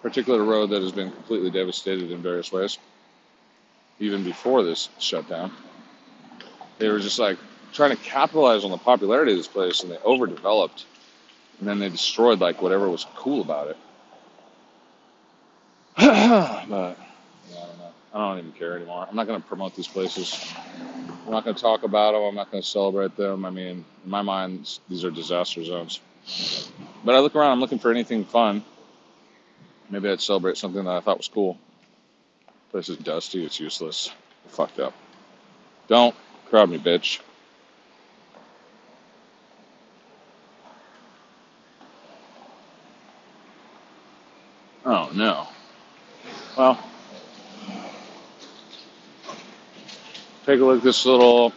particular 0.02 0.44
road 0.44 0.72
that 0.72 0.82
has 0.82 0.92
been 0.92 1.12
completely 1.12 1.52
devastated 1.52 2.10
in 2.10 2.24
various 2.24 2.52
ways, 2.52 2.80
even 4.00 4.24
before 4.24 4.64
this 4.64 4.90
shutdown. 5.00 5.52
They 6.80 6.90
were 6.90 7.00
just 7.00 7.20
like 7.20 7.38
trying 7.72 7.92
to 7.92 7.98
capitalize 7.98 8.66
on 8.66 8.72
the 8.72 8.80
popularity 8.80 9.34
of 9.34 9.38
this 9.38 9.48
place, 9.48 9.84
and 9.84 9.92
they 9.92 9.98
overdeveloped, 10.00 10.86
and 11.60 11.68
then 11.68 11.78
they 11.78 11.90
destroyed 11.90 12.40
like 12.40 12.64
whatever 12.64 12.90
was 12.90 13.06
cool 13.16 13.42
about 13.42 13.68
it. 13.68 13.78
but 15.98 16.08
yeah, 16.08 16.66
I 16.66 16.66
don't 16.66 17.78
know. 17.78 17.94
I 18.12 18.18
don't 18.18 18.40
even 18.40 18.52
care 18.54 18.76
anymore. 18.76 19.06
I'm 19.08 19.16
not 19.16 19.28
going 19.28 19.40
to 19.40 19.48
promote 19.48 19.76
these 19.76 19.88
places. 19.88 20.52
I'm 21.26 21.32
not 21.32 21.44
going 21.44 21.56
to 21.56 21.62
talk 21.62 21.84
about 21.84 22.14
them. 22.14 22.22
I'm 22.22 22.36
not 22.36 22.52
going 22.52 22.62
to 22.62 22.70
celebrate 22.70 23.16
them. 23.18 23.46
I 23.46 23.50
mean, 23.50 23.84
in 24.04 24.10
my 24.10 24.22
mind, 24.22 24.80
these 24.88 25.04
are 25.04 25.12
disaster 25.12 25.64
zones. 25.64 26.00
But 27.04 27.16
I 27.16 27.20
look 27.20 27.36
around, 27.36 27.52
I'm 27.52 27.60
looking 27.60 27.80
for 27.80 27.90
anything 27.90 28.26
fun. 28.26 28.64
Maybe 29.90 30.10
I'd 30.10 30.22
celebrate 30.22 30.58
something 30.58 30.84
that 30.84 30.92
I 30.92 31.00
thought 31.00 31.18
was 31.18 31.28
cool. 31.28 31.58
Place 32.72 32.90
is 32.90 32.98
dusty, 32.98 33.44
it's 33.46 33.60
useless. 33.60 34.12
Fucked 34.50 34.80
up. 34.80 34.94
Don't 35.88 36.16
crowd 36.50 36.70
me, 36.70 36.78
bitch. 36.78 37.20
Oh 44.86 45.10
no. 45.14 45.48
Well, 46.56 46.80
take 50.46 50.60
a 50.60 50.64
look 50.64 50.78
at 50.78 50.84
this 50.84 51.06
little, 51.06 51.52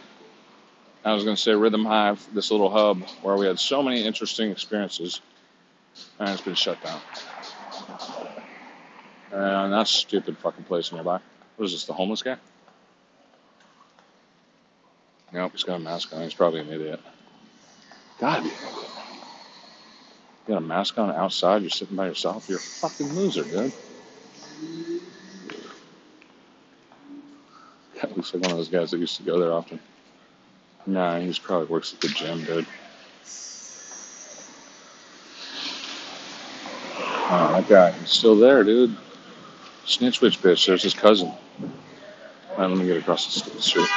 I 1.05 1.13
was 1.13 1.23
going 1.23 1.35
to 1.35 1.41
say 1.41 1.53
Rhythm 1.53 1.85
Hive, 1.85 2.25
this 2.33 2.49
little 2.49 2.71
hub 2.71 3.03
where 3.21 3.35
we 3.35 3.45
had 3.45 3.59
so 3.59 3.83
many 3.83 4.03
interesting 4.03 4.49
experiences, 4.51 5.21
and 6.19 6.29
it's 6.29 6.41
been 6.41 6.55
shut 6.55 6.81
down. 6.83 6.99
Uh, 9.31 9.35
and 9.35 9.73
that 9.73 9.87
stupid 9.87 10.37
fucking 10.39 10.63
place 10.63 10.91
nearby. 10.91 11.19
What 11.55 11.65
is 11.65 11.73
this, 11.73 11.85
the 11.85 11.93
homeless 11.93 12.23
guy? 12.23 12.37
Nope, 15.31 15.51
he's 15.51 15.63
got 15.63 15.75
a 15.75 15.79
mask 15.79 16.11
on. 16.15 16.23
He's 16.23 16.33
probably 16.33 16.61
an 16.61 16.69
idiot. 16.69 16.99
Gotta. 18.19 18.45
You 18.45 18.51
got 20.47 20.57
a 20.57 20.61
mask 20.61 20.97
on 20.97 21.11
outside, 21.11 21.61
you're 21.61 21.69
sitting 21.69 21.95
by 21.95 22.07
yourself, 22.07 22.49
you're 22.49 22.57
a 22.57 22.61
fucking 22.61 23.13
loser, 23.13 23.43
dude. 23.43 23.71
That 28.01 28.08
looks 28.19 28.33
like 28.33 28.43
one 28.43 28.51
of 28.51 28.57
those 28.57 28.67
guys 28.67 28.91
that 28.91 28.99
used 28.99 29.15
to 29.15 29.23
go 29.23 29.39
there 29.39 29.53
often. 29.53 29.79
Nah, 30.85 31.19
he's 31.19 31.39
probably 31.39 31.67
works 31.67 31.93
at 31.93 32.01
the 32.01 32.09
gym, 32.09 32.43
dude. 32.43 32.65
Oh, 37.31 37.53
that 37.53 37.69
guy, 37.69 37.91
he's 37.91 38.09
still 38.09 38.35
there, 38.35 38.63
dude. 38.65 38.93
Snitch 39.85 40.19
witch 40.19 40.41
bitch, 40.41 40.65
there's 40.67 40.83
his 40.83 40.93
cousin. 40.93 41.29
All 41.29 42.57
right, 42.57 42.69
let 42.69 42.77
me 42.77 42.85
get 42.85 42.97
across 42.97 43.41
the 43.41 43.61
street. 43.61 43.87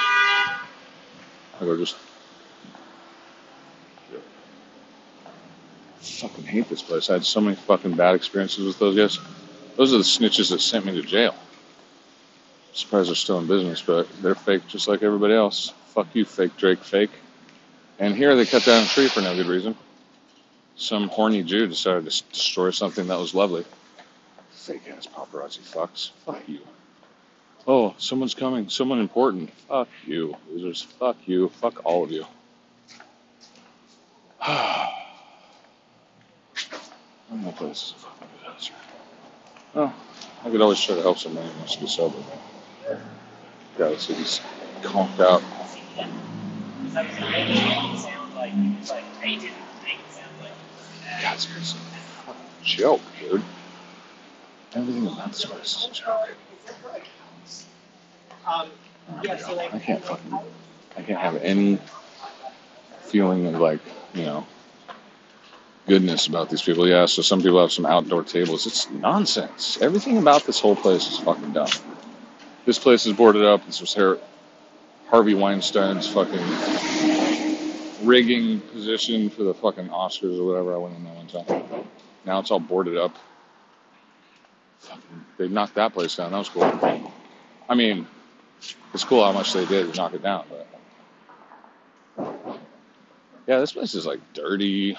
I'll 1.60 1.66
go 1.66 1.76
just. 1.76 1.96
fucking 6.00 6.44
hate 6.44 6.68
this 6.68 6.82
place. 6.82 7.10
I 7.10 7.14
had 7.14 7.24
so 7.24 7.40
many 7.40 7.56
fucking 7.56 7.96
bad 7.96 8.14
experiences 8.14 8.64
with 8.64 8.78
those 8.78 8.96
guys. 8.96 9.18
Those 9.76 9.92
are 9.92 9.98
the 9.98 10.04
snitches 10.04 10.50
that 10.50 10.60
sent 10.60 10.84
me 10.86 10.92
to 10.92 11.02
jail. 11.02 11.34
Surprised 12.72 13.08
they're 13.08 13.14
still 13.14 13.38
in 13.38 13.46
business, 13.46 13.82
but 13.82 14.08
they're 14.22 14.34
fake 14.34 14.66
just 14.66 14.88
like 14.88 15.02
everybody 15.02 15.34
else. 15.34 15.72
Fuck 15.88 16.08
you, 16.14 16.24
fake 16.24 16.56
Drake, 16.56 16.82
fake. 16.82 17.10
And 17.98 18.16
here 18.16 18.34
they 18.34 18.46
cut 18.46 18.64
down 18.64 18.82
a 18.82 18.86
tree 18.86 19.08
for 19.08 19.20
no 19.20 19.34
good 19.36 19.46
reason. 19.46 19.76
Some 20.76 21.08
horny 21.08 21.42
Jew 21.42 21.66
decided 21.66 22.10
to 22.10 22.22
destroy 22.32 22.70
something 22.70 23.06
that 23.08 23.18
was 23.18 23.34
lovely. 23.34 23.64
Fake 24.50 24.82
ass 24.96 25.06
paparazzi 25.06 25.60
fucks. 25.60 26.10
Fuck 26.24 26.48
you. 26.48 26.60
Oh, 27.66 27.94
someone's 27.98 28.34
coming. 28.34 28.68
Someone 28.70 28.98
important. 29.00 29.52
Fuck 29.68 29.88
you. 30.06 30.34
Losers. 30.50 30.82
Fuck 30.82 31.16
you. 31.26 31.48
Fuck 31.48 31.84
all 31.84 32.02
of 32.04 32.10
you. 32.10 32.24
I'm 34.40 34.88
not 37.44 37.56
place 37.56 37.82
is 37.82 37.92
a 37.92 37.94
fucking 37.94 38.28
disaster. 38.40 38.74
Well, 39.74 39.94
I 40.44 40.50
could 40.50 40.60
always 40.60 40.80
try 40.80 40.96
to 40.96 41.02
help 41.02 41.18
somebody 41.18 41.48
who 41.48 41.58
wants 41.58 41.76
to 41.76 41.80
be 41.80 41.86
sober. 41.86 42.18
God, 43.78 43.98
see 44.00 44.14
he's 44.14 44.40
conked 44.82 45.20
out. 45.20 45.42
God, 51.22 51.34
it's 51.34 51.46
a 51.46 51.76
fucking 52.26 52.36
joke, 52.62 53.00
dude. 53.20 53.42
Everything 54.74 55.06
about 55.06 55.28
this 55.32 55.44
place 55.44 55.88
is 55.90 56.02
um, 58.46 58.68
a 59.20 59.36
joke. 59.36 59.72
I 59.72 59.78
can't 59.78 60.04
fucking. 60.04 60.38
I 60.96 61.02
can't 61.02 61.18
have 61.18 61.36
any 61.36 61.78
feeling 63.00 63.46
of 63.46 63.60
like, 63.60 63.80
you 64.14 64.24
know, 64.24 64.46
goodness 65.86 66.26
about 66.26 66.50
these 66.50 66.62
people. 66.62 66.88
Yeah, 66.88 67.06
so 67.06 67.22
some 67.22 67.42
people 67.42 67.60
have 67.60 67.72
some 67.72 67.86
outdoor 67.86 68.24
tables. 68.24 68.66
It's 68.66 68.90
nonsense. 68.90 69.78
Everything 69.80 70.18
about 70.18 70.44
this 70.44 70.60
whole 70.60 70.76
place 70.76 71.08
is 71.08 71.18
fucking 71.18 71.52
dumb. 71.52 71.68
This 72.64 72.78
place 72.78 73.06
is 73.06 73.12
boarded 73.14 73.44
up. 73.44 73.66
This 73.66 73.80
was 73.80 73.94
Har- 73.94 74.18
Harvey 75.08 75.34
Weinstein's 75.34 76.08
fucking 76.08 76.40
rigging 78.06 78.60
position 78.60 79.30
for 79.30 79.42
the 79.42 79.54
fucking 79.54 79.88
Oscars 79.88 80.38
or 80.38 80.44
whatever. 80.44 80.74
I 80.74 80.78
went 80.78 80.96
in 80.96 81.04
there 81.04 81.14
one 81.14 81.26
time. 81.26 81.86
Now 82.24 82.38
it's 82.38 82.50
all 82.50 82.60
boarded 82.60 82.96
up. 82.96 83.16
Fucking, 84.80 85.24
they 85.38 85.48
knocked 85.48 85.74
that 85.74 85.92
place 85.92 86.16
down. 86.16 86.32
That 86.32 86.38
was 86.38 86.48
cool. 86.48 86.64
I 87.68 87.74
mean, 87.74 88.06
it's 88.94 89.04
cool 89.04 89.24
how 89.24 89.32
much 89.32 89.52
they 89.52 89.64
did 89.64 89.90
to 89.90 89.96
knock 89.96 90.14
it 90.14 90.22
down, 90.22 90.44
but 90.48 90.66
yeah, 93.46 93.58
this 93.58 93.72
place 93.72 93.94
is 93.94 94.06
like 94.06 94.20
dirty. 94.34 94.96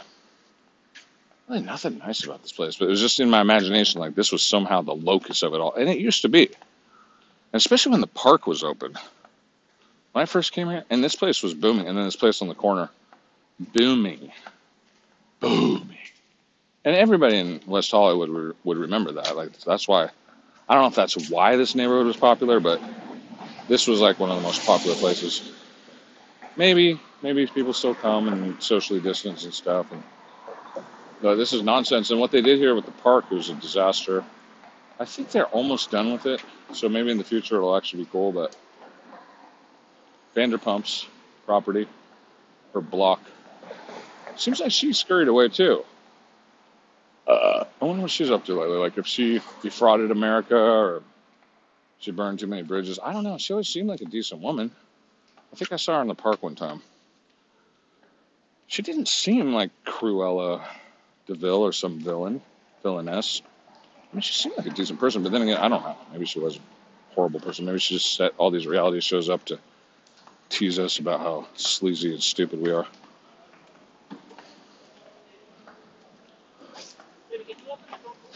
Really 1.48 1.61
nothing 1.61 1.98
nice 1.99 2.23
about 2.23 2.41
this 2.41 2.52
place, 2.52 2.76
but 2.77 2.85
it 2.85 2.90
was 2.90 3.02
just 3.02 3.19
in 3.19 3.30
my 3.30 3.41
imagination 3.41 4.02
like 4.02 4.15
this 4.15 4.31
was 4.31 4.44
somehow 4.44 4.81
the 4.81 4.95
locus 4.95 5.44
of 5.44 5.53
it 5.53 5.61
all, 5.61 5.73
and 5.73 5.90
it 5.90 5.99
used 5.99 6.23
to 6.23 6.30
be, 6.30 6.49
especially 7.54 7.92
when 7.92 8.02
the 8.02 8.08
park 8.08 8.48
was 8.48 8.64
open. 8.64 8.98
When 10.12 10.22
I 10.22 10.26
first 10.26 10.52
came 10.52 10.70
here, 10.70 10.84
and 10.90 11.04
this 11.04 11.16
place 11.16 11.42
was 11.42 11.54
booming, 11.54 11.88
and 11.88 11.98
then 11.98 12.06
this 12.06 12.16
place 12.16 12.42
on 12.42 12.48
the 12.48 12.56
corner, 12.56 12.90
booming, 13.60 14.32
booming, 15.40 15.98
and 16.86 16.96
everybody 16.96 17.38
in 17.38 17.62
West 17.66 17.92
Hollywood 17.92 18.30
would, 18.30 18.56
would 18.64 18.78
remember 18.78 19.14
that. 19.14 19.36
Like 19.36 19.58
that's 19.60 19.88
why, 19.88 20.10
I 20.68 20.74
don't 20.74 20.84
know 20.84 20.88
if 20.88 20.96
that's 20.96 21.30
why 21.30 21.56
this 21.56 21.74
neighborhood 21.76 22.06
was 22.06 22.18
popular, 22.18 22.60
but 22.60 22.82
this 23.68 23.88
was 23.88 24.02
like 24.02 24.20
one 24.20 24.30
of 24.30 24.38
the 24.38 24.44
most 24.44 24.66
popular 24.66 24.96
places. 24.96 25.52
Maybe, 26.56 27.00
maybe 27.24 27.48
people 27.48 27.74
still 27.74 27.96
come 27.96 28.28
and 28.28 28.62
socially 28.62 29.00
distance 29.00 29.46
and 29.46 29.54
stuff, 29.54 29.92
and 29.92 30.04
but 31.22 31.36
this 31.36 31.54
is 31.54 31.64
nonsense. 31.64 32.12
And 32.12 32.20
what 32.20 32.32
they 32.32 32.42
did 32.42 32.60
here 32.60 32.76
with 32.76 32.86
the 32.86 32.92
park 32.92 33.32
was 33.32 33.50
a 33.50 33.56
disaster. 33.56 34.26
I 34.99 35.06
think 35.06 35.32
they're 35.32 35.48
almost 35.48 35.91
done 35.91 36.11
with 36.11 36.26
it, 36.26 36.41
so 36.74 36.88
maybe 36.88 37.11
in 37.11 37.18
the 37.18 37.24
future 37.24 37.56
it'll 37.56 37.76
actually 37.76 38.03
be 38.03 38.10
cool. 38.11 38.32
But 38.32 38.56
Vanderpump's 40.36 41.07
property, 41.45 41.88
her 42.74 42.82
block, 42.82 43.22
seems 44.36 44.60
like 44.60 44.72
she 44.72 44.94
scurried 44.94 45.28
away 45.28 45.49
too. 45.49 45.84
Uh, 47.28 47.64
I 47.82 47.86
wonder 47.86 48.02
what 48.02 48.11
she's 48.11 48.32
up 48.32 48.45
to 48.45 48.60
lately. 48.60 48.78
Like 48.78 48.98
if 48.98 49.07
she 49.07 49.41
defrauded 49.61 50.11
America 50.11 50.57
or 50.57 51.03
she 52.03 52.11
burned 52.11 52.40
too 52.40 52.48
many 52.48 52.64
bridges. 52.64 52.99
I 53.02 53.14
don't 53.14 53.24
know. 53.24 53.38
She 53.38 53.53
always 53.53 53.70
seemed 53.70 53.88
like 53.88 54.02
a 54.02 54.06
decent 54.06 54.41
woman. 54.41 54.72
I 55.53 55.56
think 55.56 55.72
I 55.72 55.78
saw 55.78 55.95
her 55.95 56.02
in 56.02 56.07
the 56.10 56.15
park 56.15 56.44
one 56.44 56.56
time. 56.56 56.82
She 58.68 58.82
didn't 58.82 59.07
seem 59.07 59.53
like 59.53 59.72
Cruella 59.86 60.65
de 61.28 61.36
Vil 61.36 61.56
or 61.56 61.72
some 61.72 61.99
villain, 61.99 62.41
villainess. 62.82 63.41
I 64.14 64.15
mean, 64.15 64.22
she 64.22 64.34
seemed 64.34 64.56
like 64.57 64.68
a 64.68 64.69
decent 64.69 64.99
person, 64.99 65.23
but 65.23 65.31
then 65.31 65.41
again, 65.41 65.57
I 65.57 65.68
don't 65.68 65.81
know. 65.81 65.98
Maybe 66.11 66.26
she 66.26 66.40
was 66.40 66.57
a 66.57 66.60
horrible 67.15 67.40
person. 67.40 67.65
Maybe 67.65 67.80
she 67.80 67.95
just 67.95 68.14
set 68.14 68.34
all 68.38 68.52
these 68.52 68.68
reality 68.68 68.99
shows 69.02 69.27
up 69.27 69.44
to 69.45 69.57
tease 70.49 70.77
us 70.77 70.99
about 70.99 71.19
how 71.19 71.48
sleazy 71.56 72.14
and 72.14 72.22
stupid 72.22 72.61
we 72.61 72.72
are. 72.72 72.85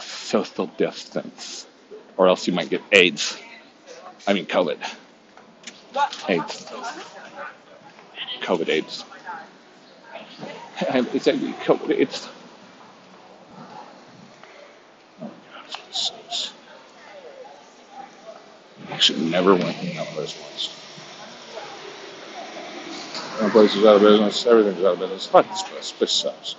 Social 0.00 0.66
distance, 0.66 1.64
or 2.16 2.26
else 2.26 2.48
you 2.48 2.52
might 2.52 2.70
get 2.70 2.82
AIDS. 2.90 3.38
I 4.26 4.32
mean, 4.32 4.46
COVID. 4.46 4.78
AIDS. 6.28 6.66
COVID 8.40 8.68
AIDS. 8.68 9.04
It's 10.80 11.26
COVID 11.26 11.90
AIDS. 12.00 12.28
Oh 15.20 15.24
my 15.24 15.78
god, 15.98 16.04
this 16.04 16.10
place 16.10 16.50
sucks. 16.50 16.52
I 18.88 18.94
actually 18.94 19.30
never 19.30 19.54
went 19.54 19.82
in 19.82 19.96
that 19.96 20.06
place 20.08 20.38
once. 20.40 20.74
That 23.40 23.52
place 23.52 23.74
is 23.74 23.84
out 23.84 23.96
of 23.96 24.02
business. 24.02 24.46
Everything's 24.46 24.84
out 24.84 24.94
of 24.94 24.98
business. 24.98 25.26
Fuck 25.26 25.48
this 25.48 25.62
place. 25.62 25.92
This 25.92 26.12
sucks. 26.12 26.56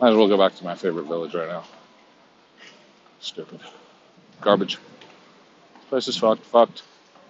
Might 0.00 0.10
as 0.10 0.16
well 0.16 0.28
go 0.28 0.38
back 0.38 0.56
to 0.56 0.64
my 0.64 0.74
favorite 0.74 1.04
village 1.04 1.34
right 1.34 1.48
now. 1.48 1.64
Stupid. 3.20 3.60
Garbage. 4.40 4.76
This 4.76 5.84
place 5.88 6.08
is 6.08 6.16
fucked. 6.16 6.44
Fucked. 6.46 6.82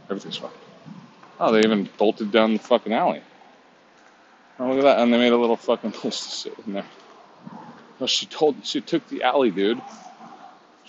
Everything's 0.08 0.36
fucked. 0.36 0.56
Oh, 1.38 1.52
they 1.52 1.60
even 1.60 1.88
bolted 1.98 2.30
down 2.30 2.54
the 2.54 2.58
fucking 2.58 2.92
alley. 2.92 3.22
Oh, 4.58 4.68
look 4.68 4.78
at 4.78 4.84
that. 4.84 4.98
And 5.00 5.12
they 5.12 5.18
made 5.18 5.32
a 5.32 5.36
little 5.36 5.56
fucking 5.56 5.92
place 5.92 6.24
to 6.24 6.30
sit 6.30 6.54
in 6.66 6.74
there. 6.74 6.86
Oh, 8.00 8.06
she 8.06 8.26
told, 8.26 8.64
she 8.64 8.80
took 8.80 9.06
the 9.08 9.22
alley, 9.24 9.50
dude. 9.50 9.80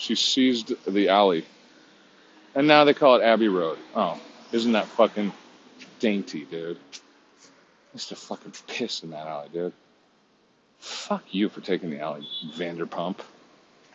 She 0.01 0.15
seized 0.15 0.73
the 0.91 1.09
alley. 1.09 1.45
And 2.55 2.67
now 2.67 2.85
they 2.85 2.93
call 2.95 3.17
it 3.17 3.23
Abbey 3.23 3.49
Road. 3.49 3.77
Oh, 3.95 4.19
isn't 4.51 4.71
that 4.71 4.87
fucking 4.87 5.31
dainty, 5.99 6.43
dude? 6.43 6.79
Used 7.93 8.09
to 8.09 8.15
fucking 8.15 8.53
piss 8.65 9.03
in 9.03 9.11
that 9.11 9.27
alley, 9.27 9.49
dude. 9.53 9.73
Fuck 10.79 11.23
you 11.29 11.49
for 11.49 11.61
taking 11.61 11.91
the 11.91 11.99
alley, 11.99 12.27
Vanderpump. 12.55 13.19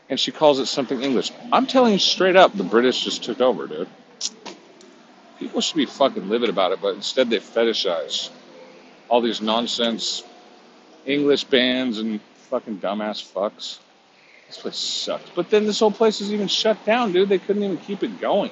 And 0.09 0.21
she 0.21 0.31
calls 0.31 0.61
it 0.61 0.67
something 0.67 1.03
English. 1.03 1.33
I'm 1.53 1.67
telling 1.67 1.95
you 1.95 1.99
straight 1.99 2.37
up, 2.37 2.57
the 2.57 2.63
British 2.63 3.03
just 3.03 3.25
took 3.25 3.41
over, 3.41 3.67
dude. 3.67 3.89
People 5.41 5.61
should 5.61 5.77
be 5.77 5.87
fucking 5.87 6.29
livid 6.29 6.51
about 6.51 6.71
it, 6.71 6.81
but 6.81 6.95
instead 6.95 7.31
they 7.31 7.39
fetishize 7.39 8.31
all 9.09 9.21
these 9.21 9.41
nonsense 9.41 10.23
English 11.05 11.43
bands 11.45 11.99
and 11.99 12.21
fucking 12.49 12.79
dumbass 12.79 13.21
fucks. 13.33 13.79
This 14.47 14.59
place 14.59 14.77
sucks. 14.77 15.31
But 15.31 15.51
then 15.51 15.67
this 15.67 15.81
whole 15.81 15.91
place 15.91 16.21
is 16.21 16.33
even 16.33 16.49
shut 16.49 16.85
down, 16.85 17.13
dude. 17.13 17.29
They 17.29 17.39
couldn't 17.39 17.63
even 17.63 17.79
keep 17.79 18.03
it 18.03 18.21
going. 18.21 18.51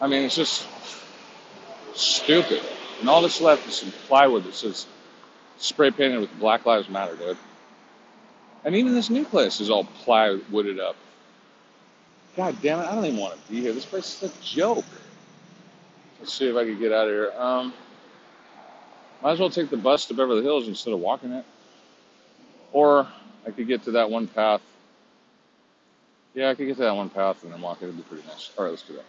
I 0.00 0.06
mean, 0.06 0.22
it's 0.22 0.36
just 0.36 0.66
stupid. 1.94 2.62
And 3.00 3.08
all 3.08 3.22
that's 3.22 3.40
left 3.40 3.66
is 3.66 3.76
some 3.76 3.90
plywood 4.06 4.44
that 4.44 4.54
says 4.54 4.86
spray 5.58 5.90
painted 5.90 6.20
with 6.20 6.38
Black 6.38 6.66
Lives 6.66 6.88
Matter, 6.88 7.16
dude. 7.16 7.36
And 8.64 8.74
even 8.74 8.94
this 8.94 9.10
new 9.10 9.24
place 9.24 9.60
is 9.60 9.70
all 9.70 9.84
plywooded 10.04 10.80
up. 10.80 10.96
God 12.36 12.56
damn 12.62 12.80
it, 12.80 12.84
I 12.84 12.94
don't 12.94 13.04
even 13.04 13.20
want 13.20 13.34
to 13.34 13.52
be 13.52 13.60
here. 13.60 13.72
This 13.72 13.84
place 13.84 14.22
is 14.22 14.30
a 14.30 14.42
joke. 14.42 14.84
Let's 16.18 16.32
see 16.32 16.48
if 16.48 16.56
I 16.56 16.64
can 16.64 16.78
get 16.78 16.92
out 16.92 17.06
of 17.06 17.12
here. 17.12 17.32
Um, 17.36 17.72
might 19.22 19.32
as 19.32 19.40
well 19.40 19.50
take 19.50 19.70
the 19.70 19.76
bus 19.76 20.06
to 20.06 20.14
Beverly 20.14 20.42
Hills 20.42 20.66
instead 20.66 20.92
of 20.92 21.00
walking 21.00 21.32
it. 21.32 21.44
Or 22.72 23.06
I 23.46 23.50
could 23.50 23.66
get 23.66 23.84
to 23.84 23.92
that 23.92 24.10
one 24.10 24.26
path. 24.26 24.60
Yeah, 26.34 26.50
I 26.50 26.54
could 26.54 26.66
get 26.66 26.76
to 26.76 26.82
that 26.82 26.96
one 26.96 27.10
path 27.10 27.42
and 27.44 27.52
then 27.52 27.60
walk 27.60 27.82
it. 27.82 27.84
It'd 27.84 27.96
be 27.96 28.02
pretty 28.02 28.26
nice. 28.26 28.50
All 28.56 28.64
right, 28.64 28.70
let's 28.70 28.82
do 28.82 28.94
that. 28.94 29.04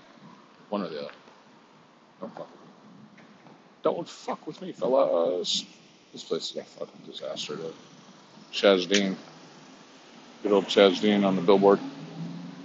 One 0.70 0.84
or 0.84 0.90
the 0.90 1.00
other. 1.00 1.12
Don't 2.22 2.34
fuck 2.34 2.48
with 2.50 2.60
me. 2.60 3.24
Don't 3.84 4.10
fuck 4.10 4.48
with 4.48 4.62
me, 4.62 4.72
fellas. 4.72 5.66
This 6.12 6.24
place 6.24 6.52
is 6.52 6.58
a 6.58 6.64
fucking 6.64 7.02
disaster, 7.06 7.56
dude. 7.56 7.74
Chaz 8.52 8.88
Dean. 8.88 9.18
Good 10.44 10.52
old 10.52 10.66
Chaz 10.66 11.02
Dean 11.02 11.24
on 11.24 11.36
the 11.36 11.42
billboard. 11.42 11.80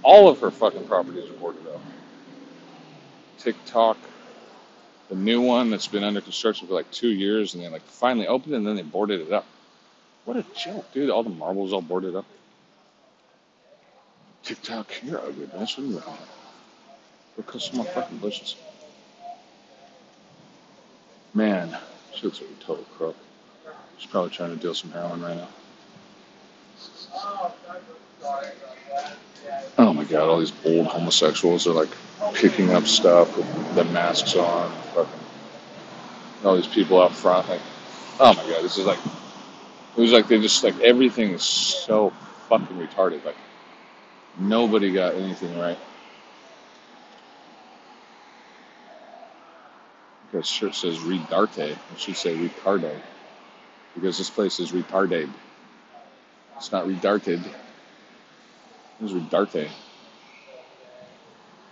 All 0.03 0.29
of 0.29 0.39
her 0.39 0.51
fucking 0.51 0.87
properties 0.87 1.29
are 1.29 1.33
boarded 1.33 1.67
up. 1.67 1.81
TikTok, 3.39 3.97
the 5.09 5.15
new 5.15 5.41
one 5.41 5.69
that's 5.69 5.87
been 5.87 6.03
under 6.03 6.21
construction 6.21 6.67
for 6.67 6.75
like 6.75 6.89
two 6.91 7.09
years, 7.09 7.53
and 7.53 7.63
they 7.63 7.69
like 7.69 7.81
finally 7.83 8.27
opened 8.27 8.53
it, 8.53 8.57
and 8.57 8.67
then 8.67 8.75
they 8.75 8.83
boarded 8.83 9.21
it 9.21 9.31
up. 9.33 9.45
What 10.25 10.37
a 10.37 10.45
joke, 10.55 10.91
dude! 10.93 11.09
All 11.09 11.23
the 11.23 11.29
marbles 11.29 11.73
all 11.73 11.81
boarded 11.81 12.15
up. 12.15 12.25
TikTok, 14.43 14.91
you're 15.03 15.19
ugly, 15.19 15.47
man. 15.47 15.61
What 15.61 15.77
are 15.77 15.81
you 15.81 15.87
looking 15.87 16.13
at? 16.13 17.47
Go 17.47 17.59
some 17.59 17.77
more 17.77 17.85
fucking 17.85 18.17
bushes. 18.17 18.55
Man, 21.33 21.75
she 22.13 22.25
looks 22.25 22.41
like 22.41 22.49
a 22.49 22.63
total 22.63 22.83
crook. 22.97 23.15
She's 23.97 24.09
probably 24.09 24.31
trying 24.31 24.55
to 24.55 24.61
deal 24.61 24.73
some 24.73 24.91
heroin 24.91 25.21
right 25.21 25.37
now. 25.37 25.47
Oh 29.77 29.93
my 29.93 30.03
god, 30.03 30.29
all 30.29 30.39
these 30.39 30.53
old 30.65 30.87
homosexuals 30.87 31.67
are 31.67 31.73
like 31.73 31.89
picking 32.33 32.71
up 32.71 32.85
stuff 32.85 33.35
with 33.37 33.75
the 33.75 33.85
masks 33.85 34.35
on. 34.35 34.71
Fucking, 34.93 35.19
all 36.43 36.55
these 36.55 36.67
people 36.67 37.01
out 37.01 37.13
front, 37.13 37.47
like, 37.49 37.61
oh 38.19 38.33
my 38.33 38.43
god, 38.49 38.63
this 38.63 38.77
is 38.77 38.85
like, 38.85 38.99
it 39.97 40.01
was 40.01 40.11
like 40.13 40.27
they 40.27 40.39
just 40.41 40.63
like 40.63 40.79
everything 40.81 41.31
is 41.31 41.43
so 41.43 42.11
fucking 42.49 42.77
retarded. 42.77 43.23
Like 43.25 43.37
nobody 44.39 44.91
got 44.93 45.15
anything 45.15 45.57
right. 45.59 45.79
This 50.31 50.47
shirt 50.47 50.75
says 50.75 50.97
"redarte." 50.99 51.59
It 51.59 51.77
should 51.99 52.17
say 52.17 52.35
"retardo," 52.37 52.95
because 53.95 54.17
this 54.17 54.29
place 54.29 54.59
is 54.59 54.71
retarded. 54.71 55.29
It's 56.57 56.71
not 56.71 56.87
redarted. 56.87 57.43
It's 59.01 59.13
redarte. 59.13 59.69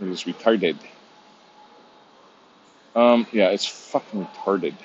It 0.01 0.07
is 0.09 0.25
retarded. 0.25 0.77
Um, 2.95 3.27
yeah, 3.31 3.49
it's 3.49 3.65
fucking 3.67 4.25
retarded. 4.25 4.75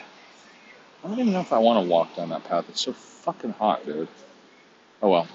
I 1.05 1.09
don't 1.09 1.19
even 1.19 1.35
know 1.35 1.41
if 1.41 1.53
I 1.53 1.59
want 1.59 1.85
to 1.85 1.91
walk 1.91 2.17
down 2.17 2.31
that 2.31 2.45
path. 2.45 2.65
It's 2.71 2.81
so 2.81 2.95
fucking 2.95 3.53
hot, 3.53 3.85
dude. 3.85 4.09
Oh 5.03 5.11
well. 5.11 5.29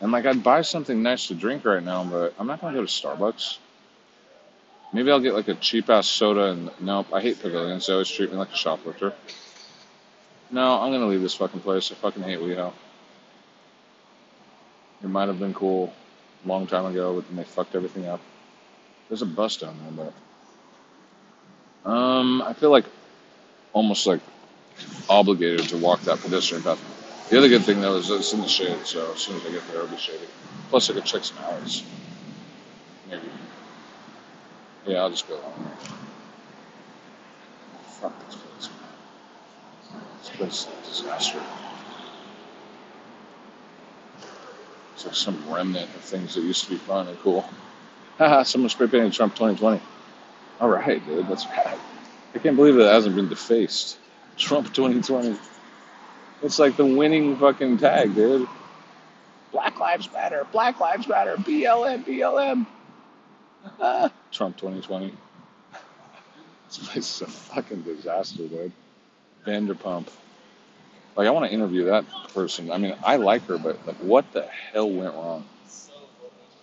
And 0.00 0.10
like, 0.10 0.24
I'd 0.24 0.42
buy 0.42 0.62
something 0.62 1.02
nice 1.02 1.28
to 1.28 1.34
drink 1.34 1.66
right 1.66 1.82
now, 1.82 2.04
but 2.04 2.34
I'm 2.38 2.46
not 2.46 2.62
gonna 2.62 2.74
go 2.74 2.84
to 2.84 2.90
Starbucks. 2.90 3.58
Maybe 4.94 5.10
I'll 5.10 5.20
get 5.20 5.34
like 5.34 5.48
a 5.48 5.54
cheap 5.56 5.90
ass 5.90 6.06
soda 6.06 6.52
and 6.52 6.70
nope, 6.80 7.08
I 7.12 7.20
hate 7.20 7.38
pavilions. 7.40 7.86
They 7.86 7.92
always 7.92 8.08
treat 8.08 8.30
me 8.30 8.38
like 8.38 8.50
a 8.50 8.56
shoplifter. 8.56 9.12
No, 10.50 10.80
I'm 10.80 10.90
gonna 10.90 11.06
leave 11.06 11.20
this 11.20 11.34
fucking 11.34 11.60
place. 11.60 11.92
I 11.92 11.96
fucking 11.96 12.22
hate 12.22 12.38
WeHo. 12.38 12.72
It 15.02 15.08
might 15.08 15.28
have 15.28 15.38
been 15.38 15.52
cool 15.52 15.92
a 16.44 16.48
long 16.48 16.66
time 16.66 16.86
ago, 16.86 17.16
but 17.16 17.26
then 17.28 17.36
they 17.36 17.44
fucked 17.44 17.74
everything 17.74 18.06
up. 18.06 18.20
There's 19.08 19.20
a 19.20 19.26
bus 19.26 19.58
down 19.58 19.76
there, 19.96 20.10
but 21.84 21.90
um, 21.90 22.40
I 22.40 22.54
feel 22.54 22.70
like 22.70 22.86
almost 23.74 24.06
like 24.06 24.20
obligated 25.08 25.68
to 25.68 25.76
walk 25.76 26.00
that 26.02 26.20
pedestrian 26.20 26.62
path. 26.62 26.80
The 27.30 27.38
other 27.38 27.48
good 27.48 27.62
thing 27.62 27.80
though 27.80 27.96
is 27.96 28.08
that 28.08 28.16
it's 28.16 28.32
in 28.32 28.40
the 28.40 28.48
shade, 28.48 28.84
so 28.84 29.12
as 29.12 29.20
soon 29.20 29.36
as 29.36 29.46
I 29.46 29.50
get 29.50 29.66
there, 29.68 29.78
it'll 29.78 29.88
be 29.88 29.96
shady. 29.96 30.26
Plus, 30.70 30.90
I 30.90 30.94
could 30.94 31.04
check 31.04 31.24
some 31.24 31.38
hours. 31.44 31.84
Maybe. 33.08 33.22
Yeah, 34.86 34.98
I'll 34.98 35.10
just 35.10 35.28
go 35.28 35.34
along. 35.34 35.70
Fuck 38.00 38.26
this 38.26 38.36
place. 38.36 38.68
This 40.20 40.30
place 40.30 40.66
is 40.66 41.00
a 41.00 41.04
disaster. 41.04 41.40
It's 44.94 45.06
like 45.06 45.14
some 45.14 45.42
remnant 45.50 45.94
of 45.94 46.00
things 46.02 46.34
that 46.34 46.42
used 46.42 46.64
to 46.64 46.70
be 46.70 46.76
fun 46.76 47.08
and 47.08 47.18
cool. 47.20 47.48
Haha, 48.18 48.42
someone 48.42 48.68
spray 48.68 48.86
painted 48.86 49.12
Trump 49.12 49.34
2020. 49.34 49.80
All 50.60 50.68
right, 50.68 51.04
dude, 51.04 51.26
that's 51.26 51.44
bad. 51.46 51.78
I 52.34 52.38
can't 52.38 52.56
believe 52.56 52.78
it 52.78 52.82
hasn't 52.84 53.16
been 53.16 53.28
defaced. 53.28 53.98
Trump 54.36 54.72
2020. 54.72 55.38
It's 56.42 56.58
like 56.58 56.76
the 56.76 56.84
winning 56.84 57.36
fucking 57.36 57.78
tag, 57.78 58.14
dude. 58.14 58.48
Black 59.52 59.78
Lives 59.78 60.12
Matter, 60.12 60.46
Black 60.52 60.80
Lives 60.80 61.06
Matter, 61.08 61.36
BLM, 61.36 62.04
BLM. 62.04 62.66
Ah, 63.80 64.10
Trump 64.32 64.56
2020. 64.56 65.14
This 66.68 66.88
place 66.88 67.16
is 67.16 67.22
a 67.22 67.26
fucking 67.26 67.82
disaster, 67.82 68.48
dude. 68.48 68.72
Vanderpump. 69.46 70.08
Like, 71.16 71.28
I 71.28 71.30
want 71.30 71.46
to 71.46 71.52
interview 71.52 71.84
that 71.84 72.04
person. 72.34 72.72
I 72.72 72.78
mean, 72.78 72.96
I 73.04 73.16
like 73.16 73.46
her, 73.46 73.58
but 73.58 73.86
like, 73.86 73.96
what 73.96 74.30
the 74.32 74.42
hell 74.42 74.90
went 74.90 75.14
wrong? 75.14 75.44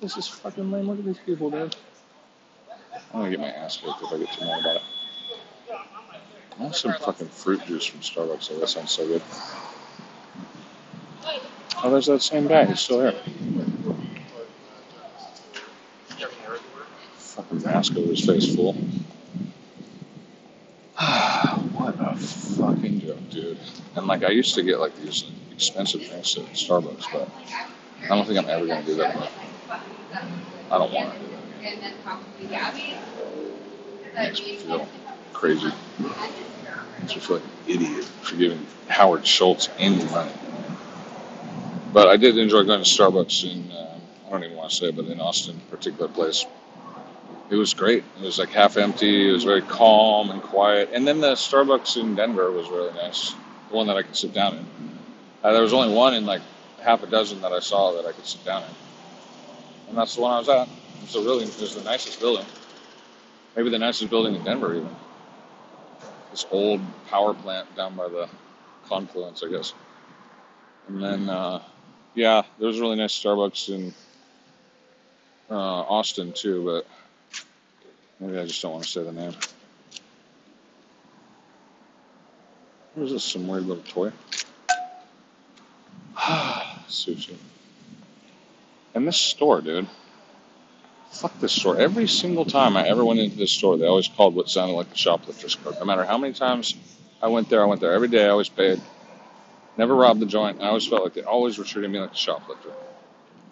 This 0.01 0.17
is 0.17 0.27
fucking 0.27 0.69
lame. 0.71 0.89
Look 0.89 0.99
at 0.99 1.05
these 1.05 1.19
people, 1.19 1.49
dude. 1.49 1.75
I'm 3.13 3.21
gonna 3.21 3.29
get 3.29 3.39
my 3.39 3.49
ass 3.49 3.77
kicked 3.77 4.01
if 4.01 4.11
I 4.11 4.17
get 4.17 4.31
too 4.33 4.45
mad 4.45 4.59
about 4.59 4.75
it. 4.77 4.81
Want 6.61 6.75
some 6.75 6.93
fucking 6.93 7.29
fruit 7.29 7.65
juice 7.65 7.85
from 7.87 8.01
Starbucks. 8.01 8.51
Oh, 8.51 8.59
that 8.59 8.67
sounds 8.69 8.91
so 8.91 9.07
good. 9.07 9.23
Oh, 11.83 11.89
there's 11.89 12.05
that 12.05 12.21
same 12.21 12.47
guy. 12.47 12.65
He's 12.65 12.79
still 12.79 13.01
here. 13.01 13.19
Fucking 17.17 17.63
mask 17.63 17.97
over 17.97 18.09
his 18.09 18.23
face 18.23 18.53
full. 18.55 18.73
what 21.73 21.95
a 21.99 22.15
fucking 22.15 22.99
joke, 22.99 23.29
dude. 23.31 23.57
And 23.95 24.05
like, 24.05 24.23
I 24.23 24.29
used 24.29 24.53
to 24.53 24.61
get 24.61 24.79
like 24.79 24.95
these 24.97 25.31
expensive 25.51 26.01
drinks 26.07 26.37
at 26.37 26.43
Starbucks, 26.53 27.05
but 27.11 27.27
I 28.03 28.07
don't 28.09 28.27
think 28.27 28.37
I'm 28.37 28.47
ever 28.47 28.67
gonna 28.67 28.85
do 28.85 28.93
that. 28.95 29.31
I 30.69 30.77
don't 30.77 30.93
want 30.93 31.11
to 31.15 31.19
do 31.19 32.47
that. 32.49 32.75
Again. 32.75 33.01
Makes 34.13 34.39
me 34.41 34.57
feel 34.57 34.87
crazy. 35.33 35.71
Like 37.01 37.29
an 37.29 37.41
idiot 37.67 38.05
for 38.21 38.35
giving 38.35 38.65
Howard 38.87 39.25
Schultz 39.25 39.69
any 39.77 40.03
money. 40.05 40.31
But 41.93 42.07
I 42.07 42.15
did 42.15 42.37
enjoy 42.37 42.63
going 42.63 42.83
to 42.83 42.89
Starbucks 42.89 43.43
in, 43.51 43.71
uh, 43.71 43.99
I 44.27 44.29
don't 44.29 44.43
even 44.43 44.55
want 44.55 44.69
to 44.69 44.75
say 44.75 44.87
it, 44.87 44.95
but 44.95 45.05
in 45.05 45.19
Austin, 45.19 45.59
particular 45.69 46.07
place. 46.07 46.45
It 47.49 47.55
was 47.55 47.73
great. 47.73 48.05
It 48.17 48.23
was 48.23 48.39
like 48.39 48.49
half 48.49 48.77
empty. 48.77 49.29
It 49.29 49.33
was 49.33 49.43
very 49.43 49.61
calm 49.61 50.31
and 50.31 50.41
quiet. 50.41 50.89
And 50.93 51.05
then 51.05 51.19
the 51.19 51.33
Starbucks 51.33 51.97
in 51.97 52.15
Denver 52.15 52.49
was 52.51 52.69
really 52.69 52.93
nice. 52.93 53.35
The 53.69 53.75
one 53.75 53.87
that 53.87 53.97
I 53.97 54.03
could 54.03 54.15
sit 54.15 54.33
down 54.33 54.57
in. 54.57 54.65
Uh, 55.43 55.51
there 55.51 55.61
was 55.61 55.73
only 55.73 55.93
one 55.93 56.13
in 56.13 56.25
like 56.25 56.41
half 56.81 57.03
a 57.03 57.07
dozen 57.07 57.41
that 57.41 57.51
I 57.51 57.59
saw 57.59 57.91
that 57.93 58.05
I 58.05 58.13
could 58.13 58.25
sit 58.25 58.45
down 58.45 58.63
in. 58.63 58.69
And 59.89 59.97
that's 59.97 60.15
the 60.15 60.21
one 60.21 60.31
I 60.31 60.39
was 60.39 60.47
at. 60.47 60.67
It 60.67 61.01
was, 61.01 61.15
a 61.15 61.21
really, 61.21 61.43
it 61.43 61.59
was 61.59 61.75
the 61.75 61.83
nicest 61.83 62.21
building. 62.21 62.45
Maybe 63.55 63.69
the 63.69 63.79
nicest 63.79 64.09
building 64.09 64.35
in 64.35 64.43
Denver, 64.45 64.75
even. 64.75 64.95
This 66.31 66.45
old 66.49 66.81
power 67.07 67.33
plant 67.33 67.75
down 67.75 67.95
by 67.95 68.07
the 68.07 68.29
confluence, 68.87 69.43
I 69.43 69.49
guess. 69.51 69.73
And 70.87 71.03
then, 71.03 71.29
uh, 71.29 71.61
yeah, 72.15 72.43
there 72.57 72.67
was 72.67 72.79
a 72.79 72.81
really 72.81 72.95
nice 72.95 73.13
Starbucks 73.13 73.69
in 73.69 73.93
uh, 75.49 75.53
Austin 75.53 76.31
too, 76.31 76.63
but 76.65 76.87
maybe 78.19 78.39
I 78.39 78.45
just 78.45 78.61
don't 78.61 78.71
want 78.71 78.85
to 78.85 78.89
say 78.89 79.03
the 79.03 79.11
name. 79.11 79.33
What 82.95 83.05
is 83.05 83.11
this? 83.11 83.23
Some 83.23 83.47
weird 83.47 83.65
little 83.65 83.83
toy? 83.83 84.11
Sushi. 86.17 87.35
And 88.93 89.07
this 89.07 89.17
store, 89.17 89.61
dude. 89.61 89.87
Fuck 91.11 91.39
this 91.39 91.51
store. 91.51 91.77
Every 91.77 92.07
single 92.07 92.45
time 92.45 92.77
I 92.77 92.87
ever 92.87 93.03
went 93.03 93.19
into 93.19 93.35
this 93.35 93.51
store, 93.51 93.77
they 93.77 93.85
always 93.85 94.07
called 94.07 94.33
what 94.33 94.49
sounded 94.49 94.73
like 94.73 94.91
a 94.91 94.97
shoplifter's 94.97 95.55
code. 95.55 95.75
No 95.77 95.85
matter 95.85 96.05
how 96.05 96.17
many 96.17 96.33
times 96.33 96.73
I 97.21 97.27
went 97.27 97.49
there, 97.49 97.61
I 97.61 97.65
went 97.65 97.81
there 97.81 97.91
every 97.91 98.07
day. 98.07 98.25
I 98.25 98.29
always 98.29 98.47
paid. 98.49 98.81
Never 99.77 99.93
robbed 99.93 100.21
the 100.21 100.25
joint. 100.25 100.61
I 100.61 100.67
always 100.67 100.87
felt 100.87 101.03
like 101.03 101.13
they 101.13 101.23
always 101.23 101.57
were 101.57 101.65
treating 101.65 101.91
me 101.91 101.99
like 101.99 102.13
a 102.13 102.15
shoplifter. 102.15 102.69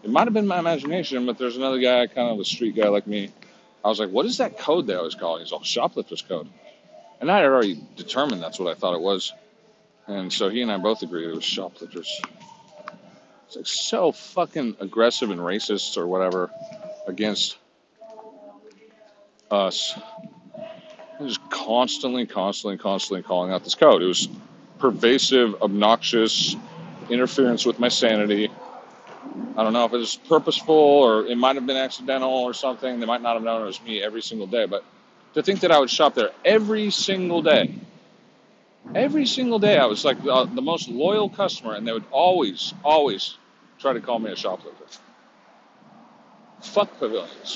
It 0.03 0.10
might 0.10 0.23
have 0.23 0.34
been 0.34 0.48
my 0.48 0.57
imagination, 0.57 1.26
but 1.26 1.38
there's 1.38 1.57
another 1.57 1.80
guy, 1.80 2.07
kind 2.07 2.30
of 2.31 2.40
a 2.40 2.45
street 2.45 2.76
guy 2.76 2.88
like 2.88 3.06
me. 3.06 3.30
I 3.84 3.90
was 3.90 3.99
like, 3.99 4.10
what 4.10 4.26
is 4.26 4.38
that 4.38 4.57
code 4.57 4.88
they 4.88 4.95
always 4.95 5.15
call? 5.15 5.38
He's 5.38 5.52
all 5.52 5.61
shoplifter's 5.61 6.22
code. 6.22 6.48
And 7.19 7.30
I 7.30 7.38
had 7.38 7.45
already 7.45 7.81
determined 7.98 8.41
that's 8.41 8.57
what 8.57 8.76
I 8.76 8.80
thought 8.80 8.95
it 8.95 9.02
was. 9.02 9.34
And 10.07 10.31
so 10.31 10.48
he 10.49 10.61
and 10.61 10.72
I 10.72 10.77
both 10.77 11.02
agreed 11.02 11.27
it 11.27 11.36
was 11.36 11.44
shoplifters. 11.44 12.22
It's 13.48 13.57
like 13.57 13.68
so 13.68 14.14
fucking 14.14 14.77
aggressive 14.80 15.30
and 15.30 15.41
racist 15.41 15.98
or 15.98 16.07
whatever 16.07 16.49
against 17.10 17.57
us. 19.52 19.98
Just 21.22 21.49
constantly, 21.49 22.26
constantly, 22.26 22.77
constantly 22.77 23.23
calling 23.23 23.52
out 23.52 23.64
this 23.64 23.76
code. 23.76 24.02
It 24.02 24.06
was 24.06 24.30
pervasive, 24.77 25.61
obnoxious 25.61 26.56
interference 27.10 27.65
with 27.65 27.80
my 27.80 27.90
sanity. 27.90 28.49
I 29.57 29.64
don't 29.64 29.73
know 29.73 29.86
if 29.86 29.94
it 29.94 29.98
was 29.98 30.15
purposeful 30.15 30.76
or 30.76 31.26
it 31.26 31.38
might 31.38 31.56
have 31.56 31.65
been 31.65 31.77
accidental 31.77 32.30
or 32.30 32.53
something. 32.53 32.99
They 32.99 33.06
might 33.06 33.22
not 33.22 33.34
have 33.34 33.44
known 33.44 33.64
it 33.64 33.65
was 33.65 33.81
me 33.81 34.02
every 34.02 34.22
single 34.22 34.48
day. 34.48 34.65
But 34.65 34.86
to 35.34 35.44
think 35.44 35.60
that 35.61 35.72
I 35.72 35.80
would 35.80 35.90
shop 35.90 36.15
there 36.15 36.31
every 36.45 36.90
single 36.91 37.41
day, 37.41 37.76
every 38.95 39.26
single 39.26 39.60
day, 39.60 39.77
I 39.77 39.86
was 39.86 40.06
like 40.06 40.23
the, 40.23 40.49
the 40.53 40.61
most 40.61 40.88
loyal 40.88 41.30
customer, 41.30 41.73
and 41.76 41.86
they 41.86 41.91
would 41.91 42.06
always, 42.11 42.73
always 42.84 43.36
try 43.80 43.94
to 43.94 43.99
call 43.99 44.19
me 44.19 44.31
a 44.31 44.36
shoplifter. 44.36 44.86
Fuck 46.61 46.99
pavilions. 46.99 47.56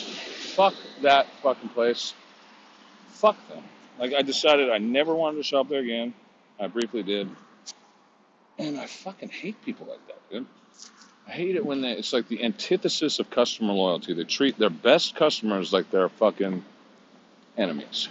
Fuck 0.56 0.74
that 1.02 1.28
fucking 1.42 1.70
place. 1.70 2.14
Fuck 3.08 3.38
them. 3.50 3.64
Like 4.00 4.14
I 4.14 4.22
decided 4.22 4.70
I 4.70 4.78
never 4.78 5.14
wanted 5.14 5.38
to 5.38 5.44
shop 5.44 5.70
there 5.70 5.82
again. 5.82 6.14
I 6.60 6.68
briefly 6.68 7.04
did. 7.04 7.30
And 8.58 8.80
I 8.80 8.86
fucking 8.86 9.30
hate 9.30 9.64
people 9.64 9.88
like 9.88 10.06
that, 10.08 10.30
dude. 10.32 10.46
I 11.28 11.32
hate 11.32 11.56
it 11.56 11.66
when 11.66 11.82
they, 11.82 11.94
it's 11.94 12.14
like 12.14 12.28
the 12.28 12.44
antithesis 12.44 13.20
of 13.20 13.30
customer 13.30 13.74
loyalty. 13.74 14.14
They 14.14 14.26
treat 14.26 14.60
their 14.60 14.70
best 14.70 15.16
customers 15.16 15.72
like 15.72 15.90
they're 15.90 16.10
fucking 16.10 16.64
enemies. 17.58 18.10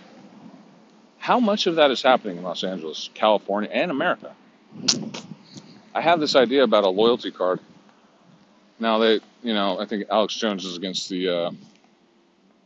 How 1.19 1.39
much 1.39 1.67
of 1.67 1.77
that 1.77 1.91
is 1.91 2.03
happening 2.03 2.39
in 2.39 2.43
Los 2.43 2.65
Angeles, 2.65 3.11
California, 3.15 3.71
and 3.73 3.91
America? 3.91 4.35
I 5.95 6.01
have 6.01 6.21
this 6.21 6.35
idea 6.35 6.65
about 6.65 6.85
a 6.85 6.89
loyalty 6.89 7.31
card. 7.31 7.61
Now 8.83 8.99
they, 8.99 9.21
you 9.45 9.55
know, 9.55 9.79
I 9.79 9.87
think 9.87 10.07
Alex 10.11 10.35
Jones 10.35 10.65
is 10.65 10.77
against 10.77 11.09
the, 11.09 11.29
uh, 11.29 11.51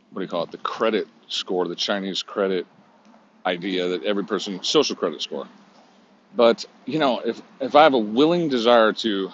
what 0.09 0.15
do 0.15 0.21
you 0.21 0.27
call 0.27 0.41
it, 0.41 0.51
the 0.51 0.57
credit 0.57 1.07
score, 1.27 1.67
the 1.67 1.75
Chinese 1.75 2.23
credit 2.23 2.65
idea 3.45 3.89
that 3.89 4.03
every 4.03 4.25
person, 4.25 4.63
social 4.63 4.95
credit 4.95 5.21
score. 5.21 5.47
But, 6.35 6.65
you 6.85 6.97
know, 6.97 7.19
if, 7.19 7.39
if 7.61 7.75
I 7.75 7.83
have 7.83 7.93
a 7.93 7.99
willing 7.99 8.49
desire 8.49 8.93
to 8.93 9.31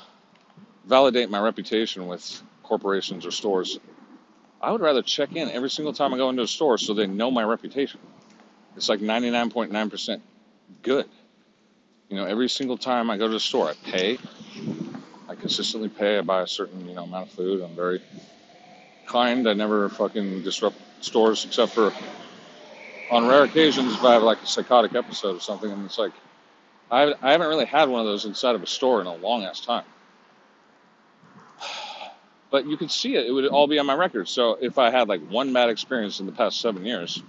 validate 0.86 1.30
my 1.30 1.40
reputation 1.40 2.06
with 2.08 2.42
corporations 2.64 3.26
or 3.26 3.32
stores, 3.32 3.80
I 4.62 4.70
would 4.70 4.82
rather 4.82 5.02
check 5.02 5.38
in 5.38 5.50
every 5.52 5.70
single 5.70 5.94
time 5.94 6.14
I 6.14 6.18
go 6.18 6.30
into 6.30 6.42
a 6.44 6.48
store 6.48 6.78
so 6.78 6.94
they 6.94 7.08
know 7.08 7.32
my 7.32 7.44
reputation. 7.44 8.02
It's 8.76 8.90
like 8.90 9.00
99.9% 9.00 10.20
good. 10.82 11.06
You 12.10 12.18
know, 12.18 12.26
every 12.26 12.50
single 12.50 12.78
time 12.78 13.10
I 13.10 13.16
go 13.16 13.28
to 13.28 13.34
the 13.34 13.40
store, 13.40 13.70
I 13.70 13.74
pay. 13.90 14.18
I 15.28 15.36
consistently 15.36 15.90
pay. 15.90 16.18
I 16.18 16.22
buy 16.22 16.42
a 16.42 16.48
certain, 16.48 16.88
you 16.88 16.96
know, 16.96 17.04
amount 17.04 17.30
of 17.30 17.34
food. 17.34 17.62
I'm 17.62 17.76
very 17.76 18.02
kind. 19.06 19.48
I 19.48 19.54
never 19.54 19.90
fucking 19.90 20.44
disrupt 20.44 20.78
stores 21.02 21.46
except 21.46 21.74
for 21.74 21.94
on 23.10 23.28
rare 23.28 23.44
occasions 23.44 23.94
if 23.94 24.04
I 24.04 24.14
have 24.14 24.24
like 24.24 24.42
a 24.42 24.48
psychotic 24.48 24.96
episode 24.96 25.38
or 25.38 25.40
something. 25.40 25.72
And 25.72 25.86
it's 25.86 25.98
like, 25.98 26.14
I, 26.90 27.14
I 27.22 27.32
haven't 27.32 27.48
really 27.48 27.66
had 27.66 27.90
one 27.90 28.02
of 28.02 28.08
those 28.08 28.26
inside 28.26 28.56
of 28.56 28.64
a 28.64 28.68
store 28.68 29.02
in 29.02 29.08
a 29.08 29.16
long 29.16 29.44
ass 29.44 29.60
time. 29.60 29.86
But 32.52 32.68
you 32.68 32.78
could 32.78 32.92
see 32.92 33.16
it. 33.16 33.26
It 33.26 33.32
would 33.32 33.48
all 33.48 33.66
be 33.66 33.80
on 33.80 33.88
my 33.88 33.96
record. 33.96 34.30
So 34.30 34.60
if 34.62 34.78
I 34.78 34.92
had 34.92 35.10
like 35.10 35.22
one 35.28 35.52
bad 35.54 35.72
experience 35.72 36.20
in 36.20 36.28
the 36.28 36.32
past 36.32 36.62
seven 36.62 36.86
years, 36.86 37.24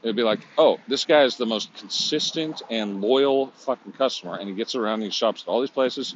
it'd 0.00 0.14
be 0.14 0.22
like, 0.22 0.38
oh, 0.56 0.78
this 0.86 1.04
guy 1.04 1.24
is 1.24 1.36
the 1.36 1.46
most 1.46 1.74
consistent 1.74 2.62
and 2.70 3.00
loyal 3.00 3.48
fucking 3.48 3.94
customer, 3.94 4.36
and 4.36 4.48
he 4.48 4.54
gets 4.54 4.76
around, 4.76 5.00
he 5.02 5.10
shops 5.10 5.42
at 5.42 5.48
all 5.48 5.60
these 5.60 5.70
places. 5.70 6.14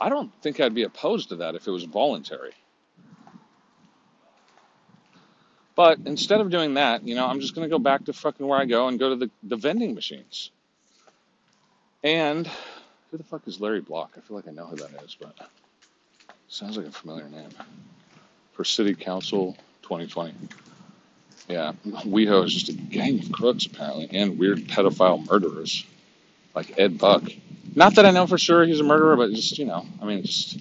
I 0.00 0.08
don't 0.08 0.32
think 0.42 0.60
I'd 0.60 0.74
be 0.74 0.84
opposed 0.84 1.28
to 1.28 1.36
that 1.36 1.54
if 1.54 1.66
it 1.66 1.70
was 1.70 1.84
voluntary. 1.84 2.52
But 5.76 6.00
instead 6.04 6.40
of 6.40 6.50
doing 6.50 6.74
that, 6.74 7.06
you 7.06 7.14
know, 7.14 7.26
I'm 7.26 7.40
just 7.40 7.54
going 7.54 7.68
to 7.68 7.70
go 7.70 7.78
back 7.78 8.04
to 8.06 8.12
fucking 8.12 8.46
where 8.46 8.58
I 8.58 8.64
go 8.64 8.88
and 8.88 8.98
go 8.98 9.10
to 9.10 9.16
the, 9.16 9.30
the 9.42 9.56
vending 9.56 9.94
machines. 9.94 10.50
And 12.02 12.48
who 13.10 13.16
the 13.16 13.24
fuck 13.24 13.46
is 13.46 13.60
Larry 13.60 13.80
Block? 13.80 14.12
I 14.16 14.20
feel 14.20 14.36
like 14.36 14.48
I 14.48 14.52
know 14.52 14.66
who 14.66 14.76
that 14.76 15.02
is, 15.04 15.16
but 15.20 15.36
sounds 16.48 16.76
like 16.76 16.86
a 16.86 16.90
familiar 16.90 17.28
name. 17.28 17.50
For 18.52 18.64
City 18.64 18.94
Council 18.94 19.56
2020. 19.82 20.34
Yeah, 21.48 21.72
WeHo 21.86 22.44
is 22.44 22.54
just 22.54 22.68
a 22.68 22.72
gang 22.72 23.18
of 23.18 23.32
crooks, 23.32 23.66
apparently, 23.66 24.08
and 24.12 24.38
weird 24.38 24.60
pedophile 24.60 25.26
murderers 25.28 25.84
like 26.54 26.78
Ed 26.78 26.98
Buck. 26.98 27.24
Not 27.74 27.94
that 27.96 28.06
I 28.06 28.10
know 28.10 28.26
for 28.26 28.38
sure 28.38 28.64
he's 28.64 28.80
a 28.80 28.84
murderer, 28.84 29.16
but 29.16 29.30
just, 29.30 29.58
you 29.58 29.64
know, 29.64 29.86
I 30.02 30.04
mean, 30.04 30.22
just 30.24 30.58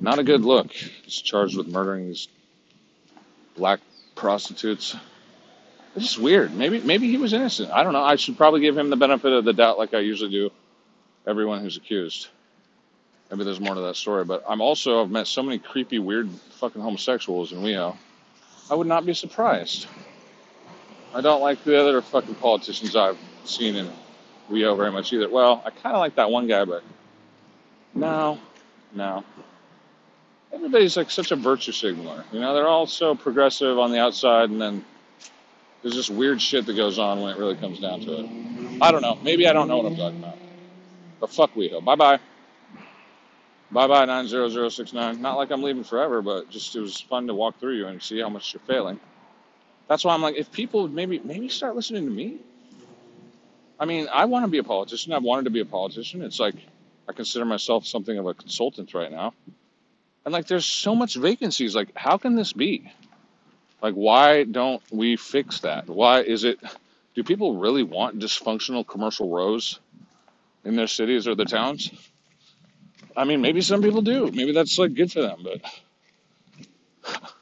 not 0.00 0.18
a 0.18 0.22
good 0.22 0.42
look. 0.42 0.72
He's 0.72 1.20
charged 1.20 1.56
with 1.56 1.68
murdering 1.68 2.08
these 2.08 2.28
black 3.56 3.80
prostitutes. 4.14 4.96
It's 5.96 6.06
just 6.06 6.18
weird. 6.18 6.54
Maybe 6.54 6.80
maybe 6.80 7.08
he 7.08 7.18
was 7.18 7.32
innocent. 7.32 7.70
I 7.70 7.82
don't 7.82 7.92
know. 7.92 8.02
I 8.02 8.16
should 8.16 8.36
probably 8.36 8.60
give 8.60 8.76
him 8.76 8.90
the 8.90 8.96
benefit 8.96 9.32
of 9.32 9.44
the 9.44 9.52
doubt 9.52 9.78
like 9.78 9.94
I 9.94 10.00
usually 10.00 10.30
do 10.30 10.50
everyone 11.26 11.60
who's 11.60 11.76
accused. 11.76 12.28
Maybe 13.30 13.44
there's 13.44 13.60
more 13.60 13.74
to 13.74 13.80
that 13.82 13.96
story. 13.96 14.24
But 14.24 14.44
I'm 14.48 14.60
also 14.60 15.02
I've 15.02 15.10
met 15.10 15.26
so 15.26 15.42
many 15.42 15.58
creepy, 15.58 15.98
weird 15.98 16.30
fucking 16.58 16.82
homosexuals 16.82 17.52
in 17.52 17.58
WeHo. 17.60 17.96
I 18.70 18.74
would 18.74 18.86
not 18.86 19.06
be 19.06 19.14
surprised. 19.14 19.86
I 21.14 21.20
don't 21.20 21.40
like 21.40 21.62
the 21.62 21.78
other 21.80 22.02
fucking 22.02 22.34
politicians 22.36 22.96
I've 22.96 23.18
seen 23.44 23.76
in 23.76 23.88
WeHo 24.50 24.76
very 24.76 24.92
much 24.92 25.12
either. 25.12 25.28
Well, 25.28 25.62
I 25.64 25.70
kinda 25.70 25.98
like 25.98 26.16
that 26.16 26.30
one 26.30 26.46
guy, 26.46 26.64
but 26.64 26.82
no, 27.94 28.38
no. 28.92 29.24
Everybody's 30.52 30.96
like 30.96 31.10
such 31.10 31.32
a 31.32 31.36
virtue 31.36 31.72
signaler. 31.72 32.24
You 32.32 32.40
know, 32.40 32.54
they're 32.54 32.68
all 32.68 32.86
so 32.86 33.14
progressive 33.14 33.78
on 33.78 33.90
the 33.90 33.98
outside 33.98 34.50
and 34.50 34.60
then 34.60 34.84
there's 35.82 35.94
just 35.94 36.10
weird 36.10 36.40
shit 36.40 36.64
that 36.66 36.76
goes 36.76 36.98
on 36.98 37.20
when 37.20 37.30
it 37.30 37.38
really 37.38 37.56
comes 37.56 37.80
down 37.80 38.00
to 38.00 38.20
it. 38.20 38.80
I 38.80 38.90
don't 38.90 39.02
know. 39.02 39.18
Maybe 39.22 39.46
I 39.46 39.52
don't 39.52 39.68
know 39.68 39.78
what 39.78 39.86
I'm 39.86 39.96
talking 39.96 40.18
about. 40.18 40.38
But 41.20 41.30
fuck 41.30 41.54
WeHo. 41.54 41.84
Bye 41.84 41.96
bye. 41.96 42.18
Bye 43.70 43.86
bye 43.88 44.04
90069. 44.04 45.20
Not 45.20 45.36
like 45.36 45.50
I'm 45.50 45.62
leaving 45.62 45.84
forever, 45.84 46.22
but 46.22 46.48
just 46.48 46.74
it 46.76 46.80
was 46.80 47.00
fun 47.00 47.26
to 47.26 47.34
walk 47.34 47.58
through 47.58 47.76
you 47.76 47.86
and 47.88 48.00
see 48.00 48.20
how 48.20 48.28
much 48.28 48.54
you're 48.54 48.62
failing. 48.66 49.00
That's 49.88 50.04
why 50.04 50.14
I'm 50.14 50.22
like, 50.22 50.36
if 50.36 50.50
people 50.52 50.88
maybe 50.88 51.20
maybe 51.24 51.48
start 51.48 51.74
listening 51.76 52.04
to 52.04 52.10
me. 52.10 52.38
I 53.78 53.86
mean, 53.86 54.08
I 54.12 54.24
want 54.26 54.44
to 54.44 54.50
be 54.50 54.58
a 54.58 54.64
politician. 54.64 55.12
I've 55.12 55.22
wanted 55.22 55.44
to 55.44 55.50
be 55.50 55.60
a 55.60 55.64
politician. 55.64 56.22
It's 56.22 56.38
like 56.38 56.54
I 57.08 57.12
consider 57.12 57.44
myself 57.44 57.86
something 57.86 58.16
of 58.16 58.26
a 58.26 58.34
consultant 58.34 58.94
right 58.94 59.10
now. 59.10 59.34
And 60.24 60.32
like 60.32 60.46
there's 60.46 60.66
so 60.66 60.94
much 60.94 61.16
vacancies. 61.16 61.74
Like, 61.74 61.90
how 61.94 62.16
can 62.16 62.34
this 62.34 62.52
be? 62.52 62.90
Like, 63.82 63.94
why 63.94 64.44
don't 64.44 64.82
we 64.90 65.16
fix 65.16 65.60
that? 65.60 65.88
Why 65.88 66.22
is 66.22 66.44
it 66.44 66.58
do 67.14 67.22
people 67.22 67.56
really 67.56 67.82
want 67.82 68.18
dysfunctional 68.18 68.86
commercial 68.86 69.30
rows 69.30 69.78
in 70.64 70.76
their 70.76 70.86
cities 70.86 71.28
or 71.28 71.34
their 71.34 71.46
towns? 71.46 71.90
I 73.16 73.24
mean, 73.24 73.40
maybe 73.40 73.60
some 73.60 73.82
people 73.82 74.02
do. 74.02 74.30
Maybe 74.32 74.52
that's 74.52 74.78
like 74.78 74.94
good 74.94 75.12
for 75.12 75.22
them, 75.22 75.44
but 75.44 77.22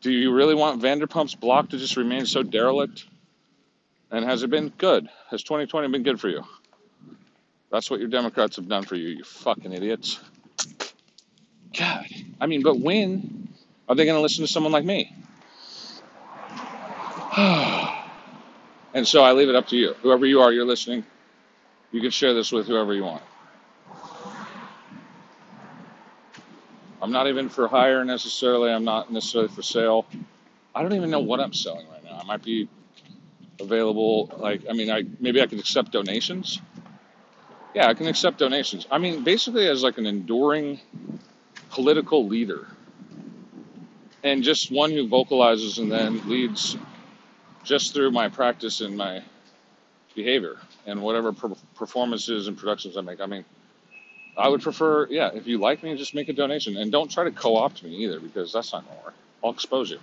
do 0.00 0.10
you 0.10 0.32
really 0.32 0.54
want 0.54 0.82
Vanderpump's 0.82 1.34
block 1.34 1.70
to 1.70 1.78
just 1.78 1.96
remain 1.96 2.26
so 2.26 2.42
derelict? 2.42 3.06
And 4.12 4.24
has 4.26 4.42
it 4.42 4.50
been 4.50 4.68
good? 4.76 5.08
Has 5.30 5.42
2020 5.42 5.88
been 5.88 6.02
good 6.02 6.20
for 6.20 6.28
you? 6.28 6.44
That's 7.70 7.90
what 7.90 7.98
your 7.98 8.10
Democrats 8.10 8.56
have 8.56 8.68
done 8.68 8.84
for 8.84 8.94
you, 8.94 9.08
you 9.08 9.24
fucking 9.24 9.72
idiots. 9.72 10.20
God. 11.76 12.04
I 12.38 12.46
mean, 12.46 12.62
but 12.62 12.78
when 12.78 13.48
are 13.88 13.94
they 13.94 14.04
going 14.04 14.16
to 14.16 14.20
listen 14.20 14.44
to 14.44 14.52
someone 14.52 14.70
like 14.70 14.84
me? 14.84 15.10
and 18.94 19.08
so 19.08 19.22
I 19.22 19.32
leave 19.32 19.48
it 19.48 19.54
up 19.54 19.68
to 19.68 19.76
you. 19.76 19.94
Whoever 20.02 20.26
you 20.26 20.42
are, 20.42 20.52
you're 20.52 20.66
listening. 20.66 21.06
You 21.90 22.02
can 22.02 22.10
share 22.10 22.34
this 22.34 22.52
with 22.52 22.66
whoever 22.66 22.92
you 22.92 23.04
want. 23.04 23.22
I'm 27.00 27.10
not 27.10 27.28
even 27.28 27.48
for 27.48 27.66
hire 27.66 28.04
necessarily. 28.04 28.70
I'm 28.70 28.84
not 28.84 29.10
necessarily 29.10 29.48
for 29.48 29.62
sale. 29.62 30.04
I 30.74 30.82
don't 30.82 30.92
even 30.92 31.10
know 31.10 31.20
what 31.20 31.40
I'm 31.40 31.54
selling 31.54 31.88
right 31.88 32.04
now. 32.04 32.18
I 32.22 32.24
might 32.24 32.44
be 32.44 32.68
available. 33.62 34.30
Like, 34.38 34.62
I 34.68 34.72
mean, 34.74 34.90
I 34.90 35.04
maybe 35.20 35.40
I 35.40 35.46
could 35.46 35.58
accept 35.58 35.92
donations. 35.92 36.60
Yeah, 37.74 37.88
I 37.88 37.94
can 37.94 38.06
accept 38.06 38.38
donations. 38.38 38.86
I 38.90 38.98
mean, 38.98 39.24
basically, 39.24 39.66
as 39.68 39.82
like 39.82 39.96
an 39.98 40.06
enduring 40.06 40.80
political 41.70 42.26
leader 42.26 42.66
and 44.22 44.42
just 44.42 44.70
one 44.70 44.90
who 44.90 45.08
vocalizes 45.08 45.78
and 45.78 45.90
then 45.90 46.28
leads 46.28 46.76
just 47.64 47.94
through 47.94 48.10
my 48.10 48.28
practice 48.28 48.80
and 48.80 48.96
my 48.96 49.22
behavior 50.14 50.56
and 50.86 51.00
whatever 51.00 51.32
per- 51.32 51.54
performances 51.74 52.48
and 52.48 52.58
productions 52.58 52.96
I 52.96 53.00
make. 53.00 53.20
I 53.20 53.26
mean, 53.26 53.44
I 54.36 54.48
would 54.48 54.62
prefer, 54.62 55.06
yeah, 55.08 55.30
if 55.32 55.46
you 55.46 55.58
like 55.58 55.82
me, 55.82 55.96
just 55.96 56.14
make 56.14 56.28
a 56.28 56.32
donation 56.32 56.76
and 56.76 56.92
don't 56.92 57.10
try 57.10 57.24
to 57.24 57.30
co 57.30 57.56
opt 57.56 57.82
me 57.82 57.90
either 58.04 58.20
because 58.20 58.52
that's 58.52 58.72
not 58.72 58.86
to 58.86 59.04
work. 59.04 59.14
I'll 59.42 59.50
expose 59.50 59.90
you. 59.90 59.98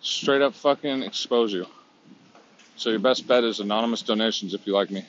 Straight 0.00 0.42
up 0.42 0.54
fucking 0.54 1.02
expose 1.02 1.52
you. 1.52 1.66
So 2.80 2.88
your 2.88 2.98
best 2.98 3.28
bet 3.28 3.44
is 3.44 3.60
anonymous 3.60 4.00
donations 4.00 4.54
if 4.54 4.66
you 4.66 4.72
like 4.72 4.90
me. 4.90 5.04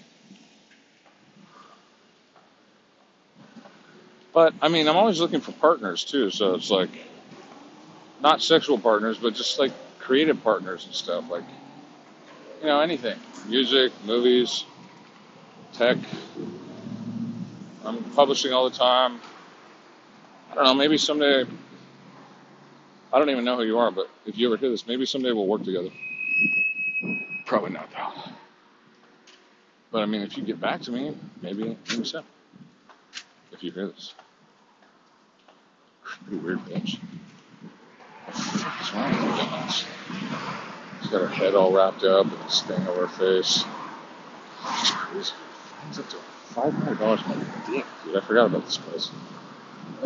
But 4.34 4.54
I 4.62 4.68
mean, 4.68 4.90
I'm 4.90 4.98
always 4.98 5.22
looking 5.22 5.40
for 5.40 5.54
partners 5.54 6.04
too. 6.04 6.32
So 6.32 6.54
it's 6.56 6.70
like 6.70 6.90
not 8.20 8.42
sexual 8.42 8.78
partners, 8.78 9.18
but 9.20 9.36
just 9.36 9.58
like 9.58 9.72
creative 10.00 10.44
partners 10.44 10.86
and 10.86 10.94
stuff. 10.94 11.30
Like 11.30 11.46
you 12.60 12.68
know, 12.68 12.82
anything, 12.82 13.18
music, 13.48 13.94
movies, 14.04 14.66
tech. 15.72 15.98
I'm 17.86 18.04
publishing 18.16 18.52
all 18.52 18.70
the 18.70 18.76
time. 18.76 19.22
I 20.52 20.56
don't 20.56 20.66
know. 20.66 20.74
Maybe 20.74 20.98
someday. 20.98 21.46
I 23.14 23.18
don't 23.18 23.30
even 23.30 23.46
know 23.46 23.56
who 23.56 23.64
you 23.64 23.80
are, 23.80 23.92
but 23.92 24.10
if 24.26 24.38
you 24.38 24.48
ever 24.48 24.58
hear 24.58 24.70
this, 24.70 24.86
maybe 24.86 25.06
someday 25.06 25.32
we'll 25.32 25.48
work 25.48 25.64
together. 25.64 25.90
Probably 27.52 27.72
not 27.72 27.92
though. 27.92 28.32
But 29.92 30.04
I 30.04 30.06
mean, 30.06 30.22
if 30.22 30.38
you 30.38 30.44
get 30.46 30.62
back 30.62 30.84
to 30.84 30.92
me, 30.94 31.14
maybe 31.42 31.78
maybe 31.90 32.06
so. 32.06 32.24
If 33.52 33.62
you 33.62 33.74
hear 33.74 33.88
this, 33.88 34.14
weird 36.32 36.60
bitch. 36.60 36.98
What 38.24 38.36
the 38.36 38.42
fuck 38.42 38.82
is 38.82 38.94
wrong 38.94 39.12
with 39.12 39.22
you 39.22 39.50
guys? 39.50 39.86
She's 41.02 41.12
got 41.12 41.22
her 41.24 41.28
head 41.28 41.54
all 41.54 41.74
wrapped 41.74 42.06
up 42.06 42.28
and 42.28 42.40
this 42.46 42.62
thing 42.62 42.88
over 42.88 43.06
her 43.06 43.18
face. 43.18 43.66
She's 44.80 44.92
crazy. 44.92 45.34
It's 45.90 46.00
up 46.00 46.10
to 46.10 46.16
five 46.54 46.72
hundred 46.72 47.00
dollars 47.00 47.20
my 47.28 47.36
dick, 47.70 47.86
dude. 48.06 48.16
I 48.16 48.22
forgot 48.22 48.46
about 48.46 48.64
this 48.64 48.78
place. 48.78 49.12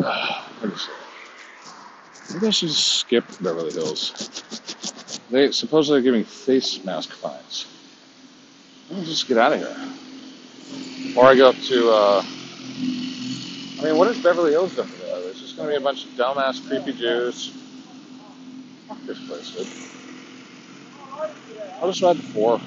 Let 0.00 0.64
me 0.64 0.76
see. 0.76 2.34
Maybe 2.34 2.48
I 2.48 2.50
should 2.50 2.72
skip 2.72 3.24
Beverly 3.40 3.72
Hills. 3.72 4.32
They 5.30 5.50
supposedly 5.50 5.98
are 6.00 6.02
giving 6.02 6.24
face 6.24 6.84
mask 6.84 7.10
fines. 7.10 7.66
Me 8.90 9.04
just 9.04 9.26
get 9.26 9.38
out 9.38 9.52
of 9.52 9.58
here. 9.58 9.76
Or 11.16 11.24
I 11.24 11.34
go 11.34 11.48
up 11.48 11.56
to. 11.56 11.90
Uh, 11.90 12.22
I 13.78 13.84
mean, 13.84 13.96
what 13.98 14.08
is 14.08 14.22
Beverly 14.22 14.52
Hills 14.52 14.76
done 14.76 14.86
to 14.86 14.92
that? 14.92 15.34
Just 15.36 15.56
going 15.56 15.68
to 15.68 15.72
be 15.72 15.76
a 15.76 15.80
bunch 15.80 16.04
of 16.04 16.10
dumbass, 16.12 16.66
creepy 16.66 16.92
Jews. 16.92 17.52
Fuck 18.88 18.98
this 19.06 19.26
place, 19.26 19.50
dude. 19.50 19.66
I'll 21.80 21.88
just 21.88 22.02
ride 22.02 22.16
the 22.16 22.22
four. 22.22 22.60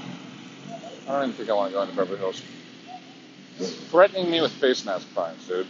I 1.07 1.11
don't 1.11 1.23
even 1.29 1.33
think 1.33 1.49
I 1.49 1.53
want 1.53 1.71
to 1.71 1.73
go 1.73 1.81
into 1.81 1.95
Beverly 1.95 2.19
Hills. 2.19 2.41
Threatening 3.89 4.29
me 4.29 4.41
with 4.41 4.51
face 4.53 4.85
mask 4.85 5.07
fines, 5.07 5.47
dude. 5.47 5.67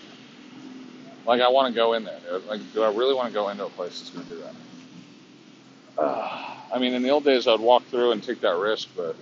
Like 1.25 1.41
I 1.41 1.49
want 1.49 1.73
to 1.73 1.75
go 1.75 1.93
in 1.93 2.03
there, 2.03 2.19
dude. 2.27 2.45
Like, 2.45 2.61
do 2.73 2.83
I 2.83 2.91
really 2.93 3.13
want 3.13 3.27
to 3.27 3.33
go 3.33 3.49
into 3.49 3.65
a 3.65 3.69
place 3.69 3.99
that's 3.99 4.09
going 4.09 4.25
to 4.25 4.33
do 4.33 4.41
that? 4.41 6.01
Uh, 6.01 6.55
I 6.71 6.79
mean, 6.79 6.93
in 6.93 7.01
the 7.01 7.09
old 7.09 7.23
days, 7.23 7.47
I'd 7.47 7.59
walk 7.59 7.83
through 7.85 8.11
and 8.11 8.23
take 8.23 8.41
that 8.41 8.55
risk, 8.55 8.89
but 8.95 9.15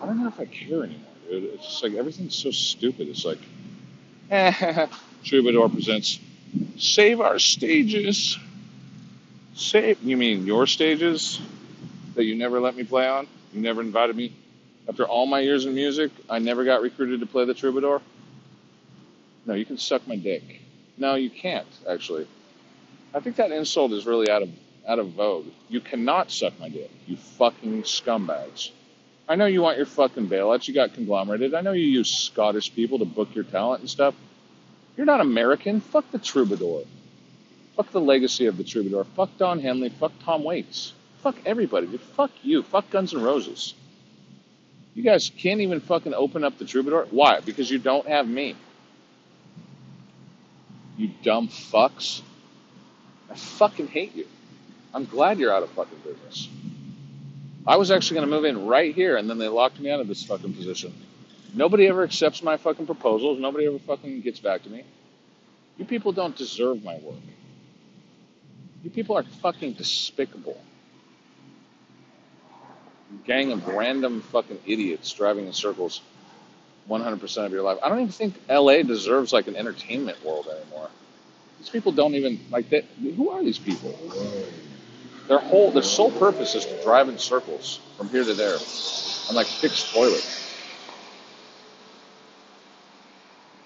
I 0.00 0.06
don't 0.06 0.20
know 0.20 0.28
if 0.28 0.40
I 0.40 0.46
care 0.46 0.84
anymore, 0.84 1.12
dude. 1.28 1.44
It's 1.44 1.64
just 1.64 1.82
like 1.82 1.94
everything's 1.94 2.34
so 2.34 2.50
stupid. 2.50 3.08
It's 3.08 3.24
like, 3.24 3.38
eh, 4.30 4.86
Troubadour 5.24 5.68
presents 5.68 6.18
Save 6.76 7.20
Our 7.20 7.38
Stages. 7.38 8.38
Save, 9.54 10.02
you 10.02 10.16
mean 10.16 10.46
your 10.46 10.66
stages 10.66 11.40
that 12.14 12.24
you 12.24 12.34
never 12.34 12.60
let 12.60 12.76
me 12.76 12.84
play 12.84 13.08
on? 13.08 13.26
You 13.52 13.60
never 13.60 13.80
invited 13.80 14.16
me? 14.16 14.34
After 14.88 15.04
all 15.04 15.26
my 15.26 15.40
years 15.40 15.66
in 15.66 15.74
music, 15.74 16.10
I 16.28 16.38
never 16.38 16.64
got 16.64 16.82
recruited 16.82 17.20
to 17.20 17.26
play 17.26 17.44
the 17.44 17.54
Troubadour? 17.54 18.02
No, 19.46 19.54
you 19.54 19.64
can 19.64 19.78
suck 19.78 20.06
my 20.06 20.16
dick. 20.16 20.60
No, 20.98 21.14
you 21.14 21.30
can't, 21.30 21.66
actually. 21.88 22.26
I 23.14 23.20
think 23.20 23.36
that 23.36 23.50
insult 23.50 23.92
is 23.92 24.06
really 24.06 24.30
out 24.30 24.42
of 24.42 24.50
out 24.86 24.98
of 24.98 25.08
vogue. 25.10 25.46
You 25.68 25.80
cannot 25.80 26.30
suck 26.30 26.58
my 26.60 26.68
dick, 26.68 26.90
you 27.06 27.16
fucking 27.16 27.82
scumbags. 27.82 28.70
I 29.28 29.34
know 29.34 29.46
you 29.46 29.60
want 29.60 29.76
your 29.76 29.86
fucking 29.86 30.28
bailouts. 30.28 30.68
You 30.68 30.74
got 30.74 30.94
conglomerated. 30.94 31.54
I 31.54 31.60
know 31.60 31.72
you 31.72 31.86
use 31.86 32.08
Scottish 32.08 32.72
people 32.74 33.00
to 33.00 33.04
book 33.04 33.34
your 33.34 33.44
talent 33.44 33.80
and 33.80 33.90
stuff. 33.90 34.14
You're 34.96 35.06
not 35.06 35.20
American. 35.20 35.80
Fuck 35.80 36.10
the 36.12 36.18
troubadour. 36.18 36.84
Fuck 37.76 37.90
the 37.90 38.00
legacy 38.00 38.46
of 38.46 38.56
the 38.56 38.64
troubadour. 38.64 39.04
Fuck 39.16 39.36
Don 39.36 39.58
Henley. 39.60 39.88
Fuck 39.88 40.12
Tom 40.24 40.44
Waits. 40.44 40.92
Fuck 41.22 41.36
everybody. 41.44 41.88
Dude. 41.88 42.00
Fuck 42.00 42.30
you. 42.42 42.62
Fuck 42.62 42.88
Guns 42.90 43.12
N' 43.12 43.20
Roses. 43.20 43.74
You 44.94 45.02
guys 45.02 45.30
can't 45.36 45.60
even 45.60 45.80
fucking 45.80 46.14
open 46.14 46.44
up 46.44 46.56
the 46.58 46.64
troubadour. 46.64 47.08
Why? 47.10 47.40
Because 47.40 47.70
you 47.70 47.78
don't 47.78 48.06
have 48.06 48.26
me. 48.26 48.54
You 50.96 51.10
dumb 51.22 51.48
fucks. 51.48 52.22
I 53.30 53.34
fucking 53.34 53.88
hate 53.88 54.14
you. 54.14 54.26
I'm 54.96 55.04
glad 55.04 55.38
you're 55.38 55.52
out 55.52 55.62
of 55.62 55.68
fucking 55.72 55.98
business. 55.98 56.48
I 57.66 57.76
was 57.76 57.90
actually 57.90 58.14
going 58.14 58.30
to 58.30 58.34
move 58.34 58.46
in 58.46 58.64
right 58.64 58.94
here, 58.94 59.18
and 59.18 59.28
then 59.28 59.36
they 59.36 59.46
locked 59.46 59.78
me 59.78 59.90
out 59.90 60.00
of 60.00 60.08
this 60.08 60.24
fucking 60.24 60.54
position. 60.54 60.94
Nobody 61.52 61.86
ever 61.86 62.02
accepts 62.02 62.42
my 62.42 62.56
fucking 62.56 62.86
proposals. 62.86 63.38
Nobody 63.38 63.66
ever 63.66 63.78
fucking 63.78 64.22
gets 64.22 64.40
back 64.40 64.62
to 64.62 64.70
me. 64.70 64.84
You 65.76 65.84
people 65.84 66.12
don't 66.12 66.34
deserve 66.34 66.82
my 66.82 66.96
work. 66.96 67.20
You 68.82 68.88
people 68.88 69.18
are 69.18 69.22
fucking 69.22 69.74
despicable. 69.74 70.58
Gang 73.26 73.52
of 73.52 73.68
random 73.68 74.22
fucking 74.22 74.60
idiots 74.64 75.12
driving 75.12 75.46
in 75.46 75.52
circles 75.52 76.00
100% 76.88 77.44
of 77.44 77.52
your 77.52 77.60
life. 77.60 77.76
I 77.82 77.90
don't 77.90 78.00
even 78.00 78.12
think 78.12 78.34
LA 78.48 78.80
deserves 78.80 79.30
like 79.30 79.46
an 79.46 79.56
entertainment 79.56 80.24
world 80.24 80.48
anymore. 80.48 80.88
These 81.58 81.68
people 81.68 81.92
don't 81.92 82.14
even 82.14 82.40
like 82.50 82.70
that. 82.70 82.84
Who 83.02 83.28
are 83.28 83.44
these 83.44 83.58
people? 83.58 83.94
Their 85.28 85.38
whole, 85.40 85.72
their 85.72 85.82
sole 85.82 86.12
purpose 86.12 86.54
is 86.54 86.66
to 86.66 86.82
drive 86.82 87.08
in 87.08 87.18
circles 87.18 87.80
from 87.96 88.08
here 88.10 88.24
to 88.24 88.34
there, 88.34 88.58
and 89.28 89.36
like 89.36 89.46
fix 89.46 89.92
toilets. 89.92 90.54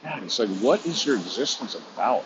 God, 0.03 0.23
it's 0.25 0.39
like, 0.39 0.49
what 0.61 0.87
is 0.87 1.05
your 1.05 1.17
existence 1.17 1.77
about? 1.95 2.25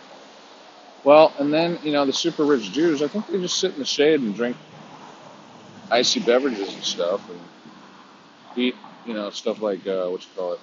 Well, 1.04 1.34
and 1.38 1.52
then 1.52 1.78
you 1.82 1.92
know 1.92 2.06
the 2.06 2.12
super 2.12 2.44
rich 2.44 2.72
Jews. 2.72 3.02
I 3.02 3.08
think 3.08 3.28
they 3.28 3.38
just 3.40 3.58
sit 3.58 3.72
in 3.74 3.80
the 3.80 3.84
shade 3.84 4.20
and 4.20 4.34
drink 4.34 4.56
icy 5.90 6.20
beverages 6.20 6.74
and 6.74 6.84
stuff, 6.84 7.28
and 7.30 7.40
eat 8.56 8.76
you 9.06 9.14
know 9.14 9.30
stuff 9.30 9.60
like 9.60 9.86
uh, 9.86 10.06
what 10.08 10.22
you 10.22 10.28
call 10.36 10.52
it, 10.54 10.60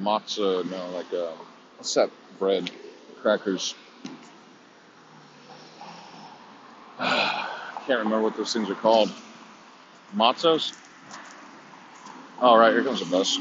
matzah. 0.00 0.68
No, 0.70 0.90
like 0.90 1.12
uh, 1.12 1.32
what's 1.76 1.94
that 1.94 2.10
bread? 2.38 2.70
Crackers. 3.22 3.74
Can't 7.88 8.00
remember 8.00 8.20
what 8.20 8.36
those 8.36 8.52
things 8.52 8.68
are 8.68 8.74
called. 8.74 9.10
Matzos? 10.14 10.74
All 12.38 12.58
right, 12.58 12.70
here 12.70 12.84
comes 12.84 13.00
the 13.00 13.06
bus. 13.06 13.38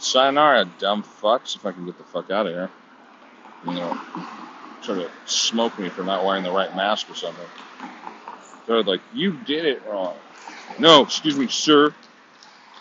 Sayonara, 0.00 0.68
dumb 0.80 1.04
fucks. 1.04 1.54
If 1.54 1.64
I 1.64 1.70
can 1.70 1.86
get 1.86 1.96
the 1.96 2.02
fuck 2.02 2.32
out 2.32 2.48
of 2.48 2.52
here, 2.52 2.68
you 3.64 3.74
know, 3.74 3.96
try 4.82 4.96
to 4.96 5.10
smoke 5.26 5.78
me 5.78 5.88
for 5.88 6.02
not 6.02 6.24
wearing 6.24 6.42
the 6.42 6.50
right 6.50 6.74
mask 6.74 7.08
or 7.08 7.14
something. 7.14 7.46
They're 8.66 8.82
like, 8.82 9.02
you 9.14 9.38
did 9.46 9.64
it 9.64 9.80
wrong. 9.86 10.16
No, 10.80 11.02
excuse 11.02 11.38
me, 11.38 11.46
sir. 11.46 11.94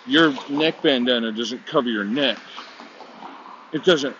Your 0.07 0.33
neck 0.49 0.81
bandana 0.81 1.31
doesn't 1.31 1.67
cover 1.67 1.87
your 1.87 2.03
neck. 2.03 2.39
It 3.73 3.83
doesn't. 3.83 4.15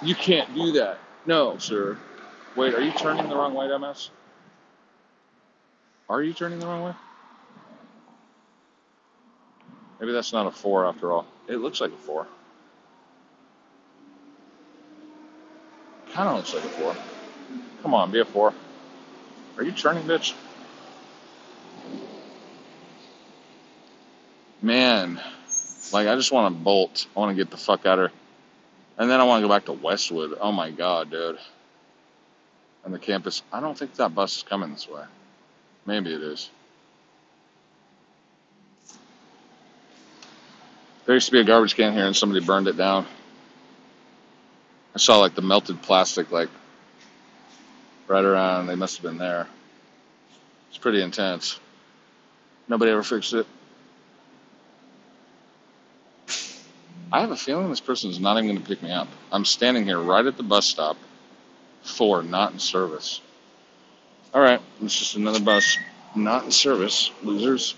You 0.00 0.14
can't 0.14 0.54
do 0.54 0.72
that. 0.72 1.00
No, 1.26 1.58
sir. 1.58 1.98
Wait, 2.56 2.72
are 2.74 2.80
you 2.80 2.92
turning 2.92 3.28
the 3.28 3.36
wrong 3.36 3.52
way, 3.52 3.66
dumbass? 3.66 4.08
Are 6.10 6.20
you 6.24 6.32
turning 6.32 6.58
the 6.58 6.66
wrong 6.66 6.82
way? 6.82 6.92
Maybe 10.00 10.10
that's 10.10 10.32
not 10.32 10.48
a 10.48 10.50
four 10.50 10.84
after 10.86 11.12
all. 11.12 11.24
It 11.46 11.58
looks 11.58 11.80
like 11.80 11.92
a 11.92 11.96
four. 11.96 12.26
Kind 16.12 16.28
of 16.28 16.36
looks 16.36 16.52
like 16.52 16.64
a 16.64 16.68
four. 16.68 16.96
Come 17.82 17.94
on, 17.94 18.10
be 18.10 18.18
a 18.18 18.24
four. 18.24 18.52
Are 19.56 19.62
you 19.62 19.70
turning, 19.70 20.02
bitch? 20.02 20.34
Man, 24.60 25.20
like 25.92 26.08
I 26.08 26.16
just 26.16 26.32
want 26.32 26.52
to 26.52 26.60
bolt. 26.60 27.06
I 27.14 27.20
want 27.20 27.36
to 27.36 27.40
get 27.40 27.52
the 27.52 27.56
fuck 27.56 27.86
out 27.86 28.00
of 28.00 28.10
here. 28.10 28.18
And 28.98 29.08
then 29.08 29.20
I 29.20 29.24
want 29.24 29.42
to 29.42 29.46
go 29.46 29.54
back 29.54 29.66
to 29.66 29.72
Westwood. 29.72 30.36
Oh 30.40 30.50
my 30.50 30.72
god, 30.72 31.12
dude. 31.12 31.38
And 32.84 32.92
the 32.92 32.98
campus. 32.98 33.42
I 33.52 33.60
don't 33.60 33.78
think 33.78 33.94
that 33.94 34.12
bus 34.12 34.38
is 34.38 34.42
coming 34.42 34.72
this 34.72 34.88
way. 34.88 35.04
Maybe 35.86 36.12
it 36.12 36.22
is. 36.22 36.50
There 41.06 41.14
used 41.14 41.26
to 41.26 41.32
be 41.32 41.40
a 41.40 41.44
garbage 41.44 41.74
can 41.74 41.92
here 41.92 42.06
and 42.06 42.14
somebody 42.14 42.44
burned 42.44 42.68
it 42.68 42.76
down. 42.76 43.06
I 44.94 44.98
saw 44.98 45.18
like 45.18 45.34
the 45.34 45.42
melted 45.42 45.82
plastic 45.82 46.30
like 46.30 46.48
right 48.06 48.24
around. 48.24 48.66
They 48.66 48.76
must 48.76 48.96
have 48.96 49.04
been 49.04 49.18
there. 49.18 49.46
It's 50.68 50.78
pretty 50.78 51.02
intense. 51.02 51.58
Nobody 52.68 52.92
ever 52.92 53.02
fixed 53.02 53.32
it. 53.32 53.46
I 57.12 57.20
have 57.20 57.32
a 57.32 57.36
feeling 57.36 57.70
this 57.70 57.80
person 57.80 58.10
is 58.10 58.20
not 58.20 58.36
even 58.36 58.46
going 58.46 58.62
to 58.62 58.68
pick 58.68 58.82
me 58.82 58.92
up. 58.92 59.08
I'm 59.32 59.44
standing 59.44 59.84
here 59.84 59.98
right 59.98 60.24
at 60.24 60.36
the 60.36 60.44
bus 60.44 60.66
stop 60.66 60.96
for 61.82 62.22
not 62.22 62.52
in 62.52 62.60
service. 62.60 63.20
All 64.32 64.40
right, 64.40 64.60
it's 64.80 64.96
just 64.96 65.16
another 65.16 65.40
bus 65.40 65.76
not 66.14 66.44
in 66.44 66.50
service. 66.50 67.10
Losers. 67.22 67.74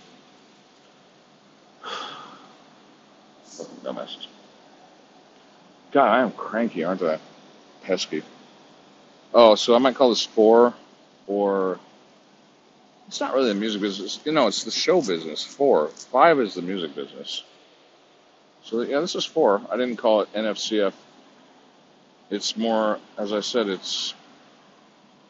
Fucking 3.44 3.76
dumbasses. 3.82 4.26
God, 5.92 6.08
I 6.08 6.20
am 6.20 6.32
cranky, 6.32 6.84
aren't 6.84 7.02
I? 7.02 7.18
Pesky. 7.82 8.22
Oh, 9.34 9.54
so 9.54 9.74
I 9.74 9.78
might 9.78 9.94
call 9.94 10.10
this 10.10 10.24
four, 10.24 10.74
or 11.26 11.78
it's 13.08 13.20
not 13.20 13.34
really 13.34 13.48
the 13.48 13.54
music 13.54 13.80
business. 13.80 14.20
You 14.24 14.32
know, 14.32 14.46
it's 14.46 14.64
the 14.64 14.70
show 14.70 15.00
business. 15.00 15.42
Four. 15.42 15.88
Five 15.88 16.38
is 16.40 16.54
the 16.54 16.62
music 16.62 16.94
business. 16.94 17.42
So 18.64 18.82
yeah, 18.82 19.00
this 19.00 19.14
is 19.14 19.24
four. 19.24 19.60
I 19.70 19.76
didn't 19.76 19.96
call 19.96 20.22
it 20.22 20.32
NFCF. 20.34 20.92
It's 22.30 22.56
more, 22.56 22.98
as 23.18 23.32
I 23.32 23.40
said, 23.40 23.68
it's 23.68 24.14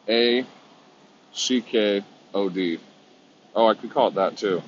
A 0.07 0.45
C 1.33 1.61
K 1.61 2.03
O 2.33 2.49
D. 2.49 2.79
Oh, 3.55 3.67
I 3.67 3.73
could 3.75 3.91
call 3.91 4.09
it 4.09 4.15
that 4.15 4.37
too. 4.37 4.61